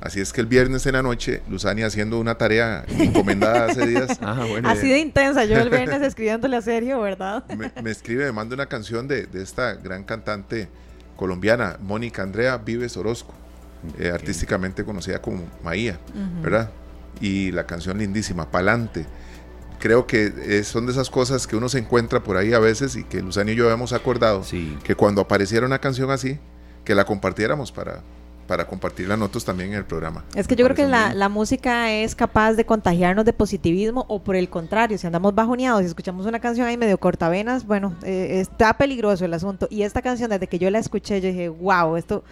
Así 0.00 0.20
es 0.20 0.32
que 0.32 0.40
el 0.40 0.48
viernes 0.48 0.84
en 0.86 0.94
la 0.94 1.02
noche, 1.02 1.42
Luzania 1.48 1.86
haciendo 1.86 2.18
una 2.18 2.36
tarea 2.36 2.84
encomendada 2.98 3.66
hace 3.66 3.86
días. 3.86 4.18
Ah, 4.20 4.44
Así 4.64 4.88
de 4.88 4.98
intensa, 4.98 5.44
yo 5.44 5.58
el 5.58 5.70
viernes 5.70 6.02
escribiéndole 6.02 6.56
a 6.56 6.62
Sergio, 6.62 7.00
¿verdad? 7.00 7.44
Me, 7.82 7.90
escribe, 7.90 8.24
me 8.24 8.32
manda 8.32 8.54
una 8.54 8.66
canción 8.66 9.06
de, 9.06 9.26
de, 9.26 9.42
esta 9.42 9.74
gran 9.74 10.02
cantante 10.02 10.68
colombiana, 11.16 11.76
Mónica 11.80 12.22
Andrea 12.22 12.56
Vives 12.56 12.96
Orozco, 12.96 13.32
eh, 13.98 14.10
artísticamente 14.12 14.84
conocida 14.84 15.22
como 15.22 15.44
Maía, 15.62 16.00
¿verdad? 16.42 16.70
Y 17.20 17.52
la 17.52 17.66
canción 17.66 17.98
lindísima, 17.98 18.50
Palante 18.50 19.06
creo 19.82 20.06
que 20.06 20.62
son 20.62 20.86
de 20.86 20.92
esas 20.92 21.10
cosas 21.10 21.48
que 21.48 21.56
uno 21.56 21.68
se 21.68 21.80
encuentra 21.80 22.22
por 22.22 22.36
ahí 22.36 22.52
a 22.52 22.60
veces 22.60 22.94
y 22.94 23.02
que 23.02 23.20
Luzani 23.20 23.50
y 23.50 23.54
yo 23.56 23.68
hemos 23.68 23.92
acordado 23.92 24.42
que 24.84 24.94
cuando 24.94 25.22
apareciera 25.22 25.66
una 25.66 25.80
canción 25.80 26.12
así, 26.12 26.38
que 26.84 26.94
la 26.94 27.04
compartiéramos 27.04 27.72
para, 27.72 28.00
para 28.46 28.68
compartirla 28.68 29.16
nosotros 29.16 29.44
también 29.44 29.70
en 29.70 29.78
el 29.78 29.84
programa. 29.84 30.24
Es 30.36 30.46
que 30.46 30.54
yo 30.54 30.64
creo 30.66 30.76
que 30.76 30.86
la, 30.86 31.14
la, 31.14 31.28
música 31.28 31.90
es 31.90 32.14
capaz 32.14 32.52
de 32.52 32.64
contagiarnos 32.64 33.24
de 33.24 33.32
positivismo 33.32 34.06
o 34.06 34.22
por 34.22 34.36
el 34.36 34.48
contrario, 34.48 34.96
si 34.98 35.06
andamos 35.08 35.34
bajoneados 35.34 35.82
y 35.82 35.86
escuchamos 35.86 36.26
una 36.26 36.38
canción 36.38 36.68
ahí 36.68 36.76
medio 36.76 36.98
cortavenas, 36.98 37.66
bueno, 37.66 37.96
eh, 38.04 38.38
está 38.38 38.78
peligroso 38.78 39.24
el 39.24 39.34
asunto. 39.34 39.66
Y 39.68 39.82
esta 39.82 40.00
canción, 40.00 40.30
desde 40.30 40.46
que 40.46 40.60
yo 40.60 40.70
la 40.70 40.78
escuché, 40.78 41.20
yo 41.20 41.26
dije, 41.26 41.48
wow, 41.48 41.96
esto 41.96 42.22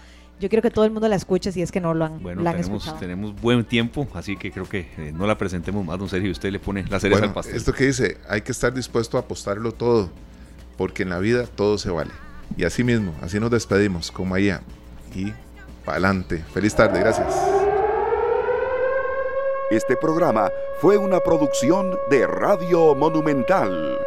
yo 0.41 0.49
quiero 0.49 0.63
que 0.63 0.71
todo 0.71 0.85
el 0.87 0.91
mundo 0.91 1.07
la 1.07 1.17
escuche 1.17 1.53
si 1.53 1.61
es 1.61 1.71
que 1.71 1.81
no 1.81 1.93
lo 1.93 2.07
han, 2.07 2.23
bueno, 2.23 2.43
la 2.43 2.51
han 2.51 2.57
tenemos, 2.57 2.79
escuchado. 2.79 2.99
tenemos 2.99 3.41
buen 3.41 3.65
tiempo, 3.65 4.09
así 4.15 4.37
que 4.37 4.51
creo 4.51 4.69
que 4.69 4.89
eh, 4.97 5.13
no 5.15 5.27
la 5.27 5.37
presentemos 5.37 5.85
más, 5.85 5.99
don 5.99 6.09
Sergio. 6.09 6.33
Usted 6.33 6.51
le 6.51 6.59
pone 6.59 6.83
la 6.85 6.99
cereza 6.99 7.21
bueno, 7.21 7.29
al 7.29 7.35
pastel. 7.35 7.57
Esto 7.57 7.73
que 7.73 7.87
dice, 7.87 8.17
hay 8.29 8.41
que 8.41 8.53
estar 8.53 8.73
dispuesto 8.73 9.19
a 9.19 9.21
apostarlo 9.21 9.73
todo, 9.73 10.11
porque 10.79 11.03
en 11.03 11.11
la 11.11 11.19
vida 11.19 11.47
todo 11.47 11.77
se 11.77 11.91
vale. 11.91 12.11
Y 12.57 12.65
así 12.65 12.83
mismo, 12.83 13.15
así 13.21 13.39
nos 13.39 13.51
despedimos 13.51 14.11
con 14.11 14.29
Maía. 14.29 14.63
Y 15.15 15.33
para 15.85 15.99
adelante. 15.99 16.43
Feliz 16.53 16.75
tarde, 16.75 16.99
gracias. 17.01 17.35
Este 19.71 19.97
programa 19.97 20.51
fue 20.81 20.97
una 20.97 21.21
producción 21.21 21.97
de 22.11 22.27
Radio 22.27 22.95
Monumental. 22.95 23.99